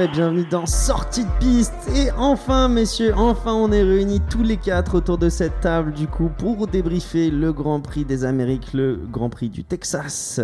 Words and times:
Et 0.00 0.06
bienvenue 0.06 0.44
dans 0.44 0.66
Sortie 0.66 1.24
de 1.24 1.30
piste. 1.40 1.74
Et 1.96 2.10
enfin, 2.16 2.68
messieurs, 2.68 3.12
enfin, 3.16 3.52
on 3.54 3.72
est 3.72 3.82
réunis 3.82 4.20
tous 4.30 4.42
les 4.44 4.56
quatre 4.56 4.96
autour 4.96 5.18
de 5.18 5.28
cette 5.28 5.60
table, 5.60 5.92
du 5.92 6.06
coup, 6.06 6.30
pour 6.38 6.68
débriefer 6.68 7.30
le 7.30 7.52
Grand 7.52 7.80
Prix 7.80 8.04
des 8.04 8.24
Amériques, 8.24 8.74
le 8.74 9.00
Grand 9.10 9.28
Prix 9.28 9.48
du 9.48 9.64
Texas. 9.64 10.40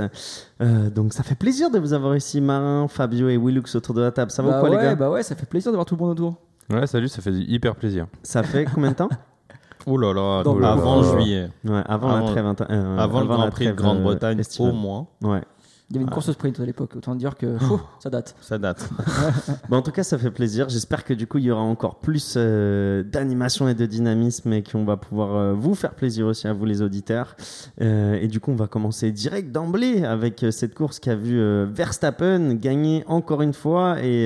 Euh, 0.61 0.91
donc, 0.91 1.13
ça 1.13 1.23
fait 1.23 1.37
plaisir 1.37 1.71
de 1.71 1.79
vous 1.79 1.93
avoir 1.93 2.17
ici, 2.17 2.41
Marin, 2.41 2.89
Fabio 2.89 3.29
et 3.29 3.37
Willux 3.37 3.77
autour 3.77 3.95
de 3.95 4.01
la 4.01 4.11
table. 4.11 4.33
Ça 4.33 4.43
va 4.43 4.51
bah 4.51 4.57
ou 4.57 4.61
quoi, 4.61 4.71
ouais, 4.71 4.77
les 4.77 4.83
gars 4.83 4.95
Bah 4.97 5.11
ouais, 5.11 5.23
ça 5.23 5.37
fait 5.37 5.47
plaisir 5.47 5.71
d'avoir 5.71 5.87
tout 5.87 5.95
le 5.95 6.01
monde 6.01 6.11
autour. 6.11 6.35
Ouais, 6.71 6.87
salut, 6.89 7.09
ça 7.09 7.23
fait 7.23 7.33
hyper 7.33 7.77
plaisir. 7.77 8.07
Ça 8.25 8.43
fait 8.43 8.65
combien 8.65 8.91
de 8.91 8.97
temps 8.97 9.11
Oh 9.87 9.99
là 9.99 10.15
là, 10.15 10.41
avant 10.71 11.03
juillet. 11.03 11.49
Ouais, 11.65 11.83
avant, 11.87 12.09
la 12.09 12.15
Avant- 12.17 12.27
trêve. 12.27 12.47
euh, 12.71 12.99
avant 12.99 13.21
le 13.21 13.29
la 13.29 13.35
Grand 13.35 13.51
Prix 13.51 13.67
de 13.67 13.71
euh, 13.71 13.75
Grande-Bretagne, 13.75 14.41
au 14.59 14.73
moins. 14.73 15.07
Ouais. 15.23 15.43
Il 15.91 15.97
y 15.97 15.99
avait 15.99 16.05
une 16.05 16.11
course 16.11 16.33
sprint 16.33 16.59
à 16.61 16.65
l'époque, 16.65 16.97
autant 16.97 17.15
dire 17.15 17.37
que 17.37 17.59
pfff, 17.59 17.81
ça 17.99 18.09
date. 18.09 18.35
Ça 18.41 18.59
date. 18.59 18.89
Bon, 19.69 19.77
en 19.77 19.83
tout 19.83 19.91
cas, 19.91 20.03
ça 20.03 20.17
fait 20.17 20.31
plaisir. 20.31 20.69
J'espère 20.71 21.05
que 21.05 21.13
du 21.13 21.27
coup, 21.27 21.37
il 21.39 21.45
y 21.45 21.51
aura 21.51 21.61
encore 21.61 21.97
plus 21.97 22.35
euh, 22.37 23.03
d'animation 23.03 23.69
et 23.69 23.75
de 23.75 23.85
dynamisme 23.85 24.51
et 24.55 24.63
qu'on 24.63 24.85
va 24.85 24.97
pouvoir 24.97 25.35
euh, 25.35 25.53
vous 25.53 25.75
faire 25.75 25.95
plaisir 25.95 26.27
aussi 26.27 26.49
à 26.49 26.55
vous, 26.55 26.65
les 26.65 26.81
auditeurs. 26.81 27.37
Euh, 27.83 28.19
et 28.21 28.29
du 28.29 28.41
coup, 28.41 28.51
on 28.51 28.57
va 28.57 28.67
commencer 28.67 29.13
direct 29.13 29.53
d'emblée 29.53 30.05
avec 30.05 30.43
euh, 30.43 30.51
cette 30.51 30.75
course 30.75 31.01
qui 31.01 31.11
a 31.11 31.17
vu 31.17 31.39
Verstappen 31.67 32.55
gagner 32.55 33.05
encore 33.07 33.43
une 33.43 33.53
fois 33.53 34.03
et 34.03 34.25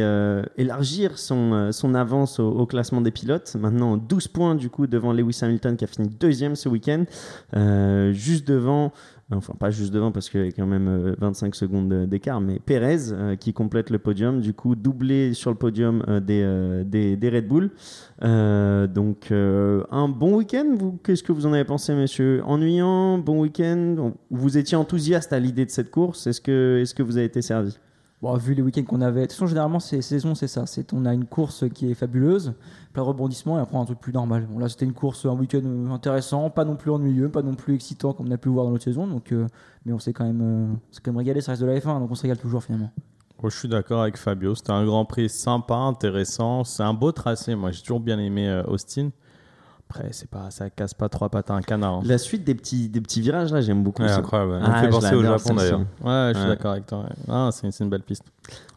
élargir 0.56 1.18
son, 1.18 1.72
son 1.72 1.94
avance 1.94 2.38
au, 2.38 2.48
au 2.48 2.66
classement 2.66 3.00
des 3.00 3.10
pilotes. 3.10 3.56
Maintenant, 3.58 3.96
12 3.96 4.28
points 4.28 4.54
du 4.54 4.70
coup 4.70 4.86
devant 4.86 5.12
Lewis 5.12 5.40
Hamilton 5.42 5.76
qui 5.76 5.84
a 5.84 5.88
fini 5.88 6.08
deuxième 6.08 6.54
ce 6.54 6.68
week-end. 6.68 7.04
Juste 8.12 8.46
devant 8.46 8.92
enfin 9.36 9.54
pas 9.58 9.70
juste 9.70 9.92
devant 9.92 10.10
parce 10.10 10.30
qu'il 10.30 10.44
y 10.44 10.48
a 10.48 10.52
quand 10.52 10.66
même 10.66 10.88
euh, 10.88 11.14
25 11.18 11.54
secondes 11.54 11.92
euh, 11.92 12.06
d'écart, 12.06 12.40
mais 12.40 12.58
Perez 12.58 13.12
euh, 13.12 13.36
qui 13.36 13.52
complète 13.52 13.90
le 13.90 13.98
podium, 13.98 14.40
du 14.40 14.54
coup 14.54 14.74
doublé 14.74 15.34
sur 15.34 15.50
le 15.50 15.56
podium 15.56 16.02
euh, 16.08 16.20
des, 16.84 17.16
des, 17.16 17.28
Red 17.28 17.46
Bull. 17.46 17.70
Donc 18.22 19.30
un 19.30 20.08
bon 20.08 20.36
week-end, 20.36 20.96
qu'est-ce 21.04 21.22
que 21.22 21.32
vous 21.32 21.46
en 21.46 21.52
avez 21.52 21.64
pensé 21.64 21.94
messieurs? 21.94 22.42
Ennuyant, 22.46 23.18
bon 23.18 23.40
week-end? 23.40 24.12
Vous 24.30 24.56
étiez 24.56 24.76
enthousiaste 24.76 25.32
à 25.32 25.38
l'idée 25.38 25.66
de 25.66 25.70
cette 25.70 25.90
course, 25.90 26.26
est-ce 26.26 26.40
que, 26.40 26.78
est-ce 26.80 26.94
que 26.94 27.02
vous 27.02 27.16
avez 27.16 27.26
été 27.26 27.42
servi? 27.42 27.78
Bon, 28.20 28.36
vu 28.36 28.54
les 28.54 28.62
week-ends 28.62 28.82
qu'on 28.82 29.00
avait, 29.00 29.20
de 29.20 29.26
toute 29.26 29.32
façon, 29.34 29.46
généralement, 29.46 29.78
ces 29.78 30.02
saisons, 30.02 30.34
c'est 30.34 30.48
ça. 30.48 30.66
C'est 30.66 30.92
on 30.92 31.06
a 31.06 31.14
une 31.14 31.26
course 31.26 31.66
qui 31.72 31.88
est 31.88 31.94
fabuleuse, 31.94 32.54
plein 32.92 33.02
de 33.02 33.08
rebondissements, 33.08 33.58
et 33.58 33.60
après 33.60 33.76
un 33.76 33.84
truc 33.84 34.00
plus 34.00 34.12
normal. 34.12 34.46
Bon, 34.50 34.58
là, 34.58 34.68
c'était 34.68 34.84
une 34.86 34.92
course, 34.94 35.24
un 35.26 35.30
week-end 35.34 35.60
euh, 35.64 35.90
intéressant, 35.90 36.50
pas 36.50 36.64
non 36.64 36.76
plus 36.76 36.90
ennuyeux, 36.90 37.28
pas 37.28 37.42
non 37.42 37.54
plus 37.54 37.74
excitant 37.74 38.12
comme 38.12 38.28
on 38.28 38.30
a 38.30 38.38
pu 38.38 38.48
voir 38.48 38.64
dans 38.64 38.70
l'autre 38.72 38.84
saison. 38.84 39.06
Donc, 39.06 39.32
euh, 39.32 39.46
mais 39.84 39.92
on 39.92 39.98
s'est 39.98 40.12
quand 40.12 40.24
même, 40.24 40.40
euh, 40.42 40.72
on 40.72 40.76
quand 41.02 41.10
même 41.12 41.18
régalé. 41.18 41.40
Ça 41.40 41.52
reste 41.52 41.62
de 41.62 41.66
la 41.66 41.78
F1, 41.78 41.98
donc 42.00 42.10
on 42.10 42.14
se 42.14 42.22
régale 42.22 42.38
toujours 42.38 42.62
finalement. 42.64 42.90
Oh, 43.42 43.48
je 43.50 43.56
suis 43.56 43.68
d'accord 43.68 44.02
avec 44.02 44.16
Fabio. 44.16 44.54
C'était 44.56 44.72
un 44.72 44.84
Grand 44.84 45.04
Prix 45.04 45.28
sympa, 45.28 45.74
intéressant. 45.76 46.64
C'est 46.64 46.82
un 46.82 46.92
beau 46.94 47.12
tracé. 47.12 47.54
Moi, 47.54 47.70
j'ai 47.70 47.82
toujours 47.82 48.00
bien 48.00 48.18
aimé 48.18 48.48
euh, 48.48 48.64
Austin. 48.64 49.10
Après, 49.90 50.08
c'est 50.12 50.28
pas, 50.28 50.50
ça 50.50 50.68
casse 50.68 50.92
pas 50.92 51.08
trois 51.08 51.28
pattes 51.30 51.50
à 51.50 51.54
un 51.54 51.62
canard. 51.62 51.94
hein. 51.94 52.02
La 52.04 52.18
suite 52.18 52.44
des 52.44 52.54
petits, 52.54 52.88
des 52.90 53.00
petits 53.00 53.20
virages 53.22 53.52
là, 53.52 53.60
j'aime 53.62 53.82
beaucoup. 53.82 54.02
Ouais, 54.02 54.08
ça. 54.08 54.18
incroyable. 54.18 54.52
ouais. 54.52 54.58
Ah, 54.62 54.68
me 54.68 54.74
fait 54.80 54.86
je 54.86 54.90
penser 54.90 55.14
au 55.14 55.22
Japon 55.22 55.54
d'ailleurs. 55.54 55.78
Ouais, 55.80 56.32
je 56.34 56.38
suis 56.38 56.42
Ouais. 56.42 56.48
d'accord 56.56 56.72
avec 56.72 56.86
toi. 56.86 56.98
ouais. 57.00 57.14
Ah, 57.28 57.48
c'est 57.52 57.70
c'est 57.70 57.84
une 57.84 57.90
belle 57.90 58.02
piste. 58.02 58.24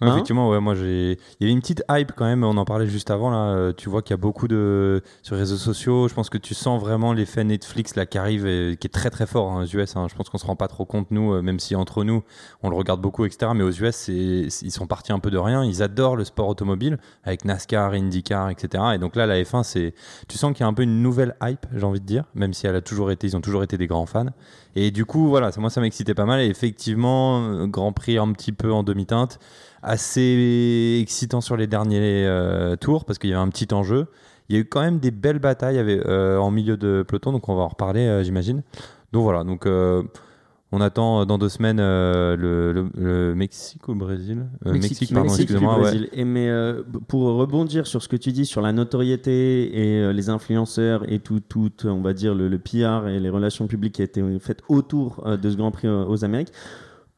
Hein 0.02 0.12
effectivement, 0.12 0.50
ouais, 0.50 0.60
moi 0.60 0.74
j'ai. 0.76 1.12
Il 1.12 1.18
y 1.42 1.44
avait 1.46 1.52
une 1.54 1.60
petite 1.62 1.84
hype 1.90 2.12
quand 2.16 2.26
même. 2.26 2.44
On 2.44 2.58
en 2.58 2.66
parlait 2.66 2.88
juste 2.88 3.12
avant 3.12 3.30
là. 3.30 3.54
Euh, 3.54 3.74
Tu 3.76 3.90
vois 3.90 4.02
qu'il 4.02 4.12
y 4.12 4.16
a 4.16 4.18
beaucoup 4.18 4.48
de 4.48 5.02
sur 5.22 5.36
les 5.36 5.42
réseaux 5.42 5.58
sociaux. 5.58 6.08
Je 6.08 6.14
pense 6.14 6.30
que 6.30 6.38
tu 6.38 6.54
sens 6.54 6.82
vraiment 6.82 7.14
l'effet 7.14 7.44
Netflix 7.44 7.96
là 7.96 8.06
qui 8.06 8.18
arrive, 8.18 8.48
et 8.48 8.78
qui 8.80 8.88
est 8.88 8.92
très 8.92 9.10
très 9.10 9.28
fort 9.28 9.52
hein, 9.52 9.64
aux 9.64 9.68
US. 9.78 9.96
hein. 9.96 10.08
Je 10.10 10.16
pense 10.16 10.30
qu'on 10.30 10.38
se 10.40 10.46
rend 10.46 10.56
pas 10.56 10.68
trop 10.68 10.86
compte 10.86 11.12
nous, 11.12 11.34
euh, 11.34 11.42
même 11.42 11.60
si 11.60 11.76
entre 11.76 12.04
nous 12.04 12.24
on 12.64 12.70
le 12.70 12.76
regarde 12.76 13.02
beaucoup, 13.02 13.26
etc. 13.26 13.52
Mais 13.56 13.64
aux 13.64 13.72
US, 13.72 14.08
ils 14.08 14.72
sont 14.72 14.88
partis 14.88 15.12
un 15.14 15.20
peu 15.20 15.30
de 15.30 15.38
rien. 15.38 15.64
Ils 15.64 15.84
adorent 15.84 16.16
le 16.16 16.24
sport 16.26 16.48
automobile 16.48 16.98
avec 17.24 17.46
NASCAR, 17.46 17.92
IndyCar, 17.94 18.50
etc. 18.50 18.84
Et 18.96 18.98
donc 18.98 19.16
là, 19.16 19.26
la 19.28 19.42
F1, 19.42 19.64
c'est. 19.64 19.94
Tu 20.28 20.38
sens 20.38 20.52
qu'il 20.54 20.62
y 20.62 20.64
a 20.64 20.68
un 20.68 20.74
peu 20.74 20.84
une 20.84 21.02
nouvelle 21.04 21.36
hype, 21.44 21.66
j'ai 21.76 21.84
envie 21.84 22.02
de 22.02 22.06
dire, 22.06 22.24
même 22.34 22.54
si 22.54 22.66
elle 22.66 22.76
a 22.76 22.82
toujours 22.82 23.12
été, 23.12 23.28
ils 23.28 23.38
ont 23.38 23.42
toujours 23.42 23.64
été 23.64 23.78
des 23.78 23.88
grands 23.88 24.06
fans. 24.08 24.26
Et 24.76 24.90
du 24.92 25.06
coup, 25.06 25.28
voilà, 25.28 25.52
moi 25.58 25.70
ça 25.70 25.82
m'excitait 25.82 26.14
pas 26.14 26.26
mal. 26.26 26.40
Et 26.42 26.48
effectivement, 26.48 27.42
euh, 27.42 27.68
Grand 27.68 27.92
Prix 27.92 28.18
un 28.18 28.32
petit 28.32 28.52
peu 28.54 28.72
en 28.72 28.84
demi-teinte, 28.84 29.38
assez 29.84 31.00
excitant 31.02 31.42
sur 31.42 31.58
les 31.58 31.68
derniers 31.68 32.26
euh, 32.26 32.76
tours 32.76 33.06
parce 33.06 33.20
qu'il 33.20 33.30
y 33.30 33.34
avait 33.34 33.42
un 33.42 33.50
petit 33.50 33.74
enjeu. 33.74 34.08
Il 34.50 34.56
y 34.56 34.58
a 34.58 34.62
eu 34.62 34.66
quand 34.66 34.82
même 34.82 35.00
des 35.00 35.12
belles 35.12 35.40
batailles 35.40 35.78
avec, 35.80 36.06
euh, 36.06 36.38
en 36.38 36.52
milieu 36.52 36.76
de 36.78 37.04
peloton, 37.08 37.32
donc 37.32 37.48
on 37.48 37.56
va 37.56 37.62
en 37.64 37.68
reparler, 37.70 38.02
euh, 38.02 38.24
j'imagine. 38.24 38.64
Donc 39.14 39.24
voilà, 39.24 39.44
donc 39.46 39.66
euh, 39.66 40.04
on 40.74 40.82
attend 40.82 41.26
dans 41.26 41.38
deux 41.38 41.50
semaines 41.50 41.78
le, 41.80 42.36
le- 42.74 42.90
le 42.98 43.36
Mexique 43.36 43.88
ou 43.90 43.96
Brésil? 43.96 44.46
Euh, 44.66 44.74
Mexique. 44.74 45.14
pardon, 45.14 45.30
Mexique, 45.30 45.44
excusez-moi. 45.44 45.76
ouais. 45.76 45.82
Brésil. 45.82 46.10
Et 46.14 46.24
mais 46.26 46.50
pour 47.08 47.24
rebondir 47.36 47.88
sur 47.88 48.02
ce 48.02 48.08
que 48.10 48.16
tu 48.16 48.32
dis 48.32 48.46
sur 48.46 48.62
la 48.62 48.72
notoriété 48.74 49.78
et 49.78 50.14
les 50.14 50.30
influenceurs 50.30 51.10
et 51.12 51.20
tout, 51.20 51.40
tout, 51.42 51.72
on 51.86 52.02
va 52.02 52.14
dire 52.14 52.36
le, 52.36 52.48
le 52.48 52.58
PR 52.60 53.08
et 53.10 53.20
les 53.20 53.30
relations 53.30 53.68
publiques 53.68 53.96
qui 53.96 54.02
a 54.02 54.06
été 54.06 54.24
faites 54.40 54.62
autour 54.70 55.24
de 55.42 55.50
ce 55.50 55.56
Grand 55.56 55.72
Prix 55.72 55.88
aux 55.90 56.24
Amériques. 56.26 56.52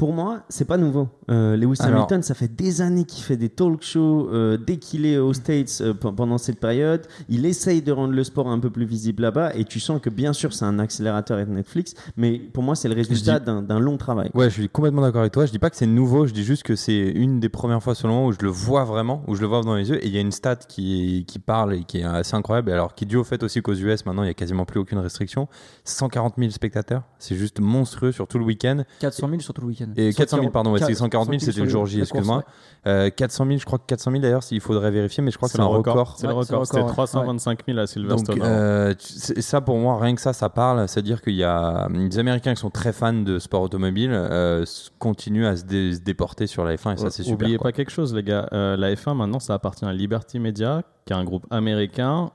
Pour 0.03 0.11
moi, 0.11 0.41
c'est 0.49 0.65
pas 0.65 0.75
nouveau. 0.75 1.07
Euh, 1.31 1.55
Lewis 1.55 1.77
Alors- 1.79 1.95
Hamilton, 1.99 2.21
ça 2.23 2.33
fait 2.33 2.53
des 2.53 2.81
années 2.81 3.05
qu'il 3.05 3.23
fait 3.23 3.37
des 3.37 3.47
talk 3.47 3.81
shows 3.83 4.27
euh, 4.33 4.57
dès 4.57 4.75
qu'il 4.75 5.05
est 5.05 5.17
aux 5.17 5.31
States 5.31 5.77
euh, 5.79 5.93
pe- 5.93 6.11
pendant 6.11 6.37
cette 6.37 6.59
période. 6.59 7.07
Il 7.29 7.45
essaye 7.45 7.81
de 7.81 7.89
rendre 7.93 8.13
le 8.13 8.23
sport 8.25 8.49
un 8.49 8.59
peu 8.59 8.69
plus 8.69 8.83
visible 8.83 9.21
là-bas 9.23 9.55
et 9.55 9.63
tu 9.63 9.79
sens 9.79 10.01
que 10.01 10.09
bien 10.09 10.33
sûr 10.33 10.51
c'est 10.53 10.65
un 10.65 10.77
accélérateur 10.77 11.37
avec 11.37 11.47
Netflix, 11.47 11.93
mais 12.17 12.37
pour 12.37 12.63
moi 12.63 12.75
c'est 12.75 12.89
le 12.89 12.95
résultat 12.95 13.39
d'un 13.39 13.61
d'un 13.61 13.79
long 13.79 13.95
travail. 13.95 14.29
Ouais, 14.33 14.49
je 14.49 14.55
suis 14.55 14.67
complètement 14.67 15.03
d'accord 15.03 15.21
avec 15.21 15.31
toi. 15.31 15.45
Je 15.45 15.51
dis 15.53 15.59
pas 15.59 15.69
que 15.69 15.77
c'est 15.77 15.85
nouveau, 15.87 16.27
je 16.27 16.33
dis 16.33 16.43
juste 16.43 16.63
que 16.63 16.75
c'est 16.75 16.99
une 16.99 17.39
des 17.39 17.47
premières 17.47 17.81
fois 17.81 17.95
selon 17.95 18.19
moi 18.19 18.27
où 18.27 18.33
je 18.33 18.39
le 18.41 18.49
vois 18.49 18.83
vraiment, 18.83 19.23
où 19.27 19.35
je 19.35 19.41
le 19.41 19.47
vois 19.47 19.61
dans 19.61 19.75
les 19.75 19.89
yeux. 19.89 20.03
Et 20.03 20.07
il 20.07 20.13
y 20.13 20.17
a 20.17 20.21
une 20.21 20.33
stat 20.33 20.57
qui, 20.57 21.23
qui 21.25 21.39
parle 21.39 21.75
et 21.75 21.83
qui 21.85 21.99
est 21.99 22.03
assez 22.03 22.35
incroyable. 22.35 22.71
Et 22.71 22.73
Alors, 22.73 22.93
qui 22.93 23.05
est 23.05 23.07
due 23.07 23.15
au 23.15 23.23
fait 23.23 23.41
aussi 23.41 23.61
qu'aux 23.61 23.73
US, 23.73 24.05
maintenant, 24.05 24.23
il 24.23 24.27
y 24.27 24.31
a 24.31 24.33
quasiment 24.33 24.65
plus 24.65 24.81
aucune 24.81 24.97
restriction. 24.97 25.47
140 25.85 26.33
000 26.37 26.51
spectateurs, 26.51 27.03
c'est 27.19 27.35
juste 27.37 27.61
monstrueux 27.61 28.11
sur 28.11 28.27
tout 28.27 28.37
le 28.37 28.43
week-end. 28.43 28.83
400 28.99 29.29
000 29.29 29.39
sur 29.39 29.53
tout 29.53 29.61
le 29.61 29.67
week-end. 29.67 29.87
Et 29.97 30.13
400 30.13 30.37
000, 30.39 30.49
pardon, 30.51 30.71
ouais, 30.73 30.79
c'est 30.79 30.93
140 30.93 31.27
000, 31.27 31.39
140 31.39 31.41
c'était 31.41 31.61
le 31.63 31.69
jour 31.69 31.85
J, 31.85 31.99
excuse-moi. 32.01 32.37
ouais. 32.37 32.43
Euh, 32.85 33.09
400 33.09 33.45
000, 33.45 33.57
je 33.59 33.65
crois 33.65 33.79
que 33.79 33.85
400 33.87 34.11
000 34.11 34.21
d'ailleurs, 34.21 34.41
il 34.51 34.59
faudrait 34.59 34.91
vérifier, 34.91 35.23
mais 35.23 35.31
je 35.31 35.37
crois 35.37 35.47
que 35.47 35.53
c'est 35.55 35.61
un 35.61 35.65
record. 35.65 36.15
C'est 36.17 36.27
le 36.27 36.33
record. 36.33 36.65
C'était 36.65 36.79
record, 36.79 36.87
ouais. 36.89 36.93
325 36.93 37.59
000 37.65 37.79
à 37.79 37.87
Silverstone. 37.87 38.35
Donc, 38.39 38.45
euh, 38.45 38.93
ça 38.99 39.61
pour 39.61 39.77
moi, 39.77 39.97
rien 39.99 40.15
que 40.15 40.21
ça, 40.21 40.33
ça 40.33 40.49
parle. 40.49 40.87
C'est-à-dire 40.87 41.21
qu'il 41.21 41.35
y 41.35 41.43
a 41.43 41.87
des 41.89 42.19
Américains 42.19 42.53
qui 42.53 42.59
sont 42.61 42.69
très 42.69 42.91
fans 42.93 43.13
de 43.13 43.39
sport 43.39 43.61
automobile, 43.61 44.11
euh, 44.13 44.65
continuent 44.99 45.45
à 45.45 45.55
se, 45.55 45.63
dé- 45.63 45.93
se 45.95 46.01
déporter 46.01 46.47
sur 46.47 46.63
la 46.65 46.75
F1 46.75 46.93
et 46.93 46.97
ça, 46.97 47.09
c'est 47.09 47.23
super. 47.23 47.35
Oubliez 47.45 47.57
quoi. 47.57 47.69
pas 47.69 47.71
quelque 47.71 47.91
chose, 47.91 48.13
les 48.13 48.23
gars. 48.23 48.47
Euh, 48.53 48.75
la 48.75 48.93
F1, 48.93 49.13
maintenant, 49.15 49.39
ça 49.39 49.53
appartient 49.53 49.85
à 49.85 49.93
Liberty 49.93 50.39
Media, 50.39 50.83
qui 51.05 51.13
est 51.13 51.15
un 51.15 51.23
groupe 51.23 51.45
américain. 51.51 52.31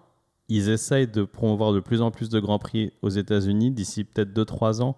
Ils 0.48 0.70
essayent 0.70 1.06
de 1.06 1.24
promouvoir 1.24 1.72
de 1.74 1.80
plus 1.80 2.00
en 2.00 2.10
plus 2.10 2.30
de 2.30 2.40
grands 2.40 2.58
prix 2.58 2.90
aux 3.02 3.10
États-Unis. 3.10 3.70
D'ici 3.70 4.04
peut-être 4.04 4.32
2-3 4.32 4.80
ans, 4.80 4.96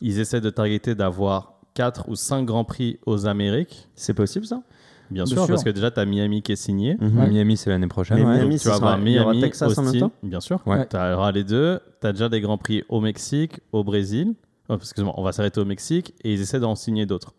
ils 0.00 0.18
essaient 0.18 0.40
de 0.40 0.50
targeter 0.50 0.96
d'avoir 0.96 1.51
4 1.74 2.08
ou 2.08 2.16
5 2.16 2.44
grands 2.44 2.64
prix 2.64 2.98
aux 3.06 3.26
Amériques. 3.26 3.88
C'est 3.94 4.14
possible 4.14 4.46
ça? 4.46 4.62
Bien 5.10 5.26
sûr, 5.26 5.38
sûr. 5.38 5.48
parce 5.48 5.62
que 5.64 5.70
déjà, 5.70 5.90
tu 5.90 6.00
as 6.00 6.06
Miami 6.06 6.40
qui 6.42 6.52
est 6.52 6.56
signé. 6.56 6.96
Mhm. 6.98 7.28
Miami, 7.30 7.56
c'est 7.58 7.68
l'année 7.70 7.86
prochaine. 7.86 8.18
Mais 8.18 8.24
ouais. 8.24 8.36
Miami, 8.38 8.50
Donc, 8.54 8.60
tu 8.60 8.68
vas 8.68 8.74
avoir 8.76 8.92
sera- 8.96 9.02
il 9.08 9.12
y 9.12 9.18
aura 9.18 9.32
Miami, 9.32 9.42
Texas 9.42 9.78
en 9.78 9.82
même 9.82 9.90
Austin, 9.90 10.08
temps 10.08 10.12
bien 10.22 10.40
sûr. 10.40 10.60
Ouais. 10.66 10.86
Tu 10.88 10.96
auras 10.96 11.32
les 11.32 11.44
deux. 11.44 11.80
Tu 12.00 12.06
as 12.06 12.12
déjà 12.12 12.28
des 12.30 12.40
grands 12.40 12.56
prix 12.58 12.82
au 12.88 13.00
Mexique, 13.00 13.60
au 13.72 13.84
Brésil. 13.84 14.34
Oh, 14.70 14.76
excuse-moi, 14.76 15.12
on 15.18 15.22
va 15.22 15.32
s'arrêter 15.32 15.60
au 15.60 15.64
Mexique 15.66 16.14
et 16.24 16.32
ils 16.32 16.40
essaient 16.40 16.60
d'en 16.60 16.74
signer 16.74 17.04
d'autres. 17.04 17.34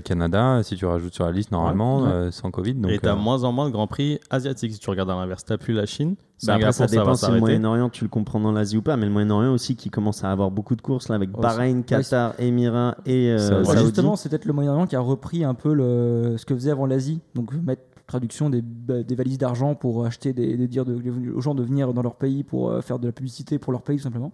Canada, 0.00 0.62
si 0.62 0.76
tu 0.76 0.86
rajoutes 0.86 1.14
sur 1.14 1.24
la 1.26 1.32
liste, 1.32 1.52
normalement, 1.52 2.02
Ouais. 2.02 2.08
euh, 2.10 2.30
sans 2.30 2.50
Covid. 2.50 2.74
Donc, 2.74 2.90
et 2.90 2.98
tu 2.98 3.06
as 3.08 3.12
euh, 3.12 3.16
moins 3.16 3.44
en 3.44 3.52
moins 3.52 3.66
de 3.66 3.72
grands 3.72 3.86
prix 3.86 4.18
asiatiques. 4.30 4.72
Si 4.72 4.78
tu 4.78 4.90
regardes 4.90 5.10
à 5.10 5.14
l'inverse, 5.14 5.44
tu 5.44 5.56
plus 5.58 5.74
la 5.74 5.86
Chine. 5.86 6.16
Bah 6.46 6.54
après, 6.54 6.72
ça 6.72 6.86
dépend 6.86 7.14
si 7.14 7.30
le. 7.30 7.38
Moyen-Orient, 7.40 7.88
tu 7.88 8.04
le 8.04 8.10
comprends 8.10 8.40
dans 8.40 8.52
l'Asie 8.52 8.76
ou 8.76 8.82
pas, 8.82 8.96
mais 8.96 9.06
le 9.06 9.12
Moyen-Orient 9.12 9.52
aussi 9.52 9.74
qui 9.76 9.88
commence 9.90 10.22
à 10.22 10.30
avoir 10.30 10.50
beaucoup 10.50 10.76
de 10.76 10.82
courses 10.82 11.08
là, 11.08 11.14
avec 11.14 11.30
Aussi. 11.30 11.40
Bahreïn, 11.40 11.82
Qatar, 11.82 12.34
Émirats 12.38 12.96
et 13.06 13.30
euh, 13.30 13.64
Saoudi. 13.64 13.80
justement, 13.82 14.16
c'est 14.16 14.28
peut-être 14.28 14.44
le 14.44 14.52
Moyen-Orient 14.52 14.86
qui 14.86 14.96
a 14.96 15.00
repris 15.00 15.44
un 15.44 15.54
peu 15.54 15.72
le, 15.72 16.34
ce 16.36 16.44
que 16.44 16.54
faisait 16.54 16.70
avant 16.70 16.86
l'Asie. 16.86 17.20
Donc, 17.34 17.52
mettre 17.54 17.82
traduction 18.06 18.50
des, 18.50 18.62
bah, 18.62 19.02
des 19.02 19.14
valises 19.16 19.38
d'argent 19.38 19.74
pour 19.74 20.04
acheter 20.06 20.32
des, 20.32 20.56
des 20.56 20.68
dire 20.68 20.84
de- 20.84 21.32
aux 21.34 21.40
gens 21.40 21.54
de 21.56 21.62
venir 21.64 21.92
dans 21.92 22.02
leur 22.02 22.14
pays 22.14 22.44
pour 22.44 22.70
euh, 22.70 22.80
faire 22.80 22.98
de 23.00 23.06
la 23.06 23.12
publicité 23.12 23.58
pour 23.58 23.72
leur 23.72 23.82
pays, 23.82 23.96
tout 23.96 24.04
simplement. 24.04 24.32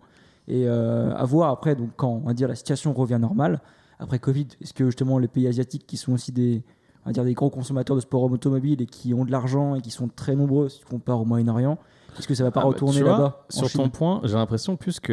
Et 0.49 0.65
euh, 0.67 1.15
à 1.15 1.25
voir 1.25 1.51
après, 1.51 1.77
donc, 1.77 1.91
quand 1.97 2.21
on 2.23 2.27
va 2.27 2.35
dire, 2.35 2.49
la 2.49 2.55
situation 2.57 2.93
revient 2.93 3.19
normale, 3.21 3.61
après 4.03 4.19
Covid, 4.19 4.49
est-ce 4.61 4.75
que 4.75 4.85
justement 4.87 5.19
les 5.19 5.29
pays 5.29 5.47
asiatiques 5.47 5.87
qui 5.87 5.97
sont 5.97 6.13
aussi 6.13 6.33
des, 6.33 6.63
on 7.05 7.09
va 7.09 7.13
dire, 7.13 7.25
des 7.25 7.35
gros 7.35 7.51
consommateurs 7.51 7.97
de 7.97 8.01
sport 8.01 8.25
automobile 8.25 8.83
et 8.83 8.87
qui 8.87 9.15
ont 9.15 9.25
de 9.25 9.31
l'argent 9.31 9.75
et 9.75 9.81
qui 9.81 9.91
sont 9.91 10.09
très 10.09 10.35
nombreux 10.35 10.69
si 10.69 10.81
tu 10.81 10.87
compares 10.87 11.21
au 11.21 11.25
Moyen-Orient, 11.25 11.79
est-ce 12.19 12.29
que 12.29 12.35
ça 12.35 12.45
va 12.45 12.51
pas 12.51 12.61
Ah 12.61 12.65
bah, 12.65 12.69
retourner 12.69 13.01
là-bas 13.01 13.47
Sur 13.49 13.71
ton 13.71 13.89
point, 13.89 14.21
j'ai 14.25 14.35
l'impression 14.35 14.77
plus 14.77 15.01
que 15.01 15.13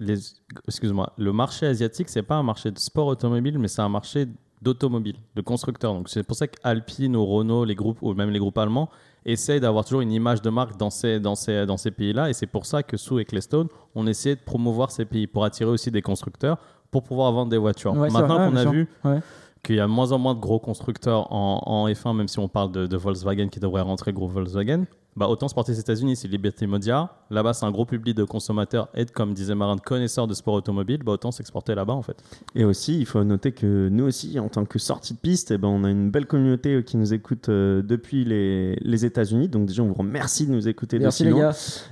les... 0.00 0.18
excuse-moi, 0.66 1.12
le 1.18 1.32
marché 1.32 1.66
asiatique, 1.66 2.08
c'est 2.08 2.22
pas 2.22 2.36
un 2.36 2.42
marché 2.42 2.70
de 2.70 2.78
sport 2.78 3.06
automobile, 3.06 3.58
mais 3.58 3.68
c'est 3.68 3.82
un 3.82 3.88
marché 3.88 4.28
d'automobile, 4.62 5.16
de 5.36 5.40
constructeurs. 5.40 5.92
Donc 5.94 6.08
c'est 6.08 6.22
pour 6.22 6.36
ça 6.36 6.48
qu'Alpine 6.48 7.16
ou 7.16 7.24
Renault, 7.26 7.64
les 7.64 7.74
groupes 7.74 7.98
ou 8.02 8.14
même 8.14 8.30
les 8.30 8.38
groupes 8.38 8.58
allemands 8.58 8.88
essayent 9.24 9.60
d'avoir 9.60 9.84
toujours 9.84 10.00
une 10.00 10.12
image 10.12 10.42
de 10.42 10.50
marque 10.50 10.78
dans 10.78 10.90
ces, 10.90 11.20
dans 11.20 11.34
ces, 11.34 11.66
dans 11.66 11.76
ces 11.76 11.90
pays-là. 11.90 12.30
Et 12.30 12.32
c'est 12.32 12.46
pour 12.46 12.66
ça 12.66 12.82
que 12.82 12.96
sous 12.96 13.18
Ecclestone, 13.18 13.68
on 13.94 14.06
essaie 14.06 14.34
de 14.34 14.40
promouvoir 14.40 14.90
ces 14.90 15.04
pays 15.04 15.26
pour 15.26 15.44
attirer 15.44 15.70
aussi 15.70 15.90
des 15.90 16.02
constructeurs 16.02 16.58
pour 16.90 17.02
pouvoir 17.02 17.32
vendre 17.32 17.50
des 17.50 17.58
voitures. 17.58 17.92
Ouais, 17.96 18.10
Maintenant 18.10 18.48
qu'on 18.50 18.56
a 18.56 18.62
sûr. 18.62 18.70
vu 18.72 18.88
Ouais. 19.04 19.20
qu'il 19.62 19.76
y 19.76 19.80
a 19.80 19.86
de 19.86 19.90
moins 19.90 20.12
en 20.12 20.18
moins 20.18 20.34
de 20.34 20.40
gros 20.40 20.58
constructeurs 20.58 21.32
en, 21.32 21.62
en 21.66 21.88
F1, 21.88 22.16
même 22.16 22.28
si 22.28 22.38
on 22.38 22.48
parle 22.48 22.72
de, 22.72 22.86
de 22.86 22.96
Volkswagen 22.96 23.48
qui 23.48 23.60
devrait 23.60 23.82
rentrer 23.82 24.12
gros 24.12 24.28
Volkswagen. 24.28 24.84
Bah, 25.18 25.26
autant 25.28 25.48
sporter 25.48 25.72
aux 25.72 25.74
États-Unis, 25.74 26.14
c'est 26.14 26.28
Liberty 26.28 26.66
Media. 26.68 27.10
Là-bas, 27.30 27.52
c'est 27.52 27.66
un 27.66 27.72
gros 27.72 27.84
public 27.84 28.16
de 28.16 28.22
consommateurs 28.22 28.88
et, 28.94 29.04
comme 29.04 29.34
disait 29.34 29.56
Marin, 29.56 29.74
de 29.74 29.80
connaisseurs 29.80 30.28
de 30.28 30.34
sport 30.34 30.54
automobile. 30.54 31.00
Bah, 31.04 31.12
autant 31.12 31.32
s'exporter 31.32 31.74
là-bas, 31.74 31.94
en 31.94 32.02
fait. 32.02 32.22
Et 32.54 32.64
aussi, 32.64 33.00
il 33.00 33.04
faut 33.06 33.22
noter 33.24 33.50
que 33.50 33.88
nous 33.90 34.04
aussi, 34.04 34.38
en 34.38 34.48
tant 34.48 34.64
que 34.64 34.78
sortie 34.78 35.14
de 35.14 35.18
piste, 35.18 35.50
eh 35.50 35.58
ben, 35.58 35.66
on 35.68 35.82
a 35.82 35.90
une 35.90 36.10
belle 36.10 36.26
communauté 36.26 36.74
euh, 36.76 36.82
qui 36.82 36.96
nous 36.96 37.12
écoute 37.12 37.48
euh, 37.48 37.82
depuis 37.82 38.24
les, 38.24 38.76
les 38.80 39.04
États-Unis. 39.04 39.48
Donc, 39.48 39.66
déjà, 39.66 39.82
on 39.82 39.88
vous 39.88 39.94
remercie 39.94 40.46
de 40.46 40.52
nous 40.52 40.68
écouter 40.68 41.00
Merci 41.00 41.24
les 41.24 41.32
gars. 41.34 41.50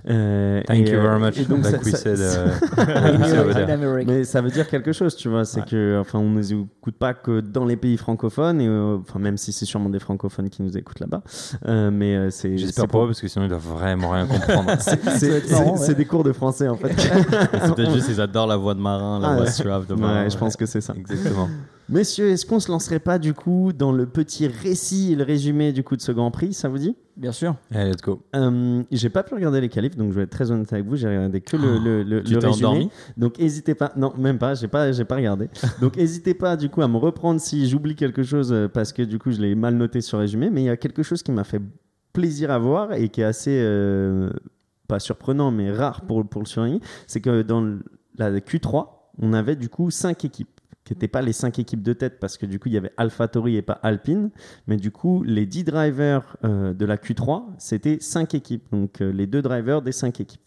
Euh, 0.08 0.62
Thank 0.66 0.78
et, 0.86 0.90
you 0.92 0.96
euh, 0.98 1.02
very 1.02 1.20
much. 1.20 1.38
et 1.38 1.44
donc, 1.46 1.64
like 1.64 1.82
ça- 1.82 1.82
we 1.84 1.94
said, 1.96 2.18
uh. 2.18 4.04
Mais 4.06 4.24
ça 4.24 4.40
veut 4.40 4.50
dire 4.50 4.68
quelque 4.68 4.92
chose, 4.92 5.16
tu 5.16 5.28
vois. 5.28 5.44
C'est 5.44 5.60
Ouais. 5.60 5.66
que, 5.68 5.98
enfin, 6.00 6.18
on 6.18 6.28
nous 6.30 6.52
écoute 6.52 6.96
pas 6.96 7.14
que 7.14 7.40
dans 7.40 7.64
les 7.64 7.76
pays 7.76 7.96
francophones, 7.96 8.60
et, 8.60 8.68
euh, 8.68 8.98
enfin, 9.00 9.18
même 9.18 9.36
si 9.36 9.52
c'est 9.52 9.64
sûrement 9.64 9.88
des 9.88 9.98
francophones 9.98 10.48
qui 10.50 10.62
nous 10.62 10.76
écoutent 10.76 11.00
là-bas. 11.00 11.22
Euh, 11.66 11.90
mais 11.90 12.14
euh, 12.14 12.30
c'est. 12.30 12.56
J'espère 12.58 12.86
pour 12.86 13.04
eux 13.04 13.08
parce 13.16 13.22
que 13.22 13.28
sinon 13.28 13.46
ils 13.46 13.48
doivent 13.48 13.66
vraiment 13.66 14.10
rien 14.10 14.26
comprendre. 14.26 14.70
C'est 14.78 15.30
ouais. 15.32 15.94
des 15.94 16.04
cours 16.04 16.22
de 16.22 16.32
français 16.32 16.68
en 16.68 16.76
fait. 16.76 16.92
C'est 16.98 17.74
peut-être 17.74 17.92
juste 17.94 18.08
qu'ils 18.08 18.20
adorent 18.20 18.46
la 18.46 18.58
voix 18.58 18.74
de 18.74 18.80
Marin, 18.80 19.20
la 19.20 19.28
Ah, 19.28 19.34
voix 19.36 19.44
ouais. 19.46 19.50
suave 19.50 19.86
de 19.86 19.94
Marin. 19.94 20.24
Ouais, 20.24 20.30
je 20.30 20.36
pense 20.36 20.54
que 20.54 20.66
c'est 20.66 20.82
ça. 20.82 20.92
Exactement. 20.94 21.48
Messieurs, 21.88 22.28
est-ce 22.30 22.44
qu'on 22.44 22.60
se 22.60 22.70
lancerait 22.70 22.98
pas 22.98 23.18
du 23.18 23.32
coup 23.32 23.72
dans 23.72 23.92
le 23.92 24.04
petit 24.06 24.48
récit 24.48 25.12
et 25.12 25.16
le 25.16 25.22
résumé 25.24 25.72
du 25.72 25.82
coup 25.82 25.96
de 25.96 26.02
ce 26.02 26.12
Grand 26.12 26.30
Prix 26.30 26.52
Ça 26.52 26.68
vous 26.68 26.76
dit? 26.78 26.94
Bien 27.16 27.32
sûr. 27.32 27.54
Allez, 27.72 27.90
let's 27.92 28.02
go. 28.02 28.20
Euh, 28.34 28.82
J'ai 28.90 29.08
pas 29.08 29.22
pu 29.22 29.34
regarder 29.34 29.62
les 29.62 29.70
qualifs, 29.70 29.96
donc 29.96 30.10
je 30.10 30.16
vais 30.16 30.24
être 30.24 30.30
très 30.30 30.50
honnête 30.50 30.70
avec 30.72 30.84
vous. 30.84 30.96
J'ai 30.96 31.08
regardé 31.08 31.40
que 31.40 31.56
le, 31.56 31.78
le, 31.78 32.02
le, 32.02 32.22
Tu 32.22 32.34
le 32.34 32.38
résumé. 32.40 32.66
endormi? 32.66 32.90
Donc 33.16 33.38
n'hésitez 33.38 33.74
pas. 33.74 33.92
Non, 33.96 34.12
même 34.18 34.36
pas. 34.36 34.54
J'ai 34.54 34.68
pas, 34.68 34.92
j'ai 34.92 35.04
pas 35.06 35.14
regardé. 35.16 35.48
Donc 35.80 35.96
n'hésitez 35.96 36.34
pas 36.34 36.56
du 36.56 36.68
coup 36.68 36.82
à 36.82 36.88
me 36.88 36.98
reprendre 36.98 37.40
si 37.40 37.66
j'oublie 37.66 37.94
quelque 37.94 38.22
chose 38.24 38.52
euh, 38.52 38.68
parce 38.68 38.92
que 38.92 39.00
du 39.02 39.18
coup 39.18 39.30
je 39.30 39.40
l'ai 39.40 39.54
mal 39.54 39.74
noté 39.76 40.02
sur 40.02 40.18
le 40.18 40.22
résumé. 40.22 40.50
Mais 40.50 40.62
il 40.62 40.66
y 40.66 40.70
a 40.70 40.76
quelque 40.76 41.02
chose 41.02 41.22
qui 41.22 41.32
m'a 41.32 41.44
fait 41.44 41.62
plaisir 42.16 42.50
à 42.50 42.58
voir 42.58 42.94
et 42.94 43.10
qui 43.10 43.20
est 43.20 43.24
assez 43.24 43.60
euh, 43.62 44.30
pas 44.88 44.98
surprenant 45.00 45.50
mais 45.50 45.70
rare 45.70 46.00
pour 46.06 46.26
pour 46.26 46.40
le 46.40 46.46
surligner, 46.46 46.80
c'est 47.06 47.20
que 47.20 47.42
dans 47.42 47.78
la 48.16 48.30
Q3, 48.40 48.86
on 49.18 49.32
avait 49.34 49.56
du 49.56 49.68
coup 49.68 49.90
cinq 49.90 50.24
équipes 50.24 50.60
qui 50.84 50.94
n'étaient 50.94 51.08
pas 51.08 51.20
les 51.20 51.32
cinq 51.34 51.58
équipes 51.58 51.82
de 51.82 51.92
tête 51.92 52.18
parce 52.20 52.38
que 52.38 52.46
du 52.46 52.58
coup 52.58 52.68
il 52.68 52.74
y 52.74 52.78
avait 52.78 52.92
AlphaTauri 52.96 53.56
et 53.56 53.62
pas 53.62 53.78
Alpine, 53.82 54.30
mais 54.66 54.76
du 54.76 54.90
coup 54.90 55.22
les 55.24 55.44
10 55.44 55.64
drivers 55.64 56.36
euh, 56.44 56.72
de 56.72 56.84
la 56.86 56.96
Q3 56.96 57.42
c'était 57.58 57.98
cinq 58.00 58.34
équipes, 58.34 58.64
donc 58.72 59.00
euh, 59.02 59.12
les 59.12 59.26
deux 59.26 59.42
drivers 59.42 59.82
des 59.82 59.92
cinq 59.92 60.20
équipes. 60.20 60.40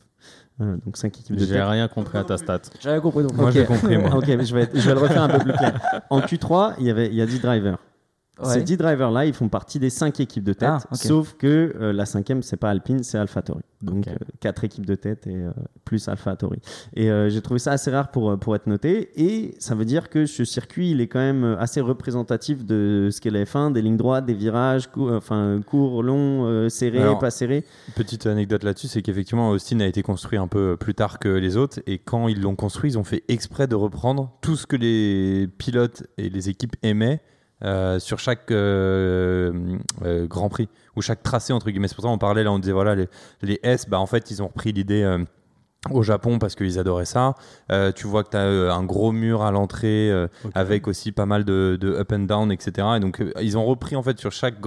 Euh, 0.61 0.75
donc 0.85 0.97
cinq 0.97 1.19
équipes 1.19 1.35
de 1.35 1.45
J'ai 1.45 1.61
rien 1.61 1.87
compris 1.87 2.17
à 2.17 2.23
ta 2.23 2.37
stat. 2.37 2.61
J'ai 2.79 2.89
rien 2.89 2.99
compris 2.99 3.23
donc. 3.23 3.33
Moi 3.33 3.47
Ok. 3.47 3.53
j'ai 3.53 3.65
compris 3.65 3.97
moi. 3.97 4.15
Ok, 4.15 4.27
mais 4.27 4.43
je 4.43 4.53
vais, 4.55 4.69
je 4.73 4.87
vais 4.89 4.93
le 4.93 4.99
refaire 4.99 5.23
un 5.23 5.29
peu 5.29 5.39
plus 5.39 5.53
clair. 5.53 5.79
En 6.09 6.19
Q3, 6.19 6.73
il 6.79 6.87
y, 6.87 6.89
avait, 6.89 7.07
il 7.07 7.15
y 7.15 7.21
a 7.21 7.25
10 7.25 7.39
drivers. 7.39 7.77
Ouais. 8.43 8.53
Ces 8.53 8.61
10 8.63 8.77
drivers-là, 8.77 9.25
ils 9.25 9.33
font 9.33 9.49
partie 9.49 9.79
des 9.79 9.89
5 9.89 10.19
équipes 10.19 10.43
de 10.43 10.53
tête, 10.53 10.69
Ah, 10.69 10.95
sauf 10.95 11.33
que 11.37 11.73
euh, 11.79 11.91
la 11.93 12.05
cinquième, 12.05 12.41
c'est 12.41 12.57
pas 12.57 12.69
Alpine, 12.69 13.03
c'est 13.03 13.17
AlphaTauri. 13.17 13.61
Donc 13.81 14.07
Ok. 14.07 14.13
4 14.41 14.63
équipes 14.65 14.85
de 14.85 14.95
tête 14.95 15.25
et 15.27 15.35
euh, 15.35 15.51
plus 15.85 16.07
AlphaTauri. 16.07 16.59
Et 16.95 17.09
euh, 17.09 17.29
j'ai 17.29 17.41
trouvé 17.41 17.59
ça 17.59 17.71
assez 17.71 17.91
rare 17.91 18.11
pour, 18.11 18.31
euh, 18.31 18.37
pour 18.37 18.55
être 18.55 18.67
noté. 18.67 19.09
Et 19.15 19.55
ça 19.59 19.75
veut 19.75 19.85
dire 19.85 20.09
que 20.09 20.25
ce 20.25 20.43
circuit, 20.45 20.91
il 20.91 21.01
est 21.01 21.07
quand 21.07 21.19
même 21.19 21.55
assez 21.59 21.81
représentatif 21.81 22.65
de 22.65 23.09
ce 23.11 23.19
qu'est 23.21 23.29
la 23.29 23.43
F1, 23.45 23.71
des 23.71 23.81
lignes 23.81 23.97
droites, 23.97 24.25
des 24.25 24.33
virages, 24.33 24.87
cou- 24.91 25.09
enfin 25.11 25.59
courts, 25.65 26.03
longs, 26.03 26.45
euh, 26.45 26.69
serrés, 26.69 27.01
Alors, 27.01 27.19
pas 27.19 27.31
serrés. 27.31 27.63
Petite 27.95 28.25
anecdote 28.25 28.63
là-dessus, 28.63 28.87
c'est 28.87 29.01
qu'effectivement 29.01 29.49
Austin 29.49 29.79
a 29.81 29.85
été 29.85 30.01
construit 30.01 30.37
un 30.37 30.47
peu 30.47 30.77
plus 30.77 30.93
tard 30.93 31.19
que 31.19 31.29
les 31.29 31.57
autres 31.57 31.79
et 31.87 31.97
quand 31.99 32.27
ils 32.27 32.41
l'ont 32.41 32.55
construit, 32.55 32.91
ils 32.91 32.97
ont 32.97 33.03
fait 33.03 33.23
exprès 33.27 33.67
de 33.67 33.75
reprendre 33.75 34.31
tout 34.41 34.55
ce 34.55 34.65
que 34.67 34.75
les 34.75 35.47
pilotes 35.57 36.03
et 36.17 36.29
les 36.29 36.49
équipes 36.49 36.75
aimaient 36.83 37.21
euh, 37.63 37.99
sur 37.99 38.19
chaque 38.19 38.51
euh, 38.51 39.51
euh, 40.05 40.27
Grand 40.27 40.49
Prix 40.49 40.69
ou 40.95 41.01
chaque 41.01 41.23
tracé 41.23 41.53
entre 41.53 41.69
guillemets. 41.69 41.87
C'est 41.87 41.95
pour 41.95 42.03
ça 42.03 42.09
qu'on 42.09 42.17
parlait 42.17 42.43
là, 42.43 42.51
on 42.51 42.59
disait 42.59 42.71
voilà 42.73 42.95
les, 42.95 43.07
les 43.41 43.59
S, 43.63 43.87
bah 43.89 43.99
en 43.99 44.05
fait 44.05 44.31
ils 44.31 44.41
ont 44.43 44.47
repris 44.47 44.71
l'idée. 44.71 45.17
au 45.91 46.03
Japon 46.03 46.39
parce 46.39 46.55
qu'ils 46.55 46.77
adoraient 46.77 47.05
ça. 47.05 47.35
Tu 47.95 48.05
vois 48.05 48.23
que 48.25 48.31
tu 48.31 48.37
as 48.37 48.73
un 48.73 48.83
gros 48.83 49.11
mur 49.13 49.43
à 49.43 49.51
l'entrée 49.51 50.11
avec 50.53 50.87
aussi 50.89 51.11
pas 51.13 51.25
mal 51.25 51.45
de, 51.45 51.77
de 51.79 51.89
up 51.93 52.11
and 52.11 52.19
down, 52.25 52.51
etc. 52.51 52.85
Et 52.97 52.99
donc 52.99 53.23
ils 53.39 53.57
ont 53.57 53.65
repris 53.65 53.95
en 53.95 54.03
fait 54.03 54.19
sur 54.19 54.31
chaque 54.33 54.59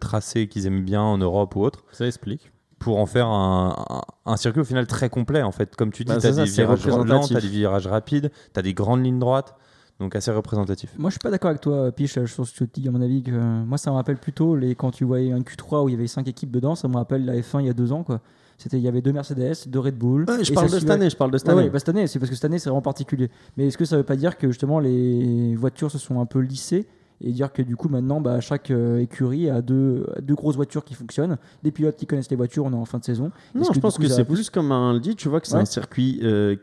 tracé 0.00 0.48
qu'ils 0.48 0.66
aimaient 0.66 0.80
bien 0.80 1.02
en 1.02 1.18
Europe 1.18 1.54
ou 1.56 1.62
autre 1.62 1.84
Ça 1.92 2.06
explique. 2.06 2.50
pour 2.78 2.98
en 2.98 3.06
faire 3.06 3.26
un, 3.28 3.76
un- 3.90 4.02
un 4.32 4.36
circuit 4.36 4.60
au 4.62 4.64
final 4.64 4.86
très 4.86 5.08
complet 5.10 5.42
en 5.42 5.52
fait. 5.52 5.76
Comme 5.76 5.92
tu 5.92 6.04
dis, 6.04 6.12
Bah, 6.12 6.20
tu 6.20 6.26
as 6.26 6.32
ça, 6.32 6.44
des 6.44 6.50
virages 6.50 6.86
lents, 6.86 7.26
tu 7.26 7.36
as 7.36 7.40
des 7.40 7.48
virages 7.48 7.86
rapides, 7.86 8.30
tu 8.52 8.58
as 8.58 8.62
des 8.62 8.72
grandes 8.74 9.04
lignes 9.04 9.18
droites, 9.18 9.54
donc 10.00 10.16
assez 10.16 10.30
représentatif. 10.30 10.92
Moi, 10.98 11.10
je 11.10 11.14
suis 11.14 11.20
pas 11.20 11.30
d'accord 11.30 11.50
avec 11.50 11.60
toi, 11.60 11.92
Piche, 11.92 12.18
sur 12.24 12.46
ce 12.46 12.52
que 12.58 12.64
tu 12.64 12.80
dis. 12.80 12.88
À 12.88 12.90
mon 12.90 13.00
avis, 13.00 13.22
que 13.22 13.30
moi, 13.30 13.78
ça 13.78 13.90
me 13.90 13.96
rappelle 13.96 14.16
plutôt 14.18 14.56
les 14.56 14.74
quand 14.74 14.90
tu 14.90 15.04
voyais 15.04 15.32
un 15.32 15.40
Q3 15.40 15.84
où 15.84 15.88
il 15.88 15.92
y 15.92 15.94
avait 15.94 16.06
cinq 16.08 16.26
équipes 16.28 16.50
dedans. 16.50 16.74
Ça 16.74 16.88
me 16.88 16.94
rappelle 16.96 17.24
la 17.24 17.34
F1 17.36 17.60
il 17.60 17.66
y 17.66 17.70
a 17.70 17.74
deux 17.74 17.92
ans, 17.92 18.02
quoi. 18.02 18.20
C'était, 18.58 18.76
il 18.78 18.82
y 18.82 18.88
avait 18.88 19.02
deux 19.02 19.12
Mercedes, 19.12 19.54
deux 19.66 19.78
Red 19.80 19.96
Bull. 19.98 20.26
Ouais, 20.28 20.44
je 20.44 20.52
parle 20.52 20.66
de 20.66 20.70
cette 20.70 20.78
suivait- 20.80 20.92
année, 20.94 21.10
je 21.10 21.16
parle 21.16 21.30
de 21.32 21.38
cette 21.38 21.48
année. 21.48 21.62
ouais, 21.64 21.70
bah, 21.70 21.78
cette 21.80 21.88
année, 21.88 22.06
c'est 22.06 22.18
parce 22.20 22.30
que 22.30 22.36
cette 22.36 22.44
année, 22.44 22.58
c'est 22.60 22.70
vraiment 22.70 22.82
particulier. 22.82 23.28
Mais 23.56 23.66
est-ce 23.66 23.76
que 23.78 23.84
ça 23.84 23.96
veut 23.96 24.04
pas 24.04 24.14
dire 24.16 24.38
que 24.38 24.48
justement 24.48 24.78
les 24.80 25.56
voitures 25.56 25.90
se 25.90 25.98
sont 25.98 26.20
un 26.20 26.26
peu 26.26 26.38
lissées 26.38 26.86
et 27.20 27.32
dire 27.32 27.52
que 27.52 27.62
du 27.62 27.74
coup 27.76 27.88
maintenant, 27.88 28.20
bah, 28.20 28.40
chaque 28.40 28.70
euh, 28.70 28.98
écurie 28.98 29.48
a 29.50 29.60
deux, 29.62 30.06
deux 30.22 30.34
grosses 30.34 30.56
voitures 30.56 30.84
qui 30.84 30.94
fonctionnent, 30.94 31.36
des 31.64 31.70
pilotes 31.72 31.96
qui 31.96 32.06
connaissent 32.06 32.30
les 32.30 32.36
voitures, 32.36 32.64
on 32.64 32.72
est 32.72 32.76
en 32.76 32.84
fin 32.84 32.98
de 32.98 33.04
saison. 33.04 33.30
Non, 33.54 33.62
Est-ce 33.62 33.72
je 33.74 33.80
pense 33.80 33.96
coup, 33.96 34.02
que 34.02 34.08
c'est 34.08 34.24
plus 34.24 34.50
comme 34.50 34.70
un 34.72 34.92
le 34.92 35.00
dit, 35.00 35.16
tu 35.16 35.28
vois 35.28 35.40
que 35.40 35.46
c'est 35.48 35.54
Ouais. 35.54 35.60
un 35.62 35.64
circuit 35.66 36.20
euh, 36.22 36.54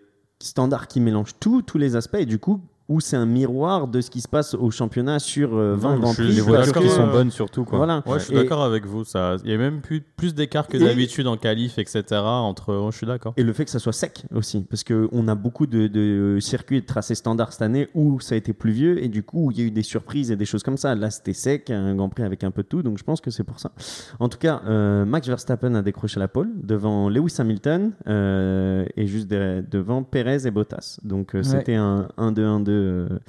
standard 0.41 0.87
qui 0.87 0.99
mélange 1.01 1.35
tout, 1.39 1.61
tous 1.61 1.77
les 1.77 1.95
aspects, 1.97 2.15
et 2.19 2.25
du 2.25 2.39
coup, 2.39 2.61
où 2.91 2.99
c'est 2.99 3.15
un 3.17 3.25
miroir 3.25 3.87
de 3.87 4.01
ce 4.01 4.09
qui 4.09 4.21
se 4.21 4.27
passe 4.27 4.53
au 4.53 4.69
championnat 4.71 5.19
sur 5.19 5.55
euh, 5.55 5.75
20 5.75 5.93
Non, 5.95 5.99
Grands 6.01 6.09
je 6.09 6.13
suis- 6.15 6.23
Prix. 6.25 6.33
Les 6.35 6.41
voitures 6.41 6.73
qui 6.73 6.89
sont 6.89 7.07
euh, 7.07 7.11
bonnes 7.11 7.31
surtout. 7.31 7.63
Quoi. 7.63 7.77
Voilà. 7.77 8.03
Ouais, 8.05 8.19
je 8.19 8.25
suis 8.25 8.33
d'accord 8.35 8.63
avec 8.63 8.85
vous. 8.85 9.03
Ça, 9.03 9.37
il 9.43 9.51
y 9.51 9.53
a 9.53 9.57
même 9.57 9.81
plus, 9.81 10.01
plus 10.01 10.35
d'écart 10.35 10.67
que 10.67 10.77
d'habitude 10.77 11.27
en 11.27 11.37
qualif, 11.37 11.77
etc. 11.77 12.03
Entre, 12.11 12.73
oh, 12.73 12.91
je 12.91 12.97
suis 12.97 13.07
d'accord. 13.07 13.33
Et 13.37 13.43
le 13.43 13.53
fait 13.53 13.65
que 13.65 13.71
ça 13.71 13.79
soit 13.79 13.93
sec 13.93 14.23
aussi, 14.35 14.61
parce 14.69 14.83
qu'on 14.83 15.27
a 15.27 15.35
beaucoup 15.35 15.67
de, 15.67 15.87
de 15.87 16.37
circuits 16.41 16.77
et 16.77 16.81
de 16.81 16.85
tracés 16.85 17.15
standards 17.15 17.53
cette 17.53 17.61
année 17.61 17.87
où 17.93 18.19
ça 18.19 18.35
a 18.35 18.37
été 18.37 18.53
pluvieux 18.53 19.03
et 19.03 19.07
du 19.07 19.23
coup 19.23 19.51
il 19.51 19.59
y 19.59 19.61
a 19.61 19.65
eu 19.65 19.71
des 19.71 19.83
surprises 19.83 20.31
et 20.31 20.35
des 20.35 20.45
choses 20.45 20.63
comme 20.63 20.77
ça. 20.77 20.93
Là 20.95 21.09
c'était 21.09 21.33
sec, 21.33 21.69
un 21.69 21.95
Grand 21.95 22.09
Prix 22.09 22.23
avec 22.23 22.43
un 22.43 22.51
peu 22.51 22.63
de 22.63 22.67
tout, 22.67 22.81
donc 22.83 22.97
je 22.97 23.03
pense 23.03 23.21
que 23.21 23.31
c'est 23.31 23.43
pour 23.43 23.59
ça. 23.59 23.71
En 24.19 24.27
tout 24.29 24.37
cas, 24.37 24.61
euh, 24.67 25.05
Max 25.05 25.27
Verstappen 25.27 25.73
a 25.75 25.81
décroché 25.81 26.19
la 26.19 26.27
pole 26.27 26.49
devant 26.61 27.09
Lewis 27.09 27.35
Hamilton 27.39 27.91
euh, 28.07 28.85
et 28.97 29.07
juste 29.07 29.29
de- 29.29 29.63
devant 29.69 30.03
Perez 30.03 30.45
et 30.47 30.51
Bottas. 30.51 30.97
Donc 31.03 31.35
euh, 31.35 31.39
Ouais. 31.39 31.43
c'était 31.43 31.75
un 31.75 32.07
1-2-1-2 32.17 32.69
euh, 32.81 33.19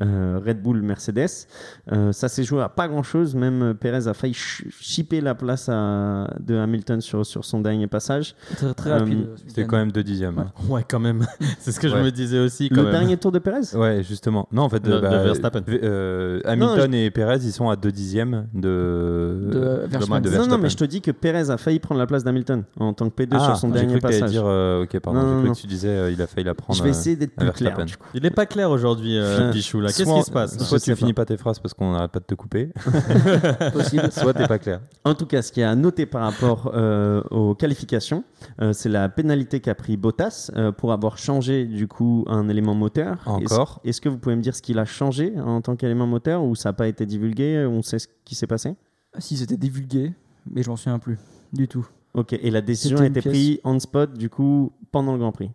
Red 0.00 0.62
Bull 0.62 0.82
Mercedes. 0.82 1.46
Euh, 1.92 2.12
ça 2.12 2.28
s'est 2.28 2.44
joué 2.44 2.62
à 2.62 2.68
pas 2.68 2.88
grand 2.88 3.02
chose, 3.02 3.34
même 3.34 3.62
euh, 3.62 3.74
Perez 3.74 4.06
a 4.08 4.14
failli 4.14 4.34
ch- 4.34 4.64
chipper 4.80 5.20
la 5.20 5.34
place 5.34 5.68
à- 5.68 6.28
de 6.40 6.56
Hamilton 6.56 7.00
sur, 7.00 7.24
sur 7.26 7.44
son 7.44 7.60
dernier 7.60 7.86
passage. 7.86 8.34
Très, 8.56 8.72
très 8.74 8.90
Euh, 8.90 8.98
rapide. 8.98 9.26
euh, 9.28 9.36
C'était 9.46 9.64
quand 9.66 9.76
même 9.76 9.92
deux 9.92 10.02
dixièmes. 10.02 10.38
hein. 10.38 10.52
Ouais, 10.68 10.84
quand 10.88 11.00
même. 11.00 11.26
c'est 11.58 11.72
ce 11.72 11.80
que 11.80 11.88
je 11.88 11.94
Ouais. 11.94 12.02
me 12.02 12.10
disais 12.10 12.38
aussi. 12.38 12.68
Quand 12.68 12.76
Le 12.76 12.82
même. 12.84 12.92
dernier 12.92 13.16
tour 13.16 13.32
de 13.32 13.38
Perez 13.38 13.74
Ouais, 13.76 14.02
justement. 14.02 14.48
Non, 14.52 14.62
en 14.62 14.68
fait, 14.68 14.80
De- 14.82 14.90
euh, 14.92 14.96
de 14.96 15.00
bah, 15.02 15.22
Verstappen. 15.22 15.62
euh, 15.68 16.40
Hamilton 16.44 16.94
et 16.94 17.10
Perez, 17.10 17.38
ils 17.42 17.52
sont 17.52 17.68
à 17.68 17.76
deux 17.76 17.92
dixièmes 17.92 18.46
de, 18.54 19.48
De 19.52 19.58
Verstappen. 19.88 20.20
de 20.20 20.30
Non, 20.36 20.46
non, 20.46 20.58
mais 20.58 20.68
je 20.70 20.76
te 20.76 20.84
dis 20.84 21.00
que 21.00 21.10
Perez 21.10 21.50
a 21.50 21.56
failli 21.56 21.78
prendre 21.80 21.98
la 21.98 22.06
place 22.06 22.24
d'Hamilton 22.24 22.64
en 22.78 22.92
tant 22.92 23.08
que 23.10 23.22
P2 23.22 23.28
Ah, 23.32 23.44
sur 23.44 23.56
son 23.56 23.68
dernier 23.68 23.88
cru 23.88 23.96
que 23.96 24.02
t'allais 24.02 24.20
passage. 24.20 24.30
dire, 24.30 24.44
euh, 24.46 24.84
ok, 24.84 24.98
pardon, 25.00 25.20
Non, 25.20 25.26
j'ai 25.26 25.32
non, 25.34 25.38
cru 25.40 25.48
non. 25.48 25.54
que 25.54 25.58
tu 25.60 25.66
disais, 25.66 25.88
euh, 25.88 26.10
il 26.10 26.20
a 26.22 26.26
failli 26.26 26.44
la 26.46 26.54
prendre. 26.54 26.76
Je 26.76 26.82
vais 26.82 26.88
euh, 26.88 26.92
essayer 26.92 27.16
d'être 27.16 27.34
plus 27.34 27.50
clair. 27.52 27.76
Verstappen. 27.76 27.84
du 27.84 27.96
coup. 27.96 28.06
Il 28.14 28.24
est 28.26 28.30
pas 28.30 28.46
clair 28.46 28.70
aujourd'hui, 28.70 29.18
euh, 29.18 29.48
Je- 29.48 29.52
Pichou. 29.52 29.80
Là, 29.80 29.89
qu'est-ce 29.96 30.04
Soit- 30.04 30.18
qui 30.18 30.24
se 30.24 30.30
passe 30.30 30.58
Soit 30.58 30.80
tu 30.80 30.94
finis 30.96 31.12
pas 31.12 31.24
tes 31.24 31.36
phrases 31.36 31.58
parce 31.58 31.74
qu'on 31.74 31.92
n'arrête 31.92 32.10
pas 32.10 32.20
de 32.20 32.24
te 32.24 32.34
couper, 32.34 32.70
Possible. 33.72 34.08
soit 34.12 34.34
t'es 34.34 34.46
pas 34.46 34.58
clair. 34.58 34.80
En 35.04 35.14
tout 35.14 35.26
cas, 35.26 35.42
ce 35.42 35.52
qui 35.52 35.60
est 35.60 35.64
à 35.64 35.74
noter 35.74 36.06
par 36.06 36.22
rapport 36.22 36.70
euh, 36.74 37.22
aux 37.30 37.54
qualifications, 37.54 38.24
euh, 38.60 38.72
c'est 38.72 38.88
la 38.88 39.08
pénalité 39.08 39.60
qu'a 39.60 39.74
pris 39.74 39.96
Bottas 39.96 40.50
euh, 40.56 40.72
pour 40.72 40.92
avoir 40.92 41.18
changé 41.18 41.64
du 41.66 41.88
coup 41.88 42.24
un 42.28 42.48
élément 42.48 42.74
moteur. 42.74 43.18
Encore. 43.26 43.80
Est-ce 43.84 44.00
que 44.00 44.08
vous 44.08 44.18
pouvez 44.18 44.36
me 44.36 44.42
dire 44.42 44.54
ce 44.56 44.62
qu'il 44.62 44.78
a 44.78 44.84
changé 44.84 45.34
en 45.38 45.60
tant 45.60 45.76
qu'élément 45.76 46.06
moteur 46.06 46.42
ou 46.44 46.54
ça 46.54 46.70
n'a 46.70 46.72
pas 46.74 46.88
été 46.88 47.06
divulgué 47.06 47.66
On 47.68 47.82
sait 47.82 47.98
ce 47.98 48.08
qui 48.24 48.34
s'est 48.34 48.46
passé? 48.46 48.74
Si 49.18 49.36
c'était 49.36 49.56
divulgué, 49.56 50.12
mais 50.50 50.62
je 50.62 50.70
m'en 50.70 50.76
souviens 50.76 50.98
plus 50.98 51.18
du 51.52 51.66
tout. 51.68 51.86
Ok. 52.14 52.32
Et 52.32 52.50
la 52.50 52.60
décision 52.60 52.98
a 52.98 53.06
été 53.06 53.20
prise 53.20 53.58
on 53.64 53.78
spot 53.78 54.12
du 54.14 54.28
coup 54.30 54.72
pendant 54.92 55.12
le 55.12 55.18
Grand 55.18 55.32
Prix. 55.32 55.50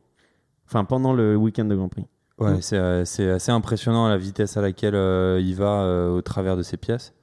Enfin, 0.67 0.83
pendant 0.83 1.13
le 1.13 1.35
week-end 1.35 1.65
de 1.65 1.75
Grand 1.75 1.89
Prix. 1.89 2.05
Ouais, 2.37 2.61
c'est 2.61 2.77
euh, 2.77 3.05
c'est 3.05 3.29
assez 3.29 3.51
impressionnant 3.51 4.09
la 4.09 4.17
vitesse 4.17 4.57
à 4.57 4.61
laquelle 4.61 4.95
euh, 4.95 5.39
il 5.41 5.55
va 5.55 5.83
euh, 5.83 6.09
au 6.09 6.21
travers 6.21 6.57
de 6.57 6.63
ses 6.63 6.75
pièces. 6.75 7.13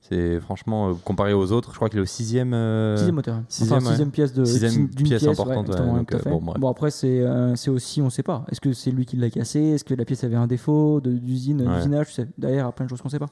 C'est 0.00 0.40
franchement, 0.40 0.90
euh, 0.90 0.94
comparé 1.04 1.32
aux 1.32 1.52
autres, 1.52 1.70
je 1.72 1.76
crois 1.76 1.88
qu'il 1.88 1.98
est 1.98 2.02
au 2.02 2.06
sixième. 2.06 2.54
Sixième 2.96 3.14
moteur. 3.16 3.42
sixième, 3.48 3.78
enfin, 3.78 3.84
ouais. 3.84 3.90
sixième 3.90 4.10
pièce 4.10 4.32
de 4.32 4.44
Sixième 4.44 4.88
d'une 4.88 5.06
pièce 5.06 5.26
importante, 5.26 5.68
ouais, 5.68 5.76
donc, 5.76 6.24
bon, 6.24 6.40
bref. 6.40 6.70
après 6.70 6.90
c'est 6.90 7.68
aussi 7.68 8.00
on 8.00 8.10
sait 8.10 8.22
pas. 8.22 8.44
Est-ce 8.50 8.60
que 8.60 8.72
c'est 8.72 8.92
lui 8.92 9.06
qui 9.06 9.16
l'a 9.16 9.30
cassé? 9.30 9.60
Est-ce 9.60 9.84
que 9.84 9.94
la 9.94 10.04
pièce 10.04 10.22
avait 10.22 10.36
un 10.36 10.46
défaut 10.46 11.00
d'usine, 11.00 11.64
d'usinage? 11.64 12.14
Derrière, 12.38 12.64
il 12.64 12.66
y 12.66 12.68
a 12.68 12.72
plein 12.72 12.86
de 12.86 12.90
choses 12.90 13.02
qu'on 13.02 13.08
sait 13.08 13.18
pas. 13.18 13.30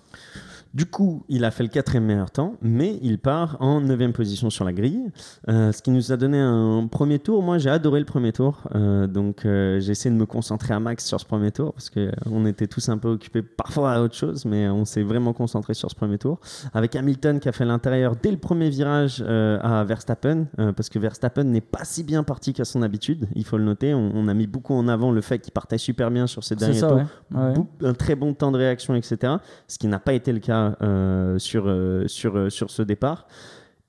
Du 0.74 0.86
coup, 0.86 1.24
il 1.28 1.44
a 1.44 1.50
fait 1.50 1.62
le 1.62 1.70
quatrième 1.70 2.04
meilleur 2.04 2.30
temps, 2.30 2.56
mais 2.60 2.98
il 3.02 3.18
part 3.18 3.56
en 3.60 3.80
neuvième 3.80 4.12
position 4.12 4.50
sur 4.50 4.64
la 4.64 4.72
grille, 4.72 5.10
euh, 5.48 5.72
ce 5.72 5.80
qui 5.80 5.90
nous 5.90 6.12
a 6.12 6.16
donné 6.16 6.38
un 6.38 6.86
premier 6.86 7.18
tour. 7.18 7.42
Moi, 7.42 7.58
j'ai 7.58 7.70
adoré 7.70 8.00
le 8.00 8.04
premier 8.04 8.32
tour, 8.32 8.62
euh, 8.74 9.06
donc 9.06 9.46
euh, 9.46 9.80
j'ai 9.80 9.92
essayé 9.92 10.14
de 10.14 10.20
me 10.20 10.26
concentrer 10.26 10.74
à 10.74 10.80
max 10.80 11.06
sur 11.06 11.18
ce 11.18 11.24
premier 11.24 11.52
tour 11.52 11.72
parce 11.72 11.88
que 11.88 12.10
on 12.30 12.44
était 12.44 12.66
tous 12.66 12.88
un 12.90 12.98
peu 12.98 13.08
occupés 13.08 13.42
parfois 13.42 13.92
à 13.92 14.00
autre 14.00 14.14
chose, 14.14 14.44
mais 14.44 14.68
on 14.68 14.84
s'est 14.84 15.02
vraiment 15.02 15.32
concentré 15.32 15.72
sur 15.72 15.90
ce 15.90 15.94
premier 15.94 16.18
tour. 16.18 16.38
Avec 16.74 16.94
Hamilton 16.96 17.40
qui 17.40 17.48
a 17.48 17.52
fait 17.52 17.64
l'intérieur 17.64 18.14
dès 18.22 18.30
le 18.30 18.38
premier 18.38 18.68
virage 18.68 19.22
à 19.22 19.84
Verstappen, 19.84 20.46
parce 20.76 20.88
que 20.88 20.98
Verstappen 20.98 21.44
n'est 21.44 21.60
pas 21.60 21.84
si 21.84 22.04
bien 22.04 22.22
parti 22.22 22.52
qu'à 22.52 22.64
son 22.64 22.82
habitude. 22.82 23.26
Il 23.34 23.44
faut 23.44 23.58
le 23.58 23.64
noter. 23.64 23.94
On, 23.94 24.12
on 24.14 24.28
a 24.28 24.34
mis 24.34 24.46
beaucoup 24.46 24.74
en 24.74 24.88
avant 24.88 25.12
le 25.12 25.20
fait 25.20 25.38
qu'il 25.38 25.52
partait 25.52 25.78
super 25.78 26.10
bien 26.10 26.26
sur 26.26 26.44
ses 26.44 26.56
derniers 26.56 26.78
ça, 26.78 26.88
tours 26.88 26.96
ouais. 27.34 27.54
Un 27.82 27.94
très 27.94 28.14
bon 28.14 28.34
temps 28.34 28.52
de 28.52 28.58
réaction, 28.58 28.94
etc. 28.94 29.34
Ce 29.66 29.78
qui 29.78 29.86
n'a 29.86 29.98
pas 29.98 30.12
été 30.12 30.32
le 30.32 30.40
cas 30.40 30.57
euh, 30.82 31.38
sur, 31.38 31.64
euh, 31.66 32.06
sur, 32.06 32.36
euh, 32.36 32.50
sur 32.50 32.70
ce 32.70 32.82
départ. 32.82 33.26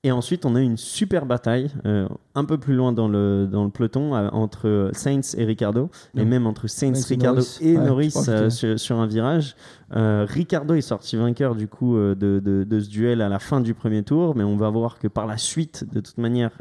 Et 0.02 0.12
ensuite, 0.12 0.46
on 0.46 0.54
a 0.56 0.60
eu 0.60 0.64
une 0.64 0.78
super 0.78 1.26
bataille, 1.26 1.68
euh, 1.84 2.08
un 2.34 2.46
peu 2.46 2.56
plus 2.56 2.74
loin 2.74 2.90
dans 2.90 3.06
le, 3.06 3.46
dans 3.46 3.64
le 3.64 3.70
peloton, 3.70 4.14
euh, 4.14 4.28
entre 4.32 4.88
Sainz 4.94 5.34
et 5.36 5.44
Ricardo, 5.44 5.90
et 6.16 6.24
même 6.24 6.46
entre 6.46 6.68
Sainz, 6.68 6.96
Sainz 7.00 7.10
et 7.12 7.14
Ricardo 7.16 7.40
Norris. 7.42 7.58
et 7.60 7.76
Ouais, 7.76 7.84
Norris 7.84 8.14
euh, 8.28 8.48
sur, 8.48 8.80
sur 8.80 8.98
un 8.98 9.06
virage. 9.06 9.56
Ricardo 9.92 10.72
est 10.74 10.80
sorti 10.80 11.16
vainqueur 11.16 11.54
du 11.54 11.68
coup 11.68 11.96
de, 11.98 12.14
de, 12.14 12.64
de 12.64 12.80
ce 12.80 12.88
duel 12.88 13.20
à 13.20 13.28
la 13.28 13.38
fin 13.38 13.60
du 13.60 13.74
premier 13.74 14.02
tour, 14.02 14.34
mais 14.36 14.44
on 14.44 14.56
va 14.56 14.70
voir 14.70 14.98
que 14.98 15.06
par 15.08 15.26
la 15.26 15.36
suite, 15.36 15.84
de 15.92 16.00
toute 16.00 16.16
manière, 16.16 16.52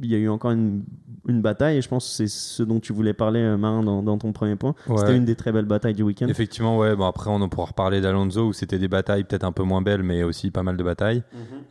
il 0.00 0.10
y 0.10 0.14
a 0.14 0.18
eu 0.18 0.28
encore 0.28 0.52
une, 0.52 0.84
une 1.28 1.42
bataille, 1.42 1.76
et 1.76 1.82
je 1.82 1.88
pense 1.88 2.06
que 2.08 2.12
c'est 2.14 2.26
ce 2.28 2.62
dont 2.62 2.80
tu 2.80 2.92
voulais 2.92 3.12
parler, 3.12 3.40
euh, 3.40 3.56
Marin, 3.58 3.82
dans, 3.82 4.02
dans 4.02 4.16
ton 4.16 4.32
premier 4.32 4.56
point. 4.56 4.74
Ouais. 4.88 4.96
C'était 4.98 5.16
une 5.16 5.24
des 5.26 5.34
très 5.36 5.52
belles 5.52 5.66
batailles 5.66 5.92
du 5.94 6.02
week-end. 6.02 6.28
Effectivement, 6.28 6.78
ouais. 6.78 6.96
Bon, 6.96 7.04
après, 7.06 7.28
on 7.30 7.40
en 7.42 7.48
pourra 7.48 7.66
reparler 7.66 8.00
d'Alonso 8.00 8.46
où 8.48 8.52
c'était 8.52 8.78
des 8.78 8.88
batailles 8.88 9.24
peut-être 9.24 9.44
un 9.44 9.52
peu 9.52 9.62
moins 9.64 9.82
belles, 9.82 10.02
mais 10.02 10.22
aussi 10.22 10.50
pas 10.50 10.62
mal 10.62 10.76
de 10.76 10.82
batailles. 10.82 11.22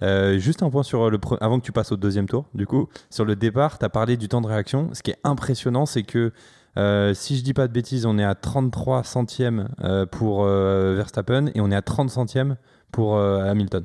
Euh, 0.03 0.37
juste 0.37 0.61
un 0.63 0.69
point 0.69 0.83
sur 0.83 1.09
le 1.09 1.17
pre- 1.17 1.37
avant 1.41 1.59
que 1.59 1.65
tu 1.65 1.71
passes 1.71 1.91
au 1.91 1.97
deuxième 1.97 2.27
tour. 2.27 2.45
Du 2.53 2.67
coup, 2.67 2.87
sur 3.09 3.25
le 3.25 3.35
départ, 3.35 3.79
tu 3.79 3.85
as 3.85 3.89
parlé 3.89 4.17
du 4.17 4.27
temps 4.27 4.41
de 4.41 4.47
réaction. 4.47 4.89
Ce 4.93 5.01
qui 5.01 5.11
est 5.11 5.19
impressionnant, 5.23 5.85
c'est 5.85 6.03
que 6.03 6.31
euh, 6.77 7.13
si 7.13 7.37
je 7.37 7.43
dis 7.43 7.53
pas 7.53 7.67
de 7.67 7.73
bêtises, 7.73 8.05
on 8.05 8.17
est 8.17 8.23
à 8.23 8.35
33 8.35 9.03
centièmes 9.03 9.67
euh, 9.83 10.05
pour 10.05 10.43
euh, 10.45 10.93
Verstappen 10.95 11.47
et 11.53 11.59
on 11.59 11.69
est 11.71 11.75
à 11.75 11.81
30 11.81 12.09
centièmes 12.09 12.55
pour 12.91 13.17
euh, 13.17 13.43
Hamilton. 13.49 13.83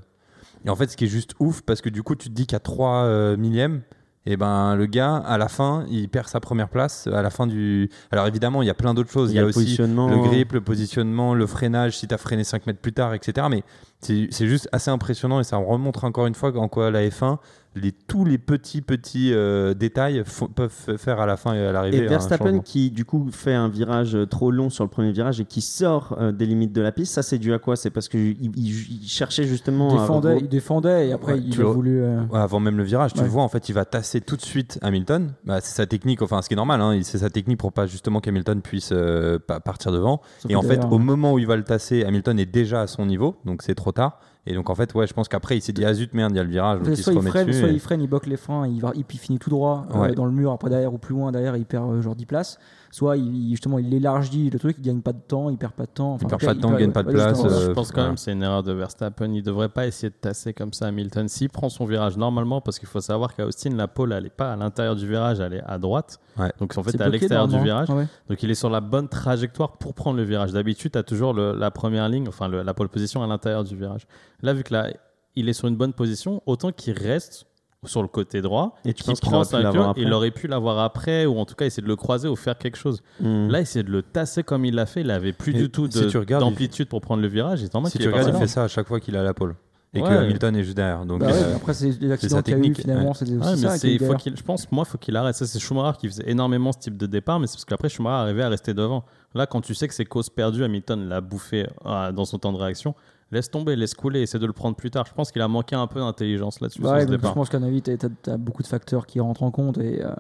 Et 0.65 0.71
en 0.71 0.77
fait, 0.77 0.89
ce 0.89 0.97
qui 0.97 1.05
est 1.05 1.09
juste 1.09 1.33
ouf, 1.41 1.63
parce 1.63 1.81
que 1.81 1.89
du 1.89 2.03
coup, 2.03 2.15
tu 2.15 2.29
te 2.29 2.35
dis 2.35 2.47
qu'à 2.47 2.59
3 2.61 2.91
euh, 3.05 3.37
millièmes, 3.37 3.83
et 4.27 4.37
ben 4.37 4.75
le 4.75 4.87
gars, 4.87 5.17
à 5.17 5.39
la 5.39 5.49
fin, 5.49 5.85
il 5.89 6.09
perd 6.09 6.29
sa 6.29 6.41
première 6.41 6.69
place. 6.69 7.07
À 7.07 7.23
la 7.23 7.31
fin 7.31 7.47
du. 7.47 7.89
Alors 8.11 8.27
évidemment, 8.27 8.61
il 8.61 8.67
y 8.67 8.71
a 8.71 8.75
plein 8.75 8.93
d'autres 8.93 9.11
choses. 9.11 9.31
Il 9.33 9.37
y 9.37 9.39
a 9.39 9.43
le 9.43 9.49
aussi 9.49 9.61
positionnement. 9.61 10.09
le 10.09 10.19
grip, 10.19 10.53
le 10.53 10.61
positionnement, 10.61 11.33
le 11.33 11.47
freinage, 11.47 11.97
si 11.97 12.09
tu 12.09 12.15
as 12.15 12.19
freiné 12.19 12.43
5 12.43 12.67
mètres 12.67 12.81
plus 12.81 12.93
tard, 12.93 13.15
etc. 13.15 13.47
Mais 13.49 13.63
c'est 14.01 14.27
c'est 14.31 14.49
juste 14.49 14.69
assez 14.73 14.91
impressionnant 14.91 15.39
et 15.39 15.45
ça 15.45 15.57
remontre 15.57 16.05
encore 16.05 16.27
une 16.27 16.35
fois 16.35 16.57
en 16.57 16.67
quoi 16.67 16.91
la 16.91 17.07
F1, 17.07 17.39
les, 17.77 17.93
tous 17.93 18.25
les 18.25 18.39
petits, 18.39 18.81
petits 18.81 19.33
euh, 19.33 19.75
détails 19.75 20.25
peuvent 20.55 20.97
faire 20.97 21.21
à 21.21 21.27
la 21.27 21.37
fin 21.37 21.55
et 21.55 21.61
à 21.65 21.73
l'arrivée. 21.73 21.99
Et 21.99 22.07
Verstappen 22.07 22.59
qui 22.61 22.91
du 22.91 23.05
coup 23.05 23.29
fait 23.31 23.55
un 23.55 23.69
virage 23.69 24.17
euh, 24.17 24.27
trop 24.27 24.51
long 24.51 24.71
sur 24.71 24.83
le 24.85 24.91
premier 24.91 25.13
virage 25.13 25.41
et 25.41 25.45
qui 25.45 25.61
sort 25.61 26.17
euh, 26.19 26.33
des 26.33 26.47
limites 26.47 26.73
de 26.73 26.81
la 26.81 26.91
piste, 26.93 27.13
ça 27.15 27.23
c'est 27.23 27.39
dû 27.39 27.53
à 27.53 27.59
quoi? 27.59 27.77
C'est 27.77 27.91
parce 27.91 28.09
qu'il 28.09 28.37
il, 28.41 28.53
il 28.57 29.07
cherchait 29.09 29.45
justement 29.45 29.91
Il 29.95 30.01
défendait, 30.01 30.39
il 30.41 30.49
défendait 30.49 31.09
et 31.09 31.13
après 31.13 31.35
Ouais, 31.35 31.41
il 31.45 31.51
tu 31.51 31.61
a 31.63 31.65
voulu. 31.67 32.01
euh, 32.03 32.23
Ouais, 32.31 32.41
avant 32.41 32.61
même 32.61 32.77
le 32.79 32.85
virage, 32.85 33.13
tu 33.13 33.19
Ouais. 33.21 33.25
le 33.27 33.31
vois, 33.31 33.43
en 33.43 33.49
fait, 33.49 33.69
il 33.69 33.73
va 33.73 33.85
tasser 33.85 34.21
tout 34.21 34.37
de 34.37 34.43
suite 34.43 34.79
Hamilton. 34.83 35.33
Bah, 35.45 35.59
c'est 35.61 35.75
sa 35.77 35.87
technique, 35.87 36.23
enfin, 36.23 36.41
ce 36.43 36.49
qui 36.49 36.55
est 36.55 36.57
normal, 36.57 36.81
hein, 36.81 36.99
c'est 37.03 37.19
sa 37.19 37.31
technique 37.31 37.59
pour 37.59 37.73
pas 37.73 37.87
justement 37.87 38.21
qu'Hamilton 38.21 38.63
puisse 38.63 38.91
euh, 38.93 39.39
partir 39.39 39.93
devant. 39.93 40.23
sauf 40.39 40.51
Et 40.51 40.55
que 40.55 40.59
en 40.59 40.63
fait, 40.63 40.81
au 40.91 40.99
moment 40.99 41.35
où 41.35 41.39
il 41.39 41.47
va 41.47 41.57
le 41.57 41.65
tasser, 41.65 42.05
Hamilton 42.05 42.39
est 42.39 42.47
déjà 42.47 42.81
à 42.81 42.87
son 42.87 43.05
niveau, 43.07 43.37
donc 43.45 43.63
c'est 43.63 43.75
trop 43.75 43.93
tard. 43.93 44.19
Et 44.47 44.55
donc, 44.55 44.71
en 44.71 44.75
fait, 44.75 44.95
ouais, 44.95 45.07
je 45.07 45.13
pense 45.13 45.29
qu'après, 45.29 45.57
il 45.57 45.61
s'est 45.61 45.73
dit, 45.73 45.85
ah 45.85 45.93
zut, 45.93 46.15
merde, 46.15 46.33
il 46.33 46.37
y 46.37 46.41
a 46.41 46.45
le 46.45 46.51
virage, 46.51 46.79
donc 46.79 46.89
il 46.89 46.97
se 46.97 47.03
soit 47.03 47.13
il 47.13 47.19
remet 47.19 47.31
freine, 47.31 47.47
dessus. 47.49 47.59
soit 47.61 47.69
et- 47.69 47.73
il 47.73 47.81
freine, 47.81 48.01
il 48.01 48.07
bloque 48.09 48.27
les 48.27 48.37
freins, 48.37 48.67
il, 48.69 48.81
va, 48.81 48.93
il 48.95 49.05
finit 49.19 49.39
tout 49.39 49.51
droit 49.51 49.87
euh, 49.95 50.13
dans 50.15 50.25
le 50.25 50.31
mur, 50.31 50.53
après 50.53 50.71
derrière 50.71 50.95
ou 50.95 50.99
plus 50.99 51.15
loin 51.15 51.33
derrière, 51.33 51.57
il 51.57 51.65
perd 51.65 51.91
euh, 51.91 52.01
genre 52.03 52.15
10 52.15 52.27
places. 52.27 52.59
Soit 52.97 53.19
il, 53.19 53.51
justement 53.51 53.79
il 53.79 53.93
élargit 53.93 54.49
le 54.49 54.59
truc, 54.59 54.77
il 54.79 54.83
gagne 54.85 55.03
pas 55.03 55.13
de 55.13 55.21
temps, 55.21 55.51
il 55.51 55.59
perd 55.59 55.73
pas 55.75 55.85
de 55.85 55.91
temps. 55.91 56.15
Enfin, 56.15 56.25
Il 56.25 56.29
perd 56.31 56.43
pas 56.47 56.55
de 56.55 56.61
temps, 56.61 56.73
il 56.73 56.79
gagne 56.79 56.93
pas 56.93 57.03
de 57.03 57.09
ouais, 57.09 57.13
place, 57.15 57.45
euh, 57.45 57.67
je 57.67 57.73
pense 57.73 57.93
quand 57.93 58.03
même 58.03 58.15
que 58.15 58.21
c'est 58.21 58.33
une 58.33 58.43
erreur 58.43 58.63
de 58.63 58.73
Verstappen. 58.73 59.31
Il 59.35 59.43
devrait 59.43 59.69
pas 59.69 59.87
essayer 59.87 60.09
de 60.09 60.15
tasser 60.19 60.55
comme 60.55 60.73
ça 60.73 60.87
Hamilton. 60.87 61.29
S'il 61.29 61.51
prend 61.51 61.69
son 61.69 61.85
virage 61.85 62.17
normalement, 62.17 62.63
parce 62.63 62.79
qu'il 62.79 62.89
faut 62.89 63.03
savoir 63.03 63.35
qu'à 63.35 63.45
Austin, 63.45 63.75
la 63.77 63.87
pole, 63.87 64.13
elle 64.15 64.25
est 64.25 64.31
pas 64.31 64.55
à 64.55 64.57
l'intérieur 64.57 64.97
du 64.97 65.07
virage, 65.07 65.41
elle 65.41 65.53
est 65.53 65.63
à 65.67 65.77
droite. 65.77 66.19
Ouais. 66.39 66.51
Donc 66.59 66.73
en 66.79 66.83
fait, 66.83 66.99
à 66.99 67.09
l'extérieur 67.11 67.49
du 67.49 67.59
virage. 67.61 67.91
Ouais. 67.91 68.07
Donc 68.31 68.43
il 68.43 68.51
est 68.51 68.55
sur 68.55 68.71
la 68.71 68.81
bonne 68.81 69.09
trajectoire 69.09 69.77
pour 69.77 69.93
prendre 69.93 70.17
le 70.17 70.23
virage. 70.23 70.53
D'habitude, 70.53 70.93
tu 70.93 70.99
as 70.99 71.03
toujours 71.03 71.35
le- 71.35 71.53
la 71.55 71.71
première 71.71 72.09
ligne, 72.09 72.29
enfin 72.29 72.49
le- 72.49 72.63
la 72.63 72.73
pole 72.73 72.89
position 72.89 73.23
à 73.23 73.27
l'intérieur 73.27 73.63
du 73.63 73.77
virage. 73.77 74.07
Là, 74.41 74.55
vu 74.55 74.63
que 74.63 74.73
là, 74.73 74.89
il 75.35 75.51
est 75.51 75.53
sur 75.53 75.69
une 75.69 75.77
bonne 75.77 75.93
position, 75.93 76.43
autant 76.47 76.73
qu'il 76.73 76.95
reste 76.99 77.45
sur 77.89 78.03
le 78.03 78.09
côté 78.09 78.43
droit, 78.43 78.77
Et 78.85 78.93
tu 78.95 79.03
qu'il 79.05 79.15
prend 79.21 79.37
aurait 79.37 79.45
pu 79.47 79.51
sa 79.51 79.61
l'avoir 79.61 79.85
queue, 79.87 79.91
après 79.91 80.03
il 80.03 80.13
aurait 80.13 80.31
pu 80.31 80.47
l'avoir 80.47 80.79
après, 80.81 81.27
ou 81.27 81.39
en 81.39 81.45
tout 81.45 81.55
cas 81.55 81.67
essayer 81.67 81.83
de 81.83 81.89
le 81.89 81.97
croiser 81.97 82.29
ou 82.29 82.37
faire 82.37 82.59
quelque 82.59 82.77
chose. 82.79 83.03
Hmm. 83.21 83.49
Là, 83.49 83.61
essayer 83.61 83.83
de 83.83 83.91
le 83.91 84.03
tasser 84.03 84.43
comme 84.43 84.65
il 84.65 84.75
l'a 84.75 84.87
fait, 84.87 85.01
il 85.03 85.11
avait 85.11 85.33
plus 85.33 85.55
Et 85.55 85.59
du 85.59 85.71
tout 85.71 85.89
si 85.91 86.07
d'amplitude 86.39 86.89
pour 86.89 87.01
prendre 87.01 87.23
le 87.23 87.29
virage. 87.29 87.63
Et 87.63 87.67
Si 87.67 87.99
tu 87.99 88.09
regardes, 88.09 88.29
il 88.35 88.39
fait 88.39 88.47
ça 88.47 88.65
à 88.65 88.69
chaque 88.69 88.87
fois 88.89 89.01
qu'il 89.01 89.17
a 89.17 89.23
la 89.23 89.35
pole. 89.35 89.55
Et 89.95 90.03
Ouais. 90.03 90.09
que 90.09 90.15
Hamilton 90.15 90.57
est 90.57 90.63
juste 90.63 90.77
derrière. 90.77 91.07
Donc, 91.07 91.21
Bah 91.21 91.27
ouais, 91.29 91.33
euh, 91.33 91.57
après 91.57 91.73
c'est 91.73 91.87
les 92.01 92.09
sa 92.09 92.15
accidents 92.15 92.43
qu'il 92.43 92.55
a 92.55 92.59
eu 92.59 92.75
finalement, 92.75 93.13
ouais. 93.13 93.23
Ouais, 93.23 93.39
aussi 93.39 93.51
mais 93.63 93.69
ça. 93.69 93.79
c'est- 93.79 93.89
qui 93.89 93.95
il 93.95 93.99
faut 94.01 94.15
je 94.19 94.43
pense, 94.43 94.71
moi, 94.71 94.85
il 94.87 94.91
faut 94.91 94.99
qu'il 94.99 95.17
arrête. 95.17 95.35
Ça, 95.35 95.47
c'est 95.47 95.59
Schumacher 95.59 95.97
qui 95.99 96.09
faisait 96.09 96.29
énormément 96.29 96.73
ce 96.73 96.79
type 96.81 96.99
de 96.99 97.07
départ, 97.07 97.41
mais 97.41 97.47
c'est 97.47 97.55
parce 97.55 97.65
qu'après, 97.65 97.89
Schumacher 97.89 98.15
arrivait 98.17 98.43
à 98.43 98.51
rester 98.51 98.75
devant. 98.75 99.05
Là, 99.35 99.47
quand 99.47 99.63
tu 99.63 99.75
sais 99.75 99.89
que 99.89 99.95
c'est 99.95 100.05
cause 100.05 100.29
perdue, 100.29 100.65
Hamilton 100.65 101.09
l'a 101.09 101.23
bouffé 101.23 101.67
euh, 101.87 102.13
dans 102.13 102.27
son 102.27 102.39
temps 102.39 102.53
de 102.53 102.59
réaction, 102.59 102.95
laisse 103.33 103.51
tomber, 103.51 103.77
laisse 103.77 103.95
couler, 103.95 104.23
essaie 104.23 104.39
de 104.39 104.47
le 104.47 104.53
prendre 104.53 104.77
plus 104.77 104.91
tard. 104.91 105.07
Je 105.07 105.15
pense 105.15 105.33
qu'il 105.33 105.43
a 105.43 105.49
manqué 105.49 105.75
un 105.77 105.87
peu 105.87 106.01
d'intelligence 106.01 106.61
là-dessus 106.61 106.83
Ouais, 106.83 107.03
ce 107.03 107.07
donc 107.07 107.25
je 107.25 107.33
pense 107.33 107.49
qu'à 107.49 107.59
mon 107.59 107.67
avis, 107.67 107.83
t'as 107.83 108.09
as, 108.27 108.37
beaucoup 108.37 108.63
de 108.63 108.69
facteurs 108.69 109.07
qui 109.07 109.21
rentrent 109.21 109.43
en 109.43 109.51
compte 109.51 109.79
et, 109.79 110.05
euh, 110.05 110.11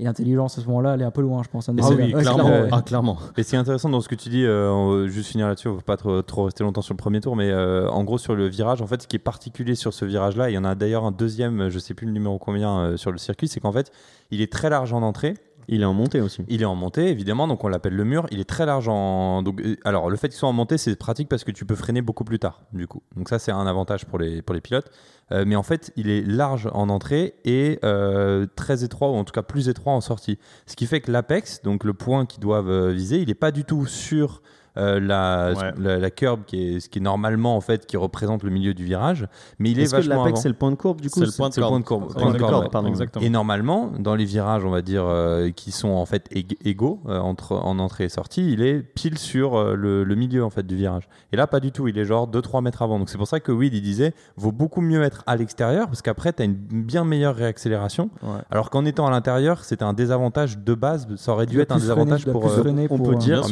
et 0.00 0.04
l'intelligence 0.04 0.56
à 0.56 0.62
ce 0.62 0.66
moment-là, 0.68 0.94
elle 0.94 1.02
est 1.02 1.04
un 1.04 1.10
peu 1.10 1.20
loin, 1.20 1.42
je 1.42 1.50
pense. 1.50 1.68
à 1.68 1.72
Ah 1.78 1.88
oui. 1.90 2.14
Ouais, 2.14 2.22
clairement. 2.22 2.44
ouais. 2.48 2.68
Ah, 2.72 2.80
clairement. 2.80 3.18
Et 3.36 3.42
ce 3.42 3.50
qui 3.50 3.54
est 3.54 3.58
intéressant 3.58 3.90
dans 3.90 4.00
ce 4.00 4.08
que 4.08 4.14
tu 4.14 4.30
dis, 4.30 4.44
euh, 4.46 4.70
on 4.70 5.02
va 5.02 5.06
juste 5.08 5.28
finir 5.28 5.46
là-dessus, 5.46 5.68
on 5.68 5.74
va 5.74 5.82
pas 5.82 5.98
trop, 5.98 6.22
trop 6.22 6.44
rester 6.44 6.64
longtemps 6.64 6.80
sur 6.80 6.94
le 6.94 6.98
premier 6.98 7.20
tour, 7.20 7.36
mais 7.36 7.50
euh, 7.50 7.86
en 7.90 8.02
gros 8.02 8.16
sur 8.16 8.34
le 8.34 8.48
virage, 8.48 8.80
en 8.80 8.86
fait, 8.86 9.02
ce 9.02 9.06
qui 9.06 9.16
est 9.16 9.20
particulier 9.20 9.74
sur 9.74 9.92
ce 9.92 10.06
virage-là, 10.06 10.48
il 10.48 10.54
y 10.54 10.58
en 10.58 10.64
a 10.64 10.74
d'ailleurs 10.74 11.04
un 11.04 11.12
deuxième, 11.12 11.68
je 11.68 11.78
sais 11.78 11.92
plus 11.92 12.06
le 12.06 12.12
numéro 12.12 12.38
combien 12.38 12.78
euh, 12.78 12.96
sur 12.96 13.12
le 13.12 13.18
circuit, 13.18 13.46
c'est 13.46 13.60
qu'en 13.60 13.72
fait, 13.72 13.92
il 14.30 14.40
est 14.40 14.50
très 14.50 14.70
large 14.70 14.94
en 14.94 15.02
entrée, 15.02 15.34
Il 15.72 15.82
est 15.82 15.84
en 15.84 15.94
montée 15.94 16.20
aussi. 16.20 16.42
il 16.48 16.62
est 16.62 16.66
en 16.66 16.74
montée 16.74 17.10
évidemment, 17.10 17.46
donc 17.46 17.62
on 17.62 17.68
l'appelle 17.68 17.94
le 17.94 18.04
mur, 18.04 18.26
il 18.32 18.40
est 18.40 18.48
très 18.48 18.66
large 18.66 18.88
en. 18.88 19.42
Donc, 19.42 19.60
euh, 19.60 19.76
alors 19.84 20.10
le 20.10 20.16
fait 20.16 20.28
qu'il 20.28 20.36
soit 20.36 20.48
en 20.48 20.52
montée, 20.52 20.78
c'est 20.78 20.96
pratique 20.96 21.28
parce 21.28 21.44
que 21.44 21.52
tu 21.52 21.64
peux 21.64 21.76
freiner 21.76 22.02
beaucoup 22.02 22.24
plus 22.24 22.40
tard, 22.40 22.64
du 22.72 22.88
coup. 22.88 23.02
Donc 23.14 23.28
ça, 23.28 23.38
c'est 23.38 23.52
un 23.52 23.66
avantage 23.68 24.04
pour 24.04 24.18
les, 24.18 24.42
pour 24.42 24.52
les 24.52 24.60
pilotes. 24.60 24.90
Euh, 25.30 25.44
mais 25.46 25.54
en 25.54 25.62
fait, 25.62 25.92
il 25.94 26.10
est 26.10 26.22
large 26.22 26.68
en 26.72 26.88
entrée 26.88 27.34
et 27.44 27.78
euh, 27.84 28.46
très 28.56 28.82
étroit, 28.82 29.10
ou 29.10 29.14
en 29.14 29.22
tout 29.22 29.32
cas 29.32 29.42
plus 29.42 29.68
étroit 29.68 29.92
en 29.92 30.00
sortie. 30.00 30.40
Ce 30.66 30.74
qui 30.74 30.86
fait 30.86 31.00
que 31.00 31.12
l'apex, 31.12 31.62
donc 31.62 31.84
le 31.84 31.94
point 31.94 32.26
qu'ils 32.26 32.40
doivent 32.40 32.90
viser, 32.90 33.18
il 33.18 33.28
n'est 33.28 33.34
pas 33.34 33.52
du 33.52 33.64
tout 33.64 33.86
sur 33.86 34.42
euh, 34.76 35.00
la, 35.00 35.52
Ouais. 35.56 35.72
la, 35.78 35.98
la 35.98 36.10
curb, 36.10 36.40
qui 36.46 36.76
est, 36.76 36.80
ce 36.80 36.88
qui 36.88 36.98
est 36.98 37.02
normalement 37.02 37.56
en 37.56 37.60
fait 37.60 37.86
qui 37.86 37.96
représente 37.96 38.42
le 38.42 38.50
milieu 38.50 38.74
du 38.74 38.84
virage, 38.84 39.26
mais 39.58 39.70
il 39.70 39.80
est, 39.80 39.84
que 39.84 39.90
vachement 39.90 40.24
avant. 40.24 40.36
c'est 40.36 40.48
le 40.48 40.54
point 40.54 40.70
de 40.70 40.76
courbe 40.76 41.00
du 41.00 41.10
coup 41.10 41.20
C'est 41.20 41.26
le 41.26 41.32
point 41.32 41.48
de 41.48 41.54
c'est 41.54 41.60
le 41.60 41.66
corde. 41.66 41.72
point 41.72 41.80
de 41.80 41.84
courbe. 41.84 42.12
Point 42.14 42.32
de 42.32 42.42
ouais. 42.42 42.68
pardon. 42.70 42.92
Et 43.20 43.28
normalement, 43.30 43.90
dans 43.98 44.14
les 44.14 44.24
virages, 44.24 44.64
on 44.64 44.70
va 44.70 44.82
dire, 44.82 45.04
euh, 45.04 45.50
qui 45.50 45.72
sont 45.72 45.88
en 45.90 46.06
fait 46.06 46.28
ég- 46.32 46.56
égaux 46.64 47.00
euh, 47.08 47.18
entre, 47.18 47.52
en 47.56 47.78
entrée 47.78 48.04
et 48.04 48.08
sortie, 48.08 48.52
il 48.52 48.62
est 48.62 48.80
pile 48.82 49.18
sur 49.18 49.56
euh, 49.56 49.74
le, 49.74 50.04
le 50.04 50.14
milieu 50.14 50.44
en 50.44 50.50
fait 50.50 50.66
du 50.66 50.76
virage. 50.76 51.08
Et 51.32 51.36
là, 51.36 51.46
pas 51.46 51.60
du 51.60 51.72
tout. 51.72 51.88
Il 51.88 51.98
est 51.98 52.04
genre 52.04 52.28
2-3 52.28 52.62
mètres 52.62 52.82
avant. 52.82 52.98
Donc 52.98 53.10
c'est 53.10 53.18
pour 53.18 53.28
ça 53.28 53.40
que 53.40 53.52
Will, 53.52 53.74
il 53.74 53.82
disait, 53.82 54.14
vaut 54.36 54.52
beaucoup 54.52 54.80
mieux 54.80 55.02
être 55.02 55.22
à 55.26 55.36
l'extérieur 55.36 55.86
parce 55.86 56.02
qu'après, 56.02 56.32
tu 56.32 56.42
as 56.42 56.44
une 56.44 56.54
bien 56.54 57.04
meilleure 57.04 57.34
réaccélération. 57.34 58.10
Ouais. 58.22 58.38
Alors 58.50 58.70
qu'en 58.70 58.84
étant 58.84 59.06
à 59.06 59.10
l'intérieur, 59.10 59.64
c'était 59.64 59.84
un 59.84 59.92
désavantage 59.94 60.58
de 60.58 60.74
base. 60.74 61.06
Ça 61.16 61.32
aurait 61.32 61.46
dû 61.46 61.60
être 61.60 61.72
un 61.72 61.76
désavantage 61.78 62.24
pour. 62.26 62.44
on 62.44 62.98
peut 62.98 63.16
dire- 63.16 63.42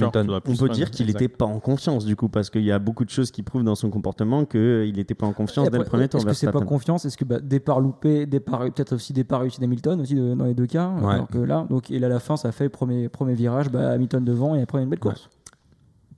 On 0.47 0.55
peut 0.57 0.69
dire 0.69 0.91
qu'il. 0.91 1.08
N'était 1.13 1.29
pas 1.29 1.45
en 1.45 1.61
confiance 1.61 2.05
du 2.05 2.17
coup 2.17 2.29
parce 2.29 2.51
qu'il 2.51 2.63
y 2.65 2.73
a 2.73 2.79
beaucoup 2.79 3.05
de 3.05 3.11
choses 3.11 3.31
qui 3.31 3.43
prouvent 3.43 3.65
dans 3.65 3.75
son 3.75 3.91
comportement 3.91 4.45
qu'il 4.45 4.93
n'était 4.97 5.15
pas 5.15 5.27
en 5.27 5.33
confiance 5.33 5.71
dès 5.71 5.79
le 5.79 5.85
premier 5.85 6.09
tour. 6.09 6.21
Est-ce 6.21 6.27
que 6.27 6.33
c'est 6.35 6.51
pas 6.53 6.61
confiance? 6.61 7.05
Est-ce 7.05 7.17
que 7.17 7.25
bah, 7.25 7.39
départ 7.41 7.81
loupé, 7.81 8.27
départ 8.27 8.61
peut-être 8.61 8.95
aussi 8.95 9.13
départ 9.13 9.41
réussi 9.41 9.61
d'Hamilton 9.61 10.01
aussi 10.01 10.15
de- 10.15 10.35
dans 10.35 10.45
les 10.45 10.55
deux 10.55 10.67
cas 10.67 10.91
Ouais. 11.01 11.15
Alors 11.15 11.29
que 11.29 11.39
là, 11.39 11.67
donc 11.71 11.91
et 11.91 11.99
là 11.99 12.07
à 12.07 12.11
la 12.11 12.21
fin, 12.21 12.37
ça 12.37 12.53
fait 12.53 12.69
premier 12.69 13.09
premier 13.09 13.35
virage, 13.35 13.71
bah, 13.71 13.91
Hamilton 13.91 14.25
devant 14.25 14.55
et 14.55 14.63
après 14.63 14.83
une 14.83 14.89
belle 14.89 14.99
course. 14.99 15.29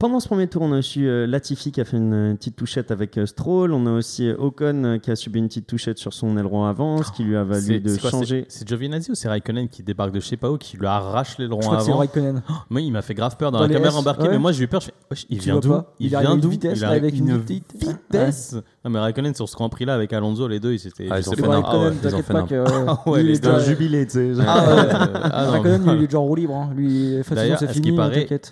Pendant 0.00 0.18
ce 0.18 0.28
premier 0.28 0.46
tour, 0.46 0.62
on 0.62 0.72
a 0.72 0.78
aussi 0.78 1.06
euh, 1.06 1.26
Latifi 1.26 1.72
qui 1.72 1.80
a 1.82 1.84
fait 1.84 1.98
une, 1.98 2.34
petite 2.38 2.56
touchette 2.56 2.90
avec 2.90 3.18
euh, 3.18 3.26
Stroll. 3.26 3.74
On 3.74 3.84
a 3.84 3.90
aussi 3.92 4.26
euh, 4.30 4.34
Ocon 4.38 4.82
euh, 4.84 4.96
qui 4.98 5.10
a 5.10 5.14
subi 5.14 5.40
une 5.40 5.48
petite 5.48 5.66
touchette 5.66 5.98
sur 5.98 6.14
son 6.14 6.38
aileron 6.38 6.64
avant, 6.64 7.02
ce 7.02 7.12
qui 7.12 7.22
lui 7.22 7.36
a 7.36 7.44
valu 7.44 7.80
de 7.80 7.96
quoi, 7.98 8.08
changer. 8.08 8.46
c'est- 8.48 8.66
Giovinazzi 8.66 9.10
ou 9.10 9.14
c'est 9.14 9.28
Raikkonen 9.28 9.68
qui 9.68 9.82
débarque 9.82 10.12
de 10.12 10.20
je 10.20 10.24
sais 10.26 10.38
pas 10.38 10.50
où, 10.50 10.56
qui 10.56 10.78
lui 10.78 10.86
arrache 10.86 11.36
l'aileron 11.36 11.58
que 11.60 11.66
c'est 11.82 11.90
avant 11.90 11.98
Raikkonen. 11.98 12.40
Moi, 12.70 12.80
il 12.80 12.90
m'a 12.92 13.02
fait 13.02 13.12
grave 13.12 13.36
peur 13.36 13.50
dans, 13.52 13.58
Dans 13.58 13.66
la 13.66 13.74
caméra 13.74 13.90
S, 13.92 13.98
embarquée, 13.98 14.22
ouais. 14.22 14.28
mais 14.30 14.38
moi 14.38 14.52
j'ai 14.52 14.64
eu 14.64 14.68
peur. 14.68 14.80
Je 14.80 14.86
fais, 14.86 15.26
il 15.28 15.36
Tu 15.36 15.44
vient 15.44 15.60
vois 15.60 15.60
d'où? 15.60 15.84
Il 15.98 16.06
Il 16.06 16.08
vient 16.08 16.36
d'où? 16.38 16.50
Il 16.50 16.84
avec 16.86 17.18
une 17.18 17.28
une 17.28 17.40
petite- 17.42 17.74
vitesse. 17.78 18.56
Non, 18.82 18.90
mais 18.92 19.00
Raikkonen 19.00 19.34
sur 19.34 19.50
ce 19.50 19.54
Grand 19.54 19.68
Prix 19.68 19.84
là 19.84 19.92
avec 19.92 20.14
Alonso, 20.14 20.48
les 20.48 20.60
deux, 20.60 20.72
ils 20.72 20.86
étaient. 20.86 21.08
Ah, 21.10 21.20
ils 21.20 21.28
ont 21.28 21.32
fait. 21.34 21.46
Raikkonen, 21.46 21.98
t'inquiète 21.98 22.26
pas 22.26 22.42
que. 22.44 22.64
Ah 22.88 23.02
il 23.18 23.38
déjà- 23.38 23.58
jubilé, 23.58 24.06
tu 24.06 24.12
sais. 24.12 24.34
genre. 24.34 24.44
Ah 24.48 25.30
ah. 25.30 25.50
Raikkonen, 25.50 25.82
lui, 25.84 25.90
il 25.98 26.02
est 26.04 26.06
déjà 26.06 26.20
en 26.20 26.24
roue 26.24 26.36
libre. 26.36 26.54
hein. 26.54 26.70
Lui, 26.74 27.22
façon, 27.22 27.56
c'est 27.58 27.68
fini, 27.70 27.94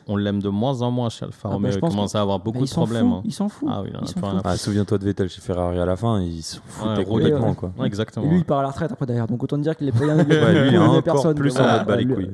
on 0.06 0.16
l'aime 0.16 0.42
de 0.42 0.50
moins 0.50 0.82
en 0.82 0.90
moins 0.90 1.08
chez 1.08 1.24
Alfa 1.44 1.50
Ah 1.54 1.58
bah, 1.60 1.70
je 1.70 1.78
pense 1.78 1.90
commence 1.94 2.14
à 2.14 2.20
avoir 2.20 2.38
beaucoup 2.40 2.60
de 2.60 2.66
s'en 2.66 2.82
problèmes. 2.82 3.06
hein. 3.12 3.22
Il 3.24 3.32
s'en 3.32 3.48
fout. 3.48 3.68
Ah 3.70 3.82
oui, 3.82 3.90
en 4.00 4.04
s'en 4.06 4.40
Ah, 4.44 4.56
Souviens-toi 4.56 4.98
de 4.98 5.04
Vettel 5.04 5.28
chez 5.28 5.40
Ferrari 5.40 5.78
à 5.78 5.86
la 5.86 5.96
fin, 5.96 6.20
il 6.20 6.42
se 6.42 6.58
foutait 6.66 6.98
Ouais, 6.98 7.04
complètement. 7.04 7.48
ouais. 7.50 7.54
Quoi. 7.54 7.72
Ouais, 7.78 7.86
exactement. 7.86 8.26
Et 8.26 8.28
lui, 8.28 8.38
il 8.38 8.44
part 8.44 8.58
à 8.58 8.62
la 8.62 8.68
retraite 8.70 8.92
après 8.92 9.06
derrière. 9.06 9.26
Donc 9.26 9.42
autant 9.42 9.56
dire 9.62 9.76
qu'il 9.76 9.88
est 9.88 9.92
a 10.76 10.82
encore 10.82 11.02
personne. 11.02 11.34
plus 11.34 11.54
bas 11.54 11.96
les 11.96 12.04
lui- 12.04 12.14
couilles. 12.14 12.30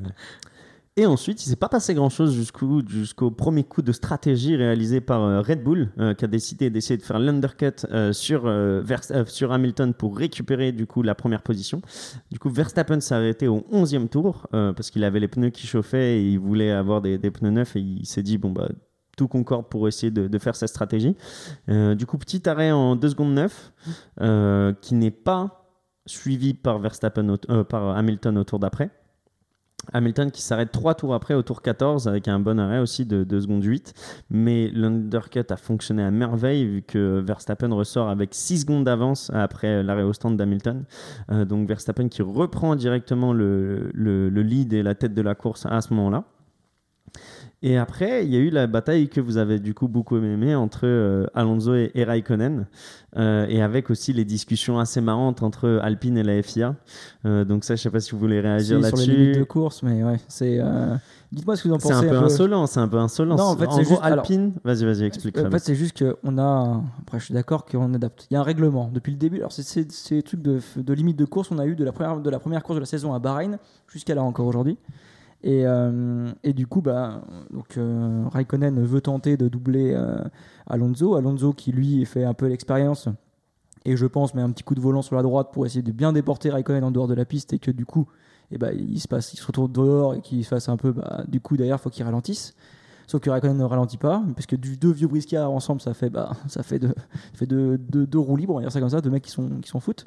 Et 0.96 1.06
ensuite, 1.06 1.44
il 1.44 1.48
s'est 1.50 1.56
pas 1.56 1.68
passé 1.68 1.92
grand-chose 1.92 2.32
jusqu'au 2.36 2.80
jusqu'au 2.86 3.32
premier 3.32 3.64
coup 3.64 3.82
de 3.82 3.90
stratégie 3.90 4.54
réalisé 4.54 5.00
par 5.00 5.22
euh, 5.24 5.40
Red 5.40 5.64
Bull, 5.64 5.90
euh, 5.98 6.14
qui 6.14 6.24
a 6.24 6.28
décidé 6.28 6.70
d'essayer 6.70 6.96
de 6.96 7.02
faire 7.02 7.18
l'undercut 7.18 7.84
euh, 7.90 8.12
sur, 8.12 8.42
euh, 8.46 8.80
euh, 9.10 9.24
sur 9.26 9.50
Hamilton 9.50 9.92
pour 9.92 10.16
récupérer 10.16 10.70
du 10.70 10.86
coup 10.86 11.02
la 11.02 11.16
première 11.16 11.42
position. 11.42 11.82
Du 12.30 12.38
coup, 12.38 12.48
Verstappen 12.48 13.00
s'est 13.00 13.16
arrêté 13.16 13.48
au 13.48 13.66
11e 13.72 14.06
tour 14.06 14.46
euh, 14.54 14.72
parce 14.72 14.92
qu'il 14.92 15.02
avait 15.02 15.18
les 15.18 15.26
pneus 15.26 15.50
qui 15.50 15.66
chauffaient 15.66 16.18
et 16.20 16.30
il 16.30 16.38
voulait 16.38 16.70
avoir 16.70 17.02
des, 17.02 17.18
des 17.18 17.32
pneus 17.32 17.50
neufs 17.50 17.74
et 17.74 17.80
il 17.80 18.06
s'est 18.06 18.22
dit 18.22 18.38
bon 18.38 18.52
bah 18.52 18.68
tout 19.16 19.28
concorde 19.28 19.66
pour 19.68 19.88
essayer 19.88 20.10
de, 20.10 20.38
faire 20.38 20.56
sa 20.56 20.66
stratégie. 20.66 21.16
Euh, 21.68 21.94
du 21.94 22.06
coup, 22.06 22.18
petit 22.18 22.48
arrêt 22.48 22.70
en 22.70 22.96
2 22.96 23.08
secondes 23.08 23.34
9 23.34 23.72
euh, 24.20 24.72
qui 24.80 24.94
n'est 24.94 25.10
pas 25.10 25.70
suivi 26.06 26.54
par 26.54 26.78
Verstappen 26.78 27.36
euh, 27.50 27.64
par 27.64 27.96
Hamilton 27.96 28.38
au 28.38 28.44
tour 28.44 28.58
d'après. 28.58 28.90
Hamilton 29.92 30.30
qui 30.30 30.40
s'arrête 30.40 30.72
3 30.72 30.94
tours 30.94 31.14
après 31.14 31.34
au 31.34 31.42
tour 31.42 31.60
14 31.60 32.08
avec 32.08 32.26
un 32.26 32.38
bon 32.40 32.58
arrêt 32.58 32.78
aussi 32.78 33.04
de 33.04 33.22
2 33.22 33.40
secondes 33.42 33.64
8. 33.64 33.92
Mais 34.30 34.68
l'undercut 34.70 35.44
a 35.50 35.56
fonctionné 35.56 36.02
à 36.02 36.10
merveille 36.10 36.64
vu 36.66 36.82
que 36.82 37.20
Verstappen 37.20 37.70
ressort 37.74 38.08
avec 38.08 38.30
6 38.32 38.60
secondes 38.60 38.84
d'avance 38.84 39.30
après 39.34 39.82
l'arrêt 39.82 40.02
au 40.02 40.14
stand 40.14 40.38
d'Hamilton. 40.38 40.84
Donc 41.30 41.68
Verstappen 41.68 42.08
qui 42.08 42.22
reprend 42.22 42.76
directement 42.76 43.34
le- 43.34 43.90
le 43.92 44.42
lead 44.42 44.72
et 44.72 44.82
la 44.82 44.94
tête 44.94 45.12
de 45.12 45.22
la 45.22 45.34
course 45.34 45.66
à 45.66 45.82
ce 45.82 45.92
moment-là. 45.92 46.24
Et 47.66 47.78
après, 47.78 48.26
il 48.26 48.30
y 48.30 48.36
a 48.36 48.40
eu 48.40 48.50
la 48.50 48.66
bataille 48.66 49.08
que 49.08 49.22
vous 49.22 49.38
avez 49.38 49.58
du 49.58 49.72
coup 49.72 49.88
beaucoup 49.88 50.18
aimé 50.18 50.54
entre 50.54 50.80
euh, 50.84 51.26
Alonso 51.34 51.74
et, 51.74 51.90
et 51.94 52.04
Raikkonen, 52.04 52.66
euh, 53.16 53.46
et 53.48 53.62
avec 53.62 53.88
aussi 53.88 54.12
les 54.12 54.26
discussions 54.26 54.78
assez 54.78 55.00
marrantes 55.00 55.42
entre 55.42 55.80
Alpine 55.82 56.18
et 56.18 56.22
la 56.22 56.42
FIA. 56.42 56.76
Euh, 57.24 57.46
donc 57.46 57.64
ça, 57.64 57.74
je 57.74 57.80
sais 57.82 57.88
pas 57.88 58.00
si 58.00 58.10
vous 58.12 58.18
voulez 58.18 58.36
Si, 58.42 58.46
réagir 58.46 58.84
sur 58.84 58.96
les 58.98 59.06
limites 59.06 59.18
de 59.18 59.24
là-dessus. 59.28 59.46
course, 59.46 59.82
mais 59.82 60.04
ouais, 60.04 60.20
c'est. 60.28 60.60
Dites-moi 61.32 61.56
ce 61.56 61.62
que 61.62 61.68
vous 61.68 61.74
en 61.74 61.78
C'est 61.78 61.88
pensez. 61.88 62.06
un 62.06 62.10
peu 62.10 62.16
insolent, 62.18 62.66
c'est 62.66 62.80
un 62.80 62.86
peu 62.88 62.98
insolent. 62.98 63.36
Non, 63.36 63.44
en 63.44 63.56
fait, 63.56 63.64
c'est 63.70 63.82
gros, 63.82 63.94
juste- 63.94 64.00
Alpine. 64.04 64.52
Vas-y, 64.62 64.84
vas-y, 64.84 65.04
explique. 65.04 65.38
En 65.38 65.50
fait, 65.50 65.58
c'est 65.58 65.74
juste 65.74 65.98
qu'on 65.98 66.36
a. 66.38 66.82
Après, 67.00 67.18
je 67.18 67.24
suis 67.24 67.34
d'accord 67.34 67.64
qu'on 67.64 67.94
adapte. 67.94 68.26
Il 68.30 68.34
y 68.34 68.36
a 68.36 68.40
un 68.40 68.44
règlement 68.44 68.90
depuis 68.92 69.10
le 69.12 69.16
début. 69.18 69.38
Alors, 69.38 69.52
c'est 69.52 69.62
ces 69.90 70.22
trucs 70.22 70.42
de, 70.42 70.60
de 70.76 70.92
limite 70.92 71.18
de 71.18 71.24
course, 71.24 71.50
on 71.50 71.58
a 71.58 71.64
eu 71.66 71.74
de 71.76 71.82
la 71.84 71.92
première, 71.92 72.20
de 72.20 72.28
la 72.30 72.38
première 72.38 72.62
course 72.62 72.76
de 72.76 72.80
la 72.80 72.86
saison 72.86 73.14
à 73.14 73.18
Bahreïn 73.20 73.58
jusqu'à 73.90 74.14
là 74.14 74.22
encore 74.22 74.46
aujourd'hui. 74.46 74.76
Et, 75.44 75.66
euh, 75.66 76.32
et 76.42 76.54
du 76.54 76.66
coup, 76.66 76.80
bah, 76.80 77.20
donc, 77.50 77.76
euh, 77.76 78.24
Raikkonen 78.32 78.82
veut 78.82 79.02
tenter 79.02 79.36
de 79.36 79.46
doubler 79.48 79.92
euh, 79.94 80.16
Alonso. 80.66 81.16
Alonso 81.16 81.52
qui, 81.52 81.70
lui, 81.70 82.02
fait 82.06 82.24
un 82.24 82.32
peu 82.32 82.46
l'expérience 82.46 83.10
et 83.84 83.94
je 83.94 84.06
pense 84.06 84.34
met 84.34 84.40
un 84.40 84.50
petit 84.50 84.64
coup 84.64 84.74
de 84.74 84.80
volant 84.80 85.02
sur 85.02 85.16
la 85.16 85.22
droite 85.22 85.50
pour 85.52 85.66
essayer 85.66 85.82
de 85.82 85.92
bien 85.92 86.14
déporter 86.14 86.48
Raikkonen 86.48 86.82
en 86.82 86.90
dehors 86.90 87.08
de 87.08 87.12
la 87.12 87.26
piste 87.26 87.52
et 87.52 87.58
que 87.58 87.70
du 87.70 87.84
coup, 87.84 88.08
eh 88.50 88.56
ben, 88.56 88.74
il, 88.74 88.98
se 88.98 89.06
passe, 89.06 89.34
il 89.34 89.36
se 89.36 89.46
retourne 89.46 89.70
dehors 89.70 90.14
et 90.14 90.22
qu'il 90.22 90.42
se 90.44 90.48
fasse 90.48 90.70
un 90.70 90.78
peu. 90.78 90.92
Bah, 90.92 91.24
du 91.28 91.40
coup, 91.40 91.58
derrière, 91.58 91.76
il 91.76 91.82
faut 91.82 91.90
qu'il 91.90 92.04
ralentisse. 92.04 92.54
Sauf 93.06 93.20
que 93.20 93.28
Raikkonen 93.28 93.58
ne 93.58 93.64
ralentit 93.64 93.98
pas, 93.98 94.24
parce 94.34 94.46
que 94.46 94.56
du 94.56 94.78
deux 94.78 94.92
vieux 94.92 95.08
briscards 95.08 95.50
ensemble, 95.50 95.82
ça 95.82 95.92
fait, 95.92 96.08
bah, 96.08 96.32
ça 96.48 96.62
fait, 96.62 96.80
fait 97.34 97.46
deux, 97.46 97.78
roues 98.14 98.36
libres, 98.38 98.54
on 98.54 98.56
va 98.56 98.62
dire 98.62 98.72
ça 98.72 98.80
comme 98.80 98.88
ça, 98.88 99.02
deux 99.02 99.10
mecs 99.10 99.24
qui 99.24 99.30
sont, 99.30 99.80
foutent. 99.80 100.06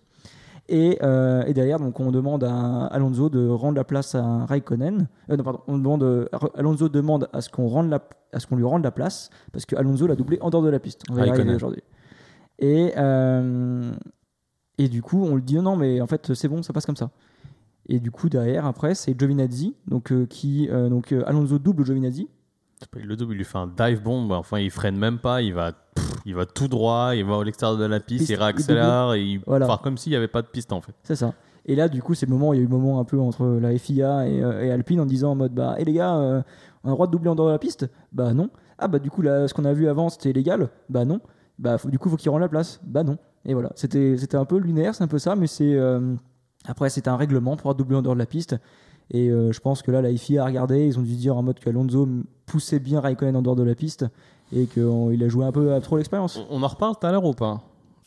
Et, 0.69 1.00
euh, 1.01 1.45
et 1.45 1.53
derrière, 1.53 1.79
donc, 1.79 2.00
on 2.00 2.12
demande 2.12 2.43
à 2.43 2.88
Alonso 2.88 3.29
de 3.29 3.47
rendre 3.47 3.77
la 3.77 3.83
place 3.83 4.15
à 4.15 4.45
Raikkonen. 4.45 5.07
Euh, 5.29 5.38
non, 5.38 5.43
pardon, 5.43 5.62
on 5.67 5.77
demande, 5.77 6.03
euh, 6.03 6.27
Alonso 6.55 6.89
demande 6.89 7.29
à 7.31 7.41
ce 7.41 7.50
qu'on 7.50 7.67
rende 7.67 7.89
la, 7.89 8.01
à 8.33 8.39
ce 8.39 8.47
qu'on 8.47 8.57
lui 8.57 8.65
rende 8.65 8.83
la 8.83 8.91
place, 8.91 9.29
parce 9.53 9.65
que 9.65 9.75
Alonso 9.75 10.07
l'a 10.07 10.15
doublé 10.15 10.38
en 10.41 10.50
dehors 10.50 10.63
de 10.63 10.69
la 10.69 10.79
piste. 10.79 11.03
On 11.09 11.13
va 11.13 11.25
aujourd'hui. 11.55 11.83
Et, 12.59 12.91
euh, 12.97 13.91
et 14.77 14.89
du 14.89 15.01
coup, 15.01 15.24
on 15.24 15.36
lui 15.36 15.43
dit 15.43 15.57
non, 15.57 15.77
mais 15.77 16.01
en 16.01 16.07
fait, 16.07 16.33
c'est 16.33 16.47
bon, 16.47 16.62
ça 16.62 16.73
passe 16.73 16.86
comme 16.86 16.97
ça. 16.97 17.12
Et 17.88 18.01
du 18.01 18.12
coup, 18.12 18.27
derrière, 18.27 18.65
après, 18.65 18.95
c'est 18.95 19.17
Giovinazzi, 19.17 19.75
donc, 19.88 20.12
qui, 20.27 20.67
donc 20.67 21.13
Alonso 21.25 21.58
double 21.58 21.86
Giovinazzi. 21.86 22.27
Il 22.95 23.08
le 23.08 23.15
double, 23.15 23.34
il 23.34 23.38
lui 23.38 23.45
fait 23.45 23.58
un 23.58 23.67
dive 23.67 24.03
bomb. 24.03 24.32
Enfin, 24.32 24.60
il 24.60 24.69
freine 24.69 24.97
même 24.97 25.17
pas. 25.17 25.41
Il 25.41 25.53
va, 25.53 25.71
il 26.27 26.35
va 26.35 26.45
tout 26.45 26.67
droit. 26.67 27.15
Il 27.15 27.25
va 27.25 27.39
à 27.39 27.43
l'extérieur 27.43 27.77
de 27.77 27.85
la 27.85 27.99
piste. 27.99 28.19
Piste, 28.19 28.29
il 28.31 28.35
réaccélère. 28.35 29.13
Et 29.13 29.23
il 29.23 29.39
Voilà. 29.47 29.65
part 29.65 29.81
comme 29.81 29.97
s'il 29.97 30.11
n'y 30.11 30.15
avait 30.17 30.27
pas 30.27 30.41
de 30.43 30.47
piste 30.47 30.71
en 30.73 30.81
fait. 30.81 30.93
C'est 31.03 31.15
ça. 31.15 31.33
Et 31.65 31.75
là, 31.75 31.89
du 31.89 32.01
coup, 32.01 32.13
c'est 32.13 32.25
le 32.25 32.31
moment, 32.31 32.53
il 32.53 32.57
y 32.57 32.59
a 32.59 32.63
eu 32.63 32.65
le 32.65 32.71
moment 32.71 32.99
un 32.99 33.03
peu 33.03 33.19
entre 33.19 33.45
la 33.45 33.77
FIA 33.77 34.27
et, 34.27 34.41
euh, 34.43 34.63
et 34.63 34.71
Alpine 34.71 34.99
en 35.01 35.05
disant 35.05 35.31
en 35.31 35.35
mode 35.35 35.53
bah, 35.53 35.75
hé 35.77 35.83
les 35.85 35.93
gars, 35.93 36.15
euh, 36.17 36.41
on 36.83 36.87
a 36.87 36.91
le 36.91 36.95
droit 36.95 37.07
de 37.07 37.11
doubler 37.11 37.29
en 37.29 37.35
dehors 37.35 37.47
de 37.47 37.51
la 37.53 37.59
piste? 37.59 37.89
Bah 38.13 38.33
non. 38.33 38.49
Ah 38.77 38.87
bah 38.87 38.99
du 38.99 39.09
coup, 39.09 39.21
là, 39.21 39.47
ce 39.47 39.53
qu'on 39.53 39.65
a 39.65 39.73
vu 39.73 39.87
avant, 39.89 40.07
c'était 40.09 40.29
illégal 40.29 40.69
Bah 40.89 41.03
non. 41.03 41.19
Bah 41.59 41.77
faut- 41.77 41.89
du 41.89 41.97
coup, 41.99 42.09
faut 42.09 42.15
qu'il 42.17 42.29
rende 42.29 42.41
la 42.41 42.47
place? 42.49 42.79
Bah 42.85 43.03
non. 43.03 43.17
Et 43.45 43.53
voilà, 43.53 43.71
c'était 43.75 44.35
un 44.35 44.45
peu 44.45 44.57
lunaire, 44.59 44.93
c'est 44.95 45.03
un 45.03 45.07
peu 45.07 45.19
ça, 45.19 45.35
mais 45.35 45.47
c'est. 45.47 45.73
euh, 45.75 46.13
après, 46.67 46.89
c'était 46.89 47.09
un 47.09 47.15
règlement 47.17 47.55
pour 47.57 47.73
doubler 47.75 47.95
en 47.97 48.01
dehors 48.01 48.13
de 48.15 48.19
la 48.19 48.25
piste. 48.25 48.55
Et 49.09 49.29
je 49.29 49.59
pense 49.61 49.81
que 49.83 49.89
là, 49.91 50.01
la 50.01 50.13
FIA 50.15 50.43
a 50.43 50.45
regardé, 50.45 50.85
ils 50.85 50.99
ont 50.99 51.01
dû 51.01 51.15
dire 51.15 51.37
en 51.37 51.41
mode 51.41 51.59
qu'Alonso 51.59 52.05
poussait 52.45 52.79
bien 52.79 52.99
Raikkonen 52.99 53.37
en 53.37 53.41
dehors 53.41 53.55
de 53.55 53.63
la 53.63 53.73
piste 53.73 54.05
et 54.55 54.65
qu'il 54.65 55.23
a 55.23 55.29
joué 55.29 55.45
un 55.45 55.51
peu 55.51 55.73
à 55.73 55.81
trop 55.81 55.97
l'expérience. 55.97 56.38
On, 56.38 56.57
on 56.57 56.63
en 56.63 56.67
reparle 56.67 56.95
tout 56.99 57.05
à 57.07 57.12
l'heure 57.12 57.25
ou 57.25 57.33
pas? 57.33 57.62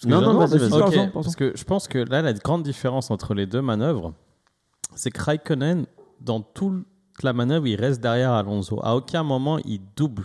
Non, 0.07 0.20
non, 0.20 0.33
Non, 0.33 0.46
vas-y, 0.46 0.59
vas-y, 0.59 1.11
parce 1.11 1.37
que 1.37 1.53
je 1.55 1.64
pense 1.64 1.87
que 1.87 1.98
là, 1.98 2.22
la 2.22 2.33
grande 2.33 2.62
différence 2.62 3.11
entre 3.11 3.35
les 3.35 3.46
deux 3.46 3.61
manœuvres, 3.61 4.14
c'est 4.94 5.11
que 5.11 5.22
Raikkonen, 5.22 5.87
dans 6.20 6.40
toute 6.40 6.87
la 7.22 7.33
manœuvre, 7.33 7.66
il 7.66 7.76
reste 7.76 8.00
derrière 8.00 8.33
Alonso. 8.33 8.81
À 8.83 8.96
aucun 8.96 9.22
moment, 9.22 9.59
il 9.64 9.81
double 9.96 10.24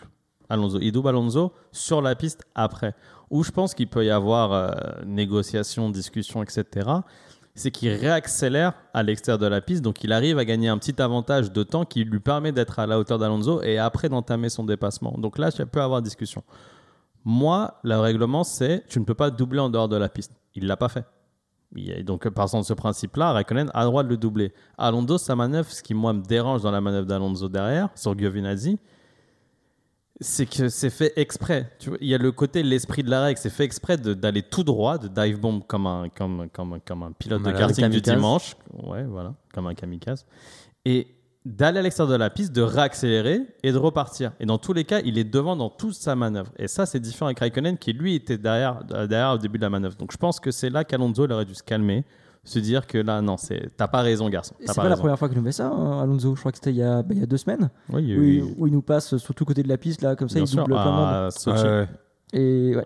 Alonso. 0.49 0.79
Il 0.81 0.91
double 0.91 1.09
Alonso 1.09 1.51
sur 1.73 2.01
la 2.01 2.15
piste 2.15 2.43
après. 2.55 2.95
Où 3.29 3.43
je 3.43 3.51
pense 3.51 3.73
qu'il 3.73 3.87
peut 3.87 4.05
y 4.05 4.11
avoir 4.11 4.53
euh, 4.53 4.69
négociation, 5.05 5.89
discussion, 5.89 6.41
etc. 6.43 6.89
C'est 7.55 7.71
qu'il 7.71 7.93
réaccélère 7.93 8.73
à 8.93 9.01
l'extérieur 9.01 9.39
de 9.39 9.47
la 9.47 9.61
piste, 9.61 9.81
donc 9.81 10.03
il 10.03 10.11
arrive 10.11 10.37
à 10.37 10.45
gagner 10.45 10.67
un 10.67 10.77
petit 10.77 11.01
avantage 11.01 11.51
de 11.51 11.63
temps 11.63 11.85
qui 11.85 12.03
lui 12.03 12.19
permet 12.19 12.51
d'être 12.51 12.79
à 12.79 12.85
la 12.85 12.99
hauteur 12.99 13.17
d'Alonso 13.17 13.61
et 13.61 13.77
après 13.79 14.09
d'entamer 14.09 14.49
son 14.49 14.65
dépassement. 14.65 15.15
Donc 15.17 15.37
là, 15.37 15.51
tu 15.51 15.65
peux 15.65 15.81
avoir 15.81 16.01
discussion. 16.01 16.43
Moi, 17.23 17.79
le 17.83 17.97
règlement, 17.97 18.43
c'est 18.43 18.83
tu 18.87 18.99
ne 18.99 19.05
peux 19.05 19.13
pas 19.13 19.31
doubler 19.31 19.59
en 19.59 19.69
dehors 19.69 19.87
de 19.87 19.95
la 19.95 20.09
piste. 20.09 20.33
Il 20.53 20.67
l'a 20.67 20.77
pas 20.77 20.89
fait. 20.89 21.05
Donc, 22.03 22.29
partant 22.29 22.59
de 22.59 22.65
ce 22.65 22.73
principe-là, 22.73 23.33
Raikkonen 23.33 23.69
a 23.73 23.81
le 23.83 23.87
droit 23.87 24.03
de 24.03 24.09
le 24.09 24.17
doubler. 24.17 24.53
Alonso, 24.77 25.17
sa 25.17 25.35
manœuvre, 25.35 25.69
ce 25.71 25.81
qui 25.81 25.93
moi 25.93 26.13
me 26.13 26.21
dérange 26.21 26.61
dans 26.61 26.71
la 26.71 26.79
manœuvre 26.79 27.05
d'Alonso 27.05 27.49
derrière, 27.49 27.89
sur 27.95 28.17
Giovinazzi, 28.17 28.79
c'est 30.21 30.45
que 30.45 30.69
c'est 30.69 30.89
fait 30.89 31.11
exprès. 31.17 31.69
Tu 31.79 31.89
vois, 31.89 31.97
il 32.01 32.07
y 32.07 32.15
a 32.15 32.17
le 32.17 32.31
côté, 32.31 32.63
l'esprit 32.63 33.03
de 33.03 33.09
la 33.09 33.21
règle, 33.23 33.39
c'est 33.39 33.49
fait 33.49 33.65
exprès 33.65 33.97
de- 33.97 34.13
d'aller 34.13 34.41
tout 34.43 34.63
droit, 34.63 34.97
de 34.97 35.07
dive 35.07 35.39
bomb 35.39 35.61
comme 35.67 35.87
un, 35.87 36.07
comme, 36.09 36.47
comme, 36.53 36.79
comme 36.85 37.03
un 37.03 37.11
pilote 37.11 37.43
Comme 37.43 37.51
de 37.51 37.57
karting 37.57 37.89
du 37.89 38.01
kamikaze. 38.01 38.15
dimanche. 38.15 38.55
Ouais, 38.83 39.03
voilà, 39.03 39.33
comme 39.53 39.67
un 39.67 39.73
kamikaze. 39.73 40.25
Et 40.85 41.07
d'aller 41.43 41.79
à 41.79 41.81
l'extérieur 41.83 42.11
de 42.11 42.17
la 42.17 42.29
piste, 42.29 42.53
de 42.53 42.61
réaccélérer 42.61 43.41
et 43.61 43.71
de 43.71 43.77
repartir. 43.77 44.31
Et 44.39 44.45
dans 44.45 44.57
tous 44.57 44.73
les 44.73 44.83
cas, 44.83 45.01
il 45.05 45.17
est 45.19 45.23
devant 45.25 45.55
dans 45.55 45.69
toute 45.69 45.93
sa 45.93 46.15
manœuvre. 46.15 46.51
Et 46.57 46.67
ça, 46.67 46.85
c'est 46.85 46.99
différent 46.99 47.27
avec 47.27 47.39
Raikkonen 47.39 47.77
qui, 47.77 47.93
lui, 47.93 48.15
était 48.15 48.37
derrière, 48.37 48.83
derrière 48.83 49.33
au 49.33 49.37
début 49.37 49.57
de 49.59 49.63
la 49.63 49.69
manœuvre. 49.69 49.95
Donc 49.95 50.11
je 50.11 50.17
pense 50.17 50.39
que 50.39 50.49
c'est 50.49 50.69
là 50.71 50.83
qu'Alonso 50.83 51.29
aurait 51.29 51.45
dû 51.45 51.53
se 51.53 51.61
calmer, 51.61 52.03
se 52.45 52.59
dire 52.59 52.87
que 52.87 52.97
là, 52.97 53.21
non, 53.21 53.35
c'est- 53.37 53.69
t'as 53.75 53.87
pas 53.87 54.01
raison, 54.01 54.29
garçon. 54.29 54.55
C'est 54.59 54.67
pas, 54.67 54.73
pas, 54.83 54.89
la 54.89 54.95
première 54.95 55.19
fois 55.19 55.27
qu'il 55.27 55.37
nous 55.37 55.43
fait 55.43 55.51
ça, 55.51 55.67
hein, 55.67 56.01
Alonso. 56.01 56.33
Je 56.35 56.39
crois 56.39 56.51
que 56.51 56.57
c'était 56.59 56.69
il, 56.71 56.77
y 56.77 56.83
a- 56.83 57.01
bah, 57.03 57.09
il 57.11 57.19
y 57.19 57.23
a 57.23 57.25
deux 57.25 57.37
semaines. 57.37 57.69
Oui, 57.89 58.15
où, 58.17 58.23
il, 58.23 58.55
où 58.57 58.67
il 58.67 58.73
nous 58.73 58.81
passe 58.81 59.17
sur 59.17 59.33
tout 59.35 59.43
le 59.43 59.47
côté 59.47 59.63
de 59.63 59.67
la 59.67 59.77
piste, 59.77 60.01
là, 60.01 60.15
comme 60.15 60.29
ça, 60.29 60.35
bien 60.35 60.43
il 60.43 60.47
sûr, 60.47 60.63
double 60.63 60.75
plein 60.75 60.85
de 60.85 60.89
monde. 60.91 61.31
Et 62.33 62.75
ouais. 62.75 62.85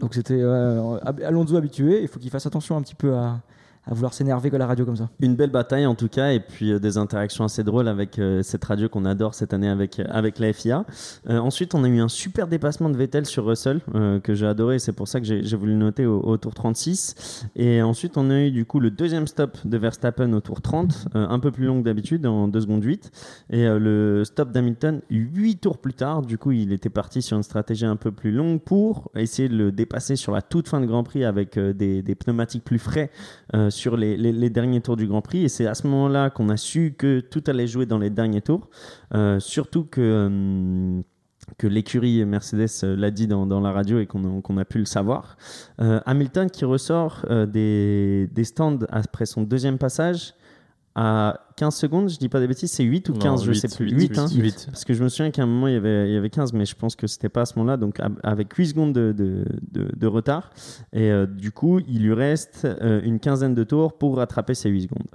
Donc 0.00 0.14
c'était 0.14 0.40
euh, 0.40 0.98
Alonso 1.24 1.54
habitué, 1.56 2.02
il 2.02 2.08
faut 2.08 2.18
qu'il 2.18 2.30
fasse 2.30 2.46
attention 2.46 2.76
un 2.76 2.82
petit 2.82 2.96
peu 2.96 3.14
à, 3.14 3.40
à 3.86 3.94
vouloir 3.94 4.14
s'énerver 4.14 4.50
à 4.54 4.58
la 4.58 4.66
radio 4.66 4.84
comme 4.84 4.96
ça. 4.96 5.08
Une 5.20 5.36
belle 5.36 5.50
bataille 5.50 5.86
en 5.86 5.94
tout 5.94 6.08
cas, 6.08 6.32
et 6.32 6.40
puis 6.40 6.72
euh, 6.72 6.78
des 6.78 6.98
interactions 6.98 7.44
assez 7.44 7.62
drôles 7.64 7.88
avec 7.88 8.18
euh, 8.18 8.42
cette 8.42 8.64
radio 8.64 8.88
qu'on 8.88 9.04
adore 9.04 9.34
cette 9.34 9.52
année 9.52 9.68
avec, 9.68 9.98
euh, 9.98 10.04
avec 10.08 10.38
la 10.38 10.52
FIA. 10.52 10.84
Ensuite, 11.28 11.74
on 11.74 11.84
a 11.84 11.88
eu 11.88 12.00
un 12.00 12.08
super 12.08 12.46
dépassement 12.46 12.90
de 12.90 12.96
Vettel 12.96 13.26
sur 13.26 13.46
Russell 13.46 13.80
que 14.22 14.34
j'ai 14.34 14.46
adoré, 14.46 14.78
c'est 14.78 14.92
pour 14.92 15.08
ça 15.08 15.20
que 15.20 15.26
j'ai 15.26 15.56
voulu 15.56 15.74
noter 15.74 16.06
au, 16.06 16.36
tour 16.36 16.54
36. 16.54 17.46
Et 17.56 17.82
ensuite, 17.82 18.16
on 18.16 18.30
a 18.30 18.40
eu 18.40 18.50
du 18.50 18.64
coup 18.64 18.80
le 18.80 18.90
deuxième 18.90 19.26
stop 19.26 19.56
de 19.64 19.78
Verstappen 19.78 20.32
au 20.32 20.40
tour 20.40 20.60
30, 20.60 21.08
euh, 21.14 21.26
un 21.28 21.38
peu 21.38 21.50
plus 21.50 21.66
long 21.66 21.80
que 21.80 21.84
d'habitude, 21.84 22.26
en 22.26 22.48
2 22.48 22.60
secondes 22.60 22.84
8. 22.84 23.10
Et 23.50 23.66
le 23.66 24.22
stop 24.24 24.52
d'Hamilton, 24.52 25.00
8 25.10 25.56
tours 25.56 25.78
plus 25.78 25.94
tard, 25.94 26.22
du 26.22 26.38
coup, 26.38 26.52
il 26.52 26.72
était 26.72 26.90
parti 26.90 27.22
sur 27.22 27.36
une 27.36 27.42
stratégie 27.42 27.86
un 27.86 27.96
peu 27.96 28.12
plus 28.12 28.32
longue 28.32 28.60
pour 28.60 29.10
essayer 29.14 29.48
de 29.48 29.56
le 29.56 29.72
dépasser 29.72 30.16
sur 30.16 30.32
la 30.32 30.42
toute 30.42 30.68
fin 30.68 30.80
de 30.80 30.86
Grand 30.86 31.04
Prix 31.04 31.24
avec 31.24 31.58
des, 31.58 32.02
pneumatiques 32.14 32.64
plus 32.64 32.78
frais 32.78 33.10
sur 33.74 33.96
les, 33.96 34.50
derniers 34.50 34.80
tours 34.80 34.96
du 34.96 35.06
Grand 35.06 35.22
Prix. 35.22 35.44
Et 35.44 35.48
c'est 35.48 35.66
à 35.66 35.74
ce 35.74 35.86
moment-là 35.86 36.30
qu'on 36.30 36.48
a 36.48 36.56
su 36.56 36.94
que 36.96 37.20
tout 37.20 37.42
allait 37.46 37.66
jouer 37.66 37.86
dans 37.86 37.98
les 37.98 38.10
derniers 38.10 38.42
tours. 38.42 38.70
Euh, 39.14 39.40
surtout 39.40 39.84
que. 39.84 40.00
euh, 40.00 41.02
que 41.58 41.66
l'écurie 41.66 42.24
Mercedes 42.24 42.70
euh, 42.84 42.96
l'a 42.96 43.10
dit 43.10 43.26
dans, 43.26 43.60
la 43.60 43.70
radio 43.70 43.98
et 44.00 44.06
qu'on 44.06 44.56
a, 44.56 44.64
pu 44.64 44.78
le 44.78 44.86
savoir. 44.86 45.36
Hamilton 45.78 46.48
qui 46.48 46.64
ressort 46.64 47.26
des 47.46 48.44
stands 48.44 48.78
après 48.88 49.26
son 49.26 49.42
deuxième 49.42 49.76
passage 49.76 50.32
à 50.96 51.40
15 51.56 51.74
secondes, 51.74 52.08
je 52.08 52.18
dis 52.18 52.28
pas 52.28 52.38
des 52.40 52.46
bêtises, 52.46 52.70
c'est 52.70 52.84
8 52.84 53.08
ou 53.08 53.12
Non, 53.14 53.18
15, 53.18 53.44
je 53.44 53.52
sais 53.52 53.68
plus. 53.68 53.90
huit, 53.90 54.10
8, 54.10 54.18
hein. 54.18 54.26
huit. 54.28 54.42
8. 54.42 54.66
Parce 54.70 54.84
que 54.84 54.94
je 54.94 55.02
me 55.02 55.08
souviens 55.08 55.30
qu'à 55.32 55.42
un 55.42 55.46
moment, 55.46 55.66
il 55.68 55.74
y 55.74 55.76
avait, 55.76 56.08
il 56.08 56.14
y 56.14 56.16
avait 56.16 56.30
15, 56.30 56.52
mais 56.52 56.64
je 56.66 56.74
pense 56.76 56.94
que 56.96 57.06
c'était 57.06 57.28
pas 57.28 57.40
à 57.42 57.46
ce 57.46 57.58
moment-là. 57.58 57.76
Donc, 57.76 57.98
avec 58.22 58.52
8 58.52 58.66
secondes 58.68 58.92
de, 58.92 59.12
de, 59.12 59.44
de- 59.72 59.90
de 59.96 60.06
retard. 60.06 60.50
Et 60.92 61.10
euh, 61.10 61.26
du 61.26 61.50
coup, 61.50 61.80
il 61.88 62.02
lui 62.04 62.12
reste 62.14 62.64
euh, 62.64 63.00
une 63.02 63.18
quinzaine 63.18 63.54
de 63.54 63.64
tours 63.64 63.98
pour 63.98 64.16
rattraper 64.16 64.54
ces 64.54 64.68
8 64.70 64.82
secondes. 64.82 65.06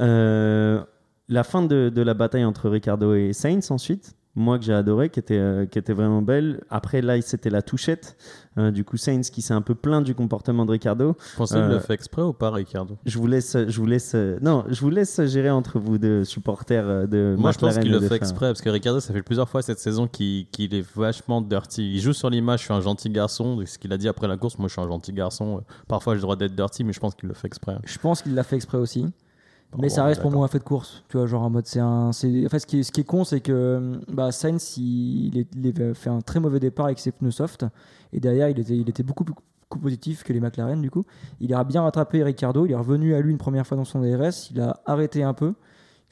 Euh, 0.00 0.82
la 1.28 1.44
fin 1.44 1.62
de 1.62 1.92
la 2.00 2.14
bataille 2.14 2.44
entre 2.44 2.68
Ricardo 2.68 3.14
et 3.14 3.32
Sainz, 3.32 3.70
ensuite, 3.70 4.14
moi 4.34 4.58
que 4.58 4.64
j'ai 4.64 4.72
adoré, 4.72 5.10
qui 5.10 5.20
était, 5.20 5.38
euh, 5.38 5.66
qui 5.66 5.78
était 5.78 5.92
vraiment 5.92 6.22
belle. 6.22 6.62
Après, 6.70 7.02
là, 7.02 7.20
c'était 7.20 7.50
la 7.50 7.60
touchette. 7.60 8.16
Euh, 8.58 8.70
du 8.70 8.84
coup, 8.84 8.96
Sainz 8.96 9.30
qui 9.30 9.40
s'est 9.42 9.54
un 9.54 9.62
peu 9.62 9.74
plaint 9.74 10.04
du 10.04 10.14
comportement 10.14 10.66
de 10.66 10.72
Ricardo. 10.72 11.16
Pensez 11.36 11.54
qu'il 11.54 11.64
Euh, 11.64 11.68
le 11.68 11.78
fait 11.78 11.94
exprès 11.94 12.22
ou 12.22 12.32
pas, 12.32 12.50
Ricardo? 12.50 12.96
Je 13.06 13.18
vous 13.18 13.26
laisse, 13.26 13.56
je 13.66 13.80
vous 13.80 13.86
laisse, 13.86 14.12
euh, 14.14 14.38
non, 14.42 14.64
je 14.68 14.80
vous 14.80 14.90
laisse 14.90 15.22
gérer 15.26 15.50
entre 15.50 15.78
vous 15.78 15.98
deux 15.98 16.24
supporters 16.24 17.08
de 17.08 17.34
Moi, 17.38 17.52
je 17.52 17.58
pense 17.58 17.78
qu'il 17.78 17.90
le 17.90 18.00
fait 18.00 18.16
exprès 18.16 18.48
parce 18.48 18.60
que 18.60 18.68
Ricardo, 18.70 19.00
ça 19.00 19.12
fait 19.12 19.22
plusieurs 19.22 19.48
fois 19.48 19.62
cette 19.62 19.78
saison 19.78 20.06
qu'il 20.06 20.46
qu'il 20.48 20.74
est 20.74 20.86
vachement 20.94 21.40
dirty. 21.40 21.92
Il 21.94 22.00
joue 22.00 22.12
sur 22.12 22.28
l'image, 22.30 22.60
je 22.60 22.64
suis 22.64 22.74
un 22.74 22.80
gentil 22.80 23.10
garçon. 23.10 23.62
Ce 23.64 23.78
qu'il 23.78 23.92
a 23.92 23.96
dit 23.98 24.08
après 24.08 24.28
la 24.28 24.36
course, 24.36 24.58
moi, 24.58 24.68
je 24.68 24.72
suis 24.72 24.82
un 24.82 24.88
gentil 24.88 25.12
garçon. 25.12 25.62
Parfois, 25.88 26.14
j'ai 26.14 26.18
le 26.18 26.22
droit 26.22 26.36
d'être 26.36 26.54
dirty, 26.54 26.84
mais 26.84 26.92
je 26.92 27.00
pense 27.00 27.14
qu'il 27.14 27.28
le 27.28 27.34
fait 27.34 27.46
exprès. 27.46 27.76
Je 27.84 27.98
pense 27.98 28.22
qu'il 28.22 28.34
l'a 28.34 28.42
fait 28.42 28.56
exprès 28.56 28.78
aussi. 28.78 29.06
Mais 29.78 29.88
ça 29.88 30.04
reste 30.04 30.20
pour 30.20 30.30
moi 30.30 30.44
un 30.44 30.48
fait 30.48 30.58
de 30.58 30.64
course. 30.64 31.02
Tu 31.08 31.16
vois, 31.16 31.26
genre 31.26 31.42
en 31.42 31.50
mode, 31.50 31.66
c'est 31.66 31.80
un. 31.80 32.12
c'est- 32.12 32.44
En 32.44 32.48
fait, 32.48 32.58
ce 32.58 32.66
qui 32.66 32.80
est, 32.80 32.82
ce 32.82 32.92
qui 32.92 33.00
est 33.00 33.04
con, 33.04 33.24
c'est 33.24 33.40
que 33.40 34.00
bah, 34.12 34.30
Sainz, 34.32 34.76
il, 34.76 35.38
est- 35.38 35.48
il 35.56 35.66
avait 35.68 35.94
fait 35.94 36.10
un 36.10 36.20
très 36.20 36.40
mauvais 36.40 36.60
départ 36.60 36.86
avec 36.86 36.98
ses 36.98 37.12
pneus 37.12 37.30
soft. 37.30 37.64
Et 38.12 38.20
derrière, 38.20 38.48
il 38.50 38.58
était, 38.60 38.76
il 38.76 38.88
était 38.88 39.02
beaucoup 39.02 39.24
plus 39.24 39.34
compétitif 39.70 40.22
que 40.24 40.32
les 40.34 40.40
McLaren, 40.40 40.80
du 40.82 40.90
coup. 40.90 41.04
Il 41.40 41.54
a 41.54 41.64
bien 41.64 41.82
rattrapé 41.82 42.22
Ricardo. 42.22 42.66
Il 42.66 42.72
est 42.72 42.76
revenu 42.76 43.14
à 43.14 43.20
lui 43.20 43.30
une 43.30 43.38
première 43.38 43.66
fois 43.66 43.76
dans 43.78 43.84
son 43.86 44.00
DRS. 44.02 44.50
Il 44.50 44.60
a 44.60 44.80
arrêté 44.84 45.22
un 45.22 45.32
peu. 45.32 45.54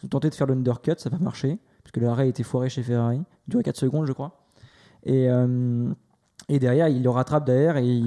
Ils 0.03 0.07
ont 0.07 0.09
tenté 0.09 0.31
de 0.31 0.35
faire 0.35 0.47
l'undercut, 0.47 0.95
ça 0.97 1.11
n'a 1.11 1.19
pas 1.19 1.25
marché. 1.25 1.59
Parce 1.83 1.93
que 1.93 2.01
l'arrêt 2.01 2.29
était 2.31 2.43
foiré 2.43 2.71
chez 2.71 2.83
Ferrari. 2.83 3.21
Il 3.47 3.51
durait 3.51 3.63
4 3.65 3.77
secondes, 3.77 4.07
je 4.07 4.13
crois. 4.13 4.41
Et, 5.05 5.29
euh, 5.31 5.93
et 6.49 6.59
derrière, 6.59 6.89
il 6.89 7.03
le 7.03 7.11
rattrape 7.11 7.45
derrière. 7.45 7.77
Et, 7.77 8.01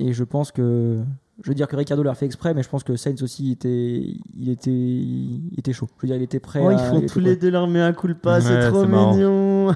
et 0.00 0.12
je 0.12 0.24
pense 0.24 0.50
que. 0.50 0.98
Je 1.42 1.48
veux 1.50 1.54
dire 1.54 1.68
que 1.68 1.76
Ricardo 1.76 2.02
l'a 2.02 2.14
fait 2.14 2.26
exprès, 2.26 2.52
mais 2.52 2.64
je 2.64 2.68
pense 2.68 2.82
que 2.82 2.96
Sainz 2.96 3.22
aussi 3.22 3.52
était, 3.52 4.02
il 4.36 4.48
était, 4.50 4.70
il 4.72 5.54
était 5.56 5.72
chaud. 5.72 5.86
Je 5.98 6.02
veux 6.02 6.08
dire, 6.08 6.16
il 6.16 6.22
était 6.24 6.40
prêt. 6.40 6.60
Oh, 6.64 6.70
ils 6.72 6.74
à- 6.74 6.78
font 6.78 7.00
tous 7.06 7.20
les 7.20 7.36
deux 7.36 7.50
leur 7.50 7.68
mea 7.68 7.92
culpa, 7.92 8.34
Ouais, 8.36 8.40
c'est 8.40 8.68
trop 8.70 8.84
mignon. 8.84 9.68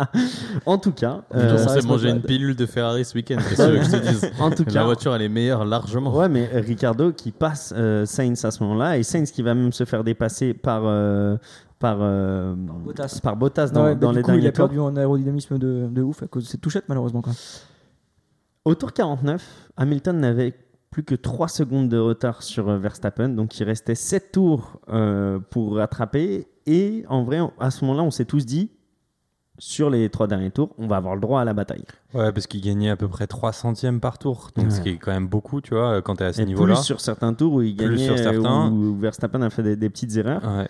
en 0.66 0.78
tout 0.78 0.92
cas, 0.92 1.22
On 1.30 1.38
euh, 1.38 1.58
ça 1.58 1.80
s'est 1.80 1.86
mangé 1.86 2.10
une 2.10 2.22
pilule 2.22 2.54
de 2.54 2.64
Ferrari 2.66 3.04
ce 3.04 3.14
week-end, 3.16 3.36
que 3.48 3.56
je 3.56 3.90
te 3.90 4.08
dise 4.08 4.30
en 4.38 4.50
tout 4.50 4.64
La 4.66 4.72
cas, 4.72 4.84
voiture, 4.84 5.14
elle 5.14 5.22
est 5.22 5.28
meilleure 5.28 5.64
largement. 5.64 6.16
ouais, 6.16 6.28
mais 6.28 6.46
Ricardo 6.54 7.12
qui 7.12 7.32
passe 7.32 7.74
euh, 7.76 8.06
Sainz 8.06 8.44
à 8.44 8.50
ce 8.52 8.62
moment-là 8.62 8.96
et 8.98 9.02
Sainz 9.02 9.30
qui 9.32 9.42
va 9.42 9.54
même 9.54 9.72
se 9.72 9.84
faire 9.84 10.04
dépasser 10.04 10.54
par 10.54 10.82
euh, 10.84 11.36
par 11.80 11.98
euh, 12.00 12.54
Bottas. 12.56 13.20
par 13.22 13.36
Bottas 13.36 13.68
dans, 13.70 13.84
ouais, 13.84 13.94
bah, 13.94 14.00
dans 14.00 14.12
du 14.12 14.18
les 14.18 14.22
coup, 14.22 14.32
il 14.34 14.46
a 14.46 14.52
tours. 14.52 14.66
perdu 14.66 14.78
en 14.78 14.94
aérodynamisme 14.96 15.58
de, 15.58 15.88
de 15.90 16.02
ouf 16.02 16.22
à 16.22 16.26
cause 16.28 16.44
de 16.44 16.48
cette 16.48 16.60
touchette, 16.60 16.84
malheureusement. 16.88 17.22
Quoi. 17.22 17.32
Au 18.64 18.74
tour 18.74 18.92
49, 18.92 19.70
Hamilton 19.76 20.20
n'avait 20.20 20.54
plus 20.90 21.04
que 21.04 21.14
3 21.14 21.48
secondes 21.48 21.88
de 21.88 21.98
retard 21.98 22.42
sur 22.42 22.68
euh, 22.68 22.78
Verstappen, 22.78 23.28
donc 23.28 23.58
il 23.58 23.64
restait 23.64 23.94
7 23.94 24.32
tours 24.32 24.80
euh, 24.88 25.38
pour 25.50 25.76
rattraper. 25.76 26.48
Et 26.66 27.04
en 27.08 27.22
vrai, 27.24 27.38
à 27.58 27.70
ce 27.70 27.84
moment-là, 27.84 28.02
on 28.02 28.10
s'est 28.10 28.24
tous 28.24 28.44
dit, 28.44 28.70
sur 29.58 29.90
les 29.90 30.08
3 30.08 30.26
derniers 30.26 30.50
tours, 30.50 30.74
on 30.78 30.86
va 30.86 30.96
avoir 30.96 31.14
le 31.14 31.20
droit 31.20 31.40
à 31.40 31.44
la 31.44 31.52
bataille. 31.52 31.84
Ouais, 32.14 32.32
parce 32.32 32.46
qu'il 32.46 32.60
gagnait 32.62 32.90
à 32.90 32.96
peu 32.96 33.08
près 33.08 33.26
3 33.26 33.52
centièmes 33.52 34.00
par 34.00 34.18
tour. 34.18 34.50
Donc, 34.56 34.72
ce 34.72 34.80
qui 34.80 34.90
est 34.90 34.96
quand 34.96 35.12
même 35.12 35.28
beaucoup, 35.28 35.60
tu 35.60 35.74
vois, 35.74 36.02
quand 36.02 36.16
tu 36.16 36.22
es 36.22 36.26
à 36.26 36.32
ce 36.32 36.42
niveau-là. 36.42 36.74
plus 36.74 36.84
sur 36.84 37.00
certains 37.00 37.34
tours 37.34 37.54
où 37.54 37.62
il 37.62 37.76
gagnait, 37.76 38.06
sur 38.06 38.18
certains. 38.18 38.70
où, 38.70 38.92
où 38.92 38.98
Verstappen 38.98 39.42
a 39.42 39.50
fait 39.50 39.62
des, 39.62 39.76
des 39.76 39.90
petites 39.90 40.16
erreurs. 40.16 40.42
Ouais. 40.44 40.68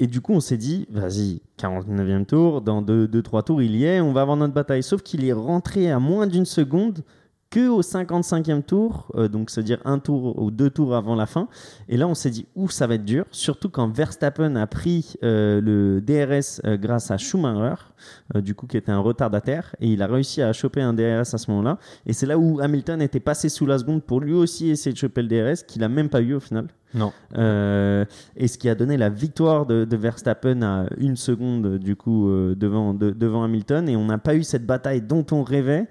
Et 0.00 0.06
du 0.06 0.20
coup, 0.20 0.32
on 0.32 0.40
s'est 0.40 0.56
dit, 0.56 0.86
vas-y, 0.90 1.40
49e 1.58 2.26
tour, 2.26 2.60
dans 2.60 2.82
2-3 2.82 3.44
tours, 3.44 3.62
il 3.62 3.76
y 3.76 3.84
est, 3.84 4.00
on 4.00 4.12
va 4.12 4.22
avoir 4.22 4.36
notre 4.36 4.52
bataille. 4.52 4.82
Sauf 4.82 5.02
qu'il 5.02 5.24
est 5.24 5.32
rentré 5.32 5.90
à 5.90 5.98
moins 5.98 6.26
d'une 6.26 6.44
seconde 6.44 7.04
que 7.54 7.68
au 7.68 7.82
55e 7.82 8.62
tour, 8.62 9.06
euh, 9.14 9.28
donc 9.28 9.48
c'est-à-dire 9.50 9.78
un 9.84 10.00
tour 10.00 10.42
ou 10.42 10.50
deux 10.50 10.70
tours 10.70 10.94
avant 10.96 11.14
la 11.14 11.26
fin. 11.26 11.46
Et 11.88 11.96
là, 11.96 12.08
on 12.08 12.14
s'est 12.14 12.30
dit, 12.30 12.46
ouf, 12.56 12.72
ça 12.72 12.86
va 12.88 12.94
être 12.94 13.04
dur, 13.04 13.24
surtout 13.30 13.68
quand 13.68 13.86
Verstappen 13.88 14.56
a 14.56 14.66
pris 14.66 15.14
euh, 15.22 15.60
le 15.60 16.00
DRS 16.00 16.60
euh, 16.64 16.76
grâce 16.76 17.10
à 17.12 17.16
Schumacher, 17.16 17.76
du 18.34 18.54
coup, 18.54 18.66
qui 18.66 18.76
était 18.76 18.90
un 18.92 18.98
retardataire, 18.98 19.76
et 19.80 19.88
il 19.88 20.02
a 20.02 20.06
réussi 20.08 20.42
à 20.42 20.52
choper 20.52 20.82
un 20.82 20.92
DRS 20.94 21.32
à 21.32 21.38
ce 21.38 21.50
moment-là. 21.52 21.78
Et 22.06 22.12
c'est 22.12 22.26
là 22.26 22.36
où 22.38 22.58
Hamilton 22.60 23.00
était 23.00 23.20
passé 23.20 23.48
sous 23.48 23.66
la 23.66 23.78
seconde 23.78 24.02
pour 24.02 24.20
lui 24.20 24.32
aussi 24.32 24.68
essayer 24.70 24.92
de 24.92 24.98
choper 24.98 25.22
le 25.22 25.28
DRS, 25.28 25.62
qu'il 25.66 25.84
a 25.84 25.88
même 25.88 26.08
pas 26.08 26.20
eu 26.20 26.34
au 26.34 26.40
final. 26.40 26.66
Non. 26.92 27.12
Euh, 27.36 28.04
et 28.36 28.46
ce 28.46 28.56
qui 28.56 28.68
a 28.68 28.74
donné 28.76 28.96
la 28.96 29.08
victoire 29.08 29.66
de, 29.66 29.84
de 29.84 29.96
Verstappen 29.96 30.62
à 30.62 30.86
une 30.96 31.16
seconde 31.16 31.78
du 31.78 31.96
coup 31.96 32.28
euh, 32.28 32.54
devant, 32.54 32.94
de- 32.94 33.10
devant 33.10 33.42
Hamilton 33.42 33.88
et 33.88 33.96
on 33.96 34.04
n'a 34.04 34.18
pas 34.18 34.36
eu 34.36 34.44
cette 34.44 34.64
bataille 34.64 35.02
dont 35.02 35.26
on 35.32 35.42
rêvait 35.42 35.88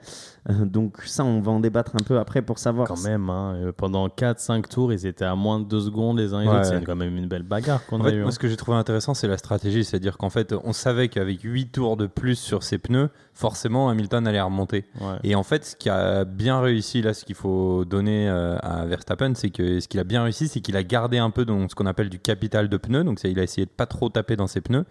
Euh, 0.49 0.65
donc 0.65 0.97
ça 1.06 1.23
on 1.23 1.39
va 1.39 1.53
en 1.53 1.62
débattre 1.62 1.91
un 1.95 2.03
peu 2.03 2.19
après 2.19 2.41
pour 2.41 2.60
savoir 2.60 2.86
Quand 2.86 3.01
même, 3.01 3.29
hein, 3.29 3.56
euh, 3.56 3.71
pendant 3.71 4.10
4-5 4.10 4.67
tours, 4.67 4.91
ils 4.91 5.06
étaient 5.06 5.23
à 5.23 5.36
moins 5.36 5.60
de 5.62 5.65
2 5.65 5.79
secondes 5.79 6.17
les 6.19 6.34
uns 6.34 6.41
et 6.41 6.43
les 6.43 6.49
Ouais. 6.49 6.56
autres. 6.58 6.65
C'est 6.67 6.84
quand 6.84 6.97
même 6.97 7.15
une 7.15 7.27
belle 7.27 7.43
bagarre 7.43 7.86
qu'on 7.86 8.01
a 8.01 8.10
fait, 8.10 8.15
eue. 8.15 8.19
moi, 8.19 8.27
hein. 8.27 8.32
ce 8.32 8.39
que 8.39 8.49
j'ai 8.49 8.58
trouvé 8.58 8.75
intéressant, 8.77 9.13
c'est 9.13 9.29
la 9.29 9.38
stratégie. 9.38 9.86
C'est-à-dire 9.86 10.17
qu'en 10.17 10.29
fait, 10.29 10.53
on 10.65 10.73
savait 10.73 11.08
qu'avec 11.08 11.41
8 11.43 11.67
tours 11.71 11.95
de 11.95 12.08
plus 12.08 12.36
sur 12.36 12.63
ses 12.63 12.77
pneus, 12.77 13.10
forcément, 13.34 13.88
Hamilton 13.88 14.27
allait 14.27 14.41
remonter. 14.41 14.84
Ouais. 14.99 15.15
Et 15.23 15.36
en 15.36 15.43
fait, 15.43 15.63
ce 15.63 15.75
qui 15.77 15.89
a 15.89 16.25
bien 16.25 16.60
réussi, 16.60 17.01
là, 17.01 17.13
ce 17.13 17.23
qu'il 17.23 17.36
faut 17.36 17.86
donner 17.86 18.27
euh, 18.29 18.58
à 18.62 18.86
Verstappen, 18.86 19.34
c'est 19.36 19.49
que 19.49 19.79
ce 19.79 19.88
qu'il 19.88 20.01
a 20.01 20.03
bien 20.03 20.23
réussi, 20.23 20.49
c'est 20.49 20.60
qu'il 20.60 20.75
a 20.75 20.84
gardé 20.84 21.19
un 21.19 21.29
peu 21.29 21.45
donc, 21.45 21.69
ce 21.71 21.75
qu'on 21.75 21.86
appelle 21.86 22.10
du 22.10 22.19
capital 22.19 22.67
de 22.67 22.75
pneus. 22.77 23.06
Donc, 23.06 23.19
ça, 23.19 23.29
il 23.29 23.39
a 23.39 23.43
essayé 23.43 23.65
de 23.65 23.71
pas 23.71 23.86
trop 23.86 24.10
taper 24.10 24.36
dans 24.36 24.47
ses 24.47 24.60
pneus. 24.60 24.84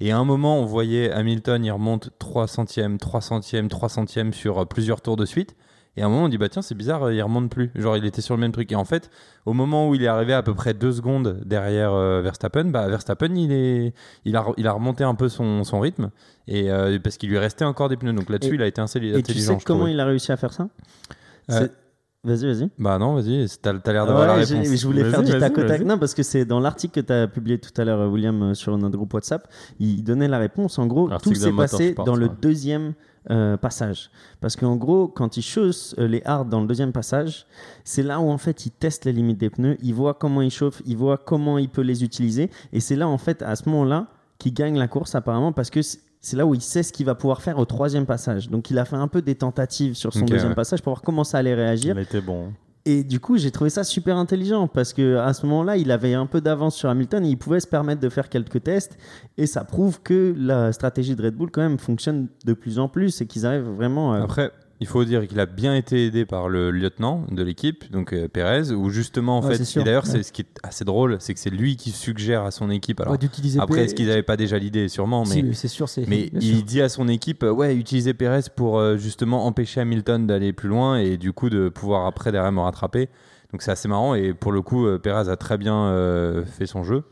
Et 0.00 0.12
à 0.12 0.18
un 0.18 0.24
moment, 0.24 0.60
on 0.60 0.64
voyait 0.64 1.10
Hamilton, 1.10 1.64
il 1.64 1.70
remonte 1.72 2.10
3 2.18 2.46
centièmes, 2.46 2.98
3 2.98 3.20
centièmes, 3.20 3.68
3 3.68 3.88
centièmes 3.88 4.32
sur 4.32 4.58
euh, 4.60 4.64
plusieurs 4.64 5.00
tours 5.00 5.16
de 5.16 5.24
suite. 5.26 5.56
Et 5.96 6.02
à 6.02 6.06
un 6.06 6.08
moment, 6.08 6.24
on 6.26 6.28
dit, 6.28 6.38
bah 6.38 6.48
tiens, 6.48 6.62
c'est 6.62 6.76
bizarre, 6.76 7.02
euh, 7.04 7.14
il 7.14 7.20
remonte 7.20 7.50
plus. 7.50 7.72
Genre, 7.74 7.96
il 7.96 8.04
était 8.06 8.20
sur 8.20 8.36
le 8.36 8.40
même 8.40 8.52
truc. 8.52 8.70
Et 8.70 8.76
en 8.76 8.84
fait, 8.84 9.10
au 9.46 9.52
moment 9.52 9.88
où 9.88 9.96
il 9.96 10.02
est 10.04 10.06
arrivé 10.06 10.32
à 10.32 10.44
peu 10.44 10.54
près 10.54 10.72
2 10.72 10.92
secondes 10.92 11.40
derrière 11.44 11.92
euh, 11.92 12.20
Verstappen, 12.22 12.66
bah, 12.66 12.86
Verstappen, 12.86 13.34
il, 13.34 13.50
est, 13.50 13.92
il, 14.24 14.36
a, 14.36 14.46
il 14.56 14.68
a 14.68 14.72
remonté 14.72 15.02
un 15.02 15.16
peu 15.16 15.28
son, 15.28 15.64
son 15.64 15.80
rythme. 15.80 16.10
Et, 16.46 16.70
euh, 16.70 17.00
parce 17.02 17.16
qu'il 17.16 17.28
lui 17.30 17.38
restait 17.38 17.64
encore 17.64 17.88
des 17.88 17.96
pneus. 17.96 18.12
Donc 18.12 18.30
là-dessus, 18.30 18.54
il 18.54 18.62
a 18.62 18.66
été 18.68 18.80
intelli- 18.80 19.08
et 19.08 19.12
tu 19.14 19.18
intelligent. 19.32 19.58
sais 19.58 19.64
comment 19.64 19.88
il 19.88 19.98
a 19.98 20.04
réussi 20.04 20.30
à 20.30 20.36
faire 20.36 20.52
ça? 20.52 20.68
Euh, 21.50 21.66
Vas-y, 22.24 22.46
vas-y. 22.46 22.70
Bah 22.78 22.98
non, 22.98 23.14
vas-y, 23.14 23.46
t'as 23.62 23.78
t'as 23.78 23.92
l'air 23.92 24.04
d'avoir 24.04 24.22
Ouais, 24.22 24.26
la 24.40 24.44
réponse. 24.44 24.66
je 24.76 24.86
voulais 24.86 25.04
faire 25.04 25.22
du 25.22 25.30
tac 25.38 25.56
au 25.56 25.62
tac. 25.62 25.82
Non, 25.82 25.98
parce 25.98 26.14
que 26.14 26.24
c'est 26.24 26.44
dans 26.44 26.58
l'article 26.58 27.00
que 27.00 27.06
tu 27.06 27.12
as 27.12 27.28
publié 27.28 27.58
tout 27.58 27.70
à 27.80 27.84
l'heure, 27.84 28.00
euh, 28.00 28.08
William, 28.08 28.42
euh, 28.42 28.54
sur 28.54 28.76
notre 28.76 28.96
groupe 28.96 29.14
WhatsApp. 29.14 29.46
Il 29.78 30.02
donnait 30.02 30.26
la 30.26 30.38
réponse. 30.38 30.78
En 30.78 30.86
gros, 30.86 31.08
tout 31.22 31.34
s'est 31.34 31.52
passé 31.52 31.94
dans 31.94 32.16
le 32.16 32.28
deuxième 32.28 32.94
euh, 33.30 33.56
passage. 33.56 34.10
Parce 34.40 34.56
qu'en 34.56 34.74
gros, 34.76 35.06
quand 35.06 35.36
il 35.36 35.42
chausse 35.42 35.94
euh, 35.98 36.08
les 36.08 36.22
hards 36.24 36.46
dans 36.46 36.60
le 36.60 36.66
deuxième 36.66 36.92
passage, 36.92 37.46
c'est 37.84 38.02
là 38.02 38.20
où 38.20 38.30
en 38.30 38.38
fait 38.38 38.66
il 38.66 38.70
teste 38.70 39.04
les 39.04 39.12
limites 39.12 39.38
des 39.38 39.50
pneus, 39.50 39.76
il 39.82 39.92
voit 39.94 40.14
comment 40.14 40.40
il 40.42 40.50
chauffe, 40.50 40.82
il 40.86 40.96
voit 40.96 41.18
comment 41.18 41.58
il 41.58 41.68
peut 41.68 41.82
les 41.82 42.02
utiliser. 42.04 42.50
Et 42.72 42.80
c'est 42.80 42.96
là 42.96 43.06
en 43.06 43.18
fait, 43.18 43.42
à 43.42 43.54
ce 43.54 43.68
moment-là, 43.68 44.06
qu'il 44.38 44.54
gagne 44.54 44.78
la 44.78 44.88
course 44.88 45.14
apparemment 45.14 45.52
parce 45.52 45.68
que 45.68 45.80
c'est- 46.20 46.36
là 46.36 46.46
où 46.46 46.54
il 46.54 46.60
sait 46.60 46.82
ce 46.82 46.92
qu'il 46.92 47.06
va 47.06 47.14
pouvoir 47.14 47.42
faire 47.42 47.58
au 47.58 47.64
troisième 47.64 48.06
passage. 48.06 48.48
Donc 48.50 48.70
il 48.70 48.78
a 48.78 48.84
fait 48.84 48.96
un 48.96 49.08
peu 49.08 49.22
des 49.22 49.34
tentatives 49.34 49.94
sur 49.94 50.12
son 50.12 50.24
deuxième 50.24 50.50
ouais. 50.50 50.54
passage 50.54 50.82
pour 50.82 50.92
voir 50.92 51.02
comment 51.02 51.24
ça 51.24 51.38
allait 51.38 51.54
réagir. 51.54 51.96
Il 51.96 52.02
était 52.02 52.20
bon. 52.20 52.52
Et 52.84 53.04
du 53.04 53.20
coup, 53.20 53.36
j'ai 53.36 53.50
trouvé 53.50 53.68
ça 53.68 53.84
super 53.84 54.16
intelligent 54.16 54.66
parce 54.66 54.94
que 54.94 55.16
à 55.16 55.34
ce 55.34 55.44
moment-là, 55.44 55.76
il 55.76 55.90
avait 55.90 56.14
un 56.14 56.24
peu 56.24 56.40
d'avance 56.40 56.74
sur 56.74 56.88
Hamilton 56.88 57.22
et 57.26 57.28
il 57.28 57.36
pouvait 57.36 57.60
se 57.60 57.66
permettre 57.66 58.00
de 58.00 58.08
faire 58.08 58.30
quelques 58.30 58.62
tests. 58.62 58.96
Et 59.36 59.46
ça 59.46 59.64
prouve 59.64 60.00
que 60.00 60.34
la 60.38 60.72
stratégie 60.72 61.14
de 61.14 61.22
Red 61.22 61.34
Bull, 61.34 61.50
quand 61.50 61.60
même, 61.60 61.78
fonctionne 61.78 62.28
de 62.46 62.52
plus 62.54 62.78
en 62.78 62.88
plus 62.88 63.20
et 63.20 63.26
qu'ils 63.26 63.44
arrivent 63.44 63.68
vraiment 63.76 64.14
à. 64.14 64.22
Après, 64.22 64.52
il 64.80 64.86
faut 64.86 65.04
dire 65.04 65.26
qu'il 65.26 65.40
a 65.40 65.46
bien 65.46 65.74
été 65.74 66.06
aidé 66.06 66.24
par 66.24 66.48
le 66.48 66.70
lieutenant 66.70 67.24
de 67.30 67.42
l'équipe, 67.42 67.90
donc 67.90 68.12
euh, 68.12 68.28
Pérez, 68.28 68.70
où 68.72 68.90
justement, 68.90 69.38
en 69.38 69.42
Ouais, 69.44 69.56
fait, 69.56 69.82
d'ailleurs, 69.82 70.04
ouais. 70.04 70.10
c'est 70.10 70.22
ce 70.22 70.32
qui 70.32 70.42
est 70.42 70.58
assez 70.62 70.84
drôle, 70.84 71.16
c'est 71.20 71.34
que 71.34 71.40
c'est 71.40 71.50
lui 71.50 71.76
qui 71.76 71.90
suggère 71.90 72.44
à 72.44 72.50
son 72.50 72.70
équipe. 72.70 73.00
Alors, 73.00 73.12
Ouais, 73.14 73.18
après, 73.58 73.84
est-ce 73.84 73.94
qu'ils 73.94 74.06
n'avaient 74.06 74.22
pas 74.22 74.36
déjà 74.36 74.58
l'idée? 74.58 74.88
Sûrement, 74.88 75.24
mais. 75.24 75.34
Si, 75.34 75.42
mais 75.42 75.54
c'est 75.54 75.68
sûr, 75.68 75.88
c'est. 75.88 76.06
Mais 76.06 76.30
il 76.32 76.56
sûr. 76.56 76.62
dit 76.64 76.80
à 76.82 76.88
son 76.88 77.08
équipe, 77.08 77.42
euh, 77.42 77.50
ouais, 77.50 77.74
utiliser 77.74 78.14
Pérez 78.14 78.40
pour 78.54 78.78
euh, 78.78 78.96
justement 78.96 79.46
empêcher 79.46 79.80
Hamilton 79.80 80.26
d'aller 80.26 80.52
plus 80.52 80.68
loin 80.68 80.96
et 80.98 81.16
du 81.16 81.32
coup 81.32 81.50
de 81.50 81.68
pouvoir 81.68 82.06
après 82.06 82.30
derrière 82.32 82.52
me 82.52 82.60
rattraper. 82.60 83.08
Donc 83.52 83.62
c'est 83.62 83.70
assez 83.72 83.88
marrant 83.88 84.14
et 84.14 84.32
pour 84.34 84.52
le 84.52 84.60
coup, 84.62 84.86
Pérez 85.02 85.28
a 85.30 85.36
très 85.36 85.56
bien 85.56 86.44
fait 86.46 86.66
son 86.66 86.84
jeu 86.84 87.02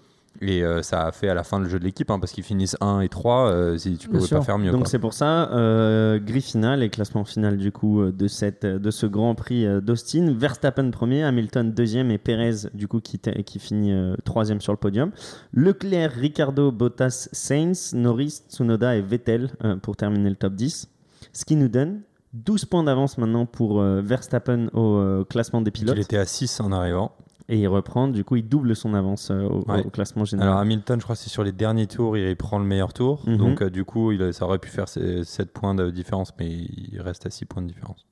et 0.41 0.63
euh, 0.65 0.83
ça 0.83 1.07
a 1.07 1.13
fait 1.13 1.29
à 1.29 1.35
la 1.35 1.45
fin 1.45 1.59
le 1.59 1.69
jeu 1.69 1.79
de 1.79 1.85
l'équipe 1.85 2.11
hein, 2.11 2.19
parce 2.19 2.33
qu'ils 2.33 2.45
finissent 2.45 2.77
1 2.81 3.01
et 3.01 3.09
3, 3.09 3.51
euh, 3.51 3.79
si 3.79 3.97
tu 3.97 4.09
sûr. 4.21 4.39
pas 4.39 4.45
faire 4.45 4.59
mieux. 4.59 4.71
Donc 4.71 4.89
c'est 4.89 4.99
pour 4.99 5.13
ça, 5.15 5.51
euh, 5.53 6.19
grille 6.19 6.41
finale 6.43 6.83
et 6.83 6.91
classement 6.91 7.25
final 7.25 7.57
du 7.57 7.73
coup 7.73 8.01
euh, 8.01 8.13
de, 8.13 8.29
cette, 8.29 8.65
de 8.67 8.91
ce 8.91 9.07
Grand 9.07 9.35
Prix 9.35 9.67
euh, 9.67 9.81
d'Austin. 9.81 10.35
Verstappen 10.37 10.91
premier, 10.91 11.23
Hamilton 11.25 11.73
deuxième 11.73 12.11
et 12.11 12.19
Perez 12.19 12.69
du 12.75 12.89
coup 12.89 13.01
qui, 13.01 13.19
qui 13.19 13.59
finit 13.59 13.93
euh, 13.93 14.15
troisième 14.25 14.61
sur 14.61 14.73
le 14.73 14.79
podium. 14.79 15.11
Leclerc, 15.53 16.13
Ricardo, 16.13 16.73
Bottas, 16.73 17.29
Sainz, 17.33 17.95
Norris, 17.95 18.43
Tsunoda 18.49 18.97
et 18.97 19.03
Vettel 19.03 19.51
euh, 19.65 19.77
pour 19.77 19.97
terminer 19.97 20.31
le 20.31 20.37
top 20.37 20.55
10. 20.55 20.89
Ce 21.33 21.45
qui 21.45 21.57
nous 21.57 21.69
donne 21.69 22.01
12 22.35 22.67
points 22.67 22.83
d'avance 22.85 23.17
maintenant 23.19 23.47
pour 23.47 23.81
euh, 23.81 24.03
Verstappen 24.03 24.69
au 24.75 24.97
euh, 24.97 25.25
classement 25.25 25.63
des 25.63 25.71
Il 25.71 25.73
pilotes. 25.73 25.99
était 25.99 26.19
à 26.19 26.27
6 26.27 26.61
en 26.61 26.73
arrivant. 26.73 27.13
Et 27.49 27.59
il 27.59 27.69
reprend. 27.69 28.09
Du 28.09 28.25
coup, 28.25 28.37
il 28.37 28.49
double 28.49 28.75
son 28.75 28.95
avance 28.95 29.31
euh, 29.31 29.43
au, 29.49 29.65
Ouais. 29.71 29.85
au 29.85 29.91
classement 29.91 30.25
général. 30.25 30.49
Alors 30.49 30.61
Hamilton, 30.61 30.99
je 30.99 31.05
crois 31.05 31.15
que 31.17 31.23
c'est 31.23 31.31
sur 31.31 31.45
les 31.45 31.53
derniers 31.53 31.87
tours, 31.87 32.17
il 32.17 32.37
prend 32.37 32.59
le 32.59 32.65
meilleur 32.65 32.93
tour. 32.93 33.23
Mhm. 33.27 33.37
Donc 33.37 33.63
euh, 33.63 33.71
du 33.71 33.85
coup, 33.85 34.13
il, 34.13 34.33
ça 34.35 34.45
aurait 34.45 34.59
pu 34.59 34.69
faire 34.69 34.89
7 34.89 35.53
points 35.53 35.75
de 35.75 35.91
différence, 35.91 36.33
mais 36.39 36.49
il 36.51 37.01
reste 37.01 37.27
à 37.27 37.31
6 37.31 37.45
points 37.47 37.63
de 37.63 37.69
différence. 37.69 38.05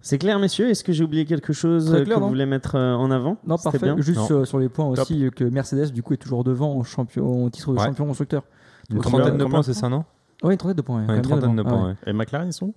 C'est 0.00 0.18
clair, 0.18 0.38
messieurs? 0.38 0.70
Est-ce 0.70 0.84
que 0.84 0.92
j'ai 0.92 1.02
oublié 1.02 1.24
quelque 1.24 1.52
chose 1.52 1.92
euh, 1.92 2.04
clair, 2.04 2.16
que 2.16 2.20
non? 2.20 2.26
vous 2.26 2.28
voulez 2.32 2.46
mettre 2.46 2.76
euh, 2.76 2.94
en 2.94 3.10
avant? 3.10 3.36
Non, 3.46 3.56
parfait. 3.58 3.78
bien 3.80 3.96
Juste 4.00 4.30
Non. 4.30 4.38
euh, 4.40 4.44
sur 4.44 4.58
les 4.60 4.68
points 4.68 4.86
aussi, 4.86 5.24
euh, 5.24 5.30
que 5.30 5.42
Mercedes, 5.42 5.90
du 5.92 6.04
coup, 6.04 6.14
est 6.14 6.18
toujours 6.18 6.44
devant 6.44 6.72
au, 6.76 6.84
champion, 6.84 7.50
titre 7.50 7.72
de 7.72 7.78
Ouais. 7.78 7.84
champion 7.84 8.06
constructeur. 8.06 8.44
Une 8.90 9.00
trentaine 9.00 9.36
de 9.36 9.44
points, 9.44 9.62
c'est 9.64 9.74
ça, 9.74 9.88
non? 9.88 10.04
Oui, 10.44 10.52
une 10.52 10.56
trentaine 10.58 10.76
de 10.76 10.82
points. 10.82 11.04
ouais, 11.04 11.16
Une 11.16 11.22
trentaine 11.22 11.56
de 11.56 11.62
points, 11.62 11.88
ouais. 11.88 11.94
Et 12.06 12.12
McLaren, 12.12 12.48
ils 12.48 12.52
sont. 12.52 12.72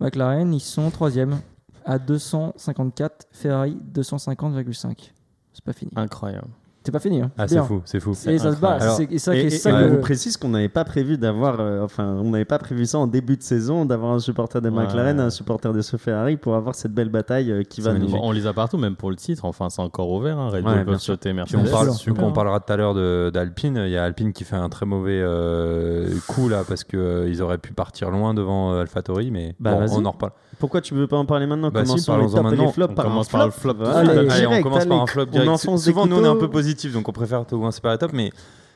McLaren, 0.00 0.54
ils 0.54 0.60
sont 0.60 0.88
troisième 0.90 1.36
à 1.84 1.98
254. 1.98 3.26
Ferrari, 3.32 3.78
250,5. 3.94 5.12
C'est 5.52 5.64
pas 5.64 5.72
fini. 5.72 5.90
Incroyable. 5.96 6.48
C'est 6.84 6.90
pas 6.90 6.98
fini. 6.98 7.20
Hein. 7.22 7.30
Ah, 7.38 7.46
c'est 7.46 7.60
fou, 7.62 7.80
c'est 7.84 8.00
fou. 8.00 8.10
Et 8.26 8.38
ça 8.38 8.52
se 8.52 8.60
bat. 8.60 8.70
Alors- 8.80 8.96
C'est 8.96 9.04
et 9.12 9.18
ça, 9.18 9.36
Et, 9.36 9.40
et 9.42 9.46
et- 9.46 9.50
ça 9.50 9.70
et 9.70 9.72
que- 9.72 9.88
on 9.88 9.94
vous 9.94 10.00
précise 10.00 10.36
qu'on 10.36 10.48
n'avait 10.48 10.68
pas 10.68 10.84
prévu 10.84 11.16
d'avoir, 11.16 11.60
euh, 11.60 11.84
enfin, 11.84 12.16
on 12.20 12.30
n'avait 12.30 12.44
pas 12.44 12.58
prévu 12.58 12.86
ça 12.86 12.98
en 12.98 13.06
début 13.06 13.36
de 13.36 13.42
saison, 13.42 13.84
d'avoir 13.84 14.12
un 14.12 14.18
supporter 14.18 14.60
de 14.60 14.68
Ouais. 14.68 14.82
McLaren, 14.84 15.20
un 15.20 15.30
supporter 15.30 15.72
de 15.72 15.80
ce 15.80 15.96
Ferrari 15.96 16.36
pour 16.36 16.56
avoir 16.56 16.74
cette 16.74 16.92
belle 16.92 17.08
bataille 17.08 17.52
euh, 17.52 17.62
qui 17.62 17.80
va 17.82 17.92
nous. 17.94 18.12
on 18.20 18.32
les 18.32 18.46
a 18.48 18.52
partout, 18.52 18.78
même 18.78 18.96
pour 18.96 19.10
le 19.10 19.16
titre. 19.16 19.44
Enfin, 19.44 19.68
c'est 19.70 19.80
encore 19.82 20.10
ouvert. 20.10 20.38
Hein. 20.38 20.48
Red 20.50 20.64
Ouais, 20.66 20.84
Bull 20.84 20.98
sûr. 20.98 21.14
sauter 21.14 21.32
Mercedes. 21.32 21.60
on, 21.64 21.70
parle, 21.70 21.90
on 22.20 22.32
parlera 22.32 22.58
tout 22.60 22.72
à 22.72 22.76
l'heure 22.76 22.94
d'Alpine. 23.30 23.80
Il 23.86 23.90
y 23.92 23.96
a 23.96 24.02
Alpine 24.02 24.32
qui 24.32 24.42
fait 24.44 24.56
un 24.56 24.68
très 24.68 24.84
mauvais 24.86 25.20
euh, 25.22 26.08
coup 26.26 26.48
là 26.48 26.62
parce 26.66 26.84
qu'ils 26.84 27.42
auraient 27.42 27.58
pu 27.58 27.72
partir 27.72 28.10
loin 28.10 28.34
devant 28.34 28.72
euh, 28.72 28.80
AlphaTauri, 28.80 29.30
mais 29.30 29.54
Bah, 29.60 29.74
bon, 29.74 29.86
on 29.98 30.04
en 30.04 30.10
reparle. 30.10 30.32
Pourquoi 30.58 30.80
tu 30.80 30.94
veux 30.94 31.06
pas 31.08 31.16
en 31.16 31.24
parler 31.26 31.46
maintenant? 31.46 31.70
Bah 31.72 31.84
si, 31.84 32.04
Commençons 32.04 32.16
les 32.36 32.42
maintenant. 32.42 32.68
flops 32.70 32.92
On 32.92 32.94
par 32.94 33.04
commence 33.06 33.28
par 33.28 33.46
le 33.46 33.50
flop. 33.50 33.74
Allez, 33.84 34.46
on 34.46 34.62
commence 34.62 34.86
par 34.86 35.02
un 35.02 35.06
flop 35.06 35.22
On 35.28 35.30
direct. 35.30 35.48
enfonce 35.50 35.84
Souvent, 35.84 36.04
des 36.04 36.10
nous, 36.10 36.16
on 36.18 36.24
est 36.24 36.28
un 36.28 36.34
peu 36.34 36.40
couteaux. 36.46 36.52
Positif, 36.72 36.92
donc 36.92 37.08
on 37.08 37.12
préfère 37.12 37.46
commencer 37.46 37.80
par 37.80 37.90
la 37.90 37.98
top, 37.98 38.12
mais 38.12 38.30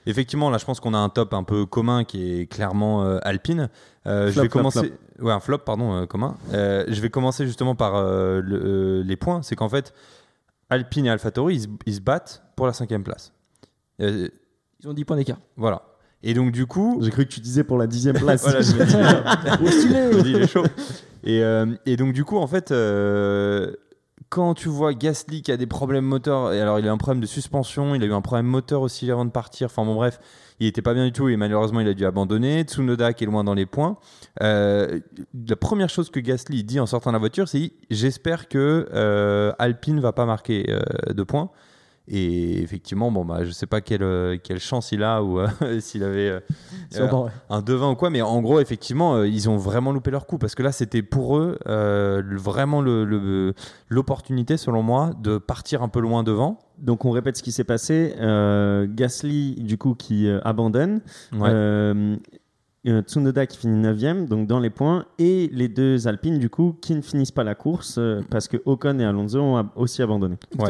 effectivement, 0.06 0.50
là, 0.50 0.58
je 0.58 0.64
pense 0.64 0.80
qu'on 0.80 0.94
a 0.94 0.98
un 0.98 1.08
top 1.08 1.32
un 1.34 1.42
peu 1.44 1.66
commun 1.66 2.04
qui 2.04 2.40
est 2.40 2.46
clairement 2.46 3.04
euh, 3.04 3.18
Alpine. 3.22 3.68
Euh, 4.06 4.30
je 4.30 4.40
vais 4.40 4.48
flop, 4.48 4.58
commencer. 4.60 4.92
Ouais, 5.20 5.32
un 5.32 5.40
flop, 5.40 5.58
pardon, 5.58 5.94
euh, 5.94 6.06
commun. 6.06 6.36
Euh, 6.52 6.84
je 6.88 7.00
vais 7.00 7.10
commencer 7.10 7.46
justement 7.46 7.74
par 7.74 7.96
euh, 7.96 8.40
le- 8.42 8.62
euh, 8.64 9.02
les 9.04 9.16
points. 9.16 9.42
C'est 9.42 9.56
qu'en 9.56 9.68
fait, 9.68 9.92
Alpine 10.70 11.06
et 11.06 11.10
AlphaTauri, 11.10 11.54
ils, 11.56 11.60
se- 11.62 11.68
ils 11.86 11.94
se 11.94 12.00
battent 12.00 12.42
pour 12.54 12.66
la 12.66 12.72
cinquième 12.72 13.02
place. 13.02 13.32
Euh, 14.00 14.28
Ils 14.82 14.88
ont 14.88 14.92
10 14.92 15.04
points 15.04 15.16
d'écart. 15.16 15.38
voilà. 15.56 15.82
Et 16.22 16.34
donc, 16.34 16.50
du 16.52 16.66
coup, 16.66 16.98
J'ai 17.02 17.10
cru 17.10 17.24
que 17.24 17.30
tu 17.30 17.40
disais 17.40 17.62
pour 17.64 17.78
la 17.78 17.86
dixième 17.86 18.16
place. 18.18 18.42
Voilà, 18.42 18.60
je 18.60 18.72
me 18.74 18.84
dis, 18.84 18.94
Oh, 19.62 19.66
stylé 19.70 20.12
je 20.12 20.16
me 20.18 20.22
dis, 20.22 20.30
il 20.32 20.36
est 20.42 20.46
chaud. 20.46 20.64
Et, 21.24 21.42
euh, 21.42 21.66
et 21.86 21.96
donc, 21.96 22.12
du 22.12 22.24
coup, 22.24 22.36
en 22.38 22.46
fait, 22.46 22.70
euh, 22.72 23.72
quand 24.28 24.54
tu 24.54 24.68
vois 24.68 24.92
Gasly 24.94 25.42
qui 25.42 25.52
a 25.52 25.56
des 25.56 25.66
problèmes 25.66 26.04
moteurs, 26.04 26.52
et 26.52 26.60
alors 26.60 26.78
il 26.78 26.88
a 26.88 26.92
un 26.92 26.98
problème 26.98 27.20
de 27.20 27.26
suspension, 27.26 27.94
il 27.94 28.02
a 28.02 28.06
eu 28.06 28.12
un 28.12 28.20
problème 28.20 28.46
moteur 28.46 28.82
aussi 28.82 29.10
avant 29.10 29.24
de 29.24 29.30
partir, 29.30 29.66
enfin 29.66 29.84
bon, 29.84 29.94
bref, 29.94 30.18
il 30.58 30.66
était 30.66 30.82
pas 30.82 30.94
bien 30.94 31.04
du 31.04 31.12
tout 31.12 31.28
et 31.28 31.36
malheureusement 31.36 31.80
il 31.80 31.88
a 31.88 31.94
dû 31.94 32.04
abandonner. 32.06 32.62
Tsunoda 32.62 33.12
qui 33.12 33.24
est 33.24 33.26
loin 33.26 33.44
dans 33.44 33.54
les 33.54 33.66
points. 33.66 33.98
Euh, 34.42 35.00
la 35.48 35.56
première 35.56 35.90
chose 35.90 36.10
que 36.10 36.20
Gasly 36.20 36.64
dit 36.64 36.80
en 36.80 36.86
sortant 36.86 37.12
la 37.12 37.18
voiture, 37.18 37.48
c'est 37.48 37.72
J'espère 37.90 38.48
que 38.48 38.88
euh, 38.92 39.52
Alpine 39.58 40.00
va 40.00 40.12
pas 40.12 40.26
marquer 40.26 40.66
euh, 40.70 41.12
de 41.12 41.22
points. 41.22 41.50
Et 42.08 42.62
effectivement, 42.62 43.10
bon, 43.10 43.24
bah, 43.24 43.44
je 43.44 43.50
sais 43.50 43.66
pas 43.66 43.80
quelle, 43.80 44.04
euh, 44.04 44.36
quelle 44.40 44.60
chance 44.60 44.92
il 44.92 45.02
a 45.02 45.22
ou 45.24 45.40
euh, 45.40 45.48
s'il 45.80 46.04
avait. 46.04 46.28
euh, 46.28 46.40
ouais. 47.24 47.30
un 47.50 47.62
devin 47.62 47.90
ou 47.90 47.96
quoi, 47.96 48.10
mais 48.10 48.22
en 48.22 48.40
gros, 48.42 48.60
effectivement, 48.60 49.16
euh, 49.16 49.26
ils 49.26 49.50
ont 49.50 49.56
vraiment 49.56 49.90
loupé 49.92 50.12
leur 50.12 50.26
coup 50.26 50.38
parce 50.38 50.54
que 50.54 50.62
là, 50.62 50.70
c'était 50.70 51.02
pour 51.02 51.36
eux 51.36 51.58
euh, 51.66 52.22
vraiment 52.36 52.80
le- 52.80 53.04
le- 53.04 53.54
l'opportunité, 53.88 54.56
selon 54.56 54.82
moi, 54.82 55.10
de 55.20 55.38
partir 55.38 55.82
un 55.82 55.88
peu 55.88 55.98
loin 56.00 56.22
devant. 56.22 56.58
Donc 56.78 57.04
on 57.04 57.10
répète 57.10 57.36
ce 57.38 57.42
qui 57.42 57.50
s'est 57.52 57.64
passé. 57.64 58.14
Euh, 58.20 58.86
Gasly, 58.88 59.56
du 59.56 59.76
coup, 59.78 59.94
qui 59.94 60.28
euh, 60.28 60.38
abandonne. 60.44 61.00
Ouais. 61.32 61.50
Tsunoda 63.00 63.46
qui 63.46 63.58
finit 63.58 63.78
9 63.78 64.28
donc 64.28 64.46
dans 64.46 64.60
les 64.60 64.70
points. 64.70 65.06
Et 65.18 65.50
les 65.52 65.66
deux 65.68 66.06
Alpines, 66.06 66.38
du 66.38 66.48
coup, 66.50 66.76
qui 66.80 66.94
ne 66.94 67.00
finissent 67.00 67.32
pas 67.32 67.42
la 67.42 67.56
course 67.56 67.96
euh, 67.98 68.20
parce 68.30 68.46
que 68.46 68.58
Ocon 68.64 69.00
et 69.00 69.04
Alonso 69.04 69.40
ont 69.40 69.68
aussi 69.74 70.02
abandonné. 70.02 70.36
Ouais. 70.56 70.66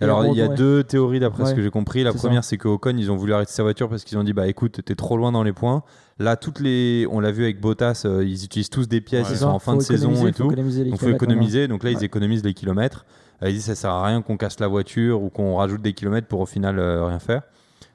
Alors, 0.00 0.26
il 0.26 0.34
y 0.36 0.42
a 0.42 0.48
ouais. 0.48 0.54
deux 0.56 0.82
théories 0.82 1.20
d'après 1.20 1.46
ce 1.46 1.54
que 1.54 1.62
j'ai 1.62 1.70
compris. 1.70 2.02
La 2.02 2.12
première, 2.12 2.42
c'est 2.42 2.56
que 2.58 2.66
Ocon, 2.68 2.96
ils 2.96 3.10
ont 3.12 3.16
voulu 3.16 3.32
arrêter 3.32 3.52
sa 3.52 3.62
voiture 3.62 3.88
parce 3.88 4.02
qu'ils 4.04 4.18
ont 4.18 4.24
dit 4.24 4.32
bah 4.32 4.48
écoute, 4.48 4.80
t'es 4.84 4.94
trop 4.96 5.16
loin 5.16 5.30
dans 5.30 5.42
les 5.44 5.52
points. 5.52 5.82
Là, 6.18 6.36
toutes 6.36 6.60
les, 6.60 7.06
on 7.10 7.20
l'a 7.20 7.30
vu 7.30 7.44
avec 7.44 7.60
Bottas, 7.60 8.02
euh, 8.04 8.24
ils 8.24 8.44
utilisent 8.44 8.70
tous 8.70 8.88
des 8.88 9.00
pièces, 9.00 9.28
Ouais. 9.28 9.34
ils 9.34 9.38
sont 9.38 9.46
en 9.46 9.58
fin 9.58 9.72
faut 9.72 9.78
de 9.78 9.82
saison 9.84 10.12
et 10.12 10.32
faut 10.32 10.44
tout. 10.44 10.46
économiser 10.52 10.84
les 10.84 10.90
Donc, 10.90 10.98
faut 11.00 11.06
kilomètres 11.06 11.24
économiser. 11.24 11.68
Donc 11.68 11.82
là, 11.84 11.90
ils 11.90 12.04
économisent 12.04 12.44
les 12.44 12.54
kilomètres. 12.54 13.04
Euh, 13.42 13.50
ils 13.50 13.54
disent 13.54 13.64
ça 13.66 13.74
sert 13.74 13.90
à 13.90 14.04
rien 14.06 14.22
qu'on 14.22 14.36
casse 14.36 14.58
la 14.60 14.68
voiture 14.68 15.22
ou 15.22 15.30
qu'on 15.30 15.56
rajoute 15.56 15.82
des 15.82 15.92
kilomètres 15.92 16.26
pour 16.28 16.40
au 16.40 16.46
final 16.46 16.78
euh, 16.78 17.04
rien 17.06 17.18
faire. 17.18 17.42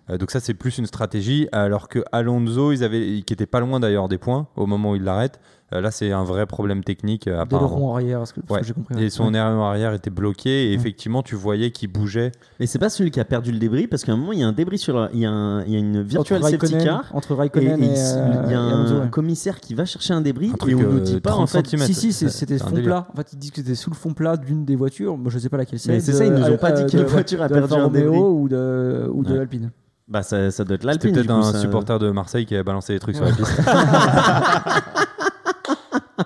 Euh, 0.10 0.18
donc 0.18 0.32
ça, 0.32 0.40
c'est 0.40 0.54
plus 0.54 0.78
une 0.78 0.86
stratégie. 0.86 1.48
Alors 1.52 1.88
que 1.90 2.04
Alonso, 2.12 2.72
ils 2.72 2.84
avaient, 2.84 3.22
qui 3.26 3.34
était 3.34 3.46
pas 3.46 3.60
loin 3.60 3.80
d'ailleurs 3.80 4.08
des 4.08 4.18
points 4.18 4.48
au 4.56 4.66
moment 4.66 4.92
où 4.92 4.96
il 4.96 5.04
l'arrête. 5.04 5.40
Euh, 5.72 5.82
là, 5.82 5.92
c'est 5.92 6.12
un 6.12 6.24
vrai 6.24 6.46
problème 6.48 6.84
technique. 6.84 7.28
euh, 7.28 7.46
Dès 7.46 7.58
le 7.60 7.66
rond 7.66 7.94
arrière, 7.94 8.26
ce 8.26 8.34
que, 8.34 8.40
Ouais. 8.50 8.62
que 8.62 8.66
j'ai 8.66 8.74
compris. 8.74 8.96
Et 8.96 9.04
ouais. 9.04 9.10
son 9.12 9.34
air 9.36 9.46
arrière 9.46 9.94
était 9.94 10.10
bloqué 10.10 10.66
et 10.66 10.70
Ouais. 10.70 10.76
effectivement, 10.76 11.22
tu 11.22 11.36
voyais 11.36 11.70
qu'il 11.72 11.92
bougeait. 11.92 12.32
Mais 12.60 12.66
c'est 12.66 12.80
pas 12.80 12.90
celui 12.90 13.12
qui 13.12 13.20
a 13.20 13.26
perdu 13.26 13.52
le 13.52 13.60
débris 13.60 13.86
parce 13.88 14.04
qu'à 14.04 14.14
un 14.14 14.18
moment, 14.18 14.32
il 14.34 14.40
y 14.40 14.44
a 14.44 14.48
un 14.48 14.52
débris 14.52 14.80
sur. 14.80 15.10
Il 15.14 15.20
y 15.20 15.26
a, 15.26 15.32
un- 15.32 15.64
il 15.66 15.72
y 15.72 15.76
a 15.76 15.80
une 15.80 16.02
virtual 16.02 16.40
Entre 16.42 16.50
safety 16.52 16.76
Raikkonen- 16.76 16.84
car. 16.84 17.04
Entre 17.14 17.32
Et, 17.32 17.36
Raikkonen 17.36 17.84
et 17.84 17.86
et, 17.86 17.90
il, 17.90 17.98
euh, 17.98 18.44
il 18.46 18.52
y 18.52 18.56
a 18.56 18.60
et 18.60 18.72
Alonso, 18.72 18.96
un 18.96 19.02
ouais. 19.04 19.10
commissaire 19.10 19.60
qui 19.60 19.76
va 19.76 19.86
chercher 19.86 20.14
un 20.16 20.22
débris 20.22 20.50
Un 20.50 20.54
et 20.56 20.58
truc, 20.58 20.76
on 20.78 20.82
nous 20.82 20.98
euh, 20.98 21.02
dit 21.02 21.20
pas 21.22 21.30
30 21.32 21.44
en 21.44 21.46
fait. 21.48 21.58
centimètres. 21.60 21.94
Si, 21.94 22.14
si, 22.14 22.30
c'était 22.32 22.58
fond 22.58 22.72
délire. 22.72 22.86
plat. 22.86 23.08
En 23.14 23.18
fait, 23.18 23.34
ils 23.34 23.38
disent 23.40 23.52
que 23.52 23.58
c'était 23.62 23.76
sous 23.76 23.92
le 23.92 23.96
fond 23.96 24.14
plat 24.14 24.38
d'une 24.38 24.66
des 24.66 24.76
voitures. 24.76 25.18
Moi, 25.18 25.30
je 25.32 25.38
sais 25.38 25.50
pas 25.50 25.58
laquelle 25.58 25.78
c'est. 25.80 25.92
Mais 25.92 26.00
c'est 26.00 26.14
ça, 26.14 26.26
ils 26.26 26.34
nous 26.34 26.44
ont 26.50 26.58
pas 26.58 26.72
dit 26.72 26.86
quelle 26.88 27.06
voiture 27.06 27.42
a 27.44 27.48
perdu 27.48 27.76
un 27.76 27.90
débris. 27.90 28.18
Ou 28.18 28.48
de, 28.50 29.08
ou 29.14 29.24
de 29.24 29.34
Ouais. 29.34 29.40
Alpine. 29.42 29.70
Bah, 30.08 30.24
ça, 30.24 30.50
ça 30.50 30.64
doit 30.64 30.74
être 30.74 30.82
C'était 30.82 30.88
l'Alpine. 30.88 31.12
peut-être 31.14 31.28
du 31.28 31.34
coup, 31.34 31.48
un 31.48 31.52
ça- 31.54 31.60
supporter 31.60 32.00
de 32.00 32.10
Marseille 32.10 32.48
qui 32.48 32.56
a 32.56 32.64
balancé 32.64 32.94
des 32.94 33.00
trucs 33.00 33.16
sur 33.16 33.26
la 33.26 33.32
piste. 33.32 33.62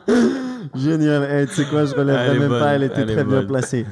Génial. 0.76 1.28
Eh, 1.32 1.48
tu 1.48 1.54
sais 1.54 1.66
quoi, 1.66 1.86
je 1.86 1.94
relèverai 1.94 2.40
même 2.40 2.50
bonne, 2.50 2.60
pas, 2.60 2.74
elle 2.74 2.84
était 2.84 3.02
elle 3.02 3.12
très 3.14 3.24
bien 3.24 3.44
placée. 3.44 3.86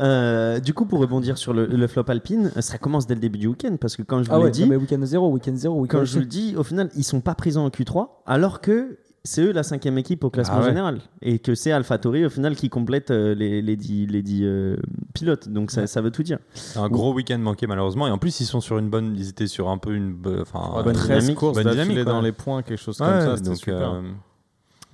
Euh, 0.00 0.58
du 0.60 0.74
coup, 0.74 0.86
pour 0.86 1.00
rebondir 1.00 1.38
sur 1.38 1.52
le, 1.52 1.66
le 1.66 1.86
flop 1.86 2.04
alpine, 2.08 2.50
ça 2.60 2.78
commence 2.78 3.06
dès 3.06 3.14
le 3.14 3.20
début 3.20 3.38
du 3.38 3.46
week-end 3.48 3.76
parce 3.80 3.96
que 3.96 4.02
quand 4.02 4.22
je 4.22 4.28
vous 4.28 4.34
Ah 4.34 4.38
l'ai 4.38 4.44
ouais, 4.44 4.50
dit, 4.50 4.64
week-end 4.64 5.00
0, 5.02 5.28
week-end 5.30 5.52
0, 5.54 5.80
week-end 5.80 5.98
quand 5.98 6.04
je 6.04 6.14
vous 6.14 6.20
le 6.20 6.26
dis, 6.26 6.54
au 6.56 6.62
final, 6.62 6.90
ils 6.96 7.04
sont 7.04 7.20
pas 7.20 7.34
présents 7.34 7.64
en 7.64 7.68
Q3 7.68 8.08
alors 8.26 8.60
que 8.60 8.98
c'est 9.26 9.40
eux 9.42 9.52
la 9.52 9.62
cinquième 9.62 9.96
équipe 9.96 10.22
au 10.24 10.28
classement 10.28 10.56
Ah 10.58 10.62
ouais. 10.62 10.68
général 10.68 10.98
et 11.22 11.38
que 11.38 11.54
c'est 11.54 11.72
AlphaTauri 11.72 12.26
au 12.26 12.28
final 12.28 12.54
qui 12.56 12.68
complète 12.68 13.10
euh, 13.10 13.34
les, 13.34 13.62
les 13.62 13.74
dix, 13.76 14.06
les 14.06 14.20
dix, 14.20 14.42
euh, 14.44 14.76
pilotes. 15.14 15.48
Donc 15.48 15.70
ça, 15.70 15.86
ça 15.86 16.02
veut 16.02 16.10
tout 16.10 16.22
dire. 16.22 16.38
C'est 16.52 16.78
un 16.78 16.88
gros 16.90 17.14
week-end 17.14 17.38
manqué 17.38 17.66
malheureusement. 17.66 18.06
Et 18.06 18.10
en 18.10 18.18
plus, 18.18 18.38
ils 18.40 18.44
sont 18.44 18.60
sur 18.60 18.76
une 18.76 18.90
bonne. 18.90 19.14
Ils 19.16 19.30
étaient 19.30 19.46
sur 19.46 19.70
un 19.70 19.78
peu 19.78 19.94
une. 19.94 20.16
Enfin, 20.42 20.76
Ouais, 20.76 20.82
bonne 20.82 20.94
13 20.94 21.06
dynamique, 21.20 21.38
courses 21.38 21.54
bonne 21.54 21.64
d'affilée 21.64 21.84
dynamique, 21.84 22.04
dans 22.06 22.20
les 22.20 22.32
points, 22.32 22.62
quelque 22.62 22.78
chose 22.78 23.00
Ouais, 23.00 23.06
comme 23.06 23.20
ça. 23.20 23.36
C'était 23.38 23.48
donc, 23.48 23.56
super. 23.58 23.92
euh, 23.94 24.02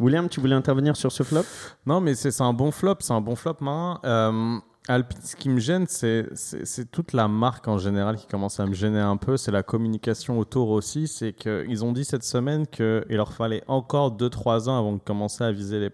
William, 0.01 0.29
tu 0.31 0.41
voulais 0.41 0.57
intervenir 0.57 0.97
sur 0.97 1.13
ce 1.13 1.23
flop? 1.23 1.43
Non, 1.85 2.01
mais 2.01 2.15
c'est 2.15 2.41
un 2.41 2.55
bon 2.55 2.71
flop, 2.71 2.97
c'est 3.01 3.13
un 3.13 3.21
bon 3.21 3.37
flop, 3.37 3.57
marin. 3.61 4.01
Euh, 4.05 4.59
Alpine, 4.89 5.21
ce 5.23 5.37
qui 5.37 5.51
me 5.51 5.61
gêne, 5.61 5.87
c'est 5.87 6.91
toute 6.91 7.13
la 7.13 7.29
marque 7.29 7.69
en 7.69 7.77
général 7.77 8.17
qui 8.17 8.27
commence 8.27 8.59
à 8.61 8.67
me 8.67 8.73
gêner 8.73 8.99
un 8.99 9.19
peu. 9.19 9.37
C'est 9.37 9.53
la 9.53 9.63
communication 9.63 10.39
autour 10.39 10.71
aussi. 10.71 11.07
C'est 11.07 11.35
qu'ils 11.35 11.85
ont 11.85 11.93
dit 11.93 12.07
cette 12.07 12.25
semaine 12.25 12.67
qu'il 12.67 13.05
leur 13.11 13.35
fallait 13.35 13.63
encore 13.69 14.17
2-3 14.17 14.71
ans 14.71 14.79
avant 14.79 14.95
de 14.95 15.01
commencer 15.01 15.45
à 15.45 15.53
viser, 15.53 15.79
les, 15.79 15.91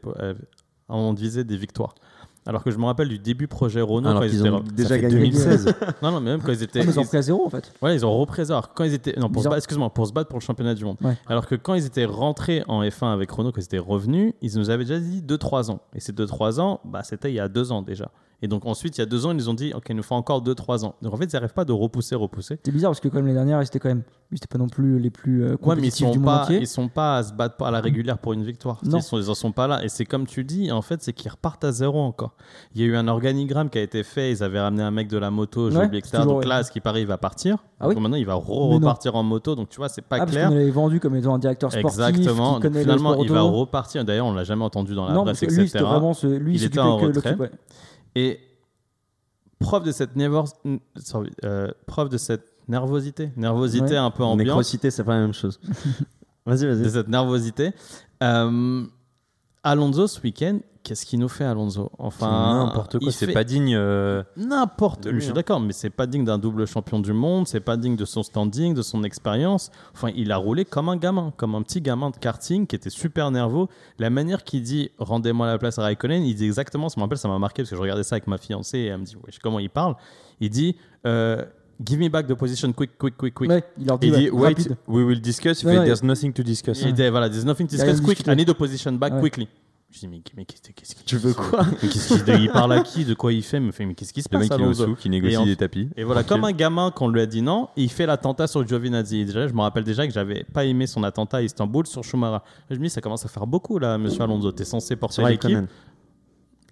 avant 0.88 1.12
de 1.12 1.18
viser 1.18 1.42
des 1.42 1.56
victoires. 1.56 1.96
Alors 2.46 2.62
que 2.62 2.70
je 2.70 2.78
me 2.78 2.84
rappelle 2.84 3.08
du 3.08 3.18
début 3.18 3.48
projet 3.48 3.80
Renault 3.80 4.08
Alors 4.08 4.20
quand 4.22 4.26
ils 4.28 4.38
étaient 4.40 4.48
ont 4.50 4.60
re- 4.60 4.72
déjà 4.72 4.98
gagné 4.98 5.14
2016. 5.16 5.74
Non, 6.02 6.12
non, 6.12 6.20
mais 6.20 6.30
même 6.30 6.40
quand 6.42 6.52
ils 6.52 6.62
étaient. 6.62 6.80
Ah, 6.80 6.84
mais 6.86 6.92
ils 6.92 6.98
ont 6.98 7.02
ils- 7.02 7.08
pris 7.08 7.16
à 7.18 7.22
0 7.22 7.46
en 7.46 7.50
fait. 7.50 7.72
Ouais, 7.82 7.94
ils 7.94 8.06
ont 8.06 8.16
repris 8.16 8.42
alors 8.50 8.72
quand 8.74 8.84
ils 8.84 8.94
étaient 8.94 9.14
non 9.18 9.28
pour 9.28 9.42
se 9.42 9.48
battre, 9.48 9.58
excuse-moi 9.58 9.90
pour 9.90 10.06
se 10.06 10.12
battre 10.12 10.28
pour 10.28 10.38
le 10.38 10.44
championnat 10.44 10.74
du 10.74 10.84
monde. 10.84 10.96
Ouais. 11.02 11.16
Alors 11.26 11.46
que 11.46 11.54
quand 11.54 11.74
ils 11.74 11.84
étaient 11.86 12.04
rentrés 12.04 12.62
en 12.68 12.82
F1 12.82 13.12
avec 13.12 13.30
Renault, 13.30 13.52
quand 13.52 13.60
ils 13.60 13.64
étaient 13.64 13.78
revenus, 13.78 14.32
ils 14.42 14.56
nous 14.56 14.70
avaient 14.70 14.84
déjà 14.84 14.98
dit 15.00 15.22
2-3 15.22 15.70
ans. 15.70 15.80
Et 15.94 16.00
ces 16.00 16.12
2-3 16.12 16.60
ans, 16.60 16.80
bah 16.84 17.02
c'était 17.02 17.30
il 17.30 17.34
y 17.34 17.40
a 17.40 17.48
2 17.48 17.72
ans 17.72 17.82
déjà. 17.82 18.10
Et 18.42 18.48
donc 18.48 18.66
ensuite 18.66 18.98
il 18.98 19.00
y 19.00 19.02
a 19.02 19.06
2 19.06 19.24
ans 19.26 19.30
ils 19.30 19.36
nous 19.36 19.48
ont 19.48 19.54
dit 19.54 19.72
ok 19.74 19.84
il 19.88 19.96
nous 19.96 20.02
faut 20.02 20.14
encore 20.14 20.42
2-3 20.42 20.84
ans. 20.84 20.94
Donc 21.02 21.14
en 21.14 21.16
fait 21.16 21.24
ils 21.24 21.34
n'arrivent 21.34 21.54
pas 21.54 21.64
de 21.64 21.72
repousser 21.72 22.14
repousser. 22.14 22.58
C'est 22.64 22.70
bizarre 22.72 22.90
parce 22.90 23.00
que 23.00 23.08
quand 23.08 23.16
même 23.16 23.26
les 23.26 23.32
dernières, 23.32 23.62
ils 23.62 23.66
étaient 23.66 23.78
quand 23.78 23.88
même, 23.88 24.02
ils 24.30 24.36
étaient 24.36 24.46
pas 24.46 24.58
non 24.58 24.68
plus 24.68 24.98
les 24.98 25.10
plus 25.10 25.42
euh, 25.42 25.56
Ouais, 25.62 25.74
mais 25.76 25.88
ils 25.88 25.90
compétitifs 25.90 26.06
du 26.08 26.12
sont 26.14 26.20
monde 26.20 26.24
pas 26.24 26.42
entier. 26.42 26.58
ils 26.60 26.66
sont 26.66 26.88
pas 26.88 27.16
à 27.16 27.22
se 27.22 27.32
battre 27.32 27.64
à 27.64 27.70
la 27.70 27.80
régulière 27.80 28.18
pour 28.18 28.34
une 28.34 28.44
victoire. 28.44 28.78
Non. 28.84 28.98
Ils 28.98 29.02
sont 29.02 29.18
ils 29.18 29.30
en 29.30 29.34
sont 29.34 29.52
pas 29.52 29.66
là 29.66 29.82
et 29.84 29.88
c'est 29.88 30.04
comme 30.04 30.26
tu 30.26 30.44
dis 30.44 30.70
en 30.70 30.82
fait 30.82 31.02
c'est 31.02 31.12
qu'ils 31.14 31.30
repartent 31.30 31.64
à 31.64 31.72
zéro 31.72 31.98
encore. 32.00 32.34
Il 32.74 32.80
y 32.82 32.84
a 32.84 32.86
eu 32.88 32.96
un 32.96 33.08
organigramme 33.08 33.70
qui 33.70 33.78
a 33.78 33.82
été 33.82 34.02
fait, 34.02 34.32
ils 34.32 34.42
avaient 34.42 34.60
ramené 34.60 34.82
un 34.82 34.90
mec 34.90 35.08
de 35.08 35.16
la 35.18 35.30
moto, 35.30 35.70
j'ai 35.70 35.78
Ouais, 35.78 35.86
oublié, 35.86 35.98
etc. 36.00 36.22
Donc 36.24 36.40
ouais. 36.40 36.46
là, 36.46 36.62
ce 36.62 36.70
qui 36.70 36.80
paraît, 36.80 37.00
il 37.02 37.06
va 37.06 37.16
partir. 37.18 37.56
Ah 37.80 37.88
oui 37.88 37.94
Donc 37.94 38.02
maintenant, 38.02 38.16
il 38.16 38.26
va 38.26 38.34
repartir 38.34 39.14
en 39.16 39.22
moto. 39.22 39.54
Donc 39.54 39.68
tu 39.70 39.76
vois, 39.78 39.88
c'est 39.88 40.02
pas 40.02 40.16
ah, 40.16 40.18
parce 40.20 40.32
clair. 40.32 40.48
qu'on 40.48 40.54
l'avait 40.54 40.70
vendu 40.70 41.00
comme 41.00 41.16
étant 41.16 41.34
un 41.34 41.38
directeur 41.38 41.70
sportif 41.72 41.98
Exactement. 42.00 42.60
Donc, 42.60 42.72
finalement, 42.72 43.14
le 43.14 43.22
il 43.22 43.30
va 43.30 43.42
repartir. 43.42 44.04
D'ailleurs, 44.04 44.26
on 44.26 44.34
l'a 44.34 44.44
jamais 44.44 44.64
entendu 44.64 44.94
dans 44.94 45.06
la 45.06 45.14
Non, 45.14 45.24
presse, 45.24 45.40
parce 45.40 45.52
que 45.52 45.56
lui, 45.56 45.62
etc. 45.64 45.78
c'était 45.78 45.84
vraiment 45.84 46.12
ce, 46.14 46.26
lui, 46.26 46.54
Il 46.54 46.64
était 46.64 46.78
en 46.78 46.96
retrait. 46.98 47.36
Et 48.16 48.40
preuve 49.60 49.84
de 49.84 49.92
cette 49.92 50.16
nervos- 50.16 50.54
n- 50.64 50.80
sorry, 50.96 51.30
euh, 51.44 51.70
preuve 51.86 52.08
de 52.08 52.16
cette 52.18 52.52
nervosité, 52.66 53.30
nervosité 53.36 53.84
Ouais. 53.92 53.96
un 53.96 54.10
peu 54.10 54.24
ambiante, 54.24 54.48
Nécrosité, 54.48 54.90
c'est 54.90 55.04
pas 55.04 55.14
la 55.14 55.20
même 55.20 55.32
chose. 55.34 55.60
vas-y, 56.46 56.60
de 56.62 56.72
vas-y. 56.72 56.90
cette 56.90 57.08
nervosité. 57.08 57.72
euh, 58.22 58.84
Alonso 59.70 60.06
ce 60.06 60.20
week-end 60.20 60.58
qu'est-ce 60.86 61.04
qu'il 61.04 61.18
nous 61.18 61.28
fait, 61.28 61.44
Alonso? 61.44 61.90
Enfin, 61.98 62.64
n'importe 62.64 62.98
quoi, 63.00 63.08
il 63.08 63.12
c'est 63.12 63.26
fait 63.26 63.32
pas 63.32 63.42
digne. 63.42 63.74
euh, 63.74 64.22
N'importe. 64.36 65.10
Je 65.10 65.18
suis 65.18 65.30
hein. 65.30 65.34
d'accord, 65.34 65.58
mais 65.58 65.72
c'est 65.72 65.90
pas 65.90 66.06
digne 66.06 66.24
d'un 66.24 66.38
double 66.38 66.64
champion 66.64 67.00
du 67.00 67.12
monde, 67.12 67.48
c'est 67.48 67.58
pas 67.58 67.76
digne 67.76 67.96
de 67.96 68.04
son 68.04 68.22
standing, 68.22 68.72
de 68.72 68.82
son 68.82 69.02
expérience. 69.02 69.72
Enfin, 69.94 70.10
il 70.14 70.30
a 70.30 70.36
roulé 70.36 70.64
comme 70.64 70.88
un 70.88 70.96
gamin, 70.96 71.32
comme 71.36 71.56
un 71.56 71.62
petit 71.62 71.80
gamin 71.80 72.10
de 72.10 72.16
karting 72.16 72.68
qui 72.68 72.76
était 72.76 72.90
super 72.90 73.32
nerveux. 73.32 73.66
La 73.98 74.10
manière 74.10 74.44
qu'il 74.44 74.62
dit 74.62 74.90
rendez-moi 74.98 75.48
la 75.48 75.58
place 75.58 75.76
à 75.80 75.82
Raikkonen, 75.82 76.22
il 76.22 76.36
dit 76.36 76.44
exactement, 76.46 76.88
ça 76.88 77.00
me 77.00 77.02
rappelle, 77.02 77.18
ça 77.18 77.26
m'a 77.26 77.40
marqué 77.40 77.62
parce 77.62 77.70
que 77.70 77.76
je 77.76 77.80
regardais 77.82 78.04
ça 78.04 78.14
avec 78.14 78.28
ma 78.28 78.38
fiancée 78.38 78.78
et 78.78 78.86
elle 78.86 78.98
me 78.98 79.04
dit 79.04 79.16
wesh, 79.26 79.40
comment 79.40 79.58
il 79.58 79.70
parle? 79.70 79.96
Il 80.38 80.50
dit 80.50 80.76
euh, 81.04 81.44
Give 81.84 81.98
me 81.98 82.08
back 82.08 82.26
the 82.26 82.34
position 82.34 82.72
quick, 82.72 82.96
quick, 82.98 83.16
quick, 83.16 83.34
quick. 83.34 83.50
Ouais, 83.50 83.62
il 83.78 83.86
leur 83.86 83.98
dit, 83.98 84.06
Il 84.08 84.12
dit 84.14 84.30
ouais, 84.30 84.40
Wait, 84.40 84.48
rapide. 84.48 84.76
we 84.88 85.04
will 85.04 85.20
discuss. 85.20 85.62
Il 85.62 85.66
Ouais, 85.66 85.72
fait 85.74 85.78
ouais. 85.80 85.84
There's 85.86 86.02
nothing 86.02 86.32
to 86.32 86.42
discuss. 86.42 86.80
Il 86.82 86.92
dit 86.94 87.08
voilà, 87.08 87.28
there's 87.28 87.44
nothing 87.44 87.66
to 87.66 87.76
discuss 87.76 87.98
à 88.00 88.02
quick, 88.02 88.16
discuter. 88.18 88.32
I 88.32 88.36
need 88.36 88.48
a 88.50 88.54
position 88.54 88.92
back 88.92 89.12
Ouais. 89.14 89.20
quickly. 89.20 89.48
Je 89.92 90.00
dis 90.00 90.08
mais, 90.08 90.20
mais 90.36 90.44
qu'est-ce 90.44 90.72
qu'est-ce 90.72 90.94
qu'il 90.96 91.04
Tu 91.04 91.16
veux 91.16 91.32
quoi 91.32 91.64
mais 91.82 91.88
qu'est-ce 91.88 92.22
qu'il 92.24 92.34
il 92.42 92.50
parle 92.50 92.72
à 92.72 92.80
qui 92.80 93.04
De 93.04 93.14
quoi 93.14 93.32
il 93.32 93.42
fait 93.42 93.60
Mais, 93.60 93.70
mais 93.78 93.94
qu'est-ce 93.94 94.12
qui 94.12 94.20
se 94.20 94.28
Le 94.30 94.38
passe 94.40 94.50
mec, 94.50 94.58
il 94.58 94.64
est 94.64 94.68
au 94.68 94.74
sous, 94.74 94.94
qui 94.96 95.08
négocie 95.08 95.40
Et 95.42 95.46
des 95.46 95.56
tapis. 95.56 95.88
Et 95.96 96.02
voilà, 96.02 96.22
Tranquille. 96.24 96.42
comme 96.42 96.48
un 96.48 96.52
gamin 96.52 96.90
qu'on 96.90 97.08
lui 97.08 97.20
a 97.20 97.26
dit 97.26 97.40
non, 97.40 97.68
il 97.76 97.88
fait 97.90 98.04
l'attentat 98.04 98.46
sur 98.48 98.66
Giovinazzi. 98.66 99.24
Déjà, 99.24 99.46
je 99.46 99.54
me 99.54 99.60
rappelle 99.60 99.84
déjà 99.84 100.06
que 100.06 100.12
j'avais 100.12 100.44
pas 100.52 100.64
aimé 100.64 100.86
son 100.88 101.04
attentat 101.04 101.36
à 101.38 101.42
Istanbul 101.42 101.86
sur 101.86 102.02
Schumacher. 102.02 102.44
Je 102.68 102.76
me 102.76 102.82
dis, 102.82 102.90
ça 102.90 103.00
commence 103.00 103.24
à 103.24 103.28
faire 103.28 103.46
beaucoup 103.46 103.78
là, 103.78 103.96
monsieur 103.96 104.22
Alonso. 104.22 104.50
T'es 104.52 104.64
censé 104.64 104.96
porter 104.96 105.22
l'équipe. 105.24 105.56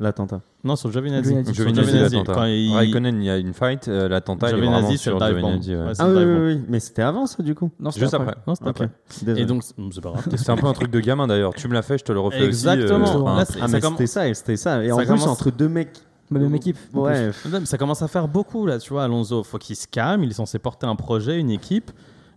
L'attentat. 0.00 0.40
Non, 0.64 0.74
sur 0.74 0.90
Giovinazzi. 0.90 1.28
Giovinazzi. 1.28 1.54
Sur 1.54 1.64
Giovinazzi, 1.66 1.86
Giovinazzi, 1.92 2.16
l'attentat. 2.16 2.48
il- 2.48 2.74
Raikkonen, 2.74 3.22
il 3.22 3.26
y 3.26 3.30
a 3.30 3.36
une 3.38 3.54
fight. 3.54 3.86
euh, 3.86 4.08
L'attentat, 4.08 4.50
il 4.50 4.54
est 4.54 4.56
vraiment 4.66 4.90
c'est 4.90 4.96
sur 4.96 5.18
le. 5.20 5.26
Giovinazzi. 5.26 5.74
ouais. 5.76 5.82
Ouais, 5.82 5.92
Ah 5.98 6.08
oui, 6.08 6.24
oui, 6.24 6.36
oui. 6.54 6.60
Mais 6.68 6.80
c'était 6.80 7.02
avant 7.02 7.26
ça, 7.26 7.42
du 7.44 7.54
coup? 7.54 7.70
Non, 7.78 7.90
c'était 7.92 8.06
Juste 8.06 8.14
après. 8.14 8.34
Non, 8.46 8.54
c'était 8.56 8.70
Ok. 8.70 8.76
après. 8.80 8.90
Désolé. 9.22 9.42
Et 9.42 9.46
donc, 9.46 9.62
c'est 9.62 10.00
pas 10.00 10.10
grave. 10.10 10.24
C'est 10.36 10.50
un 10.50 10.56
peu 10.56 10.66
un 10.66 10.72
truc 10.72 10.90
de 10.90 10.98
gamin 11.00 11.28
d'ailleurs. 11.28 11.54
Tu 11.54 11.68
me 11.68 11.74
l'as 11.74 11.82
fait, 11.82 11.98
je 11.98 12.04
te 12.04 12.10
le 12.12 12.18
refais 12.18 12.44
Exactement. 12.44 13.04
aussi. 13.04 13.14
euh, 13.14 13.44
c'est- 13.46 13.58
Ah, 13.62 13.68
mais 13.68 13.80
c'était 13.80 14.06
ça, 14.08 14.28
et 14.28 14.34
c'était 14.34 14.56
ça. 14.56 14.82
Et 14.82 14.90
en 14.90 14.96
Ça 14.96 15.02
plus, 15.02 15.08
commence- 15.12 15.26
entre 15.28 15.50
deux 15.50 15.68
mecs. 15.68 15.92
Ma 16.30 16.40
même 16.40 16.54
équipe. 16.56 16.78
en 16.94 17.02
Ouais. 17.02 17.30
Ça 17.64 17.78
commence 17.78 18.02
à 18.02 18.08
faire 18.08 18.26
beaucoup 18.26 18.66
là, 18.66 18.78
tu 18.78 18.92
vois. 18.92 19.04
Alonso, 19.04 19.44
faut 19.44 19.58
qu'il 19.58 19.76
se 19.76 19.86
calme. 19.86 20.24
Il 20.24 20.30
est 20.30 20.34
censé 20.34 20.58
porter 20.58 20.86
un 20.86 20.96
projet, 20.96 21.38
une 21.38 21.50
équipe. 21.50 21.92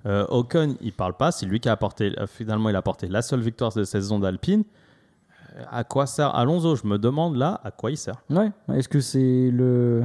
Euh, 0.06 0.26
Ocon, 0.30 0.76
il 0.82 0.92
parle 0.94 1.14
pas. 1.16 1.32
C'est 1.32 1.46
lui 1.48 1.60
qui 1.60 1.70
a 1.70 1.72
apporté. 1.72 2.14
euh, 2.20 2.28
finalement, 2.28 2.70
il 2.70 2.76
a 2.76 2.80
apporté 2.80 3.08
la 3.08 3.22
seule 3.24 3.40
victoire 3.40 3.72
de 3.74 3.84
cette 3.84 4.02
saison 4.04 4.20
d'Alpine. 4.20 4.64
Euh, 5.58 5.64
À 5.72 5.84
quoi 5.84 6.06
sert 6.06 6.36
Alonso? 6.36 6.76
Je 6.76 6.86
me 6.88 6.98
demande 6.98 7.36
là, 7.36 7.60
à 7.64 7.72
quoi 7.72 7.92
il 7.92 7.98
sert. 7.98 8.22
Ouais. 8.30 8.52
Est-ce 8.74 8.90
que 8.90 9.00
c'est 9.00 9.50
le. 9.52 10.04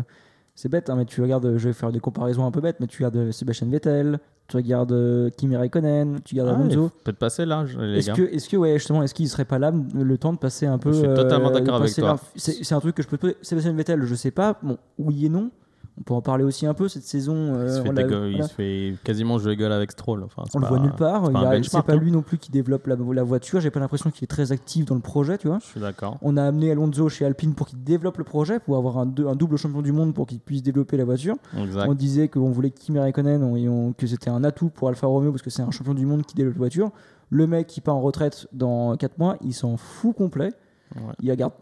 C'est 0.55 0.69
bête, 0.69 0.91
hein, 0.91 0.97
mais 0.97 1.07
tu 1.07 1.23
regardes, 1.23 1.57
je 1.57 1.69
vais 1.69 1.73
faire 1.73 1.91
des 1.91 1.99
comparaisons 1.99 2.45
un 2.47 2.51
peu 2.51 2.61
bêtes, 2.61 2.77
mais 2.79 2.87
tu 2.87 2.99
regardes 3.03 3.17
euh, 3.17 3.33
Sébastien 3.33 3.69
Vettel, 3.69 4.19
tu 4.49 4.57
regardes 4.59 4.93
euh, 4.93 5.31
Kimi 5.31 5.57
Raikkonen, 5.57 6.21
tu 6.25 6.35
regardes 6.38 6.51
Ah, 6.59 6.61
Alonso. 6.62 6.91
Peut-être 7.05 7.17
passer 7.19 7.47
là, 7.47 7.65
les 7.79 7.99
Est-ce 7.99 8.09
gars. 8.09 8.12
que, 8.15 8.23
est-ce 8.23 8.51
que, 8.51 8.59
ouais, 8.59 8.75
justement, 8.75 9.03
est-ce 9.03 9.15
qu'il 9.15 9.29
serait 9.31 9.47
pas 9.47 9.59
là 9.59 9.73
le 9.95 10.19
temps 10.19 10.35
de 10.35 10.38
passer 10.38 10.67
un 10.67 10.77
peu. 10.77 10.91
euh, 10.91 10.93
Je 10.93 10.99
suis 10.99 11.09
totalement 11.15 11.49
de 11.51 11.55
d'accord 11.59 11.77
avec 11.77 11.95
toi. 11.95 12.19
C'est 12.37 12.62
c'est 12.65 12.75
un 12.75 12.81
truc 12.81 12.95
que 12.95 13.03
je 13.03 13.09
peux. 13.09 13.17
te- 13.17 13.35
Sébastien 13.41 13.73
Vettel, 13.73 14.05
je 14.05 14.15
sais 14.15 14.31
pas. 14.31 14.59
Bon, 14.62 14.77
oui 14.99 15.25
et 15.25 15.29
non. 15.31 15.51
On 15.98 16.02
peut 16.05 16.14
en 16.14 16.22
parler 16.22 16.42
aussi 16.42 16.66
un 16.66 16.72
peu 16.72 16.88
cette 16.88 17.02
saison. 17.02 17.35
il, 17.55 17.61
euh, 17.61 17.68
se 17.76 17.83
fait 17.83 18.31
il 18.33 18.42
se 18.44 18.48
fait 18.55 18.94
quasiment 19.05 19.38
jouer 19.38 19.57
gueule 19.57 19.72
avec 19.72 19.92
Stroll. 19.92 20.24
Enfin, 20.24 20.42
On 20.55 20.59
le 20.59 20.66
voit 20.66 20.78
nulle 20.78 20.92
part. 20.94 21.26
c'est 21.26 21.70
pas 21.72 21.83
pas 21.83 21.92
hein. 21.92 21.96
lui 21.96 22.11
non 22.11 22.22
plus 22.22 22.38
qui 22.38 22.50
développe 22.50 22.87
la, 22.87 22.96
la 22.96 23.22
voiture. 23.22 23.61
J'ai 23.61 23.70
pas 23.70 23.78
l'impression 23.78 24.11
qu'il 24.11 24.24
est 24.24 24.26
très 24.26 24.52
actif 24.52 24.87
dans 24.87 24.94
le 24.94 25.02
projet, 25.02 25.37
tu 25.37 25.48
vois. 25.48 25.59
Je 25.61 25.66
suis 25.66 25.81
d'accord. 25.81 26.16
On 26.22 26.37
a 26.38 26.42
amené 26.44 26.70
Alonso 26.72 27.09
chez 27.11 27.26
Alpine 27.26 27.55
pour 27.55 27.68
qu'il 27.68 27.85
développe 27.85 28.16
le 28.16 28.24
projet, 28.24 28.59
pour 28.59 28.78
avoir 28.78 28.96
un, 28.98 29.07
deux- 29.07 29.26
un 29.26 29.37
double 29.37 29.59
champion 29.59 29.83
du 29.83 29.92
monde 29.92 30.14
pour 30.14 30.26
qu'il 30.26 30.40
puisse 30.40 30.62
développer 30.62 30.96
la 30.96 31.05
voiture. 31.05 31.37
Exact. 31.62 31.87
On 31.88 31.94
disait 31.94 32.28
qu'on 32.28 32.50
voulait 32.50 32.70
Kimi 32.70 32.98
Raikkonen, 32.98 33.42
on- 33.42 33.57
et 33.57 33.68
on- 33.68 33.92
que 33.92 34.07
c'était 34.07 34.31
un 34.31 34.44
atout 34.44 34.70
pour 34.70 34.88
Alfa 34.88 35.07
Romeo 35.07 35.31
parce 35.31 35.42
que 35.42 35.50
c'est 35.50 35.62
un 35.62 35.70
champion 35.70 35.92
du 35.94 36.07
monde 36.07 36.24
qui 36.24 36.35
développe 36.35 36.55
la 36.57 36.61
voiture. 36.61 36.90
Le 37.28 37.46
mec 37.46 37.66
qui 37.66 37.83
part 37.83 37.96
en 37.96 38.00
retraite 38.00 38.46
dans 38.55 38.96
4 38.96 39.18
mois, 39.18 39.37
il 39.42 39.52
s'en 39.52 39.76
fout 39.76 40.16
complet. 40.16 40.52
Ouais. 40.96 41.02
Il 41.22 41.31
regarde, 41.31 41.52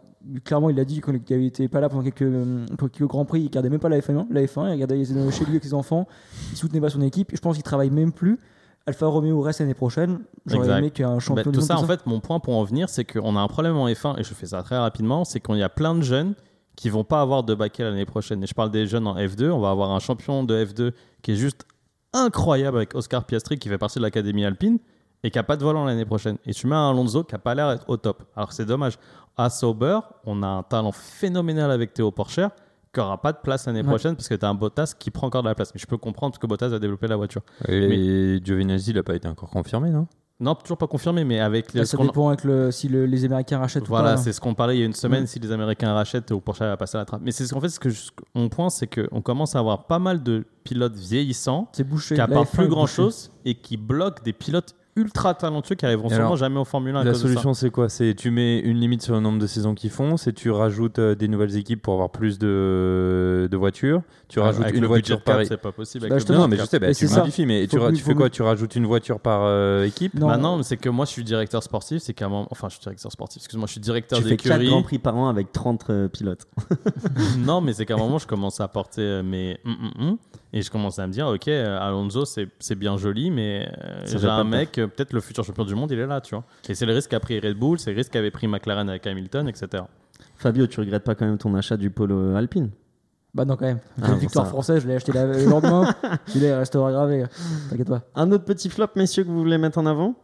clairement, 0.43 0.69
il 0.69 0.79
a 0.79 0.85
dit 0.85 1.01
qu'il 1.01 1.39
n'était 1.39 1.67
pas 1.67 1.79
là 1.79 1.89
pendant 1.89 2.03
quelques, 2.03 2.21
euh, 2.21 2.65
pour 2.77 2.89
quelques 2.89 3.09
grands 3.09 3.25
prix. 3.25 3.41
Il 3.41 3.47
regardait 3.47 3.69
même 3.69 3.79
pas 3.79 3.89
la 3.89 3.99
F1, 3.99 4.27
la 4.29 4.41
F1 4.43 4.67
il 4.67 4.71
regardait 4.71 5.03
chez 5.05 5.45
lui 5.45 5.51
avec 5.51 5.63
ses 5.63 5.73
enfants. 5.73 6.07
Il 6.51 6.57
soutenait 6.57 6.81
pas 6.81 6.89
son 6.89 7.01
équipe. 7.01 7.31
Je 7.33 7.39
pense 7.39 7.55
qu'il 7.55 7.63
travaille 7.63 7.89
même 7.89 8.11
plus. 8.11 8.39
Alfa 8.87 9.05
Romeo 9.05 9.41
reste 9.41 9.59
l'année 9.59 9.73
prochaine. 9.73 10.19
J'aurais 10.45 10.79
aimé 10.79 10.91
qu'un 10.91 11.19
champion 11.19 11.43
Bah, 11.43 11.51
tout 11.51 11.61
ça, 11.61 11.77
en 11.77 11.85
fait, 11.85 12.05
mon 12.07 12.19
point 12.19 12.39
pour 12.39 12.55
en 12.55 12.63
venir, 12.63 12.89
c'est 12.89 13.05
qu'on 13.05 13.35
a 13.35 13.39
un 13.39 13.47
problème 13.47 13.77
en 13.77 13.87
F1, 13.87 14.19
et 14.19 14.23
je 14.23 14.33
fais 14.33 14.47
ça 14.47 14.63
très 14.63 14.77
rapidement, 14.77 15.23
c'est 15.23 15.39
qu'il 15.39 15.57
y 15.57 15.63
a 15.63 15.69
plein 15.69 15.93
de 15.93 16.01
jeunes 16.01 16.33
qui 16.75 16.89
vont 16.89 17.03
pas 17.03 17.21
avoir 17.21 17.43
de 17.43 17.53
baquet 17.53 17.83
l'année 17.83 18.05
prochaine. 18.05 18.43
Et 18.43 18.47
je 18.47 18.53
parle 18.55 18.71
des 18.71 18.87
jeunes 18.87 19.05
en 19.05 19.15
F2, 19.15 19.51
on 19.51 19.59
va 19.59 19.69
avoir 19.69 19.91
un 19.91 19.99
champion 19.99 20.43
de 20.43 20.65
F2 20.65 20.93
qui 21.21 21.33
est 21.33 21.35
juste 21.35 21.65
incroyable 22.13 22.77
avec 22.77 22.95
Oscar 22.95 23.23
Piastri 23.25 23.57
qui 23.59 23.69
fait 23.69 23.77
partie 23.77 23.99
de 23.99 24.03
l'Académie 24.03 24.45
Alpine 24.45 24.79
et 25.23 25.29
qui 25.29 25.37
a 25.37 25.43
pas 25.43 25.55
de 25.55 25.63
volant 25.63 25.85
l'année 25.85 26.05
prochaine. 26.05 26.37
Et 26.45 26.53
tu 26.53 26.67
mets 26.67 26.75
un 26.75 26.89
Alonso 26.89 27.23
qui 27.23 27.35
a 27.35 27.37
pas 27.37 27.53
l'air 27.53 27.69
d'être 27.69 27.87
au 27.89 27.97
top. 27.97 28.23
Alors 28.35 28.51
c'est 28.51 28.65
dommage. 28.65 28.97
À 29.37 29.49
Sauber, 29.49 29.99
on 30.25 30.43
a 30.43 30.47
un 30.47 30.63
talent 30.63 30.91
phénoménal 30.91 31.71
avec 31.71 31.93
Théo 31.93 32.11
Porcher 32.11 32.47
qui 32.93 32.99
aura 32.99 33.21
pas 33.21 33.31
de 33.31 33.37
place 33.41 33.65
l'année 33.67 33.79
Ouais. 33.81 33.87
prochaine 33.87 34.15
parce 34.15 34.27
que 34.27 34.35
tu 34.35 34.45
as 34.45 34.49
un 34.49 34.53
Bottas 34.53 34.93
qui 34.99 35.11
prend 35.11 35.27
encore 35.27 35.43
de 35.43 35.47
la 35.47 35.55
place. 35.55 35.73
Mais 35.73 35.79
je 35.79 35.87
peux 35.87 35.97
comprendre 35.97 36.33
parce 36.33 36.39
que 36.41 36.47
Bottas 36.47 36.73
a 36.73 36.79
développé 36.79 37.07
la 37.07 37.15
voiture. 37.15 37.41
Et 37.69 38.39
Giovinazzi, 38.43 38.91
il 38.91 38.97
n'a 38.97 39.03
pas 39.03 39.15
été 39.15 39.27
encore 39.29 39.49
confirmé, 39.49 39.89
non? 39.89 40.07
Non, 40.41 40.55
toujours 40.55 40.77
pas 40.79 40.87
confirmé, 40.87 41.23
mais 41.23 41.39
avec 41.39 41.69
ce 41.69 41.83
ça 41.85 41.95
qu'on- 41.97 42.05
dépend 42.05 42.27
avec 42.29 42.43
le, 42.43 42.71
si 42.71 42.87
le- 42.89 43.05
les 43.05 43.23
Américains 43.25 43.59
rachètent 43.59 43.83
ou 43.83 43.89
Voilà, 43.89 44.13
pas. 44.13 44.17
c'est 44.17 44.33
ce 44.33 44.41
qu'on 44.41 44.55
parlait 44.55 44.75
il 44.75 44.79
y 44.79 44.83
a 44.83 44.87
une 44.87 44.93
semaine. 44.93 45.21
Ouais. 45.21 45.27
Si 45.27 45.37
les 45.39 45.51
Américains 45.51 45.93
rachètent, 45.93 46.31
au 46.31 46.39
Porsche 46.41 46.61
va 46.61 46.75
passer 46.77 46.97
à 46.97 47.01
la 47.01 47.05
trappe. 47.05 47.21
Mais 47.23 47.31
c'est 47.31 47.45
ce 47.45 47.53
qu'en 47.53 47.61
fait, 47.61 47.69
ce 47.69 47.79
que 47.79 47.89
je- 47.91 48.09
mon 48.33 48.49
point, 48.49 48.71
c'est 48.71 48.87
qu'on 48.87 49.21
commence 49.21 49.55
à 49.55 49.59
avoir 49.59 49.85
pas 49.85 49.99
mal 49.99 50.23
de 50.23 50.43
pilotes 50.63 50.95
vieillissants 50.95 51.69
C'est 51.73 51.83
bouché. 51.83 52.15
qui 52.15 52.17
La 52.19 52.23
apportent 52.25 52.49
F1 52.49 52.57
plus 52.57 52.67
grand 52.69 52.87
chose 52.87 53.31
et 53.45 53.53
qui 53.53 53.77
bloquent 53.77 54.23
des 54.23 54.33
pilotes 54.33 54.73
ultra 54.95 55.33
talentueux 55.33 55.75
qui 55.75 55.85
arriveront 55.85 56.09
sûrement 56.09 56.35
jamais 56.35 56.59
au 56.59 56.65
Formule 56.65 56.95
1 56.95 56.99
à 56.99 57.03
La 57.03 57.11
cause 57.11 57.21
solution, 57.21 57.53
c'est 57.53 57.69
quoi? 57.69 57.87
C'est 57.89 58.13
tu 58.13 58.29
mets 58.31 58.59
une 58.59 58.77
limite 58.77 59.01
sur 59.01 59.13
le 59.13 59.19
nombre 59.21 59.39
de 59.39 59.47
saisons 59.47 59.73
qu'ils 59.73 59.89
font, 59.89 60.17
c'est 60.17 60.33
tu 60.33 60.51
rajoutes 60.51 60.99
euh, 60.99 61.15
des 61.15 61.27
nouvelles 61.27 61.55
équipes 61.55 61.81
pour 61.81 61.93
avoir 61.93 62.09
plus 62.11 62.37
de, 62.39 63.47
de 63.49 63.57
voitures, 63.57 64.01
tu 64.27 64.39
rajoutes 64.39 64.69
une 64.71 64.81
le 64.81 64.87
voiture 64.87 65.21
par 65.21 65.45
c'est 65.45 65.57
pas 65.57 65.71
possible. 65.71 66.01
Bah, 66.01 66.05
avec 66.07 66.13
le 66.15 66.19
justement, 66.19 66.39
Non, 66.39 66.47
mais 66.47 66.57
je 66.57 66.65
sais, 66.65 66.79
bah, 66.79 66.87
Mais 66.87 66.93
tu 66.95 67.07
modifies, 67.07 67.45
mais 67.45 67.67
tu, 67.67 67.77
fais 68.01 68.13
quoi? 68.13 68.25
plus- 68.27 68.31
Tu 68.35 68.41
rajoutes 68.41 68.75
une 68.75 68.85
voiture 68.85 69.19
par 69.19 69.41
euh, 69.43 69.85
équipe? 69.85 70.13
Non. 70.13 70.27
Bah 70.27 70.37
non, 70.37 70.57
mais 70.57 70.63
c'est 70.63 70.77
que 70.77 70.89
moi 70.89 71.05
je 71.05 71.11
suis 71.11 71.23
directeur 71.23 71.63
sportif, 71.63 72.01
c'est 72.01 72.13
qu'à 72.13 72.25
un 72.25 72.29
moment, 72.29 72.47
enfin 72.51 72.67
je 72.69 72.73
suis 72.75 72.81
directeur 72.83 73.11
sportif, 73.11 73.41
excuse-moi, 73.41 73.67
je 73.67 73.71
suis 73.73 73.81
directeur 73.81 74.19
Tu 74.19 74.25
fais 74.25 74.37
4 74.37 74.43
d'écurie. 74.59 74.67
grands 74.67 74.83
prix 74.83 74.99
par 74.99 75.15
an 75.15 75.29
avec 75.29 75.51
30 75.51 75.89
euh, 75.89 76.07
pilotes. 76.09 76.47
non, 77.39 77.61
mais 77.61 77.73
c'est 77.73 77.85
qu'à 77.85 77.93
un 77.95 77.97
moment, 77.97 78.17
je 78.19 78.27
commence 78.27 78.59
à 78.59 78.67
porter 78.67 79.21
mes 79.23 79.57
hum, 79.65 79.75
hum, 79.81 80.07
hum, 80.09 80.17
et 80.53 80.61
je 80.61 80.69
commence 80.71 80.99
à 80.99 81.07
me 81.07 81.11
dire, 81.13 81.27
ok, 81.27 81.47
euh, 81.47 81.79
Alonso, 81.79 82.25
c'est 82.25 82.47
c'est 82.59 82.75
bien 82.75 82.97
joli, 82.97 83.31
mais 83.31 83.69
euh, 83.83 84.01
j'ai 84.05 84.27
un 84.27 84.43
mec, 84.43 84.77
euh, 84.77 84.87
peut-être 84.87 85.13
le 85.13 85.21
futur 85.21 85.43
champion 85.43 85.63
du 85.65 85.75
monde, 85.75 85.91
il 85.91 85.99
est 85.99 86.07
là, 86.07 86.19
tu 86.21 86.35
vois. 86.35 86.43
Et 86.67 86.75
c'est 86.75 86.85
le 86.85 86.93
risque 86.93 87.09
qu'a 87.11 87.19
pris 87.19 87.39
Red 87.39 87.57
Bull, 87.57 87.79
c'est 87.79 87.91
le 87.91 87.97
risque 87.97 88.11
qu'avait 88.11 88.31
pris 88.31 88.47
McLaren 88.47 88.89
avec 88.89 89.05
Hamilton, 89.07 89.47
etc. 89.47 89.83
Fabio, 90.37 90.67
tu 90.67 90.79
regrettes 90.79 91.03
pas 91.03 91.15
quand 91.15 91.25
même 91.25 91.37
ton 91.37 91.53
achat 91.55 91.77
du 91.77 91.89
polo 91.91 92.35
Alpine? 92.35 92.69
Bah 93.33 93.45
non, 93.45 93.55
quand 93.55 93.65
même. 93.65 93.79
Ah, 94.01 94.09
Une 94.09 94.15
victoire 94.17 94.45
ça. 94.45 94.51
française, 94.51 94.83
je 94.83 94.87
l'ai 94.89 94.95
acheté 94.95 95.13
la- 95.13 95.25
le 95.25 95.45
lendemain. 95.45 95.87
Il 96.35 96.45
restera 96.51 96.91
gravé. 96.91 97.23
T'inquiète 97.69 97.87
pas. 97.87 98.01
Un 98.15 98.29
autre 98.33 98.43
petit 98.43 98.67
flop, 98.69 98.87
messieurs, 98.97 99.23
que 99.23 99.29
vous 99.29 99.39
voulez 99.39 99.57
mettre 99.57 99.77
en 99.77 99.85
avant? 99.85 100.15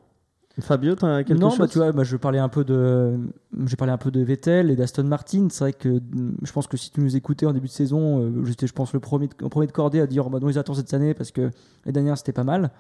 Fabio, 0.60 0.96
t'as 0.96 1.24
quelque 1.24 1.40
non, 1.40 1.50
chose 1.50 1.60
bah, 1.60 1.68
tu 1.68 1.78
vois, 1.78 1.92
bah, 1.92 2.04
je 2.04 2.18
parlais 2.18 2.40
un 2.40 2.50
peu 2.50 2.64
de, 2.64 3.18
j'ai 3.66 3.76
parlé 3.76 3.94
un 3.94 3.98
peu 3.98 4.10
de 4.10 4.22
Vettel 4.22 4.72
et 4.72 4.76
d'Aston 4.76 5.04
Martin. 5.04 5.48
C'est 5.52 5.64
vrai 5.64 5.74
que 5.74 5.90
mm, 5.90 6.38
je 6.44 6.52
pense 6.52 6.68
que 6.68 6.78
si 6.78 6.92
tu 6.92 7.00
nous 7.02 7.16
écoutais 7.16 7.46
en 7.46 7.54
début 7.54 7.68
de 7.68 7.72
saison, 7.72 8.22
euh, 8.22 8.46
j'étais, 8.46 8.66
je 8.66 8.74
pense, 8.74 8.94
le 8.94 9.00
premier, 9.00 9.28
de, 9.28 9.34
le 9.40 9.50
premier 9.50 9.68
de 9.68 9.72
cordée 9.72 10.02
à 10.02 10.08
dire, 10.08 10.26
oh, 10.28 10.30
bah, 10.30 10.40
non, 10.40 10.50
ils 10.50 10.58
attendent 10.58 10.78
cette 10.78 10.94
année 10.94 11.14
parce 11.14 11.32
que 11.32 11.52
les 11.86 11.92
dernières 11.92 12.18
c'était 12.18 12.34
pas 12.34 12.44
mal. 12.44 12.72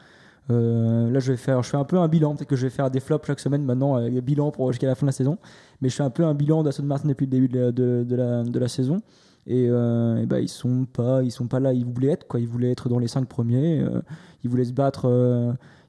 Euh, 0.50 1.12
là, 1.12 1.20
je 1.20 1.32
vais 1.32 1.38
faire, 1.38 1.62
je 1.62 1.70
fais 1.70 1.78
un 1.78 1.84
peu 1.84 1.98
un 1.98 2.08
bilan. 2.08 2.36
Peut-être 2.36 2.50
que 2.50 2.56
je 2.56 2.64
vais 2.64 2.70
faire 2.70 2.90
des 2.90 3.00
flops 3.00 3.26
chaque 3.28 3.40
semaine 3.40 3.64
maintenant, 3.64 3.98
euh, 4.00 4.22
bilan 4.22 4.52
pour 4.52 4.72
jusqu'à 4.72 4.88
la 4.88 4.96
fin 4.96 5.06
de 5.06 5.10
la 5.10 5.14
saison. 5.14 5.38
Mais 5.82 5.90
je 5.90 5.96
fais 5.96 6.04
un 6.04 6.10
peu 6.10 6.24
un 6.26 6.34
bilan 6.34 6.64
d'Aston 6.64 6.84
Martin 6.84 7.10
depuis 7.10 7.26
le 7.26 7.32
début 7.32 7.48
de 7.48 7.60
la, 7.60 7.72
de, 7.72 8.06
de 8.08 8.16
la, 8.16 8.44
de 8.44 8.60
la 8.60 8.68
saison. 8.68 9.02
Et, 9.46 9.68
euh, 9.70 10.22
et 10.22 10.26
bah, 10.26 10.40
ils 10.40 10.50
sont 10.50 10.86
pas, 10.86 11.24
ils 11.24 11.32
sont 11.32 11.48
pas 11.48 11.60
là. 11.60 11.74
Ils 11.74 11.86
voulaient 11.86 12.12
être 12.12 12.28
quoi. 12.28 12.40
Ils 12.40 12.48
voulaient 12.48 12.72
être 12.72 12.90
dans 12.90 13.00
les 13.00 13.08
cinq 13.08 13.28
premiers. 13.28 13.86
ils 14.44 14.50
voulaient 14.50 14.66
se 14.66 14.74
battre. 14.74 15.08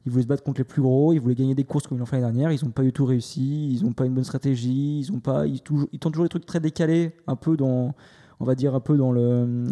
Euh, 0.09 0.11
ils 0.11 0.11
voulaient 0.11 0.23
se 0.23 0.29
battre 0.29 0.43
contre 0.43 0.61
les 0.61 0.65
plus 0.65 0.83
gros, 0.83 1.13
ils 1.13 1.21
voulaient 1.21 1.35
gagner 1.35 1.55
des 1.55 1.65
courses 1.65 1.87
comme 1.87 1.99
ils 1.99 2.01
l'ont 2.01 2.07
fait 2.07 2.21
l'année 2.21 2.39
dernière, 2.39 2.53
ils 2.53 2.65
n'ont 2.65 2.71
pas 2.71 2.83
du 2.83 2.93
tout 2.93 3.05
réussi, 3.05 3.75
ils 3.75 3.85
n'ont 3.85 3.93
pas 3.93 4.07
une 4.07 4.15
bonne 4.15 4.25
stratégie, 4.25 5.01
ils 5.01 5.13
ont 5.13 5.21
pas, 5.21 5.47
ils, 5.47 5.61
toujours, 5.61 5.89
ils 5.93 5.99
tentent 5.99 6.13
toujours 6.13 6.25
des 6.25 6.31
trucs 6.31 6.47
très 6.47 6.61
décalés, 6.61 7.13
un 7.27 7.37
peu 7.37 7.57
dans, 7.57 7.95
on 8.41 8.45
va 8.45 8.55
dire 8.55 8.75
un 8.75 8.81
peu 8.81 8.97
dans 8.97 9.13
le, 9.13 9.65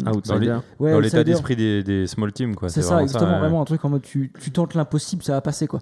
Dans 0.79 0.99
l'état 0.99 1.23
d'esprit 1.23 1.55
des, 1.55 1.83
des 1.83 2.07
small 2.07 2.31
teams, 2.31 2.55
quoi. 2.55 2.69
C'est 2.69 2.81
ça, 2.81 2.89
vraiment 2.89 3.03
exactement, 3.03 3.31
ouais. 3.31 3.39
vraiment 3.39 3.61
un 3.61 3.65
truc 3.65 3.83
en 3.85 3.89
mode 3.89 4.01
tu, 4.01 4.31
tu 4.39 4.51
tentes 4.51 4.73
l'impossible, 4.73 5.23
ça 5.23 5.33
va 5.33 5.41
passer 5.41 5.67
quoi. 5.67 5.79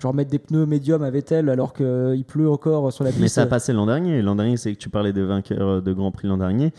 Genre 0.00 0.14
mettre 0.14 0.30
des 0.30 0.40
pneus 0.40 0.66
médiums 0.66 1.04
à 1.04 1.10
Vettel 1.10 1.48
alors 1.48 1.72
qu'il 1.72 2.24
pleut 2.26 2.50
encore 2.50 2.92
sur 2.92 3.04
la 3.04 3.10
piste. 3.10 3.22
Mais 3.22 3.28
ça 3.28 3.42
a 3.42 3.46
passé 3.46 3.72
l'an 3.72 3.86
dernier. 3.86 4.20
L'an 4.20 4.34
dernier, 4.34 4.56
c'est 4.56 4.72
que 4.74 4.78
tu 4.78 4.88
parlais 4.88 5.12
de 5.12 5.22
vainqueur 5.22 5.80
de 5.80 5.92
Grand 5.92 6.10
Prix 6.10 6.26
l'an 6.26 6.38
dernier. 6.38 6.72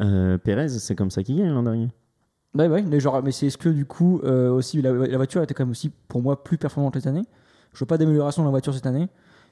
Euh, 0.00 0.38
Pérez, 0.38 0.68
c'est 0.68 0.94
comme 0.94 1.10
ça 1.10 1.24
qu'il 1.24 1.36
gagne 1.38 1.50
l'an 1.50 1.64
dernier. 1.64 1.88
Ouais, 2.54 2.66
ouais, 2.68 2.82
mais 2.82 2.98
genre, 2.98 3.22
mais 3.22 3.30
c'est 3.32 3.46
est-ce 3.46 3.58
que 3.58 3.68
du 3.68 3.84
coup 3.84 4.20
euh, 4.24 4.50
aussi 4.50 4.80
la, 4.82 4.92
la 4.92 5.16
voiture 5.16 5.42
était 5.42 5.54
quand 5.54 5.64
même 5.64 5.70
aussi 5.70 5.90
pour 6.08 6.22
moi 6.22 6.42
plus 6.42 6.58
performante 6.58 6.94
cette 6.94 7.06
année. 7.06 7.24
Je 7.74 7.80
veux 7.80 7.86
pas 7.86 7.98
d'amélioration 7.98 8.42
dans 8.42 8.48
la 8.48 8.52
voiture 8.52 8.74
cette 8.74 8.86
année. 8.86 9.08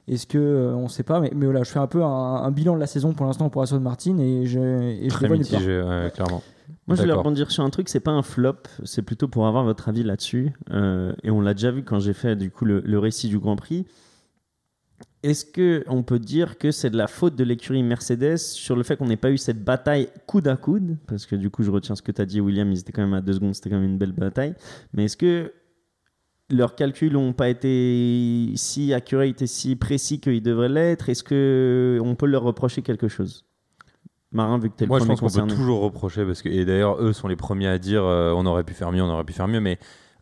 Est-ce 0.07 0.25
que 0.25 0.37
euh, 0.37 0.73
on 0.73 0.87
sait 0.87 1.03
pas, 1.03 1.19
mais, 1.19 1.31
mais 1.35 1.45
voilà, 1.45 1.63
je 1.63 1.69
fais 1.69 1.79
un 1.79 1.87
peu 1.87 2.03
un, 2.03 2.07
un 2.07 2.51
bilan 2.51 2.75
de 2.75 2.79
la 2.79 2.87
saison 2.87 3.13
pour 3.13 3.25
l'instant 3.25 3.49
pour 3.49 3.61
Aston 3.61 3.79
Martin 3.81 4.17
et 4.19 4.45
je, 4.45 4.59
et 4.59 5.09
je 5.09 5.13
Très 5.13 5.29
mitigé, 5.29 5.81
ouais, 5.81 6.11
clairement. 6.13 6.41
Moi, 6.87 6.95
je 6.95 7.01
voulais 7.01 7.13
rebondir 7.13 7.51
sur 7.51 7.63
un 7.63 7.69
truc, 7.69 7.89
c'est 7.89 7.99
pas 7.99 8.11
un 8.11 8.21
flop, 8.21 8.55
c'est 8.83 9.01
plutôt 9.01 9.27
pour 9.27 9.47
avoir 9.47 9.63
votre 9.65 9.89
avis 9.89 10.03
là-dessus. 10.03 10.53
Euh, 10.71 11.13
et 11.23 11.29
on 11.29 11.41
l'a 11.41 11.53
déjà 11.53 11.71
vu 11.71 11.83
quand 11.83 11.99
j'ai 11.99 12.13
fait 12.13 12.35
du 12.37 12.49
coup 12.49 12.63
le, 12.65 12.79
le 12.81 12.99
récit 12.99 13.27
du 13.27 13.37
Grand 13.39 13.57
Prix. 13.57 13.85
Est-ce 15.27 15.43
que 15.43 15.83
on 15.87 16.03
peut 16.03 16.19
dire 16.19 16.57
que 16.57 16.71
c'est 16.71 16.89
de 16.89 16.95
la 16.95 17.07
faute 17.07 17.35
de 17.35 17.43
l'écurie 17.43 17.83
Mercedes 17.83 18.37
sur 18.37 18.77
le 18.77 18.83
fait 18.83 18.95
qu'on 18.95 19.07
n'ait 19.07 19.17
pas 19.17 19.29
eu 19.29 19.37
cette 19.37 19.61
bataille 19.61 20.07
coude 20.25 20.47
à 20.47 20.55
coude? 20.55 20.97
Parce 21.05 21.25
que 21.25 21.35
du 21.35 21.49
coup, 21.49 21.63
je 21.63 21.71
retiens 21.71 21.95
ce 21.95 22.01
que 22.01 22.13
tu 22.13 22.21
as 22.21 22.25
dit, 22.25 22.39
William, 22.39 22.71
ils 22.71 22.79
étaient 22.79 22.93
quand 22.93 23.01
même 23.01 23.13
à 23.13 23.19
deux 23.19 23.33
secondes, 23.33 23.53
c'était 23.53 23.69
quand 23.69 23.75
même 23.75 23.89
une 23.89 23.97
belle 23.97 24.13
bataille. 24.13 24.55
Mais 24.93 25.03
est-ce 25.05 25.17
que 25.17 25.51
leurs 26.49 26.75
calculs 26.75 27.11
n'ont 27.11 27.33
pas 27.33 27.49
été 27.49 28.53
si 28.55 28.93
accurate 28.93 29.41
et 29.41 29.47
si 29.47 29.75
précis 29.75 30.21
qu'ils 30.21 30.41
devraient 30.41 30.69
l'être? 30.69 31.09
Est-ce 31.09 31.25
que 31.25 31.99
on 32.01 32.15
peut 32.15 32.27
leur 32.27 32.43
reprocher 32.43 32.81
quelque 32.81 33.09
chose? 33.09 33.43
Marin, 34.31 34.59
vu 34.59 34.69
que 34.69 34.75
es 34.79 34.85
le 34.85 34.87
Moi, 34.87 34.99
je 34.99 35.05
pense 35.05 35.19
qu'on 35.19 35.29
peut 35.29 35.53
toujours 35.53 35.81
reprocher 35.81 36.23
parce 36.23 36.41
que 36.41 36.47
et 36.47 36.63
d'ailleurs 36.63 37.01
eux 37.01 37.11
sont 37.11 37.27
les 37.27 37.35
premiers 37.35 37.67
à 37.67 37.79
dire 37.79 38.05
euh, 38.05 38.31
on 38.31 38.45
aurait 38.45 38.63
pu 38.63 38.73
faire 38.73 38.93
mieux, 38.93 39.01
on 39.01 39.09
aurait 39.09 39.25
pu 39.25 39.33
faire 39.33 39.49
mieux. 39.49 39.59
Mais 39.59 39.77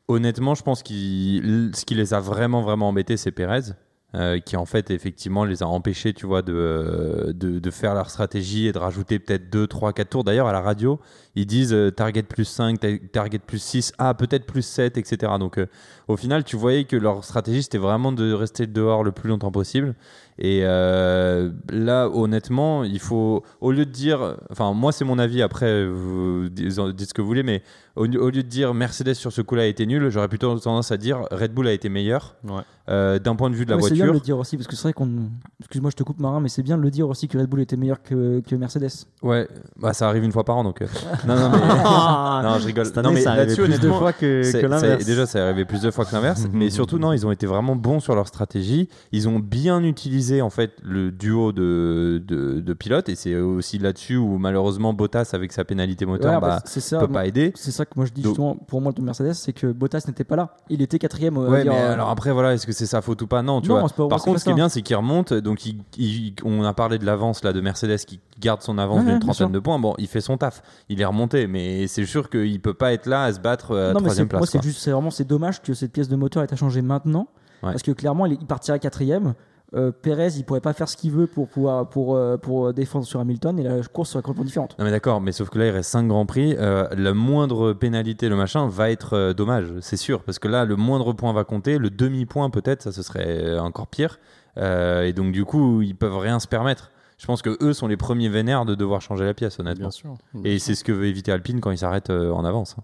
honnêtement, 0.07 0.55
je 0.55 0.63
pense 0.63 0.81
que 0.81 0.89
ce 0.89 1.85
qui 1.85 1.93
les 1.93 2.15
a 2.15 2.19
vraiment 2.19 2.63
vraiment 2.63 2.89
embêtés, 2.89 3.17
c'est 3.17 3.31
Pérez. 3.31 3.73
Euh, 4.13 4.39
qui 4.39 4.55
en 4.55 4.65
fait 4.65 4.91
effectivement 4.91 5.43
les 5.43 5.63
a 5.63 5.67
empêchés 5.67 6.13
tu 6.13 6.25
vois 6.25 6.41
de, 6.41 6.53
euh, 6.53 7.33
de, 7.33 7.71
faire 7.71 7.95
leur 7.95 8.09
stratégie 8.09 8.67
et 8.67 8.71
de 8.71 8.77
rajouter 8.77 9.19
peut-être 9.19 9.49
2, 9.49 9.67
3, 9.67 9.91
4 9.93 10.09
tours. 10.09 10.23
D'ailleurs 10.23 10.47
à 10.47 10.53
la 10.53 10.61
radio 10.61 10.99
ils 11.35 11.45
disent 11.45 11.73
euh, 11.73 11.91
target 11.91 12.23
plus 12.23 12.45
5 12.45 12.79
ta- 12.79 12.97
target 13.11 13.39
plus 13.39 13.61
6 13.61 13.93
ah 13.97 14.13
peut-être 14.13 14.45
plus 14.45 14.61
7 14.61 14.97
etc 14.97 15.33
donc 15.39 15.59
au 16.07 16.15
final 16.15 16.43
tu 16.43 16.55
voyais 16.55 16.85
que 16.85 16.95
leur 16.95 17.25
stratégie 17.25 17.63
c'était 17.63 17.77
vraiment 17.77 18.11
de 18.11 18.31
rester 18.31 18.67
dehors 18.67 19.03
le 19.03 19.11
plus 19.11 19.27
longtemps 19.27 19.51
possible 19.51 19.95
et 20.37 20.61
euh, 20.63 21.49
là, 21.71 22.09
honnêtement, 22.09 22.83
il 22.83 22.99
faut, 22.99 23.43
au 23.61 23.71
lieu 23.71 23.85
de 23.85 23.91
dire, 23.91 24.35
enfin, 24.51 24.73
moi, 24.73 24.91
c'est 24.91 25.05
mon 25.05 25.17
avis, 25.19 25.41
après, 25.41 25.85
vous 25.87 26.49
dites 26.49 26.71
ce 27.09 27.13
que 27.13 27.21
vous 27.21 27.27
voulez, 27.27 27.43
mais 27.43 27.61
au, 27.95 28.01
au 28.03 28.05
lieu 28.29 28.31
de 28.31 28.41
dire 28.41 28.73
Mercedes 28.73 29.13
sur 29.13 29.31
ce 29.31 29.41
coup-là 29.41 29.61
a 29.63 29.65
été 29.65 29.85
nul, 29.85 30.09
j'aurais 30.09 30.27
plutôt 30.27 30.57
tendance 30.59 30.91
à 30.91 30.97
dire 30.97 31.21
Red 31.31 31.53
Bull 31.53 31.67
a 31.67 31.71
été 31.71 31.87
meilleur 31.87 32.35
Ouais. 32.43 32.61
euh, 32.89 33.19
d'un 33.19 33.37
point 33.37 33.49
de 33.49 33.55
vue 33.55 33.63
de 33.65 33.69
la 33.71 33.77
Ouais, 33.77 33.83
c'est 33.83 33.93
bien 33.93 34.03
de 34.07 34.09
voiture. 34.09 34.21
le 34.21 34.25
dire 34.25 34.37
aussi, 34.37 34.57
parce 34.57 34.67
que 34.67 34.75
c'est 34.75 34.83
vrai 34.83 34.91
qu'on. 34.93 35.29
Excuse-moi, 35.61 35.89
je 35.91 35.95
te 35.95 36.03
coupe, 36.03 36.19
Marin, 36.19 36.41
mais 36.41 36.49
c'est 36.49 36.63
bien 36.63 36.77
de 36.77 36.81
le 36.83 36.91
dire 36.91 37.07
aussi 37.07 37.29
que 37.29 37.37
Red 37.37 37.47
Bull 37.47 37.61
était 37.61 37.77
meilleur 37.77 38.03
que, 38.03 38.41
que 38.41 38.55
Mercedes. 38.55 38.89
Ouais, 39.23 39.47
bah, 39.79 39.93
ça 39.93 40.09
arrive 40.09 40.25
une 40.25 40.33
fois 40.33 40.43
par 40.43 40.57
an, 40.57 40.65
donc. 40.65 40.81
euh, 40.81 40.87
non, 41.25 41.35
non, 41.39 41.49
mais. 41.49 41.57
non, 42.43 42.59
je 42.59 42.65
rigole. 42.65 42.87
Année, 42.87 43.01
non, 43.07 43.13
mais 43.13 43.21
ça 43.21 43.31
arrivait 43.31 43.55
plus 43.55 43.79
de 43.79 43.89
fois 43.89 44.11
que, 44.11 44.61
l'inverse. 44.67 45.05
déjà, 45.05 45.25
ça 45.25 45.39
est 45.39 45.41
arrivé 45.43 45.63
plus 45.63 45.81
de 45.81 45.89
fois 45.91 46.03
que 46.03 46.13
l'inverse. 46.13 46.45
mais 46.53 46.69
surtout, 46.69 46.99
non, 46.99 47.13
ils 47.13 47.25
ont 47.25 47.31
été 47.31 47.45
vraiment 47.45 47.77
bons 47.77 48.01
sur 48.01 48.13
leur 48.13 48.27
stratégie. 48.27 48.89
Ils 49.13 49.29
ont 49.29 49.39
bien 49.39 49.81
utilisé 49.81 50.24
en 50.41 50.49
fait 50.49 50.73
le 50.83 51.11
duo 51.11 51.51
de, 51.51 52.21
de, 52.25 52.59
de 52.59 52.73
pilotes. 52.73 53.09
Et 53.09 53.15
c'est 53.15 53.35
aussi 53.35 53.77
là-dessus 53.77 54.17
où 54.17 54.37
malheureusement 54.37 54.93
Bottas, 54.93 55.29
avec 55.33 55.51
sa 55.51 55.63
pénalité 55.65 56.05
moteur, 56.05 56.33
Ouais, 56.35 56.39
bah, 56.41 56.59
bah, 56.63 56.63
ça. 56.65 56.99
peut 56.99 57.07
moi- 57.07 57.21
pas 57.21 57.25
aider. 57.27 57.51
C'est 57.55 57.71
ça 57.71 57.85
que 57.85 57.91
moi 57.95 58.05
je 58.05 58.11
dis 58.13 58.21
Donc- 58.21 58.31
justement 58.31 58.55
pour 58.55 58.81
moi 58.81 58.91
de 58.91 59.01
Mercedes, 59.01 59.33
c'est 59.33 59.53
que 59.53 59.67
Bottas 59.67 60.03
n'était 60.07 60.23
pas 60.23 60.35
là. 60.35 60.55
Il 60.69 60.81
était 60.81 60.99
quatrième. 60.99 61.37
Ouais, 61.37 61.63
mais 61.63 61.69
euh, 61.69 61.93
alors 61.93 62.09
après, 62.09 62.31
voilà, 62.31 62.53
est-ce 62.53 62.65
que 62.65 62.71
c'est 62.73 62.85
sa 62.85 63.01
faute 63.01 63.21
ou 63.21 63.27
pas? 63.27 63.41
Non, 63.41 63.61
tu 63.61 63.69
Non, 63.69 63.79
vois. 63.79 63.89
pas- 63.89 64.07
Par 64.07 64.21
contre, 64.21 64.39
ce 64.39 64.45
qui 64.45 64.51
est 64.51 64.53
bien, 64.55 64.69
c'est 64.69 64.81
qu'il 64.81 64.95
remonte. 64.95 65.33
Donc, 65.33 65.65
il- 65.65 65.81
il- 65.97 66.33
on 66.43 66.63
a 66.63 66.73
parlé 66.73 66.97
de 66.97 67.05
l'avance 67.05 67.43
là 67.43 67.53
de 67.53 67.61
Mercedes 67.61 67.97
qui 68.05 68.19
garde 68.39 68.61
son 68.61 68.77
avance 68.77 69.03
Ouais, 69.05 69.11
d'une 69.11 69.19
trentaine 69.19 69.51
de 69.51 69.59
points. 69.59 69.79
Bon, 69.79 69.93
il 69.97 70.07
fait 70.07 70.21
son 70.21 70.37
taf. 70.37 70.61
Il 70.89 71.01
est 71.01 71.05
remonté, 71.05 71.47
mais 71.47 71.87
c'est 71.87 72.05
sûr 72.05 72.29
qu'il 72.29 72.59
peut 72.61 72.73
pas 72.73 72.93
être 72.93 73.05
là 73.05 73.23
à 73.23 73.33
se 73.33 73.39
battre 73.39 73.71
euh, 73.71 73.91
à 73.91 73.93
non, 73.93 73.99
troisième 74.01 74.27
moi 74.31 74.39
place. 74.39 74.49
c'est 74.51 74.61
juste, 74.63 74.79
c'est 74.79 74.91
vraiment 74.91 75.11
c'est 75.11 75.27
dommage 75.27 75.61
que 75.61 75.73
cette 75.73 75.91
pièce 75.91 76.09
de 76.09 76.15
moteur 76.15 76.41
ait 76.41 76.45
été 76.45 76.55
changée 76.55 76.81
maintenant, 76.81 77.27
Ouais. 77.63 77.71
parce 77.71 77.81
que 77.83 77.91
clairement 77.91 78.25
il, 78.25 78.33
il 78.33 78.45
partira 78.45 78.77
quatrième. 78.79 79.33
Euh, 79.75 79.91
Perez, 79.91 80.29
il 80.37 80.45
pourrait 80.45 80.61
pas 80.61 80.73
faire 80.73 80.87
ce 80.87 80.95
qu'il 80.95 81.11
veut 81.11 81.27
pour 81.27 81.47
pouvoir 81.47 81.89
pour 81.89 82.15
euh, 82.15 82.37
pour 82.37 82.73
défendre 82.73 83.05
sur 83.05 83.19
Hamilton 83.19 83.59
et 83.59 83.63
la 83.63 83.81
course 83.83 84.11
serait 84.11 84.21
complètement 84.21 84.45
différente. 84.45 84.75
Non 84.79 84.85
mais 84.85 84.91
d'accord, 84.91 85.19
mais 85.21 85.31
sauf 85.31 85.49
que 85.49 85.59
là 85.59 85.65
il 85.67 85.71
reste 85.71 85.89
5 85.91 86.07
grands 86.07 86.25
prix, 86.25 86.55
euh, 86.57 86.87
la 86.95 87.13
moindre 87.13 87.73
pénalité, 87.73 88.29
le 88.29 88.35
machin, 88.35 88.67
va 88.67 88.89
être 88.89 89.13
euh, 89.13 89.33
dommage, 89.33 89.67
c'est 89.81 89.97
sûr, 89.97 90.23
parce 90.23 90.39
que 90.39 90.47
là 90.47 90.65
le 90.65 90.75
moindre 90.75 91.13
point 91.13 91.33
va 91.33 91.43
compter, 91.43 91.77
le 91.77 91.89
demi-point 91.89 92.49
peut-être, 92.49 92.83
ça 92.83 92.91
ce 92.91 93.01
serait 93.03 93.59
encore 93.59 93.87
pire, 93.87 94.19
Euh, 94.57 95.03
et 95.03 95.11
donc 95.11 95.33
du 95.33 95.43
coup 95.43 95.81
ils 95.81 95.95
peuvent 95.95 96.17
rien 96.17 96.39
se 96.39 96.47
permettre. 96.47 96.91
Je 97.17 97.25
pense 97.25 97.41
que 97.41 97.57
eux 97.61 97.73
sont 97.73 97.87
les 97.87 97.97
premiers 97.97 98.29
vénères 98.29 98.65
de 98.65 98.75
devoir 98.75 99.01
changer 99.01 99.25
la 99.25 99.33
pièce 99.33 99.59
honnêtement. 99.59 99.89
Bien 99.89 99.91
sûr. 99.91 100.15
Et 100.43 100.59
c'est 100.59 100.75
ce 100.75 100.83
que 100.83 100.91
veut 100.91 101.07
éviter 101.07 101.31
Alpine 101.31 101.59
quand 101.59 101.71
ils 101.71 101.77
s'arrêtent 101.77 102.09
euh, 102.09 102.31
en 102.31 102.45
avance. 102.45 102.75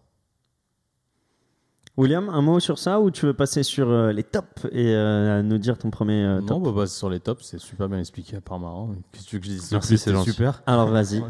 Hein. 1.92 2.02
William, 2.02 2.30
un 2.30 2.42
mot 2.42 2.60
sur 2.60 2.80
ça 2.80 3.00
ou 3.00 3.12
tu 3.12 3.26
veux 3.26 3.34
passer 3.34 3.64
sur 3.64 3.90
euh, 3.90 4.12
les 4.12 4.24
tops 4.24 4.66
et 4.72 4.94
euh, 4.96 5.42
nous 5.42 5.58
dire 5.58 5.78
ton 5.78 5.90
premier 5.90 6.24
euh, 6.24 6.40
Non, 6.40 6.46
top? 6.46 6.64
bah, 6.64 6.72
bah, 6.76 6.88
sur 6.88 7.10
les 7.10 7.20
tops, 7.20 7.44
c'est 7.46 7.60
super 7.60 7.88
bien 7.90 8.00
expliqué 8.00 8.40
par 8.42 8.60
Marin. 8.60 8.96
Qu'est-ce 9.12 9.26
que 9.26 9.30
tu 9.30 9.36
veux 9.36 9.40
que 9.42 9.46
je 9.48 9.52
dise 9.52 9.72
Merci, 9.72 9.98
c'est 9.98 10.16
super. 10.24 10.62
Alors 10.66 10.88
vas-y. 10.88 11.20
Ouais. 11.20 11.30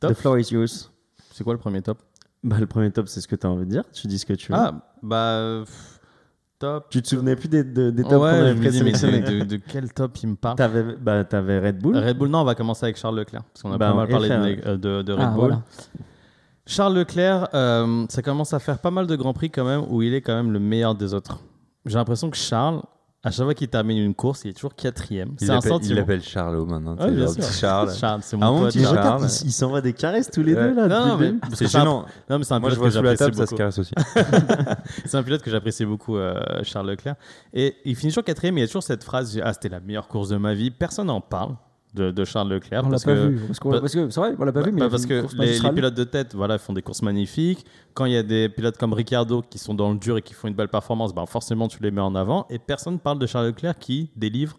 The 0.00 0.12
floor 0.14 0.38
is 0.38 0.52
yours. 0.52 0.90
C'est 1.32 1.44
quoi 1.44 1.52
le 1.54 1.58
premier 1.58 1.82
top? 1.82 1.98
Bah, 2.42 2.56
le 2.60 2.66
premier 2.66 2.90
top, 2.90 3.08
c'est 3.08 3.20
ce 3.20 3.26
que 3.28 3.36
tu 3.36 3.46
as 3.46 3.50
envie 3.50 3.64
de 3.64 3.70
dire. 3.70 3.84
Tu 3.92 4.06
dis 4.06 4.18
ce 4.18 4.26
que 4.26 4.34
tu 4.34 4.52
veux. 4.52 4.58
Ah, 4.58 4.74
bah. 5.02 5.62
pff, 5.64 6.00
top. 6.58 6.86
Tu 6.90 7.00
te 7.02 7.08
souvenais 7.08 7.34
plus 7.36 7.48
des, 7.48 7.64
de- 7.64 7.90
des 7.90 8.02
tops 8.02 8.14
Ouais, 8.14 8.30
qu'on 8.30 8.36
je 8.36 8.42
avait 8.42 8.54
me 8.54 8.68
dis, 8.70 8.82
mais 8.82 8.90
présélectionnés? 8.92 9.40
de, 9.40 9.44
de- 9.56 9.60
quel 9.66 9.92
top 9.92 10.16
il 10.22 10.28
me 10.28 10.36
parle? 10.36 10.56
T'avais 10.56 10.82
bah, 10.96 11.24
t'avais 11.24 11.58
Red 11.58 11.78
Bull. 11.78 11.96
Red 11.96 12.18
Bull, 12.18 12.28
non, 12.28 12.40
on 12.40 12.44
va 12.44 12.54
commencer 12.54 12.84
avec 12.84 12.96
Charles 12.98 13.16
Leclerc. 13.18 13.42
Parce 13.44 13.62
qu'on 13.62 13.72
a 13.72 13.78
Bah, 13.78 13.88
pas 13.90 13.94
mal 13.96 14.08
parlé 14.08 14.28
de, 14.28 15.02
de 15.02 15.12
Red 15.12 15.20
Ah, 15.22 15.26
Bull. 15.30 15.38
voilà. 15.40 15.62
Charles 16.66 16.94
Leclerc, 16.96 17.48
euh, 17.54 18.06
ça 18.08 18.22
commence 18.22 18.54
à 18.54 18.58
faire 18.58 18.78
pas 18.78 18.90
mal 18.90 19.06
de 19.06 19.16
grands 19.16 19.34
prix 19.34 19.50
quand 19.50 19.64
même 19.64 19.84
où 19.88 20.00
il 20.02 20.14
est 20.14 20.22
quand 20.22 20.34
même 20.34 20.50
le 20.52 20.58
meilleur 20.58 20.94
des 20.94 21.12
autres. 21.12 21.40
J'ai 21.84 21.96
l'impression 21.96 22.30
que 22.30 22.36
Charles, 22.38 22.80
à 23.22 23.30
chaque 23.30 23.44
fois 23.44 23.52
qu'il 23.54 23.68
termine 23.68 23.98
une 23.98 24.14
course, 24.14 24.42
il 24.44 24.50
est 24.50 24.54
toujours 24.54 24.74
quatrième. 24.74 25.34
Il 25.40 25.46
C'est 25.46 25.50
un 25.52 25.56
l'appelle- 25.56 25.70
il 25.72 25.74
sentiment. 25.74 25.96
l'appelle 25.96 26.22
Charles 26.22 26.64
maintenant. 26.66 26.96
Ouais, 26.96 27.10
bien 27.10 27.26
sûr. 27.28 27.42
Charles. 27.44 27.94
Charles, 28.00 28.20
c'est 28.22 28.36
Ah, 28.40 28.46
mon 28.46 28.52
mon 28.52 28.58
pote. 28.60 28.68
petit 28.68 28.78
Mais 28.78 28.84
Charles. 28.84 28.96
regarde, 28.98 29.22
ils 29.42 29.46
ils 29.46 29.52
s'envoient 29.52 29.80
des 29.82 29.92
caresses 29.92 30.30
tous 30.30 30.42
les 30.42 30.54
Ouais. 30.54 30.70
deux 30.72 30.88
là. 30.88 31.06
Non, 31.06 31.18
mais 31.18 31.34
C'est 31.52 31.64
que 31.64 31.70
c'est 31.70 31.76
un- 31.76 31.80
gênant. 31.80 32.06
Non, 32.30 32.38
mais 32.38 32.44
c'est 32.44 32.54
un 32.54 32.60
Moi 32.60 32.70
je 32.70 32.76
pilote 32.76 32.78
vois 32.78 32.88
que 32.88 32.94
sous 32.94 33.02
la 33.02 33.10
j'apprécie 33.10 33.18
table, 33.18 33.34
ça 33.36 33.44
se 33.46 33.50
beaucoup. 33.50 33.58
caresse 33.58 33.78
aussi. 33.78 33.94
C'est 35.04 35.16
un 35.18 35.22
pilote 35.22 35.42
que 35.42 35.50
j'apprécie 35.50 35.84
beaucoup, 35.84 36.16
euh, 36.16 36.40
Charles 36.62 36.88
Leclerc. 36.88 37.16
Et 37.52 37.76
il 37.84 37.94
finit 37.96 38.10
toujours 38.12 38.24
quatrième. 38.24 38.56
Il 38.56 38.60
y 38.60 38.64
a 38.64 38.66
toujours 38.66 38.82
cette 38.82 39.04
phrase 39.04 39.38
Ah, 39.44 39.52
c'était 39.52 39.68
la 39.68 39.80
meilleure 39.80 40.08
course 40.08 40.30
de 40.30 40.36
ma 40.38 40.54
vie. 40.54 40.70
Personne 40.70 41.06
n'en 41.08 41.20
parle 41.20 41.56
de, 41.94 42.10
de 42.10 42.24
Charles 42.24 42.48
Leclerc. 42.52 42.82
On 42.84 42.86
l'a 42.86 42.90
parce 42.92 43.04
pas 43.04 43.14
que, 43.14 43.26
vu. 43.28 43.40
Parce 43.46 43.58
que, 43.60 43.68
parce 43.80 43.94
que 43.94 44.10
c'est 44.10 44.20
vrai, 44.20 44.34
on 44.38 44.44
l'a 44.44 44.52
pas 44.52 44.60
Bah, 44.60 44.66
vu, 44.66 44.72
mais 44.72 44.80
bah, 44.80 44.88
parce 44.90 45.06
que 45.06 45.24
les, 45.40 45.70
pilotes 45.74 45.94
de 45.94 46.04
tête 46.04 46.34
voilà, 46.34 46.58
font 46.58 46.72
des 46.72 46.82
courses 46.82 47.02
magnifiques. 47.02 47.64
Quand 47.94 48.04
il 48.04 48.12
y 48.12 48.16
a 48.16 48.22
des 48.22 48.48
pilotes 48.48 48.76
comme 48.76 48.92
Ricardo 48.92 49.42
qui 49.42 49.58
sont 49.58 49.74
dans 49.74 49.92
le 49.92 49.98
dur 49.98 50.18
et 50.18 50.22
qui 50.22 50.34
font 50.34 50.48
une 50.48 50.54
belle 50.54 50.68
performance, 50.68 51.14
bah, 51.14 51.24
forcément 51.26 51.68
tu 51.68 51.82
les 51.82 51.90
mets 51.90 52.00
en 52.00 52.14
avant. 52.14 52.46
Et 52.50 52.58
personne 52.58 52.94
ne 52.94 52.98
parle 52.98 53.18
de 53.18 53.26
Charles 53.26 53.46
Leclerc 53.46 53.78
qui 53.78 54.10
délivre 54.16 54.58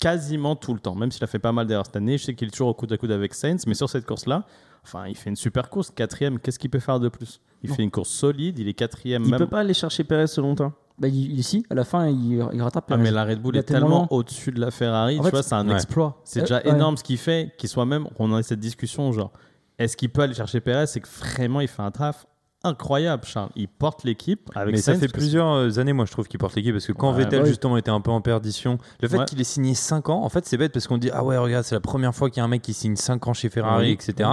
quasiment 0.00 0.56
tout 0.56 0.74
le 0.74 0.80
temps, 0.80 0.94
même 0.96 1.12
s'il 1.12 1.22
a 1.22 1.28
fait 1.28 1.38
pas 1.38 1.52
mal 1.52 1.66
d'erreurs 1.66 1.86
cette 1.86 1.96
année. 1.96 2.18
Je 2.18 2.24
sais 2.24 2.34
qu'il 2.34 2.48
est 2.48 2.50
toujours 2.50 2.68
au 2.68 2.74
coude 2.74 2.92
à 2.92 2.96
coude 2.96 3.12
avec 3.12 3.34
Sainz, 3.34 3.66
mais 3.66 3.74
sur 3.74 3.88
cette 3.88 4.04
course-là, 4.04 4.44
enfin, 4.84 5.06
il 5.06 5.14
fait 5.16 5.30
une 5.30 5.36
super 5.36 5.70
course, 5.70 5.90
quatrième. 5.90 6.38
Qu'est-ce 6.40 6.58
qu'il 6.58 6.70
peut 6.70 6.80
faire 6.80 6.98
de 6.98 7.08
plus? 7.08 7.40
Il 7.62 7.70
Non. 7.70 7.76
fait 7.76 7.82
une 7.84 7.90
course 7.92 8.08
solide, 8.10 8.58
il 8.58 8.66
est 8.66 8.74
quatrième. 8.74 9.22
Il 9.24 9.30
même... 9.30 9.38
peut 9.38 9.46
pas 9.46 9.60
aller 9.60 9.74
chercher 9.74 10.02
Perez 10.02 10.26
selon 10.26 10.56
toi 10.56 10.72
Bah, 10.98 11.08
il, 11.08 11.38
ici, 11.38 11.64
à 11.70 11.74
la 11.74 11.84
fin, 11.84 12.06
il, 12.08 12.44
il 12.52 12.62
rattrape. 12.62 12.84
Ah, 12.90 12.96
mais 12.96 13.10
la 13.10 13.24
Red 13.24 13.40
Bull 13.40 13.56
est 13.56 13.62
tellement 13.62 13.86
tellement- 14.02 14.06
au-dessus 14.12 14.52
de 14.52 14.60
la 14.60 14.70
Ferrari, 14.70 15.16
En 15.18 15.20
tu 15.20 15.24
fait, 15.26 15.30
vois, 15.30 15.42
c'est 15.42 15.54
un 15.54 15.66
ouais. 15.68 15.74
exploit. 15.74 16.20
C'est 16.24 16.40
Euh, 16.40 16.42
déjà 16.42 16.56
ouais. 16.56 16.68
énorme 16.70 16.96
ce 16.96 17.02
qu'il 17.04 17.18
fait, 17.18 17.52
qu'il 17.58 17.68
soit 17.68 17.86
même, 17.86 18.06
on 18.18 18.32
a 18.34 18.42
cette 18.42 18.60
discussion, 18.60 19.10
genre, 19.12 19.32
est-ce 19.78 19.96
qu'il 19.96 20.10
peut 20.10 20.22
aller 20.22 20.34
chercher 20.34 20.60
Perez? 20.60 20.86
C'est 20.86 21.00
que 21.00 21.08
vraiment, 21.08 21.60
il 21.60 21.68
fait 21.68 21.82
un 21.82 21.90
taf 21.90 22.26
incroyable, 22.64 23.24
Charles. 23.24 23.50
Il 23.56 23.68
porte 23.68 24.04
l'équipe 24.04 24.50
avec 24.54 24.74
Mais 24.74 24.80
ça 24.80 24.94
fait 24.94 25.08
plusieurs 25.08 25.48
euh, 25.52 25.78
années, 25.78 25.92
moi, 25.92 26.04
je 26.04 26.12
trouve, 26.12 26.28
qu'il 26.28 26.38
porte 26.38 26.54
l'équipe. 26.54 26.72
Parce 26.72 26.86
que 26.86 26.92
quand 26.92 27.12
Ouais, 27.12 27.18
Vettel, 27.24 27.40
bah 27.40 27.44
oui. 27.44 27.48
justement, 27.50 27.76
était 27.76 27.90
un 27.90 28.00
peu 28.00 28.10
en 28.10 28.20
perdition, 28.20 28.78
le 29.00 29.08
fait 29.08 29.18
Ouais. 29.18 29.24
qu'il 29.24 29.40
ait 29.40 29.44
signé 29.44 29.74
5 29.74 30.08
ans, 30.08 30.22
en 30.24 30.28
fait, 30.28 30.46
c'est 30.46 30.56
bête 30.56 30.72
parce 30.72 30.86
qu'on 30.86 30.98
dit 30.98 31.10
Ah 31.12 31.24
ouais, 31.24 31.36
regarde, 31.36 31.64
c'est 31.64 31.74
la 31.74 31.80
première 31.80 32.14
fois 32.14 32.30
qu'il 32.30 32.38
y 32.38 32.40
a 32.40 32.44
un 32.44 32.48
mec 32.48 32.62
qui 32.62 32.72
signe 32.74 32.96
5 32.96 33.26
ans 33.28 33.34
chez 33.34 33.48
Ferrari, 33.48 33.86
Oui. 33.86 33.92
etc. 33.92 34.28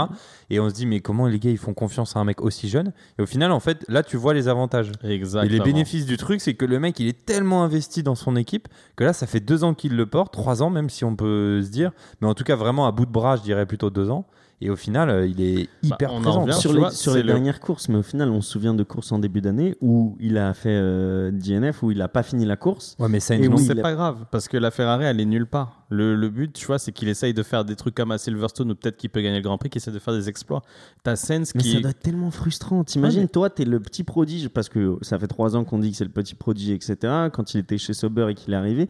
Et 0.50 0.60
on 0.60 0.70
se 0.70 0.74
dit 0.76 0.86
Mais 0.86 1.00
comment 1.00 1.28
les 1.28 1.40
gars, 1.40 1.50
ils 1.52 1.58
font 1.58 1.74
confiance 1.74 2.16
à 2.16 2.20
un 2.20 2.24
mec 2.24 2.42
aussi 2.42 2.70
jeune? 2.70 2.94
Et 3.18 3.22
au 3.22 3.26
final, 3.26 3.52
en 3.52 3.60
fait, 3.60 3.84
là, 3.88 4.04
tu 4.04 4.18
vois 4.18 4.34
les 4.34 4.48
avantages. 4.48 4.92
Exactement. 5.04 5.44
Et 5.44 5.50
les 5.50 5.64
bénéfices 5.64 6.06
du 6.06 6.18
truc, 6.18 6.42
c'est 6.42 6.54
que 6.54 6.66
le 6.66 6.80
mec, 6.80 7.00
il 7.00 7.08
est 7.08 7.26
tellement 7.26 7.64
investi 7.64 8.04
dans 8.04 8.16
son 8.16 8.36
équipe 8.36 8.68
que 8.96 9.04
là, 9.04 9.14
ça 9.14 9.28
fait 9.28 9.40
deux 9.40 9.64
ans 9.64 9.74
qu'il 9.74 9.96
le 9.96 10.06
porte, 10.06 10.34
trois 10.34 10.62
ans 10.64 10.70
même 10.70 10.90
si 10.90 11.04
on 11.06 11.16
peut 11.16 11.62
se 11.62 11.70
dire, 11.70 11.92
mais 12.22 12.28
en 12.28 12.34
tout 12.34 12.44
cas 12.44 12.56
vraiment 12.56 12.86
à 12.88 12.92
bout 12.92 13.06
de 13.06 13.12
bras, 13.12 13.36
je 13.38 13.42
dirais 13.42 13.66
plutôt 13.66 13.90
deux 13.90 14.10
ans. 14.10 14.26
Et 14.62 14.70
au 14.70 14.76
final, 14.76 15.10
euh, 15.10 15.26
il 15.26 15.40
est 15.40 15.70
hyper 15.84 16.10
Bah, 16.10 16.16
on 16.20 16.26
en 16.26 16.44
présent. 16.44 16.60
sur 16.60 16.74
les, 16.74 16.80
vois, 16.80 16.92
sur 16.92 17.14
c'est 17.14 17.20
les 17.20 17.24
le- 17.24 17.32
dernières 17.32 17.62
courses, 17.62 17.88
mais 17.88 17.96
au 17.98 18.04
final, 18.04 18.30
on 18.30 18.42
se 18.42 18.52
souvient 18.52 18.74
de 18.74 18.84
courses 18.84 19.14
en 19.14 19.20
début 19.20 19.40
d'année 19.40 19.76
où 19.80 20.18
il 20.20 20.38
a 20.38 20.54
fait 20.54 20.70
euh, 20.74 21.32
DNF, 21.32 21.82
où 21.82 21.92
il 21.92 22.02
a 22.02 22.10
pas 22.10 22.24
fini 22.24 22.46
la 22.46 22.58
course. 22.58 22.98
Ouais, 23.00 23.08
mais 23.08 23.22
ça, 23.22 23.36
Et 23.36 23.48
non. 23.48 23.56
c'est 23.56 23.80
a- 23.80 23.82
pas 23.82 23.94
grave, 23.94 24.26
parce 24.32 24.50
que 24.50 24.58
la 24.58 24.70
Ferrari, 24.70 25.06
elle 25.06 25.22
est 25.22 25.26
nulle 25.26 25.46
part. 25.46 25.86
Le, 25.90 26.14
le 26.16 26.30
but, 26.30 26.52
tu 26.52 26.66
vois, 26.66 26.78
c'est 26.78 26.92
qu'il 26.92 27.08
essaye 27.08 27.34
de 27.34 27.42
faire 27.42 27.64
des 27.64 27.78
trucs 27.78 27.96
comme 27.96 28.12
à 28.12 28.18
Silverstone 28.18 28.70
ou 28.72 28.76
peut-être 28.76 28.98
qu'il 28.98 29.10
peut 29.10 29.22
gagner 29.22 29.38
le 29.38 29.44
Grand 29.44 29.58
Prix, 29.58 29.70
qu'il 29.70 29.80
essaie 29.80 29.92
de 29.92 30.00
faire 30.00 30.14
des 30.14 30.28
exploits. 30.28 30.62
T'as 31.04 31.16
Sainz 31.16 31.54
Mais 31.56 31.62
qui. 31.64 31.72
ça 31.74 31.80
doit 31.80 31.92
être 31.92 32.00
tellement 32.02 32.30
frustrant. 32.30 32.84
T'imagines, 32.84 33.20
Ouais, 33.20 33.24
mais- 33.24 33.30
toi, 33.30 33.50
t'es 33.50 33.64
le 33.66 33.80
petit 33.80 34.04
prodige, 34.04 34.50
parce 34.50 34.68
que 34.68 34.98
ça 35.02 35.18
fait 35.18 35.28
trois 35.28 35.56
ans 35.56 35.64
qu'on 35.64 35.80
dit 35.80 35.92
que 35.92 35.98
c'est 35.98 36.04
le 36.04 36.10
petit 36.12 36.36
prodige, 36.36 36.70
etc. 36.72 36.98
Quand 37.32 37.54
il 37.54 37.60
était 37.60 37.78
chez 37.78 37.94
Sauber 37.94 38.28
et 38.30 38.34
qu'il 38.36 38.54
est 38.54 38.58
arrivé, 38.58 38.90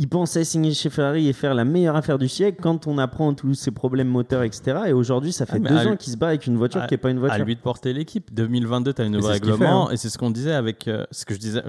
il 0.00 0.08
pensait 0.08 0.44
signer 0.44 0.72
chez 0.72 0.88
Ferrari 0.88 1.28
et 1.28 1.32
faire 1.34 1.52
la 1.54 1.64
meilleure 1.66 1.94
affaire 1.94 2.18
du 2.18 2.26
siècle 2.26 2.58
quand 2.62 2.86
on 2.86 2.96
apprend 2.96 3.34
tous 3.34 3.52
ces 3.54 3.70
problèmes 3.70 4.08
moteurs, 4.08 4.42
etc. 4.42 4.78
Et 4.86 4.92
aujourd'hui, 4.94 5.30
ça 5.30 5.44
fait 5.44 5.60
Ah, 5.64 5.68
deux 5.68 5.76
à 5.76 5.86
ans 5.86 5.90
lui- 5.90 5.96
qu'il 5.98 6.12
se 6.12 6.16
bat 6.16 6.28
avec 6.28 6.46
une 6.46 6.56
voiture 6.56 6.80
à- 6.80 6.86
qui 6.86 6.94
n'est 6.94 6.98
pas 6.98 7.10
une 7.10 7.18
à 7.18 7.20
voiture. 7.20 7.44
lui 7.44 7.54
de 7.54 7.60
porter 7.60 7.92
l'équipe. 7.92 8.32
2022, 8.34 8.94
tu 8.94 9.02
as 9.02 9.04
le 9.04 9.10
nouveau 9.10 9.26
ce 9.28 9.32
règlement. 9.32 9.58
fait, 9.58 9.66
hein. 9.66 9.88
Et 9.92 9.96
c'est 9.98 10.08
ce 10.08 10.16
qu'on 10.16 10.30
disait 10.30 10.54
avec. 10.54 10.88
euh, 10.88 11.04
ce 11.10 11.26
que 11.26 11.34
je 11.34 11.38
disais, 11.38 11.62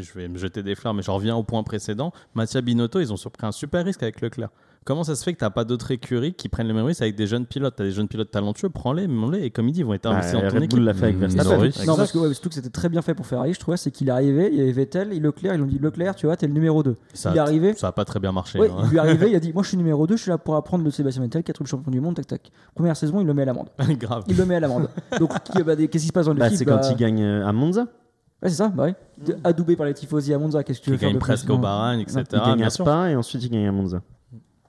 je 0.00 0.12
vais 0.18 0.28
me 0.28 0.38
jeter 0.38 0.62
des 0.62 0.74
fleurs, 0.74 0.94
mais 0.94 1.02
je 1.02 1.10
reviens 1.10 1.36
au 1.36 1.42
point 1.42 1.62
précédent. 1.62 2.12
Mattia 2.34 2.62
Binotto, 2.62 3.00
ils 3.00 3.12
ont 3.12 3.16
surpris 3.18 3.46
un 3.46 3.52
super 3.52 3.84
risque 3.84 4.02
avec 4.02 4.20
Leclerc. 4.22 4.48
Comment 4.84 5.02
ça 5.02 5.14
se 5.14 5.24
fait 5.24 5.32
que 5.32 5.38
t'as 5.38 5.48
pas 5.48 5.64
d'autres 5.64 5.90
écuries 5.92 6.34
qui 6.34 6.50
prennent 6.50 6.66
les 6.66 6.74
mêmes 6.74 6.84
risques 6.84 7.00
avec 7.00 7.14
des 7.16 7.26
jeunes 7.26 7.46
pilotes? 7.46 7.74
T'as 7.76 7.84
des 7.84 7.90
jeunes 7.90 8.06
pilotes 8.06 8.30
talentueux, 8.30 8.68
prends-les, 8.68 9.08
mets-les. 9.08 9.44
Et 9.46 9.50
comme 9.50 9.66
il 9.68 9.72
dit, 9.72 9.80
ils 9.80 9.86
vont 9.86 9.94
être 9.94 10.04
investis 10.06 10.34
Bah, 10.34 10.42
dans 10.42 10.48
ton 10.50 10.54
Red 10.56 10.62
équipe. 10.64 10.78
Bull 10.78 10.84
l'a 10.84 10.92
fait 10.94 11.04
avec 11.04 11.16
Mmh, 11.16 11.20
Verstappen. 11.20 11.70
Non, 11.86 11.96
parce 11.96 12.12
que 12.12 12.18
ouais, 12.18 12.34
surtout 12.34 12.48
que 12.50 12.54
c'était 12.54 12.68
très 12.68 12.90
bien 12.90 13.00
fait 13.00 13.14
pour 13.14 13.26
Ferrari, 13.26 13.54
je 13.54 13.60
trouvais, 13.60 13.78
c'est 13.78 13.90
qu'il 13.90 14.08
est 14.08 14.12
arrivé, 14.12 14.50
il 14.52 14.58
y 14.58 14.60
avait 14.60 14.72
Vettel, 14.72 15.12
et 15.14 15.20
Leclerc, 15.20 15.54
ils 15.54 15.62
ont 15.62 15.66
dit 15.66 15.78
Leclerc, 15.78 16.14
tu 16.16 16.26
vois, 16.26 16.36
t'es 16.36 16.46
le 16.46 16.52
numéro 16.52 16.82
2. 16.82 16.96
Ça, 17.14 17.30
il 17.30 17.36
est 17.36 17.40
arrivé, 17.40 17.72
Ça 17.74 17.88
a 17.88 17.92
pas 17.92 18.04
très 18.04 18.20
bien 18.20 18.32
marché. 18.32 18.58
ouais, 18.58 18.68
hein. 18.70 18.82
il 18.84 18.90
lui 18.90 18.96
est 18.96 19.00
arrivé, 19.00 19.30
il 19.30 19.36
a 19.36 19.40
dit 19.40 19.52
Moi 19.54 19.62
je 19.62 19.68
suis 19.68 19.76
numéro 19.78 20.06
2, 20.06 20.16
je 20.16 20.22
suis 20.22 20.30
là 20.30 20.36
pour 20.36 20.54
apprendre 20.56 20.84
le 20.84 20.90
Sébastien 20.90 21.22
Vettel, 21.22 21.42
quatrième 21.44 21.66
champion 21.66 21.90
du 21.90 22.00
monde, 22.02 22.16
tac 22.16 22.26
tac. 22.26 22.50
Première 22.74 22.96
saison, 22.96 23.20
il 23.22 23.26
le 23.26 23.32
met 23.32 23.42
à 23.42 23.46
l'amende. 23.46 23.68
Grave. 23.98 24.24
Il 24.28 24.36
le 24.36 24.44
met 24.44 24.56
à 24.56 24.60
l'amende. 24.60 24.90
Donc, 25.18 25.30
qui- 25.44 25.62
bah, 25.62 25.76
qu'est-ce 25.76 25.88
qui 25.88 25.98
se 26.00 26.12
passe 26.12 26.26
dans 26.26 26.34
Bah, 26.34 26.44
l'équipe 26.50 26.58
c'est 26.58 26.64
quand 26.66 26.90
il 26.90 26.96
gagne 26.96 27.22
euh, 27.22 27.46
à 27.46 27.52
Monza. 27.52 27.82
Ouais, 28.42 28.50
c'est 28.50 28.56
ça, 28.56 28.68
bah 28.68 28.82
ouais. 28.84 28.94
De- 29.24 29.36
Adoubé 29.44 29.76
par 29.76 29.86
les 29.86 29.94
tifosi 29.94 30.34
à 30.34 30.38
Monza, 30.38 30.62
qu'est-ce 30.62 30.80
que 30.80 30.84
tu 30.84 30.90
veux 30.90 30.98
faire 30.98 31.08
gagne 31.08 31.14
de 31.14 31.20
presque 31.20 31.48
au 31.48 31.54
etc. 31.56 32.24
il 32.32 32.38
gagne 32.38 32.64
à. 32.64 32.68
Spa 32.70 33.10
et 33.10 33.16
ensuite 33.16 33.42
il 33.42 33.50
gagne 33.50 33.66
à 33.68 33.72
Monza. 33.72 34.02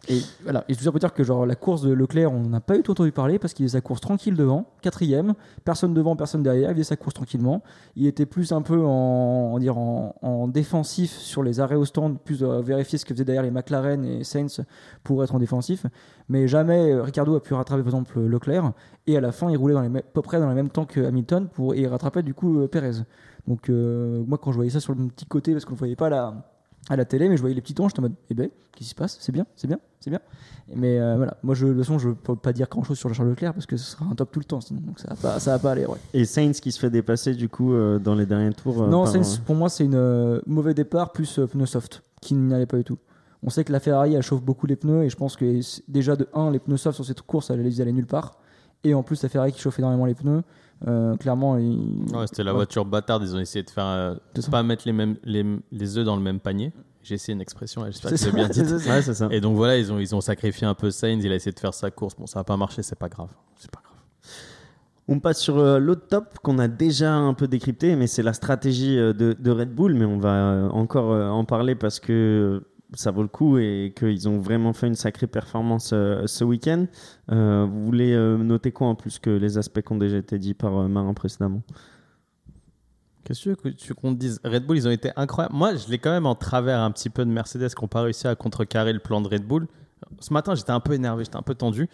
Et 0.07 0.21
voilà, 0.43 0.63
et 0.69 0.75
tout 0.75 0.83
ça 0.83 0.91
pour 0.91 0.99
dire 0.99 1.13
que 1.13 1.23
genre 1.23 1.45
la 1.45 1.55
course 1.55 1.81
de 1.81 1.91
Leclerc, 1.91 2.31
on 2.31 2.41
n'a 2.41 2.59
pas 2.59 2.77
eu 2.77 2.83
tout 2.83 2.91
entendu 2.91 3.11
parler 3.11 3.39
parce 3.39 3.53
qu'il 3.53 3.65
faisait 3.65 3.77
sa 3.77 3.81
course 3.81 4.01
tranquille 4.01 4.35
devant, 4.35 4.65
quatrième, 4.81 5.33
personne 5.63 5.93
devant, 5.93 6.15
personne 6.15 6.43
derrière, 6.43 6.69
il 6.69 6.73
faisait 6.73 6.83
sa 6.83 6.95
course 6.95 7.15
tranquillement. 7.15 7.63
Il 7.95 8.05
était 8.05 8.25
plus 8.25 8.51
un 8.51 8.61
peu 8.61 8.83
en, 8.83 9.57
dire 9.59 9.77
en, 9.77 10.15
en 10.21 10.47
défensif 10.47 11.11
sur 11.11 11.41
les 11.41 11.59
arrêts 11.59 11.75
au 11.75 11.85
stand, 11.85 12.19
plus 12.19 12.43
vérifier 12.43 12.97
ce 12.97 13.05
que 13.05 13.13
faisaient 13.13 13.25
derrière 13.25 13.43
les 13.43 13.51
McLaren 13.51 14.05
et 14.05 14.23
Sainz 14.23 14.61
pour 15.03 15.23
être 15.23 15.33
en 15.33 15.39
défensif. 15.39 15.85
Mais 16.29 16.47
jamais 16.47 16.91
euh, 16.91 17.03
Ricardo 17.03 17.35
a 17.35 17.41
pu 17.41 17.53
rattraper 17.53 17.81
par 17.81 17.89
exemple 17.89 18.19
Leclerc 18.19 18.73
et 19.07 19.17
à 19.17 19.21
la 19.21 19.31
fin 19.31 19.49
il 19.49 19.57
roulait 19.57 19.73
dans 19.73 19.81
les, 19.81 19.99
à 19.99 20.01
peu 20.01 20.21
près 20.21 20.39
dans 20.39 20.49
le 20.49 20.55
même 20.55 20.69
temps 20.69 20.85
que 20.85 20.99
Hamilton 21.01 21.47
pour, 21.47 21.75
et 21.75 21.81
il 21.81 21.87
rattrapait 21.87 22.23
du 22.23 22.33
coup 22.33 22.59
euh, 22.61 22.67
Perez. 22.67 23.03
Donc 23.47 23.69
euh, 23.69 24.23
moi 24.27 24.37
quand 24.37 24.51
je 24.51 24.55
voyais 24.57 24.71
ça 24.71 24.79
sur 24.79 24.95
le 24.95 25.07
petit 25.07 25.25
côté 25.25 25.51
parce 25.51 25.65
qu'on 25.65 25.73
ne 25.73 25.79
voyait 25.79 25.95
pas 25.95 26.09
la 26.09 26.54
à 26.89 26.95
la 26.95 27.05
télé, 27.05 27.29
mais 27.29 27.35
je 27.37 27.41
voyais 27.41 27.55
les 27.55 27.61
petits 27.61 27.73
tons, 27.73 27.87
j'étais 27.87 27.99
en 27.99 28.03
mode, 28.03 28.13
eh 28.29 28.33
ben, 28.33 28.47
qu'est-ce 28.71 28.77
qui 28.77 28.83
se 28.85 28.95
passe? 28.95 29.17
C'est 29.19 29.31
bien, 29.31 29.45
c'est 29.55 29.67
bien, 29.67 29.79
c'est 29.99 30.09
bien. 30.11 30.19
Mais 30.75 30.99
euh, 30.99 31.15
voilà, 31.17 31.37
moi, 31.43 31.55
je, 31.55 31.65
de 31.65 31.71
toute 31.73 31.81
façon, 31.83 31.97
je 31.99 32.09
peux 32.09 32.35
pas 32.35 32.53
dire 32.53 32.67
grand-chose 32.69 32.97
sur 32.97 33.13
Charles 33.13 33.29
Leclerc 33.29 33.53
parce 33.53 33.65
que 33.65 33.77
ce 33.77 33.85
sera 33.91 34.05
un 34.05 34.15
top 34.15 34.31
tout 34.31 34.39
le 34.39 34.45
temps, 34.45 34.61
sinon 34.61 34.81
donc 34.81 34.99
ça 34.99 35.09
va 35.09 35.15
pas, 35.15 35.39
ça 35.39 35.51
va 35.51 35.59
pas 35.59 35.71
aller. 35.71 35.85
Ouais. 35.85 35.97
Et 36.13 36.25
Sainz 36.25 36.59
qui 36.59 36.71
se 36.71 36.79
fait 36.79 36.89
dépasser 36.89 37.33
du 37.35 37.49
coup 37.49 37.73
euh, 37.73 37.97
dans 37.99 38.15
les 38.15 38.25
derniers 38.25 38.53
tours. 38.53 38.83
euh, 38.83 38.89
non, 38.89 39.03
par- 39.03 39.11
Sainz, 39.13 39.39
pour 39.39 39.55
moi, 39.55 39.69
c'est 39.69 39.85
une 39.85 40.41
mauvais 40.45 40.73
départ 40.73 41.11
plus 41.11 41.39
euh, 41.39 41.47
pneu 41.47 41.65
soft 41.65 42.01
qui 42.21 42.33
n'y 42.35 42.53
allait 42.53 42.65
pas 42.65 42.77
du 42.77 42.83
tout. 42.83 42.97
On 43.43 43.49
sait 43.49 43.63
que 43.63 43.71
la 43.71 43.79
Ferrari, 43.79 44.15
elle 44.15 44.23
chauffe 44.23 44.41
beaucoup 44.43 44.65
les 44.65 44.75
pneus 44.75 45.03
et 45.03 45.09
je 45.09 45.15
pense 45.15 45.35
que 45.35 45.59
déjà 45.87 46.15
de 46.15 46.27
1, 46.33 46.49
les 46.51 46.59
pneus 46.59 46.77
soft 46.77 46.95
sur 46.95 47.05
cette 47.05 47.21
course, 47.21 47.51
elle 47.51 47.65
ils 47.65 47.81
allaient 47.81 47.91
nulle 47.91 48.07
part. 48.07 48.39
Et 48.83 48.93
en 48.95 49.03
plus, 49.03 49.21
la 49.23 49.29
Ferrari 49.29 49.51
qui 49.51 49.59
chauffe 49.59 49.77
énormément 49.79 50.05
les 50.05 50.15
pneus, 50.15 50.41
euh, 50.87 51.15
clairement, 51.17 51.57
il... 51.57 52.05
Ouais, 52.13 52.27
c'était 52.27 52.43
la 52.43 52.51
Ouais. 52.51 52.57
voiture 52.57 52.85
bâtarde. 52.85 53.23
Ils 53.23 53.35
ont 53.35 53.39
essayé 53.39 53.63
de 53.63 53.69
faire. 53.69 53.85
euh, 53.85 54.15
pas 54.51 54.63
mettre 54.63 54.83
les, 54.85 54.93
mêmes, 54.93 55.15
les, 55.23 55.45
les 55.71 55.97
œufs 55.97 56.05
dans 56.05 56.15
le 56.15 56.21
même 56.21 56.39
panier. 56.39 56.71
J'ai 57.03 57.15
essayé 57.15 57.33
une 57.35 57.41
expression, 57.41 57.85
j'espère 57.85 58.11
que 58.11 58.17
C'est 58.17 58.31
bien 58.33 58.47
dit. 58.47 58.55
c'est 58.65 58.79
ça. 58.79 58.89
Ouais, 58.89 59.01
c'est 59.01 59.13
ça. 59.13 59.27
Et 59.31 59.39
donc 59.39 59.55
voilà, 59.55 59.77
ils 59.77 59.91
ont, 59.93 59.99
ils 59.99 60.15
ont 60.15 60.21
sacrifié 60.21 60.65
un 60.65 60.73
peu 60.73 60.89
Sainz. 60.91 61.23
Il 61.23 61.31
a 61.31 61.35
essayé 61.35 61.51
de 61.53 61.59
faire 61.59 61.73
sa 61.73 61.91
course. 61.91 62.15
Bon, 62.17 62.25
ça 62.25 62.39
n'a 62.39 62.43
pas 62.43 62.57
marché, 62.57 62.81
c'est 62.81 62.97
pas 62.97 63.09
grave. 63.09 63.29
C'est 63.57 63.69
pas 63.69 63.79
grave. 63.83 63.93
On 65.07 65.19
passe 65.19 65.39
sur 65.39 65.59
euh, 65.59 65.77
l'autre 65.77 66.07
top 66.07 66.39
qu'on 66.41 66.57
a 66.57 66.67
déjà 66.67 67.13
un 67.13 67.35
peu 67.35 67.47
décrypté, 67.47 67.95
mais 67.95 68.07
c'est 68.07 68.23
la 68.23 68.33
stratégie 68.33 68.97
euh, 68.97 69.13
de, 69.13 69.35
de 69.39 69.51
Red 69.51 69.69
Bull. 69.73 69.93
Mais 69.93 70.05
on 70.05 70.17
va 70.17 70.33
euh, 70.33 70.69
encore 70.69 71.11
euh, 71.11 71.29
en 71.29 71.45
parler 71.45 71.75
parce 71.75 71.99
que 71.99 72.63
ça 72.95 73.11
vaut 73.11 73.21
le 73.21 73.27
coup 73.27 73.57
et 73.57 73.93
qu'ils 73.97 74.27
ont 74.27 74.39
vraiment 74.39 74.73
fait 74.73 74.87
une 74.87 74.95
sacrée 74.95 75.27
performance 75.27 75.91
euh, 75.93 76.25
ce 76.27 76.43
week-end. 76.43 76.85
Euh, 77.31 77.65
vous 77.69 77.85
voulez 77.85 78.13
euh, 78.13 78.37
noter 78.37 78.71
quoi 78.71 78.87
en 78.87 78.95
plus 78.95 79.19
que 79.19 79.29
les 79.29 79.57
aspects 79.57 79.81
qui 79.81 79.91
ont 79.93 79.97
déjà 79.97 80.17
été 80.17 80.39
dits 80.39 80.53
par 80.53 80.71
Marin 80.89 81.13
précédemment? 81.13 81.61
Qu'est-ce 83.23 83.49
que 83.49 83.55
tu 83.55 83.67
veux 83.67 83.73
tu 83.73 83.93
qu'on 83.93 84.13
te 84.13 84.19
dise? 84.19 84.39
Red 84.43 84.65
Bull, 84.65 84.77
ils 84.77 84.87
ont 84.87 84.91
été 84.91 85.11
incroyables. 85.15 85.55
Moi, 85.55 85.75
je 85.75 85.89
l'ai 85.89 85.97
quand 85.97 86.11
même 86.11 86.27
en 86.27 86.35
travers 86.35 86.79
un 86.79 86.91
petit 86.91 87.09
peu 87.09 87.25
de 87.25 87.31
Mercedes 87.31 87.69
qui 87.69 87.81
n'ont 87.81 87.87
pas 87.87 88.01
réussi 88.01 88.27
à 88.27 88.35
contrecarrer 88.35 88.93
le 88.93 88.99
plan 88.99 89.21
de 89.21 89.27
Red 89.27 89.45
Bull. 89.45 89.67
Ce 90.19 90.31
matin, 90.31 90.53
j'étais 90.53 90.71
un 90.71 90.79
peu 90.79 90.93
énervé, 90.93 91.23
j'étais 91.23 91.37
un 91.37 91.41
peu 91.41 91.55
tendu. 91.55 91.89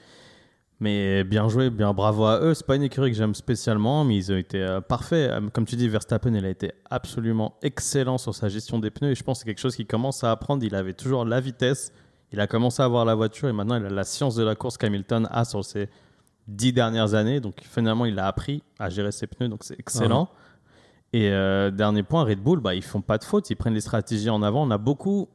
Mais 0.82 1.24
bien 1.24 1.48
joué, 1.48 1.70
bien 1.70 1.94
bravo 1.94 2.26
à 2.26 2.40
eux. 2.42 2.56
C'est 2.56 2.66
pas 2.66 2.76
une 2.76 2.82
écurie 2.82 3.12
que 3.12 3.16
j'aime 3.16 3.36
spécialement, 3.36 4.04
mais 4.04 4.18
ils 4.18 4.32
ont 4.32 4.38
été 4.38 4.60
euh, 4.60 4.82
parfaits. 4.82 5.30
Euh, 5.30 5.48
Comme 5.54 5.66
tu 5.66 5.76
dis, 5.76 5.88
Verstappen, 5.88 6.34
il 6.34 6.44
a 6.44 6.50
été 6.50 6.72
absolument 6.90 7.54
excellent 7.62 8.18
sur 8.18 8.34
sa 8.34 8.50
gestion 8.50 8.80
des 8.80 8.90
pneus. 8.90 9.12
Et 9.12 9.16
je 9.16 9.24
pense 9.24 9.38
que 9.38 9.40
c'est 9.42 9.46
quelque 9.46 9.62
chose 9.62 9.76
qu'il 9.76 9.86
commence 9.86 10.24
à 10.24 10.32
apprendre. 10.32 10.64
Il 10.66 10.74
avait 10.74 10.94
toujours 10.94 11.24
la 11.24 11.40
vitesse, 11.40 11.94
il 12.32 12.40
a 12.40 12.48
commencé 12.48 12.82
à 12.82 12.86
avoir 12.86 13.06
la 13.06 13.14
voiture 13.14 13.48
et 13.48 13.54
maintenant 13.54 13.76
il 13.76 13.86
a 13.86 13.92
la 13.92 14.04
science 14.04 14.34
de 14.34 14.44
la 14.44 14.56
course 14.56 14.80
qu'Hamilton 14.80 15.28
a 15.30 15.46
sur 15.46 15.64
ses 15.64 15.88
dix 16.48 16.74
dernières 16.74 17.14
années. 17.14 17.40
Donc 17.40 17.62
finalement, 17.62 18.06
il 18.06 18.18
a 18.18 18.26
appris 18.26 18.64
à 18.80 18.90
gérer 18.90 19.12
ses 19.12 19.28
pneus, 19.28 19.50
donc 19.50 19.64
c'est 19.64 19.80
excellent. 19.80 20.30
Et 21.14 21.30
euh, 21.30 21.70
dernier 21.70 22.02
point, 22.02 22.24
Red 22.24 22.40
Bull, 22.40 22.60
bah, 22.60 22.74
ils 22.74 22.82
font 22.82 23.02
pas 23.02 23.20
de 23.20 23.24
faute, 23.24 23.52
ils 23.52 23.56
prennent 23.56 23.76
les 23.76 23.82
stratégies 23.82 24.32
en 24.32 24.42
avant. 24.42 24.66
On 24.66 24.72
a 24.72 24.80
beaucoup 24.80 25.30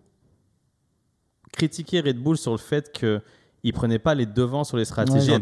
critiqué 1.53 2.01
Red 2.01 2.18
Bull 2.18 2.36
sur 2.36 2.51
le 2.51 2.59
fait 2.59 2.92
que 2.92 3.22
ils 3.67 3.73
prenaient 3.73 3.99
pas 3.99 4.14
les 4.14 4.27
devants 4.27 4.62
sur 4.62 4.77
les 4.77 4.85
stratégies 4.85 5.33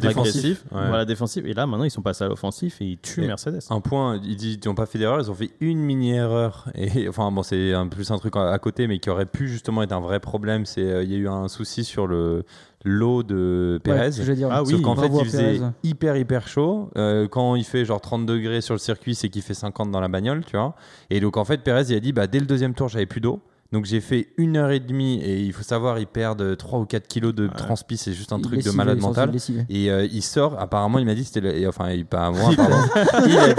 Ouais. 0.72 0.78
Ouais. 0.78 0.88
Voilà, 0.88 1.04
défensif. 1.04 1.44
Et 1.44 1.52
là, 1.52 1.66
maintenant, 1.66 1.84
ils 1.84 1.90
sont 1.90 2.00
passés 2.00 2.24
à 2.24 2.28
l'offensif 2.28 2.80
et 2.80 2.86
ils 2.86 2.98
tuent 2.98 3.24
Et- 3.24 3.26
Mercedes. 3.26 3.60
Un 3.68 3.80
point, 3.80 4.18
ils 4.24 4.58
n'ont 4.64 4.74
pas 4.74 4.86
fait 4.86 4.98
d'erreur, 4.98 5.20
ils 5.20 5.30
ont 5.30 5.34
fait 5.34 5.50
une 5.60 5.78
mini 5.78 6.12
erreur. 6.12 6.68
Et 6.74 7.06
enfin 7.08 7.30
bon, 7.30 7.42
c'est 7.42 7.74
un 7.74 7.86
plus 7.86 8.10
un 8.10 8.16
truc 8.18 8.34
à, 8.36 8.58
côté, 8.58 8.86
mais 8.86 8.98
qui 8.98 9.10
aurait 9.10 9.26
pu 9.26 9.48
justement 9.48 9.82
être 9.82 9.92
un 9.92 10.00
vrai 10.00 10.20
problème. 10.20 10.64
C'est 10.64 10.82
euh, 10.82 11.02
il 11.02 11.12
y 11.12 11.14
a 11.14 11.18
eu 11.18 11.28
un 11.28 11.48
souci 11.48 11.84
sur 11.84 12.06
le 12.06 12.44
lot 12.86 13.22
de 13.22 13.80
Ouais, 13.86 13.92
Pérez. 13.92 14.10
dire. 14.10 14.48
Ah 14.50 14.62
oui, 14.62 14.72
Sauf 14.72 14.80
qu'en 14.82 14.96
fait, 14.96 15.08
il 15.12 15.24
faisait 15.24 15.58
Pérez. 15.58 15.70
hyper 15.82 16.16
hyper 16.16 16.48
chaud. 16.48 16.90
Euh, 16.96 17.28
quand 17.28 17.56
il 17.56 17.64
fait 17.64 17.84
genre 17.84 18.00
30 18.00 18.24
degrés 18.24 18.60
sur 18.62 18.74
le 18.74 18.78
circuit, 18.78 19.14
c'est 19.14 19.28
qu'il 19.28 19.42
fait 19.42 19.54
50 19.54 19.90
dans 19.90 20.00
la 20.00 20.08
bagnole, 20.08 20.44
tu 20.46 20.56
vois. 20.56 20.74
Et 21.10 21.20
donc 21.20 21.36
en 21.36 21.44
fait, 21.44 21.58
Pérez, 21.58 21.84
il 21.90 21.94
a 21.96 22.00
dit 22.00 22.12
bah 22.12 22.26
dès 22.26 22.40
le 22.40 22.46
deuxième 22.46 22.74
tour, 22.74 22.88
j'avais 22.88 23.06
plus 23.06 23.20
d'eau. 23.20 23.40
Donc 23.74 23.86
j'ai 23.86 24.00
fait 24.00 24.28
une 24.38 24.56
heure 24.56 24.70
et 24.70 24.78
demie 24.78 25.20
et 25.20 25.40
il 25.40 25.52
faut 25.52 25.64
savoir, 25.64 25.98
ils 25.98 26.06
perdent 26.06 26.56
3 26.56 26.78
ou 26.78 26.84
4 26.84 27.08
kilos 27.08 27.34
de 27.34 27.48
transpi, 27.48 27.96
c'est 27.96 28.12
juste 28.12 28.32
un 28.32 28.38
truc 28.40 28.62
de 28.62 28.70
malade 28.70 29.00
mental. 29.00 29.32
Et 29.68 29.90
euh, 29.90 30.06
il 30.12 30.22
sort, 30.22 30.56
apparemment, 30.60 31.00
il 31.00 31.06
m'a 31.06 31.14
dit, 31.16 31.24
c'était 31.24 31.40
le- 31.40 31.56
et 31.58 31.66
enfin, 31.66 31.90
il, 31.90 32.06
pas 32.06 32.30
moi, 32.30 32.52
pardon. 32.56 32.76
il 33.26 33.36
a 33.36 33.48
dit, 33.48 33.54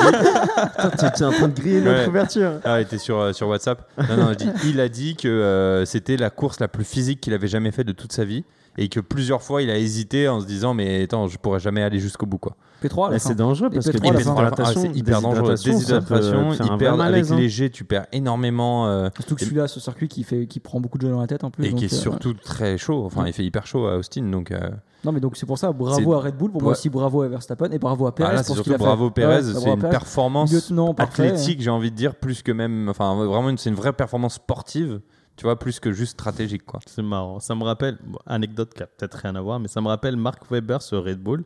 Putain, 0.91 1.09
tu 1.11 1.22
es 1.22 1.26
en 1.26 1.32
train 1.32 1.47
de 1.49 1.53
griller 1.53 1.82
notre 1.82 1.99
Ouais. 1.99 2.05
couverture. 2.05 2.51
ah, 2.63 2.80
il 2.80 2.84
était 2.84 2.97
sur, 2.97 3.20
euh, 3.20 3.34
sur 3.34 3.49
WhatsApp. 3.49 3.86
Non, 4.09 4.16
non, 4.16 4.30
je 4.30 4.36
dis, 4.45 4.47
il 4.70 4.80
a 4.80 4.88
dit 4.88 5.18
que 5.18 5.28
euh, 5.28 5.84
c'était 5.84 6.16
la 6.16 6.30
course 6.30 6.61
la 6.61 6.70
plus 6.70 6.86
physique 6.86 7.20
qu'il 7.20 7.34
avait 7.34 7.49
jamais 7.49 7.72
fait 7.72 7.84
de 7.84 7.91
toute 7.91 8.13
sa 8.13 8.24
vie 8.24 8.45
et 8.78 8.88
que 8.88 9.01
plusieurs 9.01 9.41
fois 9.41 9.61
il 9.63 9.70
a 9.70 9.78
hésité 9.78 10.30
en 10.30 10.39
se 10.39 10.45
disant, 10.45 10.74
mais 10.74 11.03
attends, 11.03 11.28
je 11.28 11.38
pourrais 11.38 11.59
jamais 11.59 11.84
aller 11.84 11.99
jusqu'au 11.99 12.26
bout, 12.26 12.38
quoi. 12.38 12.55
P3 12.84 13.05
à 13.05 13.07
la 13.07 13.13
Mais 13.13 13.19
fin. 13.19 13.30
c'est 13.30 13.36
dangereux 13.36 13.69
parce 13.69 13.86
que 13.89 13.97
P3 13.97 14.09
à 14.09 14.13
la 14.13 14.19
fin. 14.19 14.19
déshydratation, 14.21 14.82
Ah, 14.86 14.93
c'est 14.93 14.99
hyper 14.99 15.21
dangereux. 15.21 15.55
déshydratation, 15.55 16.53
hyper, 16.53 16.93
avec 16.93 16.97
malaise, 16.97 17.32
hein. 17.34 17.38
léger, 17.38 17.69
tu 17.69 17.84
perds 17.86 18.05
énormément. 18.11 18.88
euh, 18.88 19.09
Surtout 19.15 19.36
que 19.36 19.41
celui-là, 19.41 19.67
ce 19.67 19.80
circuit 19.80 20.07
qui, 20.07 20.23
fait, 20.23 20.45
qui 20.47 20.59
prend 20.59 20.80
beaucoup 20.80 20.97
de 20.97 21.03
jeux 21.07 21.11
dans 21.13 21.21
la 21.21 21.28
tête 21.28 21.43
en 21.43 21.51
plus. 21.51 21.65
et 21.65 21.69
donc, 21.69 21.80
qui 21.80 21.86
est 21.86 21.93
euh, 21.93 21.97
surtout 21.97 22.34
très 22.34 22.78
chaud. 22.78 23.03
Enfin, 23.05 23.23
Ouais. 23.23 23.30
il 23.30 23.34
fait 23.34 23.43
hyper 23.45 23.65
chaud 23.65 23.88
à 23.88 23.97
Austin, 23.97 24.23
donc. 24.23 24.51
euh, 24.51 24.69
Non, 25.03 25.11
mais 25.11 25.19
donc 25.19 25.38
c'est 25.38 25.45
pour 25.45 25.57
ça, 25.57 25.71
bravo 25.71 26.13
à 26.13 26.19
Red 26.19 26.36
Bull, 26.38 26.51
pour 26.51 26.61
moi 26.61 26.71
aussi 26.73 26.89
bravo 26.89 27.21
à 27.21 27.28
Verstappen 27.28 27.69
et 27.71 27.80
bravo 27.80 28.07
à 28.07 28.13
Perez. 28.15 28.30
ah 28.32 28.34
là, 28.36 28.43
c'est 28.43 28.53
surtout 28.53 28.73
a 28.73 28.78
bravo 28.78 29.09
Pérez. 29.11 29.36
Ouais, 29.38 29.41
c'est 29.43 29.69
une 29.69 29.80
Perez. 29.80 29.89
performance 29.91 30.53
athlétique, 30.97 31.61
j'ai 31.61 31.69
envie 31.69 31.91
de 31.91 31.95
dire, 31.95 32.15
plus 32.15 32.41
que 32.43 32.51
même. 32.51 32.89
Enfin, 32.89 33.15
vraiment, 33.15 33.55
c'est 33.57 33.69
une 33.69 33.76
vraie 33.76 33.93
performance 33.93 34.36
sportive, 34.36 34.99
tu 35.38 35.43
vois, 35.43 35.57
plus 35.59 35.80
que 35.80 35.91
juste 35.91 36.13
stratégique, 36.13 36.65
quoi. 36.65 36.80
C'est 36.88 37.01
marrant. 37.03 37.39
Ça 37.39 37.55
me 37.55 37.63
rappelle, 37.63 37.97
bon, 38.05 38.19
anecdote 38.26 38.73
qui 38.73 38.84
a 38.84 38.88
peut-être 38.88 39.15
rien 39.15 39.36
à 39.36 39.41
voir, 39.41 39.59
mais 39.59 39.67
ça 39.67 39.80
me 39.82 39.88
rappelle 39.88 40.17
Mark 40.17 40.49
Webber 40.51 40.78
sur 40.82 41.03
Red 41.03 41.19
Bull. 41.19 41.43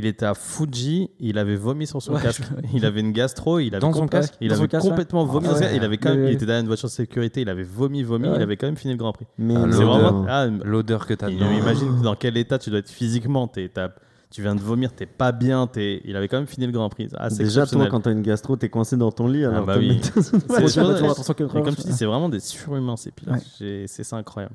Il 0.00 0.06
était 0.06 0.26
à 0.26 0.34
Fuji, 0.34 1.10
il 1.18 1.38
avait 1.38 1.56
vomi 1.56 1.84
sur 1.84 2.00
son 2.00 2.14
Ouais, 2.14 2.22
casque. 2.22 2.44
Il 2.72 2.86
avait 2.86 3.00
une 3.00 3.10
gastro, 3.10 3.58
il 3.58 3.74
avait, 3.74 3.80
Dans 3.80 3.92
son 3.92 4.06
compl- 4.06 4.10
casque 4.10 4.34
il 4.40 4.48
Dans 4.48 4.54
son 4.54 4.60
avait 4.60 4.68
casque, 4.68 4.84
ouais. 4.84 4.90
complètement 4.90 5.24
vomi. 5.24 5.48
Ah 5.50 5.56
sur- 5.56 5.66
ouais. 5.66 5.76
Il, 5.76 5.82
avait 5.84 5.96
quand 5.98 6.10
même, 6.10 6.22
Ouais, 6.22 6.30
il 6.30 6.34
était 6.34 6.46
dans 6.46 6.60
une 6.60 6.68
voiture 6.68 6.88
de 6.88 6.92
sécurité, 6.94 7.40
il 7.40 7.48
avait 7.48 7.64
vomi, 7.64 8.04
vomi, 8.04 8.28
Ouais. 8.28 8.36
il 8.36 8.42
avait 8.42 8.56
quand 8.56 8.68
même 8.68 8.76
fini 8.76 8.92
le 8.94 8.98
Grand 8.98 9.12
Prix. 9.12 9.26
Mais 9.38 9.54
Ah, 9.56 9.62
C'est 9.72 9.80
l'odeur. 9.82 9.98
vraiment. 9.98 10.26
ah, 10.28 10.46
L'odeur 10.64 11.04
que 11.04 11.14
t'as 11.14 11.28
dedans. 11.28 11.50
imagine 11.50 12.00
dans 12.02 12.14
quel 12.14 12.36
état 12.36 12.58
tu 12.60 12.70
dois 12.70 12.78
être 12.78 12.88
physiquement. 12.90 13.48
t'es- 13.48 13.68
t'as- 13.68 13.90
tu 14.30 14.42
viens 14.42 14.54
de 14.54 14.60
vomir, 14.60 14.92
t'es 14.94 15.06
pas 15.06 15.32
bien. 15.32 15.66
t'es- 15.66 16.00
il 16.04 16.14
avait 16.14 16.28
quand 16.28 16.36
même 16.36 16.46
fini 16.46 16.66
le 16.66 16.72
Grand 16.72 16.88
Prix. 16.90 17.08
Ah, 17.16 17.28
Déjà, 17.30 17.66
toi, 17.66 17.86
quand 17.90 18.00
t'as 18.02 18.12
une 18.12 18.22
gastro, 18.22 18.54
t'es 18.56 18.68
coincé 18.68 18.96
dans 18.96 19.10
ton 19.10 19.26
lit. 19.26 19.44
Alors 19.44 19.66
bah 19.66 19.76
oui. 19.78 20.00
C'est 20.02 20.30
comme 21.48 21.74
tu 21.74 21.82
dis, 21.88 22.04
vraiment 22.04 22.28
des 22.28 22.38
surhumains 22.40 22.96
ces 22.96 23.10
pilotes. 23.10 23.38
C'est 23.58 24.04
ça 24.04 24.16
incroyable. 24.16 24.54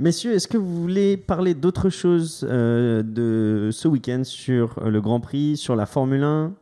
Messieurs, 0.00 0.32
est-ce 0.32 0.48
que 0.48 0.56
vous 0.56 0.80
voulez 0.82 1.18
parler 1.18 1.52
d'autre 1.52 1.90
chose 1.90 2.46
euh, 2.48 3.02
de 3.02 3.68
ce 3.70 3.86
week-end 3.86 4.22
sur 4.24 4.80
le 4.82 4.98
Grand 5.02 5.20
Prix, 5.20 5.58
sur 5.58 5.76
la 5.76 5.84
Formule 5.84 6.22
1 6.22 6.52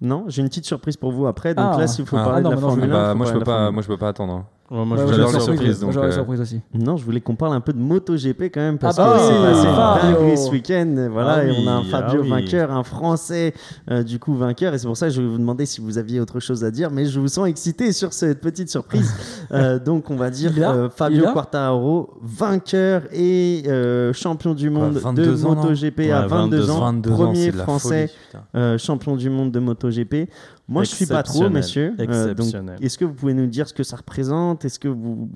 Non, 0.00 0.24
j'ai 0.26 0.42
une 0.42 0.48
petite 0.48 0.64
surprise 0.64 0.96
pour 0.96 1.12
vous 1.12 1.28
après. 1.28 1.54
Donc 1.54 1.64
Ah. 1.74 1.78
là, 1.78 1.86
s'il 1.86 2.04
faut 2.04 2.16
Ah. 2.16 2.24
parler 2.24 2.38
Ah 2.40 2.42
non, 2.42 2.50
de 2.50 2.54
la 2.56 2.60
non, 2.60 2.68
je 2.70 2.74
Formule 2.74 2.90
vais 2.90 2.96
1, 2.96 2.98
Bah, 3.02 3.10
faut 3.12 3.16
moi, 3.18 3.26
je 3.26 3.32
peux 3.34 3.44
pas, 3.44 3.70
moi, 3.70 3.82
je 3.82 3.86
peux 3.86 3.96
pas 3.96 4.08
attendre. 4.08 4.44
Ouais, 4.72 4.86
moi, 4.86 4.96
Ouais, 4.96 5.04
j'adore 5.06 5.32
les 5.32 5.40
surprises, 5.40 5.82
moi, 5.82 5.92
la 5.92 6.16
euh, 6.18 6.40
aussi. 6.40 6.60
1. 6.74 6.78
Non, 6.82 6.96
je 6.96 7.04
voulais 7.04 7.20
qu'on 7.20 7.36
parle 7.36 7.52
un 7.52 7.60
peu 7.60 7.74
de 7.74 7.78
MotoGP 7.78 8.44
quand 8.44 8.60
même 8.60 8.78
parce 8.78 8.98
Ah 8.98 9.04
bah 9.04 9.16
que 9.18 9.22
c'est 9.26 9.42
passé 9.42 10.06
dinguerie 10.06 10.38
ce 10.38 10.50
week-end. 10.50 11.08
Voilà, 11.12 11.32
Ah 11.34 11.44
et 11.44 11.50
on 11.50 11.66
a 11.66 11.72
un 11.72 11.82
Fabio 11.84 12.20
ah 12.20 12.22
oui. 12.22 12.30
vainqueur, 12.30 12.70
un 12.72 12.82
Français 12.82 13.52
euh, 13.90 14.02
du 14.02 14.18
coup 14.18 14.34
vainqueur. 14.34 14.72
Et 14.72 14.78
c'est 14.78 14.86
pour 14.86 14.96
ça 14.96 15.08
que 15.08 15.12
je 15.12 15.20
vais 15.20 15.28
vous 15.28 15.36
demander 15.36 15.66
si 15.66 15.82
vous 15.82 15.98
aviez 15.98 16.20
autre 16.20 16.40
chose 16.40 16.64
à 16.64 16.70
dire. 16.70 16.90
Mais 16.90 17.04
je 17.04 17.20
vous 17.20 17.28
sens 17.28 17.46
excité 17.48 17.92
sur 17.92 18.14
cette 18.14 18.40
petite 18.40 18.70
surprise. 18.70 19.12
Euh, 19.50 19.78
donc 19.78 20.10
on 20.10 20.16
va 20.16 20.30
dire 20.30 20.52
euh, 20.58 20.88
Fabio 20.88 21.24
Quartararo, 21.32 22.14
vainqueur 22.22 23.02
et 23.12 23.64
euh, 23.66 24.12
champion 24.14 24.54
du 24.54 24.70
monde 24.70 24.94
de 24.94 24.98
22 24.98 25.44
ans, 25.44 25.54
non 25.54 25.62
MotoGP 25.62 26.00
à 26.10 26.22
Ouais, 26.22 26.26
22 26.28 26.70
ans. 26.70 26.80
22 26.80 27.10
ans, 27.10 27.14
premier 27.14 27.52
Français 27.52 28.06
folie, 28.08 28.42
euh, 28.56 28.78
champion 28.78 29.16
du 29.16 29.28
monde 29.28 29.50
de 29.50 29.60
MotoGP. 29.60 30.30
Moi, 30.72 30.84
je 30.84 30.90
suis 30.94 31.06
pas 31.06 31.22
trop, 31.22 31.48
messieurs. 31.50 31.94
Euh, 32.00 32.34
donc, 32.34 32.52
est-ce 32.80 32.96
que 32.98 33.04
vous 33.04 33.12
pouvez 33.14 33.34
nous 33.34 33.46
dire 33.46 33.68
ce 33.68 33.74
que 33.74 33.82
ça 33.82 33.96
représente? 33.96 34.64
Est-ce 34.64 34.78
que 34.78 34.88
vous. 34.88 35.28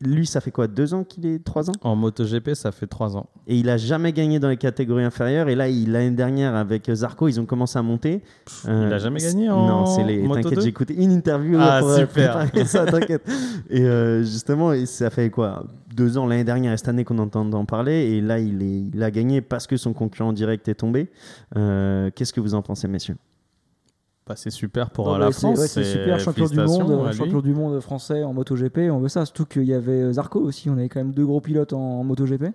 Lui, 0.00 0.26
ça 0.26 0.40
fait 0.40 0.50
quoi 0.50 0.66
Deux 0.66 0.94
ans 0.94 1.04
qu'il 1.04 1.24
est 1.26 1.42
Trois 1.44 1.70
ans? 1.70 1.74
En 1.82 1.94
MotoGP, 1.94 2.54
ça 2.54 2.72
fait 2.72 2.86
3 2.88 3.16
ans. 3.16 3.26
Et 3.46 3.56
il 3.56 3.68
a 3.68 3.76
jamais 3.76 4.12
gagné 4.12 4.40
dans 4.40 4.48
les 4.48 4.56
catégories 4.56 5.04
inférieures. 5.04 5.48
Et 5.48 5.54
là, 5.54 5.68
l'année 5.68 6.10
dernière, 6.10 6.56
avec 6.56 6.90
Zarco, 6.92 7.28
ils 7.28 7.40
ont 7.40 7.46
commencé 7.46 7.78
à 7.78 7.82
monter. 7.82 8.22
Euh, 8.66 8.86
Il 8.88 8.92
a 8.92 8.98
jamais 8.98 9.20
gagné 9.20 9.48
en 9.48 9.66
Non, 9.66 9.86
c'est 9.86 10.02
les. 10.04 10.26
T'inquiète, 10.28 10.54
2? 10.54 10.60
j'ai 10.62 10.68
écouté 10.68 10.94
une 10.94 11.12
interview 11.12 11.56
Ah, 11.60 11.78
pour 11.80 11.90
euh, 11.90 11.98
super. 11.98 12.46
ça, 12.66 12.84
t'inquiète. 12.84 13.22
Et 13.70 13.82
euh, 13.82 14.22
justement, 14.22 14.72
ça 14.86 15.10
fait 15.10 15.30
quoi 15.30 15.64
Deux 15.94 16.18
ans 16.18 16.26
l'année 16.26 16.44
dernière 16.44 16.72
et 16.72 16.76
cette 16.76 16.88
année 16.88 17.04
qu'on 17.04 17.18
entend 17.18 17.48
en 17.52 17.64
parler. 17.64 17.92
Et 18.16 18.20
là, 18.20 18.40
il, 18.40 18.60
est, 18.62 18.80
il 18.94 19.02
a 19.02 19.10
gagné 19.12 19.40
parce 19.40 19.68
que 19.68 19.76
son 19.76 19.92
concurrent 19.92 20.32
direct 20.32 20.66
est 20.68 20.74
tombé. 20.74 21.10
Euh, 21.56 22.10
Qu'est-ce 22.14 22.32
que 22.32 22.40
vous 22.40 22.54
en 22.54 22.62
pensez, 22.62 22.88
messieurs? 22.88 23.16
Bah, 24.32 24.36
c'est 24.36 24.50
super 24.50 24.88
pour 24.90 25.08
Non, 25.08 25.14
euh, 25.16 25.18
la 25.18 25.32
c'est- 25.32 25.40
France. 25.40 25.58
ouais, 25.58 25.66
c'est 25.68 25.84
super 25.84 26.18
champion 26.18 26.46
du 26.46 26.56
monde, 26.56 27.12
champion 27.12 27.40
du 27.40 27.80
français 27.82 28.22
en 28.22 28.32
MotoGP. 28.32 28.90
On 28.90 28.98
veut 28.98 29.08
ça, 29.08 29.26
surtout 29.26 29.44
qu'il 29.44 29.64
y 29.64 29.74
avait 29.74 30.10
Zarco 30.14 30.40
aussi. 30.40 30.70
On 30.70 30.74
avait 30.74 30.88
quand 30.88 31.00
même 31.00 31.12
deux 31.12 31.26
gros 31.26 31.40
pilotes 31.42 31.74
en, 31.74 32.00
en 32.00 32.04
MotoGP, 32.04 32.42
Ouais. 32.44 32.50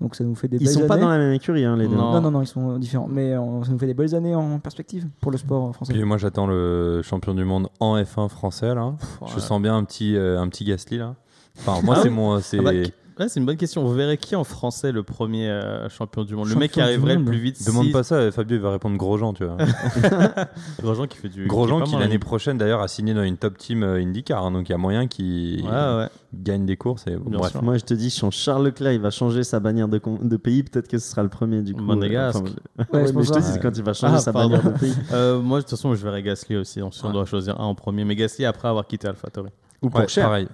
donc 0.00 0.16
ça 0.16 0.24
nous 0.24 0.34
fait 0.34 0.48
des 0.48 0.56
Ils 0.56 0.64
belles 0.64 0.74
sont 0.74 0.86
pas 0.88 0.96
dans 0.96 1.08
la 1.08 1.18
même 1.18 1.32
écurie, 1.32 1.64
hein, 1.64 1.76
les 1.76 1.86
deux. 1.86 1.94
Non. 1.94 2.12
Non, 2.14 2.20
non, 2.20 2.30
non, 2.32 2.42
ils 2.42 2.46
sont 2.48 2.78
différents. 2.78 3.06
Mais 3.08 3.32
euh, 3.32 3.62
ça 3.64 3.70
nous 3.70 3.78
fait 3.78 3.86
des 3.86 3.94
belles 3.94 4.14
années 4.14 4.34
en 4.34 4.58
perspective 4.58 5.06
pour 5.20 5.30
le 5.30 5.38
sport 5.38 5.72
français. 5.74 5.92
Puis 5.92 6.02
moi, 6.02 6.18
j'attends 6.18 6.46
le 6.48 7.00
champion 7.04 7.32
du 7.34 7.44
monde 7.44 7.68
en 7.78 7.96
F1 7.96 8.28
français 8.28 8.74
là. 8.74 8.94
Je 9.32 9.38
sens 9.38 9.62
bien 9.62 9.76
un 9.76 9.84
petit, 9.84 10.16
euh, 10.16 10.40
un 10.40 10.48
petit 10.48 10.64
Gasly 10.64 10.98
là. 10.98 11.14
Enfin, 11.60 11.80
moi, 11.84 11.94
Ah 11.98 12.00
c'est 12.02 12.10
mon. 12.10 12.34
Ah 12.36 12.40
bah, 12.62 12.72
ouais, 13.18 13.28
c'est 13.28 13.40
une 13.40 13.46
bonne 13.46 13.56
question. 13.56 13.84
Vous 13.84 13.92
verrez 13.94 14.16
qui 14.16 14.36
en 14.36 14.44
français 14.44 14.92
le 14.92 15.02
premier 15.02 15.48
euh, 15.48 15.88
champion 15.88 16.24
du 16.24 16.34
monde? 16.34 16.48
Le 16.48 16.56
mec 16.56 16.72
qui 16.72 16.80
arriverait 16.80 17.16
le 17.16 17.24
plus 17.24 17.38
vite. 17.38 17.64
Demande 17.66 17.86
si- 17.86 17.92
pas 17.92 18.02
ça, 18.02 18.30
Fabio 18.32 18.56
il 18.56 18.62
va 18.62 18.70
répondre 18.72 18.96
Grosjean, 18.96 19.32
tu 19.32 19.44
vois. 19.44 19.56
Grosjean 20.82 21.06
qui 21.06 21.18
fait 21.18 21.28
du. 21.28 21.46
Grosjean 21.46 21.82
qui 21.82 21.96
l'année 21.96 22.18
prochaine 22.18 22.58
d'ailleurs 22.58 22.80
a 22.80 22.88
signé 22.88 23.14
dans 23.14 23.22
une 23.22 23.36
top 23.36 23.58
team 23.58 23.82
euh, 23.82 24.00
IndyCar, 24.02 24.44
hein, 24.44 24.50
donc 24.50 24.68
il 24.68 24.72
y 24.72 24.74
a 24.74 24.78
moyen 24.78 25.06
qu'il 25.06 25.62
Ouais, 25.64 25.70
ouais. 25.70 26.08
gagne 26.34 26.66
des 26.66 26.76
courses. 26.76 27.06
Et, 27.06 27.16
Bien 27.16 27.38
bref. 27.38 27.52
sûr. 27.52 27.62
Moi, 27.62 27.76
je 27.78 27.84
te 27.84 27.94
dis, 27.94 28.10
si 28.10 28.20
Charles 28.30 28.64
Leclerc, 28.66 28.92
il 28.92 29.00
va 29.00 29.10
changer 29.10 29.44
sa 29.44 29.60
bannière 29.60 29.88
de, 29.88 29.98
con- 29.98 30.18
de 30.22 30.36
pays, 30.36 30.62
peut-être 30.62 30.88
que 30.88 30.98
ce 30.98 31.10
sera 31.10 31.22
le 31.22 31.28
premier 31.28 31.62
du 31.62 31.74
coup. 31.74 31.82
Monégasque. 31.82 32.38
Enfin, 32.38 32.48
Ouais, 32.78 32.84
ouais, 33.00 33.06
c'est 33.06 33.12
mais 33.12 33.12
pour 33.12 33.22
je 33.24 33.32
te 33.32 33.52
dis, 33.52 33.58
quand 33.60 33.76
il 33.76 33.82
va 33.82 33.92
changer 33.92 34.14
Ah, 34.16 34.20
sa 34.20 34.32
pardon. 34.32 34.56
bannière 34.56 34.72
de 34.72 34.78
pays. 34.78 34.94
Euh, 35.12 35.40
moi, 35.40 35.58
de 35.58 35.62
toute 35.62 35.70
façon, 35.70 35.94
je 35.94 36.02
verrai 36.02 36.22
Gasly 36.22 36.56
aussi. 36.56 36.80
Donc, 36.80 36.94
si 36.94 37.04
on 37.04 37.12
doit 37.12 37.24
choisir 37.24 37.60
un 37.60 37.64
en 37.64 37.74
premier. 37.74 38.04
Mais 38.04 38.16
Gasly 38.16 38.44
après 38.44 38.68
avoir 38.68 38.86
quitté 38.86 39.06
AlphaTauri. 39.06 39.50
Ou 39.82 39.90
pour 39.90 40.00
Ouais, 40.00 40.08
cher, 40.08 40.26
pareil. 40.26 40.48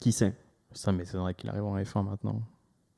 qui 0.00 0.12
sait? 0.12 0.34
Ça 0.74 0.92
m'étonnerait 0.92 1.34
qu'il 1.34 1.48
arrive 1.50 1.64
en 1.64 1.76
F1 1.78 2.04
maintenant. 2.04 2.40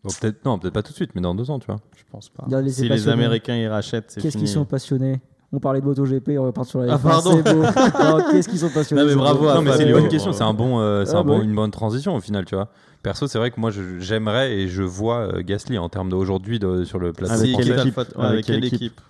Bon, 0.04 0.10
peut-être 0.20 0.44
non, 0.44 0.58
peut-être 0.58 0.74
pas 0.74 0.82
tout 0.82 0.90
de 0.92 0.96
suite, 0.96 1.10
mais 1.14 1.20
dans 1.20 1.34
deux 1.34 1.50
ans, 1.50 1.58
tu 1.58 1.66
vois. 1.66 1.76
Je 1.96 2.02
pense 2.10 2.28
pas. 2.28 2.46
Si 2.68 2.88
les. 2.88 3.08
Américains 3.08 3.56
ils 3.56 3.68
rachètent, 3.68 4.10
c'est 4.10 4.20
Qu'est-ce 4.20 4.32
fini. 4.36 4.44
qu'ils 4.44 4.52
sont 4.54 4.64
passionnés? 4.64 5.20
On 5.52 5.60
parlait 5.60 5.80
de 5.80 5.86
MotoGP, 5.86 6.30
on 6.38 6.44
repart 6.44 6.68
sur 6.68 6.80
la 6.80 6.94
Ah, 6.94 6.96
F1, 6.98 7.02
pardon. 7.02 7.30
c'est 7.44 7.54
beau. 7.54 7.62
Non, 8.02 8.24
Qu'est-ce 8.30 8.48
qu'ils 8.48 8.58
sont 8.58 8.68
passionnés? 8.70 9.02
Non, 9.02 9.06
mais 9.06 9.12
c'est 9.12 9.18
bravo 9.18 9.44
non, 9.46 9.62
mais 9.62 9.72
c'est 9.76 9.84
une 9.86 9.92
bonne 9.92 10.08
question. 10.08 10.32
C'est 10.32 10.42
un 10.42 10.54
bon, 10.54 10.80
euh, 10.80 11.04
c'est 11.04 11.14
Ah, 11.14 11.18
un 11.20 11.24
bon, 11.24 11.38
oui. 11.38 11.44
une 11.44 11.54
bonne 11.54 11.70
transition 11.70 12.14
au 12.16 12.20
final, 12.20 12.44
tu 12.44 12.54
vois. 12.56 12.68
Perso, 13.02 13.26
c'est 13.28 13.38
vrai 13.38 13.50
que 13.52 13.60
moi, 13.60 13.70
je- 13.70 14.00
j'aimerais 14.00 14.52
et 14.56 14.68
je 14.68 14.82
vois 14.82 15.18
euh, 15.36 15.42
Gasly 15.44 15.78
en 15.78 15.88
termes 15.88 16.08
d'aujourd'hui 16.08 16.58
de- 16.58 16.82
sur 16.84 16.98
le 16.98 17.12
plateau. 17.12 17.32
Avec 17.34 17.50
équipe? 17.58 17.96
ouais, 18.18 18.42
quelle 18.42 18.64
équipe? 18.64 19.00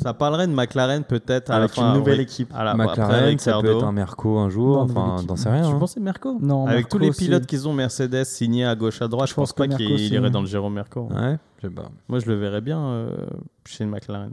Ça 0.00 0.14
parlerait 0.14 0.46
de 0.46 0.52
McLaren 0.52 1.02
peut-être 1.04 1.50
Avec 1.50 1.76
la 1.76 1.82
fin. 1.82 1.92
une 1.92 1.98
nouvelle 1.98 2.20
équipe. 2.20 2.52
À 2.54 2.62
la- 2.64 2.70
après, 2.72 2.86
McLaren, 2.86 3.38
ça 3.38 3.58
peut 3.60 3.70
être 3.76 3.84
un 3.84 3.92
Merco 3.92 4.38
un 4.38 4.48
jour. 4.48 4.78
Enfin, 4.78 5.16
équipe. 5.16 5.28
t'en 5.28 5.36
sais 5.36 5.50
rien. 5.50 5.62
Tu 5.68 5.74
hein. 5.74 5.78
pensais 5.78 6.00
Merco? 6.00 6.38
Non, 6.40 6.66
Avec 6.66 6.88
tous 6.88 6.98
les 6.98 7.10
pilotes 7.10 7.46
qu'ils 7.46 7.66
ont 7.66 7.72
Mercedes 7.72 8.24
signés 8.24 8.64
à 8.64 8.74
gauche 8.76 9.02
à 9.02 9.08
droite, 9.08 9.26
je, 9.28 9.32
Je 9.32 9.34
pense 9.36 9.52
pense 9.52 9.66
pas 9.68 9.74
qu'il 9.76 10.12
irait 10.12 10.30
dans 10.30 10.40
le 10.40 10.46
Giro 10.46 10.70
Merco. 10.70 11.08
Ouais, 11.10 11.38
je 11.62 11.68
sais 11.68 11.74
pas. 11.74 11.90
Moi, 12.08 12.20
je 12.20 12.26
le 12.26 12.34
verrais 12.36 12.60
bien 12.60 12.80
euh, 12.80 13.16
chez 13.66 13.84
une 13.84 13.90
McLaren. 13.90 14.30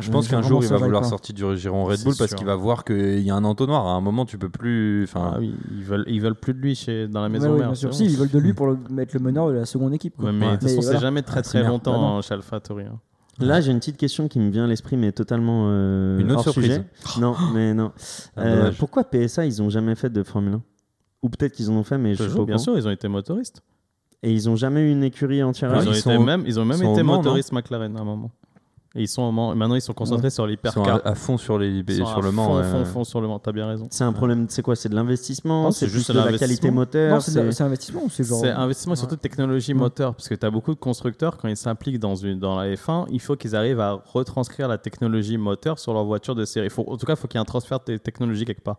Je 0.00 0.10
pense 0.10 0.26
qu'un 0.28 0.42
jour, 0.42 0.62
il 0.62 0.68
va 0.68 0.78
vouloir 0.78 1.02
pas. 1.02 1.08
sortir 1.08 1.34
du 1.34 1.56
giron 1.56 1.84
Red 1.84 2.02
Bull 2.02 2.14
parce 2.18 2.34
qu'il 2.34 2.46
va 2.46 2.56
voir 2.56 2.84
qu'il 2.84 3.20
y 3.20 3.30
a 3.30 3.34
un 3.36 3.44
entonnoir. 3.44 3.86
À 3.86 3.92
un 3.92 4.00
moment, 4.00 4.24
tu 4.24 4.38
peux 4.38 4.48
plus. 4.48 5.04
Enfin, 5.04 5.32
Ah 5.34 5.38
oui, 5.38 5.54
ils 5.70 5.84
veulent, 5.84 6.04
ils 6.08 6.20
veulent 6.20 6.34
plus 6.34 6.54
de 6.54 6.58
lui 6.58 6.74
chez, 6.74 7.06
dans 7.06 7.20
la 7.20 7.28
maison 7.28 7.50
ouais, 7.52 7.58
mère. 7.58 7.66
bien 7.68 7.74
sûr. 7.74 7.92
c'est 7.94 7.98
Si, 7.98 8.04
bon. 8.08 8.10
ils 8.12 8.16
veulent 8.18 8.30
de 8.30 8.38
lui 8.38 8.54
pour 8.54 8.66
le- 8.66 8.78
mettre 8.90 9.14
le 9.14 9.20
meneur 9.20 9.48
de 9.48 9.52
la 9.52 9.66
seconde 9.66 9.92
équipe. 9.94 10.16
quoi. 10.16 10.26
Ouais, 10.26 10.32
mais 10.32 10.46
de 10.46 10.50
toute 10.52 10.62
façon, 10.62 10.74
Mais 10.76 10.80
c'est 10.80 10.86
voilà. 10.88 11.00
jamais 11.00 11.22
très 11.22 11.40
Ah, 11.40 11.42
très 11.42 11.62
longtemps 11.62 12.00
Bah 12.00 12.16
hein, 12.18 12.22
chez 12.22 12.34
AlphaTauri. 12.34 12.84
hein. 12.84 12.98
Là, 13.40 13.60
j'ai 13.60 13.72
une 13.72 13.78
petite 13.78 13.96
question 13.96 14.28
qui 14.28 14.38
me 14.38 14.50
vient 14.50 14.64
à 14.64 14.66
l'esprit, 14.66 14.96
mais 14.96 15.12
totalement 15.12 15.66
euh, 15.68 16.18
Une 16.18 16.30
autre 16.30 16.46
hors 16.46 16.52
surprise. 16.54 16.84
sujet. 17.04 17.20
Non, 17.20 17.34
mais 17.54 17.74
non. 17.74 17.92
Ah, 18.36 18.42
Euh, 18.42 18.72
pourquoi 18.78 19.04
PSA, 19.04 19.44
ils 19.46 19.60
ont 19.62 19.70
jamais 19.70 19.94
fait 19.94 20.10
de 20.10 20.22
Formule 20.22 20.54
1 20.54 20.62
Ou 21.22 21.28
peut-être 21.28 21.52
qu'ils 21.52 21.70
en 21.70 21.74
ont 21.74 21.84
fait, 21.84 21.98
mais 21.98 22.10
je 22.14 22.16
suis 22.16 22.24
pas 22.24 22.28
Toujours, 22.28 22.42
au 22.42 22.46
bien 22.46 22.58
sûr, 22.58 22.76
ils 22.78 22.86
ont 22.86 22.90
été 22.92 23.08
motoristes. 23.08 23.62
Et 24.22 24.32
ils 24.32 24.48
ont 24.48 24.56
jamais 24.56 24.80
eu 24.80 24.90
une 24.90 25.04
écurie 25.04 25.42
entière 25.42 25.72
à 25.74 25.78
Ah, 25.78 25.82
ils, 25.82 25.88
eux 25.88 25.90
ont 25.90 25.92
ils 25.94 25.98
été 25.98 26.18
même, 26.18 26.44
ils 26.46 26.58
ont 26.60 26.64
même 26.64 26.78
ils 26.78 26.84
sont 26.84 26.92
été 26.94 27.02
motoristes 27.02 27.52
McLaren 27.52 27.94
à 27.96 28.00
un 28.00 28.04
moment. 28.04 28.30
Et 28.96 29.02
ils 29.02 29.08
sont 29.08 29.22
au 29.22 29.32
Mans. 29.32 29.54
Maintenant, 29.56 29.74
ils 29.74 29.80
sont 29.80 29.92
concentrés 29.92 30.30
sur 30.30 30.44
ils 30.44 30.56
sont 30.56 30.68
l'hypercar. 30.70 31.00
à, 31.04 31.08
à 31.08 31.14
fond 31.16 31.36
sur, 31.36 31.58
les, 31.58 31.68
Ils 31.86 31.96
sont 31.98 32.06
sur 32.06 32.18
à 32.18 32.20
le 32.20 32.30
Mans. 32.30 32.44
Fond, 32.46 32.56
ouais. 32.58 32.62
fond, 32.64 32.84
fond 32.84 33.04
sur 33.04 33.20
le 33.20 33.26
Mans. 33.26 33.40
T'as 33.40 33.50
bien 33.50 33.66
raison. 33.66 33.88
C'est 33.90 34.04
un 34.04 34.12
problème, 34.12 34.46
c'est 34.48 34.62
quoi 34.62 34.76
C'est 34.76 34.88
de 34.88 34.94
l'investissement 34.94 35.72
C'est 35.72 35.88
juste 35.88 36.12
de 36.12 36.18
la 36.20 36.38
qualité 36.38 36.70
moteur 36.70 37.20
c'est 37.22 37.60
investissement 37.62 38.02
ou 38.04 38.10
c'est 38.10 38.22
genre. 38.24 38.38
C'est 38.40 38.50
investissement 38.50 38.94
et 38.94 38.96
surtout 38.96 39.16
de 39.16 39.20
technologie 39.20 39.72
Ouais. 39.72 39.78
moteur, 39.80 40.14
parce 40.14 40.28
que 40.28 40.34
tu 40.36 40.46
as 40.46 40.50
beaucoup 40.50 40.72
de 40.74 40.78
constructeurs, 40.78 41.36
quand 41.38 41.48
ils 41.48 41.56
s'impliquent 41.56 41.98
dans, 41.98 42.14
une, 42.14 42.38
dans 42.38 42.54
la 42.56 42.72
F1, 42.74 43.06
il 43.10 43.20
faut 43.20 43.34
qu'ils 43.34 43.56
arrivent 43.56 43.80
à 43.80 44.00
retranscrire 44.04 44.68
la 44.68 44.78
technologie 44.78 45.38
moteur 45.38 45.78
sur 45.80 45.92
leur 45.92 46.04
voiture 46.04 46.34
de 46.36 46.44
série. 46.44 46.70
Faut- 46.70 46.84
en 46.88 46.96
tout 46.96 47.06
cas, 47.06 47.14
il 47.14 47.16
faut 47.16 47.26
qu'il 47.26 47.38
y 47.38 47.40
ait 47.40 47.42
un 47.42 47.44
transfert 47.44 47.80
de 47.86 47.96
technologie 47.96 48.44
quelque 48.44 48.62
part. 48.62 48.78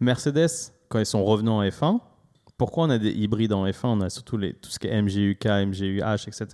Mercedes, 0.00 0.46
quand 0.88 0.98
ils 1.00 1.06
sont 1.06 1.24
revenus 1.24 1.50
en 1.50 1.62
F1, 1.62 1.98
pourquoi 2.58 2.84
on 2.84 2.90
a 2.90 2.98
des 2.98 3.12
hybrides 3.12 3.52
en 3.52 3.64
F1 3.64 3.86
On 3.86 4.00
a 4.00 4.10
surtout 4.10 4.36
les, 4.36 4.52
tout 4.52 4.68
ce 4.68 4.78
qui 4.80 4.88
est 4.88 5.00
MGUK, 5.02 5.44
MGUH, 5.46 6.26
etc. 6.26 6.46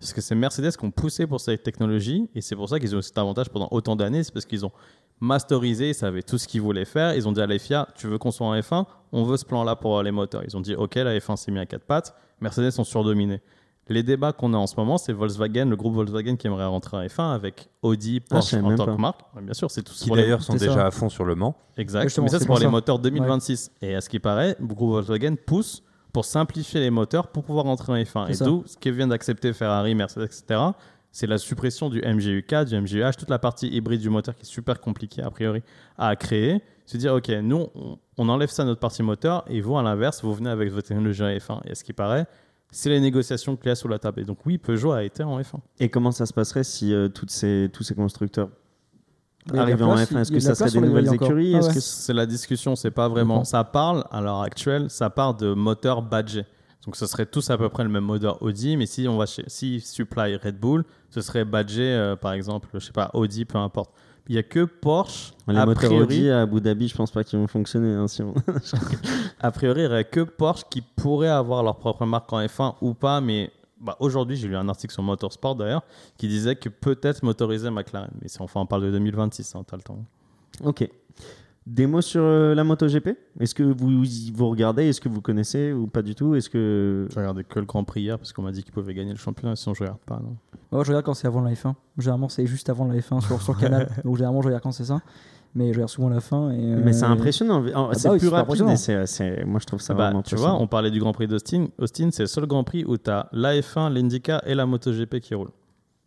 Parce 0.00 0.12
que 0.12 0.20
c'est 0.20 0.34
Mercedes 0.34 0.72
qui 0.76 0.84
ont 0.84 0.90
poussé 0.90 1.26
pour 1.28 1.40
cette 1.40 1.62
technologie, 1.62 2.28
et 2.34 2.40
c'est 2.40 2.56
pour 2.56 2.68
ça 2.68 2.80
qu'ils 2.80 2.94
ont 2.94 2.98
eu 2.98 3.02
cet 3.02 3.16
avantage 3.16 3.48
pendant 3.48 3.68
autant 3.70 3.94
d'années, 3.94 4.24
c'est 4.24 4.32
parce 4.32 4.44
qu'ils 4.44 4.66
ont 4.66 4.72
masterisé, 5.20 5.90
ils 5.90 5.94
savaient 5.94 6.24
tout 6.24 6.38
ce 6.38 6.48
qu'ils 6.48 6.60
voulaient 6.60 6.84
faire. 6.84 7.14
Ils 7.14 7.28
ont 7.28 7.32
dit 7.32 7.40
à 7.40 7.46
la 7.46 7.58
FIA, 7.58 7.88
tu 7.94 8.08
veux 8.08 8.18
qu'on 8.18 8.32
soit 8.32 8.46
en 8.46 8.58
F1 8.58 8.84
On 9.12 9.22
veut 9.22 9.36
ce 9.36 9.44
plan-là 9.44 9.76
pour 9.76 10.02
les 10.02 10.10
moteurs. 10.10 10.42
Ils 10.44 10.56
ont 10.56 10.60
dit, 10.60 10.74
ok, 10.74 10.96
la 10.96 11.16
F1 11.16 11.36
s'est 11.36 11.52
mis 11.52 11.60
à 11.60 11.66
quatre 11.66 11.84
pattes, 11.84 12.14
Mercedes 12.40 12.72
sont 12.72 12.84
surdominés. 12.84 13.40
Les 13.88 14.02
débats 14.02 14.32
qu'on 14.32 14.54
a 14.54 14.56
en 14.56 14.66
ce 14.66 14.76
moment, 14.76 14.96
c'est 14.96 15.12
Volkswagen, 15.12 15.66
le 15.66 15.76
groupe 15.76 15.94
Volkswagen 15.94 16.36
qui 16.36 16.46
aimerait 16.46 16.64
rentrer 16.64 16.96
en 16.96 17.02
F1 17.02 17.34
avec 17.34 17.68
Audi, 17.82 18.20
Ah, 18.24 18.34
Porsche 18.36 18.50
savais 18.52 18.62
en 18.62 18.74
tant 18.76 18.86
pas. 18.86 18.94
que 18.94 19.00
marque. 19.00 19.20
Ouais, 19.36 19.42
Bien 19.42 19.52
sûr, 19.54 19.70
c'est 19.70 19.82
tout 19.82 19.92
Qui 19.92 20.06
pour 20.06 20.16
les- 20.16 20.22
d'ailleurs 20.22 20.42
sont 20.42 20.54
déjà 20.54 20.72
ça. 20.72 20.86
à 20.86 20.90
fond 20.90 21.10
sur 21.10 21.24
le 21.26 21.34
Mans. 21.34 21.54
Exact. 21.76 22.04
Justement, 22.04 22.24
Mais 22.24 22.30
ça, 22.30 22.38
c'est 22.38 22.46
pour 22.46 22.54
pour 22.56 22.64
les 22.64 22.70
moteurs 22.70 22.98
2026. 22.98 23.70
Et 23.82 23.94
à 23.94 24.00
ce 24.00 24.08
qui 24.08 24.18
paraît, 24.18 24.56
le 24.58 24.66
groupe 24.66 24.90
Volkswagen 24.92 25.34
pousse 25.36 25.82
pour 26.14 26.24
simplifier 26.24 26.80
les 26.80 26.90
moteurs 26.90 27.26
pour 27.28 27.44
pouvoir 27.44 27.66
rentrer 27.66 27.92
en 27.92 27.96
F1. 27.96 28.26
C'est 28.32 28.42
Et 28.42 28.46
d'où 28.46 28.62
ce 28.66 28.76
que 28.78 28.88
vient 28.88 29.06
d'accepter 29.08 29.52
Ferrari, 29.52 29.94
Mercedes, 29.94 30.24
etc. 30.24 30.60
C'est 31.12 31.26
la 31.26 31.38
suppression 31.38 31.90
du 31.90 32.00
MGUK, 32.00 32.64
du 32.64 32.76
MGUH, 32.80 33.12
toute 33.18 33.30
la 33.30 33.38
partie 33.38 33.68
hybride 33.68 34.00
du 34.00 34.08
moteur 34.10 34.34
qui 34.34 34.42
est 34.42 34.46
super 34.46 34.80
compliquée 34.80 35.22
a 35.22 35.30
priori 35.30 35.62
à 35.98 36.16
créer. 36.16 36.60
Se 36.86 36.96
dire, 36.96 37.14
OK, 37.14 37.28
nous, 37.42 37.66
on, 38.18 38.28
enlève 38.28 38.50
ça 38.50 38.62
de 38.64 38.68
notre 38.68 38.80
partie 38.80 39.02
moteur 39.02 39.44
et 39.48 39.60
vous, 39.60 39.76
à 39.78 39.82
l'inverse, 39.82 40.22
vous 40.22 40.34
venez 40.34 40.50
avec 40.50 40.70
votre 40.72 40.88
technologie 40.88 41.22
en 41.22 41.28
F1. 41.28 41.60
Et 41.66 41.70
à 41.70 41.74
ce 41.74 41.84
qui 41.84 41.92
paraît, 41.92 42.26
c'est 42.70 42.90
les 42.90 43.00
négociations 43.00 43.56
qu'il 43.56 43.68
y 43.68 43.70
a 43.70 43.74
sous 43.74 43.88
la 43.88 43.98
table. 43.98 44.20
Et 44.20 44.24
donc, 44.24 44.38
oui, 44.46 44.58
Peugeot 44.58 44.92
a 44.92 45.04
été 45.04 45.22
en 45.22 45.40
F1. 45.40 45.58
Et 45.78 45.88
comment 45.88 46.10
ça 46.10 46.26
se 46.26 46.32
passerait 46.32 46.64
si 46.64 46.92
euh, 46.92 47.08
toutes 47.08 47.30
ces, 47.30 47.70
tous 47.72 47.82
ces 47.82 47.94
constructeurs 47.94 48.50
arrivaient 49.52 49.84
en 49.84 49.94
place, 49.94 50.10
F1 50.10 50.20
Est-ce 50.20 50.32
que 50.32 50.40
ça 50.40 50.54
serait 50.54 50.70
sur 50.70 50.80
des 50.80 50.86
les 50.86 50.92
nouvelles 50.92 51.14
écuries? 51.14 51.54
Ah 51.54 51.58
Est-ce 51.58 51.68
ouais. 51.68 51.74
que 51.74 51.80
C'est 51.80 52.14
la 52.14 52.26
discussion, 52.26 52.76
c'est 52.76 52.90
pas 52.90 53.08
vraiment. 53.08 53.44
Ça 53.44 53.62
parle, 53.64 54.04
à 54.10 54.20
l'heure 54.20 54.42
actuelle, 54.42 54.90
ça 54.90 55.10
part 55.10 55.34
de 55.34 55.54
moteurs 55.54 56.02
badgés. 56.02 56.46
Donc 56.84 56.96
ce 56.96 57.06
serait 57.06 57.26
tous 57.26 57.48
à 57.50 57.56
peu 57.56 57.68
près 57.68 57.82
le 57.82 57.88
même 57.88 58.04
moteur 58.04 58.42
Audi, 58.42 58.76
mais 58.76 58.86
si 58.86 59.08
on 59.08 59.16
va 59.16 59.24
chez, 59.26 59.44
si 59.46 59.80
supply 59.80 60.36
Red 60.36 60.58
Bull, 60.58 60.84
ce 61.08 61.22
serait 61.22 61.44
badgé, 61.44 61.82
euh, 61.82 62.14
par 62.16 62.32
exemple, 62.32 62.68
je 62.74 62.78
sais 62.78 62.92
pas, 62.92 63.10
Audi, 63.14 63.44
peu 63.46 63.56
importe. 63.56 63.90
Il 64.28 64.34
y 64.34 64.38
a 64.38 64.42
que 64.42 64.64
Porsche, 64.64 65.32
Les 65.48 65.56
a 65.58 65.66
priori, 65.74 66.30
à 66.30 66.42
Abu 66.42 66.60
Dhabi, 66.60 66.88
je 66.88 66.96
pense 66.96 67.10
pas 67.10 67.24
qu'ils 67.24 67.38
vont 67.38 67.46
fonctionner. 67.46 67.92
hein, 67.92 68.08
si 68.08 68.22
on- 68.22 68.32
a 69.40 69.50
priori, 69.50 69.80
il 69.82 69.84
y 69.84 69.86
aurait 69.86 70.04
que 70.06 70.20
Porsche 70.20 70.64
qui 70.70 70.80
pourrait 70.80 71.28
avoir 71.28 71.62
leur 71.62 71.76
propre 71.76 72.06
marque 72.06 72.32
en 72.32 72.40
F1 72.40 72.74
ou 72.80 72.94
pas, 72.94 73.20
mais 73.20 73.50
bah, 73.80 73.96
aujourd'hui, 74.00 74.36
j'ai 74.36 74.48
lu 74.48 74.56
un 74.56 74.66
article 74.68 74.94
sur 74.94 75.02
Motorsport 75.02 75.56
d'ailleurs, 75.56 75.82
qui 76.16 76.26
disait 76.26 76.56
que 76.56 76.70
peut-être 76.70 77.22
motoriser 77.22 77.68
McLaren. 77.70 78.10
Mais 78.22 78.28
si 78.28 78.38
enfin, 78.40 78.60
on 78.60 78.66
parle 78.66 78.84
de 78.84 78.90
2026, 78.92 79.54
hein, 79.56 79.62
t'as 79.66 79.76
le 79.76 79.82
temps. 79.82 79.98
Ok. 80.62 80.88
Des 81.66 81.86
mots 81.86 82.02
sur 82.02 82.20
euh, 82.22 82.54
la 82.54 82.62
MotoGP 82.62 83.16
Est-ce 83.40 83.54
que 83.54 83.62
vous, 83.62 84.04
vous 84.34 84.48
regardez? 84.50 84.84
Est-ce 84.88 85.00
que 85.00 85.08
vous 85.08 85.22
connaissez 85.22 85.72
ou 85.72 85.86
pas 85.86 86.02
du 86.02 86.14
tout? 86.14 86.34
Est-ce 86.34 86.50
que 86.50 87.06
Je 87.10 87.18
regardais 87.18 87.42
que 87.42 87.58
le 87.58 87.64
Grand 87.64 87.84
Prix 87.84 88.02
hier 88.02 88.18
parce 88.18 88.34
qu'on 88.34 88.42
m'a 88.42 88.52
dit 88.52 88.62
qu'ils 88.62 88.72
pouvaient 88.72 88.92
gagner 88.92 89.12
le 89.12 89.18
championnat, 89.18 89.56
sinon 89.56 89.74
je 89.74 89.80
regarde 89.80 89.98
pas. 90.04 90.20
Non. 90.22 90.82
Je 90.82 90.88
regarde 90.88 91.04
quand 91.06 91.14
c'est 91.14 91.26
avant 91.26 91.40
la 91.40 91.52
F1. 91.52 91.74
Généralement, 91.96 92.28
c'est 92.28 92.46
juste 92.46 92.68
avant 92.68 92.84
la 92.86 92.96
F1 92.96 93.24
sur, 93.26 93.40
sur 93.40 93.56
Canal. 93.58 93.88
Donc, 94.04 94.16
généralement, 94.16 94.42
je 94.42 94.48
regarde 94.48 94.62
quand 94.62 94.72
c'est 94.72 94.84
ça. 94.84 95.00
Mais 95.54 95.68
je 95.68 95.74
regarde 95.78 95.88
souvent 95.90 96.08
la 96.08 96.20
fin. 96.20 96.50
Et, 96.50 96.58
euh, 96.58 96.82
Mais 96.84 96.92
c'est 96.92 97.04
impressionnant. 97.04 97.64
C'est 97.64 97.72
bah 97.72 98.12
oui, 98.14 98.18
plus 98.18 98.28
c'est 98.28 98.34
rapide. 98.34 98.68
et 98.70 98.76
c'est- 98.76 99.06
c'est- 99.06 99.44
moi, 99.44 99.60
je 99.60 99.66
trouve 99.66 99.80
ça 99.80 99.94
Bah, 99.94 100.06
vraiment 100.06 100.22
tu 100.22 100.34
vois, 100.34 100.52
on 100.60 100.66
parlait 100.66 100.90
du 100.90 100.98
Grand 100.98 101.12
Prix 101.12 101.28
d'Austin. 101.28 101.68
Austin, 101.78 102.08
c'est 102.10 102.24
le 102.24 102.26
seul 102.26 102.46
Grand 102.46 102.64
Prix 102.64 102.84
où 102.84 102.98
tu 102.98 103.08
as 103.08 103.28
la 103.32 103.54
F1, 103.60 103.88
l'IndyCar 103.88 104.42
et 104.46 104.54
la 104.54 104.66
MotoGP 104.66 105.20
qui 105.20 105.34
roulent. 105.34 105.52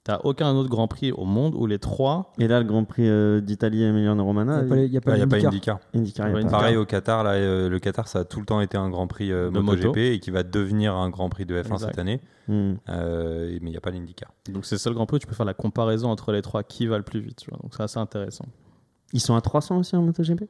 Tu 0.08 0.14
aucun 0.24 0.53
autre 0.55 0.70
Grand 0.70 0.88
Prix 0.88 1.12
au 1.12 1.26
monde 1.26 1.53
où 1.55 1.66
les 1.66 1.80
trois. 1.80 2.32
Et 2.39 2.47
là, 2.47 2.60
le 2.60 2.66
Grand 2.66 2.86
Prix 2.86 3.08
euh, 3.08 3.41
d'Italie, 3.41 3.84
Emiliano 3.84 4.24
Romana, 4.24 4.64
Il 4.64 4.89
n'y 4.89 4.97
a 4.97 5.01
pas, 5.01 5.12
a 5.12 5.14
pas 5.14 5.18
Il 5.18 5.20
n'y 5.20 5.24
a 5.24 5.28
pas 5.28 5.39
d'IndyCar. 5.39 5.80
IndyCar. 5.93 6.32
Pareil 6.49 6.78
au 6.78 6.86
Qatar, 6.86 7.24
là, 7.24 7.32
euh, 7.32 7.68
le 7.68 7.80
Qatar, 7.80 8.08
ça 8.08 8.20
a 8.20 8.24
tout 8.24 8.39
le 8.39 8.45
temps 8.45 8.62
été 8.62 8.78
un 8.78 8.89
Grand 8.89 9.08
Prix 9.08 9.32
euh, 9.32 9.49
De 9.51 9.60
MotoGP 9.60 9.86
moto. 9.88 9.99
et 9.99 10.20
qui 10.20 10.32
va 10.32 10.43
devenir 10.43 10.95
un 10.95 11.10
Grand 11.10 11.30
Prix 11.30 11.45
de 11.45 11.55
F1 11.55 11.74
Exact. 11.74 11.78
cette 11.89 11.99
année. 11.99 12.22
Hmm. 12.47 12.76
Euh, 12.88 13.49
mais 13.62 13.70
il 13.70 13.72
n'y 13.72 13.78
a 13.78 13.82
pas 13.82 13.91
l'IndyCar. 13.91 14.32
Donc 14.53 14.66
c'est 14.66 14.76
le 14.76 14.80
seul 14.80 14.93
Grand 14.93 15.05
Prix 15.05 15.18
où 15.18 15.20
tu 15.20 15.28
peux 15.28 15.36
faire 15.36 15.45
la 15.45 15.53
comparaison 15.53 16.10
entre 16.10 16.32
les 16.32 16.41
trois 16.41 16.64
qui 16.64 16.88
va 16.88 16.97
le 16.97 17.03
plus 17.03 17.20
vite. 17.20 17.38
tu 17.39 17.49
vois. 17.49 17.60
Donc 17.62 17.74
c'est 17.76 17.84
assez 17.84 17.99
intéressant. 17.99 18.45
Ils 19.14 19.22
sont 19.22 19.36
à 19.36 19.41
300 19.41 19.80
aussi 19.80 19.95
en 19.95 20.01
MotoGP 20.01 20.43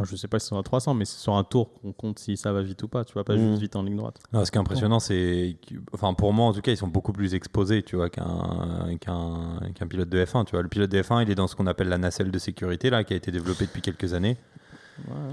Alors, 0.00 0.08
je 0.10 0.16
sais 0.16 0.28
pas 0.28 0.38
si 0.38 0.44
c'est 0.44 0.48
sur 0.48 0.56
un 0.56 0.62
300, 0.62 0.94
mais 0.94 1.04
c'est 1.04 1.18
sur 1.18 1.34
un 1.34 1.44
tour 1.44 1.74
qu'on 1.74 1.92
compte 1.92 2.18
si 2.18 2.38
ça 2.38 2.52
va 2.54 2.62
vite 2.62 2.82
ou 2.82 2.88
pas. 2.88 3.04
Tu 3.04 3.12
vois, 3.12 3.22
pas 3.22 3.36
Mm. 3.36 3.50
juste 3.50 3.60
vite 3.60 3.76
en 3.76 3.82
ligne 3.82 3.96
droite. 3.96 4.18
Non, 4.32 4.42
ce 4.46 4.50
qui 4.50 4.56
est 4.56 4.60
impressionnant, 4.60 4.98
c'est. 4.98 5.56
Enfin, 5.92 6.14
pour 6.14 6.32
moi, 6.32 6.46
en 6.46 6.52
tout 6.54 6.62
cas, 6.62 6.72
ils 6.72 6.76
sont 6.78 6.88
beaucoup 6.88 7.12
plus 7.12 7.34
exposés, 7.34 7.82
tu 7.82 7.96
vois, 7.96 8.08
qu'un 8.08 8.96
qu'un 8.98 9.60
qu'un 9.74 9.86
pilote 9.86 10.08
de 10.08 10.24
F1. 10.24 10.44
Tu 10.46 10.52
vois, 10.52 10.62
le 10.62 10.68
pilote 10.68 10.90
de 10.90 11.02
F1, 11.02 11.22
il 11.22 11.30
est 11.30 11.34
dans 11.34 11.46
ce 11.48 11.54
qu'on 11.54 11.66
appelle 11.66 11.88
la 11.90 11.98
nacelle 11.98 12.30
de 12.30 12.38
sécurité, 12.38 12.88
là, 12.88 13.04
qui 13.04 13.12
a 13.12 13.16
été 13.16 13.30
développée 13.30 13.66
depuis 13.66 13.82
quelques 13.82 14.14
années. 14.14 14.38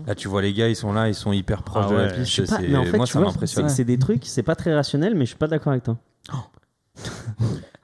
Là, 0.06 0.16
tu 0.16 0.28
vois, 0.28 0.42
les 0.42 0.54
gars, 0.54 0.68
ils 0.68 0.76
sont 0.76 0.92
là, 0.92 1.08
ils 1.08 1.16
sont 1.16 1.32
hyper 1.32 1.64
proches 1.64 1.86
Ah 1.88 1.94
de 1.94 1.96
la 1.98 2.08
piste. 2.10 2.48
Pas, 2.50 2.60
mais 2.60 2.76
en 2.78 2.84
fait, 2.86 2.98
moi, 2.98 3.06
ça 3.06 3.20
vois, 3.20 3.28
m'impressionne. 3.30 3.70
c'est 3.70 3.76
c'est 3.78 3.84
des 3.86 3.98
trucs, 4.00 4.26
c'est 4.26 4.44
pas 4.44 4.56
très 4.56 4.74
rationnel, 4.76 5.14
mais 5.16 5.26
je 5.26 5.30
suis 5.30 5.38
pas 5.38 5.48
d'accord 5.48 5.72
avec 5.72 5.84
toi. 5.84 5.98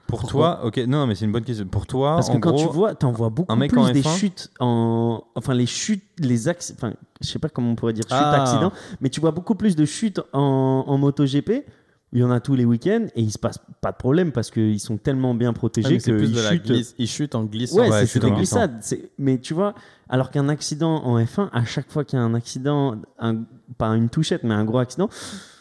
Pour 0.06 0.20
Pourquoi 0.20 0.56
toi, 0.58 0.66
ok, 0.66 0.76
non, 0.86 1.06
mais 1.06 1.14
c'est 1.14 1.24
une 1.24 1.32
bonne 1.32 1.44
question. 1.44 1.66
Pour 1.66 1.86
toi, 1.86 2.16
Parce 2.16 2.28
que 2.28 2.36
en 2.36 2.40
quand 2.40 2.52
gros, 2.52 2.66
tu 2.66 2.72
vois, 2.72 2.94
t'en 2.94 3.10
vois 3.10 3.30
beaucoup 3.30 3.50
un 3.52 3.56
mec 3.56 3.70
plus 3.70 3.80
en 3.80 3.90
des 3.90 4.02
F1. 4.02 4.16
chutes 4.18 4.50
en, 4.60 5.24
enfin 5.34 5.54
les 5.54 5.66
chutes, 5.66 6.04
les 6.18 6.46
axes, 6.48 6.74
enfin 6.76 6.92
je 7.20 7.26
sais 7.28 7.38
pas 7.38 7.48
comment 7.48 7.70
on 7.70 7.74
pourrait 7.74 7.94
dire 7.94 8.04
chutes, 8.04 8.12
Ah. 8.12 8.42
accidents, 8.42 8.72
mais 9.00 9.08
tu 9.08 9.20
vois 9.20 9.30
beaucoup 9.32 9.54
plus 9.54 9.74
de 9.76 9.84
chutes 9.84 10.20
en, 10.32 10.84
en 10.86 10.98
MotoGP. 10.98 11.64
Il 12.12 12.20
y 12.20 12.22
en 12.22 12.30
a 12.30 12.38
tous 12.38 12.54
les 12.54 12.64
week-ends 12.64 13.06
et 13.16 13.22
il 13.22 13.32
se 13.32 13.38
passe 13.40 13.58
pas 13.80 13.90
de 13.90 13.96
problème 13.96 14.30
parce 14.30 14.52
qu'ils 14.52 14.78
sont 14.78 14.98
tellement 14.98 15.34
bien 15.34 15.50
Ah, 15.50 15.52
protégés 15.52 15.94
mais 15.94 15.98
c'est 15.98 16.12
que 16.12 16.16
plus 16.18 16.28
ils 16.28 16.32
de 16.36 16.40
la 16.42 16.50
chutent. 16.52 16.66
glisse. 16.66 16.94
Ils 16.96 17.08
chutent 17.08 17.34
en 17.34 17.42
glissant. 17.42 17.78
Ouais, 17.80 17.90
Ouais, 17.90 18.00
c'est- 18.02 18.06
chute 18.12 18.22
des 18.22 18.30
glissades. 18.30 18.80
Mais 19.18 19.38
tu 19.38 19.52
vois, 19.52 19.74
alors 20.08 20.30
qu'un 20.30 20.48
accident 20.48 21.02
en 21.02 21.18
F1, 21.18 21.48
à 21.52 21.64
chaque 21.64 21.90
fois 21.90 22.04
qu'il 22.04 22.16
y 22.20 22.22
a 22.22 22.24
un 22.24 22.34
accident, 22.34 22.94
un- 23.18 23.42
pas 23.78 23.88
une 23.96 24.08
touchette, 24.10 24.44
mais 24.44 24.54
un 24.54 24.64
gros 24.64 24.78
accident, 24.78 25.08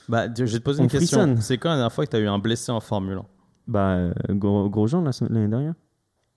Bah, 0.10 0.26
je 0.38 0.44
vais 0.44 0.60
te 0.60 0.64
poser 0.64 0.84
une 0.84 0.90
question. 0.90 1.38
C'est 1.40 1.58
quand 1.58 1.70
la 1.70 1.76
dernière 1.78 1.92
fois 1.94 2.06
que 2.06 2.12
tu 2.12 2.18
as 2.18 2.20
eu 2.20 2.28
un 2.28 2.38
blessé 2.38 2.72
en 2.72 2.82
Formule 2.82 3.18
1 3.18 3.26
bah 3.68 4.12
gros, 4.30 4.70
gros 4.70 4.88
se- 4.88 5.24
l'année 5.32 5.48
dernière. 5.48 5.74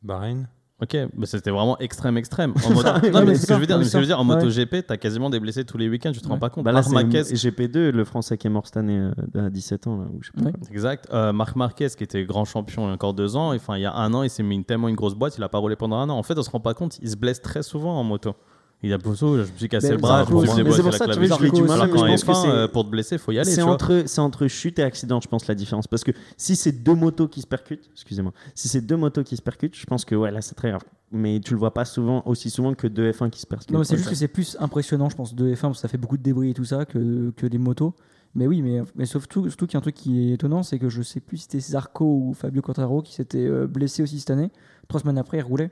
Bahreïn. 0.03 0.49
Ok, 0.83 0.95
mais 1.17 1.25
c'était 1.25 1.51
vraiment 1.51 1.79
extrême, 1.79 2.19
extrême. 2.19 2.53
En 2.67 2.71
moto... 2.75 2.87
Ouais, 3.03 3.11
non, 3.11 3.25
mais 3.25 3.35
ce 3.35 3.41
c'est 3.41 3.47
que 3.49 3.55
je 3.55 3.61
veux 3.61 3.67
dire, 3.67 3.79
ce 3.79 3.85
que 3.85 3.89
je 3.93 3.99
veux 3.99 4.05
dire, 4.07 4.21
en 4.21 4.29
ouais. 4.29 4.35
MotoGP, 4.37 4.87
t'as 4.87 4.99
quasiment 4.99 5.31
des 5.31 5.41
blessés 5.41 5.65
tous 5.65 5.79
les 5.79 5.89
week-ends, 5.89 6.13
tu 6.13 6.21
te 6.21 6.29
rends 6.29 6.35
Ouais. 6.35 6.39
pas 6.41 6.51
compte. 6.51 6.65
Bah 6.65 6.71
là, 6.71 6.81
Marc 6.83 6.89
c'est 6.89 6.93
Marquez, 6.95 7.23
GP2, 7.23 7.89
le 7.93 8.05
Français 8.05 8.37
qui 8.37 8.47
est 8.47 8.51
mort 8.51 8.67
cette 8.67 8.77
année 8.77 8.99
euh, 9.37 9.47
à 9.47 9.49
17 9.49 9.87
ans 9.87 9.97
là. 9.97 10.05
Ou 10.13 10.23
je 10.23 10.27
sais 10.27 10.33
pas. 10.35 10.51
Ouais. 10.51 10.53
exact. 10.71 11.09
Euh, 11.15 11.33
Marc 11.33 11.57
Marquez, 11.57 11.89
qui 11.97 12.05
était 12.05 12.23
grand 12.27 12.45
champion 12.45 12.83
il 12.83 12.89
y 12.89 12.91
a 12.91 12.93
encore 12.93 13.15
deux 13.15 13.37
ans, 13.37 13.55
enfin 13.55 13.77
il 13.79 13.83
y 13.83 13.87
a 13.87 13.95
un 13.95 14.13
an, 14.13 14.23
il 14.23 14.29
s'est 14.29 14.43
mis 14.43 14.55
une, 14.55 14.65
tellement 14.67 14.89
une 14.89 14.97
grosse 14.97 15.15
boîte, 15.15 15.39
il 15.39 15.43
a 15.43 15.49
pas 15.49 15.57
roulé 15.59 15.77
pendant 15.77 15.97
un 15.97 16.11
an. 16.11 16.19
En 16.19 16.23
fait, 16.23 16.39
on 16.39 16.43
se 16.43 16.51
rend 16.51 16.61
pas 16.61 16.75
compte, 16.75 16.99
il 17.01 17.09
se 17.09 17.17
blesse 17.17 17.41
très 17.41 17.63
souvent 17.63 17.99
en 17.99 18.05
moto. 18.05 18.35
Il 18.83 18.93
a 18.93 18.99
bosso, 18.99 19.37
je 19.39 19.51
me 19.53 19.57
suis 19.57 19.69
cassé 19.69 19.89
Mais 19.89 19.95
le 19.95 20.01
bras, 20.01 20.25
c'est 20.25 20.31
je 20.31 20.35
me 20.35 20.41
suis 20.41 20.47
pour- 20.49 20.65
mais 20.65 20.71
c'est 20.73 20.83
pour 20.83 20.91
la 20.93 20.99
ça, 20.99 21.05
tu 21.07 21.13
clavicule. 21.13 21.29
vois, 21.29 21.37
je 21.39 21.43
l'ai 21.45 21.51
du 21.51 21.63
mal, 21.63 21.81
Alors 21.81 21.87
je 21.87 21.93
pense 21.93 22.23
que 22.23 22.31
F1, 22.31 22.43
c'est- 22.43 22.49
euh, 22.49 22.69
pour 22.69 22.85
te 22.85 22.91
blesser, 22.91 23.19
faut 23.19 23.33
y 23.33 23.39
aller. 23.39 23.51
C'est 23.51 23.63
tu 23.63 23.69
entre, 23.69 24.03
c'est 24.07 24.21
entre 24.21 24.47
chute 24.49 24.79
et 24.79 24.83
accident, 24.83 25.19
je 25.21 25.29
pense, 25.29 25.47
la 25.49 25.55
différence. 25.55 25.87
Parce 25.87 26.05
que 26.05 26.11
si 26.37 26.57
c'est 26.57 26.73
deux 26.73 26.95
motos 26.95 27.27
qui 27.27 27.41
se 27.41 27.47
percutent, 27.47 27.89
excusez-moi, 27.93 28.33
si 28.55 28.69
c'est 28.69 28.83
deux 28.83 28.97
motos 28.97 29.25
qui 29.25 29.35
se 29.37 29.43
percutent, 29.43 29.75
je 29.77 29.87
pense 29.87 30.05
que 30.05 30.15
ouais, 30.15 30.31
là, 30.31 30.43
c'est 30.43 30.55
très 30.55 30.69
grave. 30.71 30.83
Mais 31.11 31.41
tu 31.41 31.55
le 31.55 31.59
vois 31.59 31.73
pas 31.73 31.85
souvent, 31.87 32.23
aussi 32.27 32.51
souvent 32.51 32.75
que 32.75 32.87
deux 32.87 33.11
F1 33.11 33.31
qui 33.31 33.41
se 33.41 33.47
percutent. 33.47 33.71
Non, 33.71 33.83
c'est 33.83 33.97
juste 33.97 34.11
que 34.11 34.15
c'est 34.15 34.29
plus 34.29 34.57
impressionnant, 34.61 35.09
je 35.09 35.17
pense, 35.17 35.35
de 35.35 35.55
F1 35.55 35.61
parce 35.69 35.79
que 35.79 35.83
ça 35.83 35.89
fait 35.89 35.99
beaucoup 35.99 36.19
de 36.19 36.23
débris 36.23 36.51
et 36.51 36.55
tout 36.55 36.65
ça 36.65 36.85
que, 36.85 37.33
que 37.37 37.47
les 37.47 37.59
motos. 37.59 37.95
Mais 38.35 38.47
oui, 38.47 38.61
mais, 38.61 38.83
mais 38.95 39.07
surtout, 39.07 39.49
surtout 39.49 39.67
qu'il 39.67 39.75
y 39.75 39.77
a 39.77 39.79
un 39.79 39.81
truc 39.81 39.95
qui 39.95 40.29
est 40.31 40.35
étonnant, 40.35 40.63
c'est 40.63 40.79
que 40.79 40.91
je 40.91 41.01
sais 41.01 41.21
plus 41.21 41.39
si 41.39 41.45
c'était 41.45 41.61
Zarco 41.61 42.05
ou 42.05 42.35
Fabio 42.35 42.61
Quartararo 42.61 43.01
qui 43.01 43.15
s'étaient 43.15 43.39
euh, 43.47 43.67
blessés 43.67 44.03
aussi 44.03 44.19
cette 44.21 44.29
année. 44.31 44.51
Trois 44.89 45.01
semaines 45.01 45.17
après, 45.17 45.39
ils 45.39 45.43
roulaient. 45.43 45.71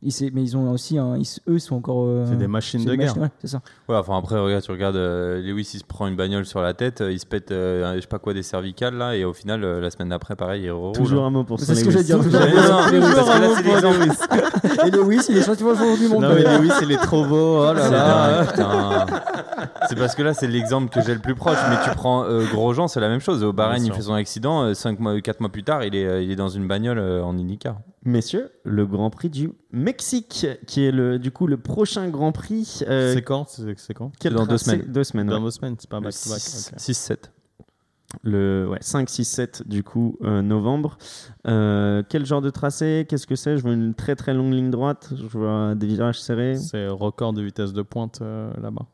Ils 0.00 0.12
mais 0.32 0.42
ils 0.42 0.56
ont 0.56 0.70
aussi 0.70 0.96
un, 0.96 1.16
ils 1.16 1.26
eux 1.48 1.58
sont 1.58 1.74
encore. 1.74 2.04
euh, 2.06 2.24
C'est 2.28 2.36
des 2.36 2.46
machines 2.46 2.84
de 2.84 2.90
des 2.92 2.96
guerre. 2.96 3.06
machines- 3.08 3.22
ouais, 3.22 3.30
c'est 3.40 3.48
ça. 3.48 3.60
Ouais, 3.88 3.96
enfin 3.96 4.16
après, 4.16 4.38
regarde, 4.38 4.62
tu 4.62 4.70
regardes 4.70 4.94
euh, 4.94 5.42
Lewis, 5.42 5.68
il 5.74 5.80
se 5.80 5.84
prend 5.84 6.06
une 6.06 6.14
bagnole 6.14 6.46
sur 6.46 6.60
la 6.62 6.72
tête, 6.72 7.00
euh, 7.00 7.10
il 7.10 7.18
se 7.18 7.26
pète, 7.26 7.50
euh, 7.50 7.96
je 7.96 8.02
sais 8.02 8.06
pas 8.06 8.20
quoi, 8.20 8.32
des 8.32 8.44
cervicales 8.44 8.94
là, 8.94 9.16
et 9.16 9.24
au 9.24 9.32
final, 9.32 9.64
euh, 9.64 9.80
la 9.80 9.90
semaine 9.90 10.10
d'après, 10.10 10.36
pareil, 10.36 10.62
il 10.62 10.70
roule. 10.70 10.92
Toujours 10.92 11.24
un 11.24 11.30
mot 11.30 11.42
pour 11.42 11.58
C'est 11.58 11.74
ce 11.74 11.80
que 11.84 11.90
Lewis. 11.90 11.96
j'ai 11.98 12.04
dit. 12.04 12.12
Non, 12.12 12.18
non, 12.18 12.28
non, 12.28 12.30
parce 12.30 12.90
que 12.92 13.40
là, 13.40 13.54
c'est 13.56 13.62
l'exemple. 13.64 14.86
Et 14.86 14.90
Lewis, 14.92 15.20
il 15.30 15.36
est 15.38 15.42
champion 15.42 15.74
du 15.96 16.06
monde. 16.08 16.22
Non, 16.22 16.28
mais 16.32 16.58
Lewis, 16.58 16.70
il 16.82 16.92
est 16.92 16.96
trop 17.02 17.24
beau. 17.24 17.66
Oh 17.68 17.72
là 17.72 17.82
C'est 17.82 17.90
là. 18.60 19.06
C'est 19.88 19.96
parce 19.98 20.14
que 20.14 20.22
là, 20.22 20.32
c'est 20.34 20.46
l'exemple 20.46 20.90
que 20.94 21.00
j'ai 21.04 21.14
le 21.14 21.20
plus 21.20 21.34
proche. 21.34 21.58
Mais 21.70 21.76
tu 21.82 21.90
prends 21.96 22.24
euh, 22.24 22.44
Grosjean, 22.52 22.86
c'est 22.88 23.00
la 23.00 23.08
même 23.08 23.20
chose. 23.20 23.42
Au 23.42 23.52
Bahreïn, 23.52 23.84
il 23.84 23.92
fait 23.92 24.02
son 24.02 24.14
accident. 24.14 24.72
5 24.74 25.00
mois, 25.00 25.20
4 25.20 25.40
mois 25.40 25.48
plus 25.50 25.64
tard, 25.64 25.82
il 25.82 25.94
est, 25.96 26.24
il 26.24 26.30
est 26.30 26.36
dans 26.36 26.48
une 26.48 26.68
bagnole 26.68 26.98
en 27.00 27.36
IndyCar. 27.36 27.76
Messieurs, 28.08 28.50
le 28.64 28.86
Grand 28.86 29.10
Prix 29.10 29.28
du 29.30 29.52
Mexique, 29.70 30.46
qui 30.66 30.84
est 30.84 30.90
le, 30.90 31.18
du 31.18 31.30
coup 31.30 31.46
le 31.46 31.56
prochain 31.58 32.08
Grand 32.08 32.32
Prix. 32.32 32.80
euh, 32.88 33.14
C'est 33.14 33.22
quand 33.22 33.48
C'est 33.48 33.94
quand 33.94 34.10
quel 34.18 34.34
dans 34.34 34.46
deux 34.46 34.58
semaines. 34.58 34.84
Deux 34.88 35.04
semaines. 35.04 35.26
Dans 35.26 35.36
ouais. 35.38 35.44
deux 35.44 35.50
semaines, 35.50 35.76
c'est 35.78 35.88
pas 35.90 35.98
ok. 35.98 36.06
6-7. 36.06 37.16
Le 38.22 38.66
ouais, 38.70 38.78
5, 38.80 39.08
6, 39.10 39.24
7 39.26 39.68
du 39.68 39.82
coup 39.82 40.16
euh, 40.22 40.40
novembre. 40.40 40.96
Euh, 41.46 42.02
quel 42.08 42.24
genre 42.24 42.40
de 42.40 42.48
tracé 42.48 43.04
Qu'est-ce 43.08 43.26
que 43.26 43.36
c'est? 43.36 43.58
Je 43.58 43.62
vois 43.62 43.72
une 43.74 43.92
très 43.94 44.16
très 44.16 44.32
longue 44.32 44.54
ligne 44.54 44.70
droite. 44.70 45.12
Je 45.14 45.38
vois 45.38 45.74
des 45.74 45.86
virages 45.86 46.18
serrés. 46.18 46.56
C'est 46.56 46.88
record 46.88 47.34
de 47.34 47.42
vitesse 47.42 47.74
de 47.74 47.82
pointe 47.82 48.20
euh, 48.22 48.50
là-bas. 48.62 48.86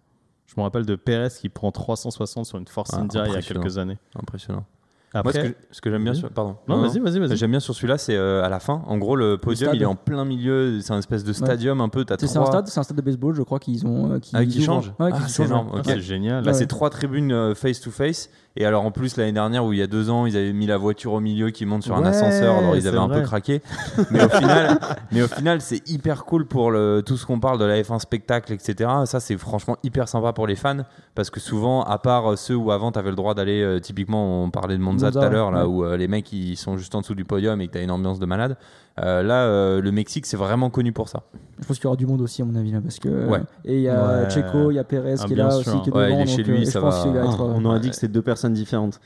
Je 0.46 0.54
me 0.56 0.62
rappelle 0.62 0.84
de 0.84 0.96
Perez 0.96 1.28
qui 1.40 1.48
prend 1.48 1.70
360 1.70 2.44
sur 2.44 2.58
une 2.58 2.66
Force 2.66 2.90
Ah, 2.92 3.00
India 3.00 3.24
il 3.28 3.32
y 3.32 3.36
a 3.36 3.42
quelques 3.42 3.78
années. 3.78 3.98
Impressionnant. 4.16 4.66
Après, 5.14 5.32
Moi, 5.32 5.32
ce 5.32 5.48
que, 5.52 5.56
ce 5.70 5.80
que 5.80 5.90
j'aime 5.90 6.02
bien 6.04 6.12
sur. 6.14 6.28
Pardon. 6.30 6.56
non, 6.66 6.80
vas-y, 6.80 6.98
vas-y, 6.98 7.20
vas-y. 7.20 7.36
J'aime 7.36 7.52
bien 7.52 7.60
sur 7.60 7.74
celui-là, 7.74 7.98
c'est 7.98 8.16
euh, 8.16 8.42
à 8.42 8.48
la 8.48 8.58
fin. 8.58 8.82
En 8.86 8.98
gros, 8.98 9.14
le 9.14 9.38
podium, 9.38 9.72
il 9.74 9.80
est 9.82 9.86
en 9.86 9.94
plein 9.94 10.24
milieu. 10.24 10.80
C'est 10.80 10.92
un 10.92 10.98
espèce 10.98 11.22
de 11.24 11.32
stadium 11.32 11.80
un 11.80 11.88
peu. 11.88 12.04
T'as 12.04 12.16
C'est 12.18 12.26
c'est 12.26 12.38
un 12.38 12.46
stade, 12.46 12.66
c'est 12.66 12.80
un 12.80 12.82
stade 12.82 12.96
de 12.96 13.02
baseball, 13.02 13.34
je 13.34 13.42
crois 13.42 13.58
qu'ils 13.60 13.86
ont. 13.86 14.12
euh, 14.12 14.18
qui 14.18 14.32
Ah, 14.34 14.44
qui 14.44 14.62
change 14.62 14.88
Ouais, 14.98 15.10
Ah, 15.12 15.12
qui 15.12 15.30
c'est 15.30 15.42
change, 15.44 15.46
énorme, 15.50 15.68
ouais. 15.72 15.78
ok. 15.78 15.84
c'est 15.86 16.00
génial. 16.00 16.44
Là, 16.44 16.50
Ouais. 16.52 16.58
c'est 16.58 16.66
trois 16.66 16.90
tribunes 16.90 17.30
euh, 17.32 17.54
face 17.54 17.80
to 17.80 17.90
face. 17.90 18.28
Et 18.56 18.64
alors, 18.64 18.84
en 18.84 18.92
plus, 18.92 19.16
l'année 19.16 19.32
dernière, 19.32 19.64
où 19.64 19.72
il 19.72 19.80
y 19.80 19.82
a 19.82 19.88
deux 19.88 20.10
ans, 20.10 20.26
ils 20.26 20.36
avaient 20.36 20.52
mis 20.52 20.66
la 20.66 20.76
voiture 20.76 21.12
au 21.12 21.18
milieu 21.18 21.50
qui 21.50 21.66
monte 21.66 21.82
sur 21.82 21.96
un 21.96 22.04
ascenseur. 22.04 22.58
Alors, 22.58 22.76
ils 22.76 22.86
avaient 22.86 22.98
un 22.98 23.08
vrai. 23.08 23.20
peu 23.20 23.26
craqué. 23.26 23.62
Mais 24.12 24.24
au 24.24 24.28
final, 24.28 24.78
mais 25.10 25.22
au 25.22 25.26
final, 25.28 25.60
c'est 25.60 25.88
hyper 25.88 26.24
cool 26.24 26.46
pour 26.46 26.70
le, 26.70 27.02
tout 27.04 27.16
ce 27.16 27.26
qu'on 27.26 27.40
parle 27.40 27.58
de 27.58 27.64
la 27.64 27.80
F1 27.82 27.98
spectacle, 27.98 28.52
etc. 28.52 28.90
Ça, 29.06 29.18
c'est 29.18 29.36
franchement 29.36 29.76
hyper 29.82 30.08
sympa 30.08 30.32
pour 30.32 30.46
les 30.46 30.54
fans. 30.54 30.84
Parce 31.16 31.30
que 31.30 31.40
souvent, 31.40 31.82
à 31.82 31.98
part 31.98 32.38
ceux 32.38 32.54
où 32.54 32.70
avant, 32.70 32.92
tu 32.92 32.98
avais 32.98 33.10
le 33.10 33.16
droit 33.16 33.34
d'aller, 33.34 33.60
euh, 33.60 33.80
typiquement, 33.80 34.44
on 34.44 34.50
parlait 34.50 34.76
de 34.76 34.82
Monza, 34.82 35.06
Monza, 35.06 35.20
tout 35.20 35.26
à 35.26 35.30
l'heure, 35.30 35.50
là, 35.50 35.66
ouais. 35.66 35.72
où 35.72 35.84
euh, 35.84 35.96
les 35.96 36.06
mecs, 36.06 36.32
ils 36.32 36.56
sont 36.56 36.76
juste 36.76 36.94
en 36.94 37.00
dessous 37.00 37.14
du 37.14 37.24
podium 37.24 37.60
et 37.60 37.66
que 37.66 37.72
tu 37.72 37.78
as 37.78 37.82
une 37.82 37.90
ambiance 37.90 38.20
de 38.20 38.26
malade. 38.26 38.56
Euh, 39.00 39.22
là, 39.24 39.46
euh, 39.46 39.80
le 39.80 39.90
Mexique, 39.90 40.24
c'est 40.24 40.36
vraiment 40.36 40.70
connu 40.70 40.92
pour 40.92 41.08
ça. 41.08 41.24
Je 41.60 41.66
pense 41.66 41.76
qu'il 41.78 41.84
y 41.84 41.86
aura 41.88 41.96
du 41.96 42.06
monde 42.06 42.20
aussi, 42.20 42.42
à 42.42 42.44
mon 42.44 42.54
avis, 42.54 42.70
là, 42.70 42.80
parce 42.80 42.98
que. 43.00 43.08
Ouais. 43.08 43.40
Et 43.64 43.76
il 43.78 43.82
y 43.82 43.88
a 43.88 44.22
Ouais. 44.22 44.30
Checo, 44.30 44.70
il 44.70 44.74
y 44.74 44.78
a 44.78 44.84
Perez 44.84 45.16
Ah, 45.20 45.24
qui 45.26 45.32
est 45.32 45.36
là 45.36 45.50
sûr. 45.50 45.58
aussi, 45.74 45.82
qui 45.82 45.90
est 45.90 45.92
Ouais, 45.92 46.06
devant. 46.10 46.18
il 46.20 46.22
est 46.22 46.26
chez 46.26 46.42
donc, 46.44 46.46
lui, 46.46 46.62
euh, 46.62 46.70
ça 46.70 46.80
va. 46.80 47.02
qu'il 47.02 47.12
va 47.12 47.22
Ah, 47.24 47.32
être, 47.32 47.40
euh, 47.40 47.52
on 47.56 47.64
aurait 47.64 47.80
dit 47.80 47.88
que 47.90 47.94
c'était 47.96 48.08
deux 48.12 48.22
personnes 48.22 48.52
différentes. 48.52 49.00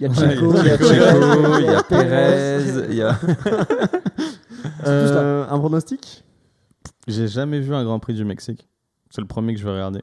Il 0.00 0.06
y 0.06 0.10
a 0.10 0.14
Checo, 0.14 0.54
il 0.60 0.66
y 0.66 0.70
a 0.70 0.78
Checo, 0.78 0.86
Perez, 0.88 1.60
il 1.60 1.66
y 1.66 1.68
a 1.68 1.82
Perez, 1.88 2.86
il 2.90 2.96
y 2.96 3.02
a. 3.02 3.18
Euh, 4.86 5.46
un 5.50 5.58
pronostic? 5.58 6.24
J'ai 7.06 7.28
jamais 7.28 7.60
vu 7.60 7.74
un 7.74 7.84
Grand 7.84 7.98
Prix 7.98 8.14
du 8.14 8.24
Mexique. 8.24 8.66
C'est 9.10 9.20
le 9.20 9.26
premier 9.26 9.52
que 9.54 9.60
je 9.60 9.64
vais 9.64 9.72
regarder. 9.72 10.00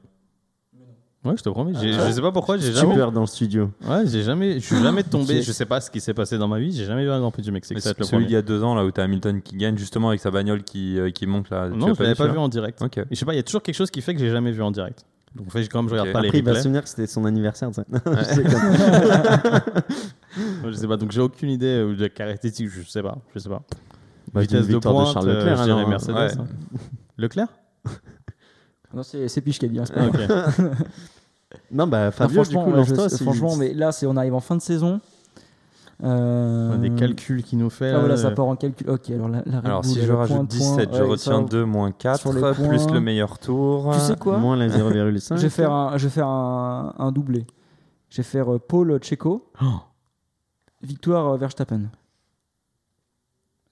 Ouais, 1.23 1.37
je 1.37 1.43
te 1.43 1.49
promets. 1.49 1.73
j'ai- 1.79 1.93
Je 1.93 2.11
sais 2.11 2.21
pas 2.21 2.31
pourquoi, 2.31 2.57
j'ai 2.57 2.73
jamais. 2.73 2.93
Super 2.93 3.11
dans 3.11 3.21
le 3.21 3.27
studio. 3.27 3.69
Ouais, 3.87 4.07
j'ai 4.07 4.23
jamais. 4.23 4.55
Je 4.59 4.65
suis 4.65 4.81
jamais 4.81 5.03
tombé. 5.03 5.43
Je 5.43 5.51
sais 5.51 5.67
pas 5.67 5.79
ce 5.79 5.91
qui 5.91 6.01
s'est 6.01 6.15
passé 6.15 6.39
dans 6.39 6.47
ma 6.47 6.57
vie. 6.59 6.71
J'ai 6.71 6.85
jamais 6.85 7.03
vu 7.03 7.11
un 7.11 7.19
Grand 7.19 7.29
Prix 7.29 7.43
du 7.43 7.51
Mexique. 7.51 7.79
Ça 7.79 7.89
va 7.89 7.91
être 7.91 7.99
le 7.99 8.05
Celui 8.05 8.15
premier. 8.17 8.25
d'il 8.27 8.33
y 8.33 8.37
a 8.37 8.41
deux 8.41 8.63
ans, 8.63 8.73
là 8.73 8.83
où 8.83 8.89
t'as 8.91 9.03
Hamilton 9.03 9.39
qui 9.43 9.55
gagne 9.57 9.77
justement 9.77 10.09
avec 10.09 10.19
sa 10.19 10.31
bagnole 10.31 10.63
qui, 10.63 10.99
euh, 10.99 11.11
qui 11.11 11.27
monte 11.27 11.51
là. 11.51 11.69
Tu 11.71 11.77
Non, 11.77 11.87
l'as 11.89 11.93
je 11.93 12.01
l'avais 12.01 12.15
pas 12.15 12.23
celui-là 12.23 12.33
vu 12.33 12.39
en 12.39 12.49
direct. 12.49 12.81
Ok. 12.81 12.97
Et 12.97 13.03
je 13.11 13.15
sais 13.15 13.25
pas, 13.25 13.33
il 13.33 13.37
y 13.37 13.39
a 13.39 13.43
toujours 13.43 13.61
quelque 13.61 13.75
chose 13.75 13.91
qui 13.91 14.01
fait 14.01 14.15
que 14.15 14.19
j'ai 14.19 14.31
jamais 14.31 14.51
vu 14.51 14.63
en 14.63 14.71
direct. 14.71 15.05
Donc, 15.35 15.47
en 15.47 15.49
fait, 15.51 15.65
comme 15.69 15.87
je 15.87 15.91
regarde 15.91 16.09
Ok. 16.09 16.13
pas 16.13 16.19
Après, 16.19 16.31
les 16.31 16.39
il 16.39 16.43
va 16.43 16.51
se 16.51 16.57
replays, 16.57 16.63
souvenir 16.63 16.83
que 16.83 16.89
c'était 16.89 17.07
son 17.07 17.23
anniversaire. 17.25 17.69
ça. 17.73 17.83
je 20.65 20.71
sais 20.73 20.87
pas. 20.87 20.97
Donc, 20.97 21.11
j'ai 21.11 21.21
aucune 21.21 21.49
idée 21.51 21.67
euh, 21.67 21.95
de 21.95 22.07
caractéristiques. 22.07 22.69
Je 22.69 22.81
sais 22.89 23.01
pas. 23.03 23.17
Je 23.33 23.39
sais 23.39 23.49
pas. 23.49 23.61
Bah, 24.33 24.41
Vitesse 24.41 24.61
d'une 24.61 24.67
de 24.69 24.73
victoire 24.73 25.11
Charles 25.13 25.29
euh, 25.29 25.37
Leclerc. 25.39 25.57
je 25.57 25.63
dirais 25.63 25.77
alors, 25.77 25.89
Mercedes. 25.89 26.15
ouais. 26.15 26.37
hein. 26.39 26.45
Leclerc? 27.17 27.47
Non, 28.93 29.03
c'est 29.03 29.41
Piche 29.41 29.59
qui 29.59 29.65
a 29.65 29.69
dit. 29.69 29.79
hein, 29.79 29.83
c'est 29.85 29.93
pas 29.93 30.01
Ah, 30.01 30.61
moi. 30.61 30.69
ok. 30.69 30.77
Non, 31.71 31.87
bah 31.87 32.05
Non, 32.05 32.11
Fabio, 32.11 32.43
du 32.43 32.51
franchement, 32.51 32.63
coup, 32.65 32.71
ouais, 32.71 32.83
je- 33.09 33.23
franchement, 33.23 33.55
mais 33.57 33.73
là, 33.73 33.91
on 34.05 34.15
arrive 34.17 34.33
en 34.33 34.39
fin 34.39 34.55
de 34.55 34.61
saison. 34.61 34.99
Euh, 36.03 36.77
Des 36.77 36.89
calculs 36.91 37.43
qu'il 37.43 37.59
nous 37.59 37.69
fait. 37.69 37.89
Ah, 37.91 37.99
voilà, 37.99 38.15
là, 38.15 38.17
ça 38.21 38.29
euh, 38.29 38.35
part 38.35 38.47
en 38.47 38.55
calcul. 38.55 38.89
Ok, 38.89 39.09
alors 39.11 39.27
la, 39.27 39.43
la 39.45 39.59
Alors, 39.59 39.85
si 39.85 40.01
je 40.01 40.11
rajoute 40.11 40.35
point, 40.35 40.43
17, 40.45 40.89
point, 40.89 40.97
je 40.97 41.03
ouais, 41.03 41.09
retiens 41.09 41.41
ça- 41.41 41.43
2 41.47 41.63
moins 41.65 41.91
4, 41.91 42.19
sur 42.21 42.33
les 42.33 42.41
plus 42.53 42.87
le 42.91 42.99
meilleur 43.01 43.37
tour. 43.37 43.91
Tu 43.93 43.99
sais 43.99 44.15
quoi 44.15 44.37
Moins 44.37 44.55
la 44.57 44.67
0,5. 44.69 45.35
Je 45.37 45.41
vais 45.43 45.49
faire 45.49 45.71
un, 45.71 45.97
je 45.97 46.05
vais 46.05 46.09
faire 46.09 46.27
un, 46.27 46.95
un 46.97 47.11
doublé. 47.11 47.45
Je 48.09 48.17
vais 48.17 48.23
faire 48.23 48.51
euh, 48.51 48.57
Paul 48.59 48.97
Checo, 49.03 49.51
Oh. 49.61 49.65
victoire 50.81 51.33
euh, 51.33 51.37
Verstappen. 51.37 51.81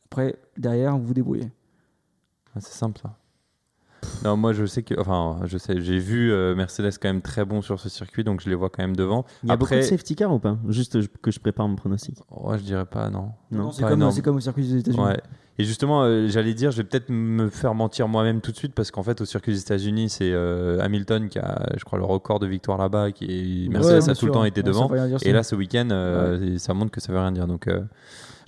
Après, 0.05 0.37
derrière, 0.57 0.97
vous 0.97 1.05
vous 1.07 1.13
débrouillez. 1.13 1.49
Ah, 2.55 2.59
c'est 2.61 2.73
simple 2.77 2.99
ça. 3.01 3.15
Non, 4.23 4.37
moi 4.37 4.53
je 4.53 4.65
sais 4.65 4.83
que. 4.83 4.93
Enfin, 4.99 5.39
je 5.45 5.57
sais, 5.57 5.81
j'ai 5.81 5.99
vu 5.99 6.31
euh, 6.31 6.55
Mercedes 6.55 6.91
quand 7.01 7.09
même 7.09 7.21
très 7.21 7.45
bon 7.45 7.61
sur 7.61 7.79
ce 7.79 7.89
circuit, 7.89 8.23
donc 8.23 8.41
je 8.41 8.49
les 8.49 8.55
vois 8.55 8.69
quand 8.69 8.81
même 8.83 8.95
devant. 8.95 9.25
Il 9.43 9.49
y 9.49 9.51
a 9.51 9.55
beaucoup 9.55 9.73
Après- 9.73 9.77
de 9.77 9.81
safety 9.83 10.15
car 10.15 10.33
ou 10.33 10.39
pas? 10.39 10.57
Juste 10.67 11.01
je- 11.01 11.07
que 11.21 11.31
je 11.31 11.39
prépare 11.39 11.67
mon 11.67 11.75
pronostic. 11.75 12.17
Ouais, 12.31 12.57
je 12.57 12.63
dirais 12.63 12.85
pas, 12.85 13.09
non. 13.09 13.29
Non, 13.51 13.71
c'est 13.71 13.83
comme, 14.21 14.35
au 14.37 14.39
circuit 14.39 14.63
des 14.67 14.77
États-Unis. 14.77 15.03
Ouais. 15.03 15.19
Et 15.61 15.65
justement, 15.65 16.03
euh, 16.03 16.27
j'allais 16.29 16.53
dire, 16.53 16.71
je 16.71 16.77
vais 16.77 16.85
peut-être 16.85 17.09
me 17.09 17.49
faire 17.49 17.73
mentir 17.75 18.07
moi-même 18.07 18.39
tout 18.39 18.51
de 18.53 18.55
suite 18.55 18.73
parce 18.73 18.91
qu'en 18.91 19.03
fait, 19.03 19.19
au 19.19 19.25
circuit 19.25 19.51
des 19.51 19.59
États-Unis, 19.59 20.07
c'est 20.09 20.31
euh, 20.31 20.79
Hamilton 20.79 21.27
qui 21.27 21.37
a, 21.37 21.65
je 21.75 21.83
crois, 21.83 21.99
le 21.99 22.05
record 22.05 22.39
de 22.39 22.47
victoire 22.47 22.77
là-bas, 22.77 23.11
qui 23.11 23.25
est 23.25 23.69
Mercedes 23.69 24.09
a 24.09 24.15
tout 24.15 24.25
le 24.27 24.31
temps 24.31 24.45
été 24.45 24.61
Ouais, 24.61 24.67
ça 24.73 24.87
devant. 24.87 25.17
Et 25.21 25.33
là, 25.33 25.43
ce 25.43 25.55
week-end, 25.55 25.89
euh, 25.91 26.57
ça 26.57 26.73
montre 26.73 26.91
que 26.91 27.01
ça 27.01 27.11
veut 27.11 27.19
rien 27.19 27.33
dire. 27.33 27.45
Donc, 27.45 27.67
euh, 27.67 27.81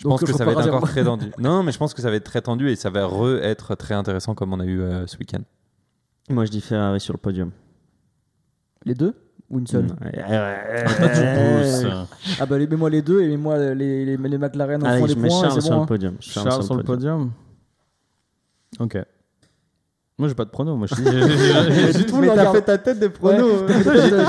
je 0.02 0.08
Donc, 0.08 0.14
pense 0.14 0.22
que 0.22 0.34
je 0.34 0.34
ça 0.34 0.46
va 0.46 0.54
être 0.54 0.68
encore 0.68 0.90
très 0.90 1.04
tendu. 1.04 1.32
Non, 1.38 1.62
mais 1.62 1.72
je 1.72 1.78
pense 1.78 1.94
que 1.94 2.02
ça 2.02 2.10
va 2.10 2.16
être 2.16 2.24
très 2.24 2.42
tendu 2.42 2.72
et 2.72 2.76
ça 2.76 2.90
va 2.90 3.06
re-être 3.06 3.76
très 3.76 3.94
intéressant 3.94 4.34
comme 4.34 4.52
on 4.52 4.60
a 4.60 4.66
eu 4.66 4.82
euh, 4.82 5.06
ce 5.06 5.16
week-end. 5.18 5.42
Moi, 6.28 6.46
je 6.46 6.50
dis 6.50 6.60
Ferrari 6.60 7.00
sur 7.00 7.14
le 7.14 7.20
podium. 7.20 7.52
Les 8.84 8.96
deux 8.96 9.14
Ou 9.52 9.60
une 9.60 9.68
seule 9.68 9.86
Ouais, 10.02 10.12
ouais, 10.18 10.28
ouais. 10.28 10.86
Toi, 10.86 11.08
tu 11.10 11.22
pousses. 11.22 12.38
Ah 12.40 12.48
bah 12.48 12.58
les- 12.58 12.66
mets-moi 12.66 12.90
les 12.90 13.04
deux 13.04 13.22
et 13.22 13.28
mets-moi 13.28 13.60
les, 13.76 14.06
les, 14.06 14.18
les 14.18 14.38
McLaren 14.40 14.82
en 14.82 14.88
Allez, 14.88 15.02
font 15.02 15.08
je 15.08 15.14
les 15.14 15.22
mets 15.22 15.28
points 15.28 15.42
Charles 15.42 15.62
sur 15.62 15.70
bon. 15.70 15.78
le 15.78 15.84
hein. 15.84 15.86
podium. 15.86 16.16
Charles 16.20 16.64
sur 16.64 16.76
le 16.76 16.84
podium. 16.84 17.32
Ok. 18.80 18.98
Moi, 20.18 20.30
j'ai 20.30 20.36
pas 20.36 20.46
de 20.46 20.50
prono. 20.50 20.76
Moi, 20.78 20.88
je 20.88 20.96
le 20.96 22.12
monde 22.12 22.30
regarde. 22.30 22.66
ta 22.66 22.78
tête 22.80 22.98
de 23.00 23.12
Ouais. 23.22 23.38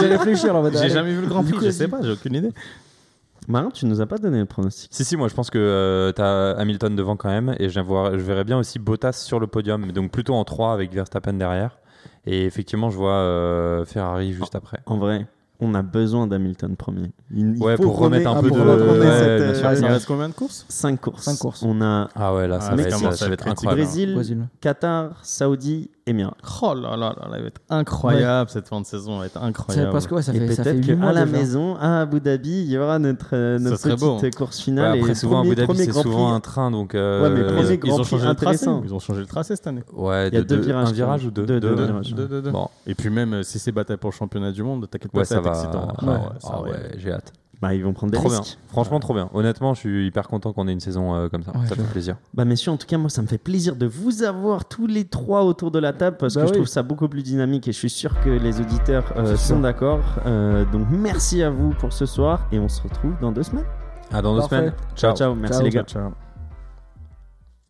J'ai 0.01 0.07
réfléchi 0.16 0.47
j'ai 0.83 0.89
jamais 0.91 1.14
vu 1.14 1.23
le 1.23 1.29
Grand 1.29 1.43
Prix. 1.43 1.64
Je 1.66 1.70
sais 1.70 1.89
pas, 1.89 2.01
j'ai 2.03 2.12
aucune 2.12 2.35
idée. 2.35 2.51
Marin, 3.49 3.70
tu 3.70 3.86
nous 3.86 4.01
as 4.01 4.07
pas 4.07 4.18
donné 4.18 4.38
le 4.38 4.47
pronostic. 4.47 4.90
Si, 4.95 5.05
si, 5.05 5.16
moi 5.16 5.28
je 5.28 5.34
pense 5.34 5.51
que 5.51 5.59
euh, 5.59 6.12
t'as 6.12 6.53
Hamilton 6.53 6.95
devant 6.95 7.16
quand 7.16 7.28
même, 7.28 7.55
et 7.59 7.68
je, 7.68 7.80
vois- 7.80 8.12
je 8.12 8.22
verrais 8.22 8.45
bien 8.45 8.59
aussi 8.59 8.78
Bottas 8.78 9.12
sur 9.12 9.40
le 9.40 9.47
podium, 9.47 9.90
donc 9.93 10.11
plutôt 10.12 10.34
en 10.34 10.45
3 10.45 10.72
avec 10.72 10.93
Verstappen 10.93 11.32
derrière. 11.34 11.78
Et 12.24 12.45
effectivement, 12.47 12.88
je 12.90 12.97
vois 12.97 13.14
euh, 13.14 13.84
Ferrari 13.84 14.32
juste 14.32 14.55
après. 14.55 14.78
En 14.86 14.97
vrai, 14.97 15.26
on 15.59 15.74
a 15.74 15.82
besoin 15.82 16.26
d'Hamilton 16.28 16.76
premier. 16.76 17.12
Il, 17.32 17.57
il 17.57 17.62
Ouais, 17.62 17.76
faut 17.76 17.82
pour 17.84 17.99
remettre 17.99 18.30
un 18.30 18.40
peu 18.40 18.49
de- 18.51 18.55
ouais, 18.55 18.66
cette, 18.66 19.40
euh. 19.40 19.62
Ouais, 19.68 19.74
Il 19.74 19.78
ça 19.80 19.86
reste 19.88 20.07
combien 20.07 20.28
de 20.28 20.34
courses? 20.34 20.64
Cinq 20.68 21.01
courses. 21.01 21.22
Cinq 21.24 21.38
courses. 21.38 21.62
On 21.64 21.80
a 21.82 22.09
Ah 22.14 22.34
ouais, 22.34 22.47
là, 22.47 22.61
ça, 22.61 22.70
Ah, 22.72 22.76
va, 22.76 22.82
être, 22.82 23.14
ça 23.16 23.26
va 23.26 23.32
être 23.34 23.47
incroyable. 23.49 23.80
Brésil, 23.82 24.14
Brésil. 24.14 24.49
Qatar, 24.61 25.18
Saoudi, 25.24 25.90
Émirats. 26.05 26.34
Oh 26.62 26.74
là 26.74 26.96
là 26.96 27.14
là, 27.16 27.28
elle 27.34 27.42
va 27.42 27.46
être 27.46 27.61
incroyable 27.70 28.50
cette 28.50 28.66
fin 28.66 28.80
de 28.80 28.86
saison, 28.86 29.12
elle 29.14 29.18
va 29.20 29.26
être 29.26 29.42
incroyable. 29.42 29.92
parce 29.92 30.09
que 30.09 30.14
ouais, 30.16 30.22
ça 30.22 30.34
et 30.34 30.38
fait, 30.40 30.48
fait 30.48 30.62
peut-être 30.62 30.86
qu'à 30.86 31.12
la 31.12 31.24
déjà. 31.24 31.38
maison, 31.38 31.76
à 31.76 32.00
Abu 32.00 32.20
Dhabi, 32.20 32.50
il 32.50 32.70
y 32.72 32.76
aura 32.76 32.98
notre, 32.98 33.28
euh, 33.34 33.59
notre 33.61 33.80
petite 33.82 34.00
beau. 34.00 34.18
course 34.36 34.59
Ouais, 34.59 34.64
finale. 34.64 34.98
après, 34.98 35.12
et 35.12 35.14
souvent, 35.14 35.36
premier, 35.42 35.53
Abu 35.53 35.61
Dhabi, 35.66 35.78
c'est 35.78 35.92
souvent 35.92 36.34
un 36.34 36.40
train, 36.40 36.70
donc. 36.72 36.96
euh, 36.96 37.22
Ouais, 37.22 37.30
mais 37.30 37.44
premier 37.55 37.78
Ils, 37.84 37.86
ils 37.88 37.92
ont 37.92 38.03
changé 38.03 38.26
le 38.26 38.34
tracé. 38.34 38.66
Ils 38.84 38.94
ont 38.94 38.98
changé 38.98 39.20
le 39.20 39.26
tracé 39.26 39.55
cette 39.55 39.66
année. 39.68 39.84
Ouais, 39.92 40.28
Il 40.28 40.34
y 40.34 40.38
a 40.38 40.40
de- 40.40 40.46
deux 40.46 40.57
de- 40.57 40.62
virages, 40.62 40.88
Un 40.88 40.92
virage 40.92 41.24
ou 41.24 41.30
deux? 41.30 41.46
Deux, 41.46 41.61
deux 41.61 41.76
Deux. 41.76 41.86
Deux, 41.86 42.26
deux, 42.26 42.42
deux. 42.42 42.50
Bon, 42.50 42.68
Et 42.86 42.94
puis 42.96 43.09
même 43.09 43.34
euh, 43.34 43.42
si 43.44 43.61
c'est 43.61 43.70
bataille 43.72 43.96
pour 43.96 44.11
le 44.11 44.16
championnat 44.16 44.50
du 44.50 44.64
monde, 44.64 44.88
t'inquiète 44.90 45.12
pas, 45.12 45.20
ouais, 45.20 45.24
ça 45.24 45.40
va 45.40 45.50
être 45.50 45.57
excitant. 45.59 45.88
Ah 45.98 46.05
ouais, 46.05 46.12
ouais, 46.64 46.70
ouais, 46.72 46.90
j'ai 46.98 47.12
hâte. 47.12 47.32
Bah, 47.62 47.74
ils 47.74 47.84
vont 47.84 47.92
prendre 47.92 48.10
des 48.10 48.18
Trop 48.18 48.28
bien. 48.28 48.40
risques. 48.40 48.58
Franchement, 48.66 48.98
trop 48.98 49.14
bien. 49.14 49.30
Honnêtement, 49.32 49.72
je 49.72 49.78
suis 49.78 50.06
hyper 50.08 50.26
content 50.26 50.52
qu'on 50.52 50.66
ait 50.66 50.72
une 50.72 50.80
saison 50.80 51.14
euh, 51.14 51.28
comme 51.28 51.44
ça. 51.44 51.52
Ouais, 51.52 51.64
ça 51.68 51.76
fait 51.76 51.82
plaisir. 51.84 52.16
Bah 52.34 52.44
messieurs, 52.44 52.72
en 52.72 52.76
tout 52.76 52.88
cas 52.88 52.98
moi 52.98 53.08
ça 53.08 53.22
me 53.22 53.28
fait 53.28 53.38
plaisir 53.38 53.76
de 53.76 53.86
vous 53.86 54.24
avoir 54.24 54.64
tous 54.64 54.88
les 54.88 55.04
trois 55.04 55.44
autour 55.44 55.70
de 55.70 55.78
la 55.78 55.92
table 55.92 56.16
parce 56.18 56.34
Bah 56.34 56.42
que 56.42 56.48
je 56.48 56.52
trouve 56.54 56.66
ça 56.66 56.82
beaucoup 56.82 57.08
plus 57.08 57.22
dynamique 57.22 57.68
et 57.68 57.72
je 57.72 57.78
suis 57.78 57.88
sûr 57.90 58.18
que 58.20 58.30
les 58.30 58.60
auditeurs 58.60 59.04
euh, 59.16 59.36
sont 59.36 59.60
d'accord. 59.60 60.00
Euh, 60.26 60.64
donc 60.72 60.88
merci 60.90 61.42
à 61.44 61.50
vous 61.50 61.70
pour 61.70 61.92
ce 61.92 62.04
soir 62.04 62.48
et 62.50 62.58
on 62.58 62.68
se 62.68 62.82
retrouve 62.82 63.12
dans 63.20 63.30
deux 63.30 63.44
semaines. 63.44 63.64
À 64.12 64.20
dans 64.20 64.34
deux 64.34 64.42
semaines. 64.42 64.72
Ciao 64.96 65.14
ciao, 65.14 65.34
merci 65.36 65.54
Ciao, 65.58 65.64
les 65.64 65.70
gars. 65.70 65.84
Ciao. 65.84 66.10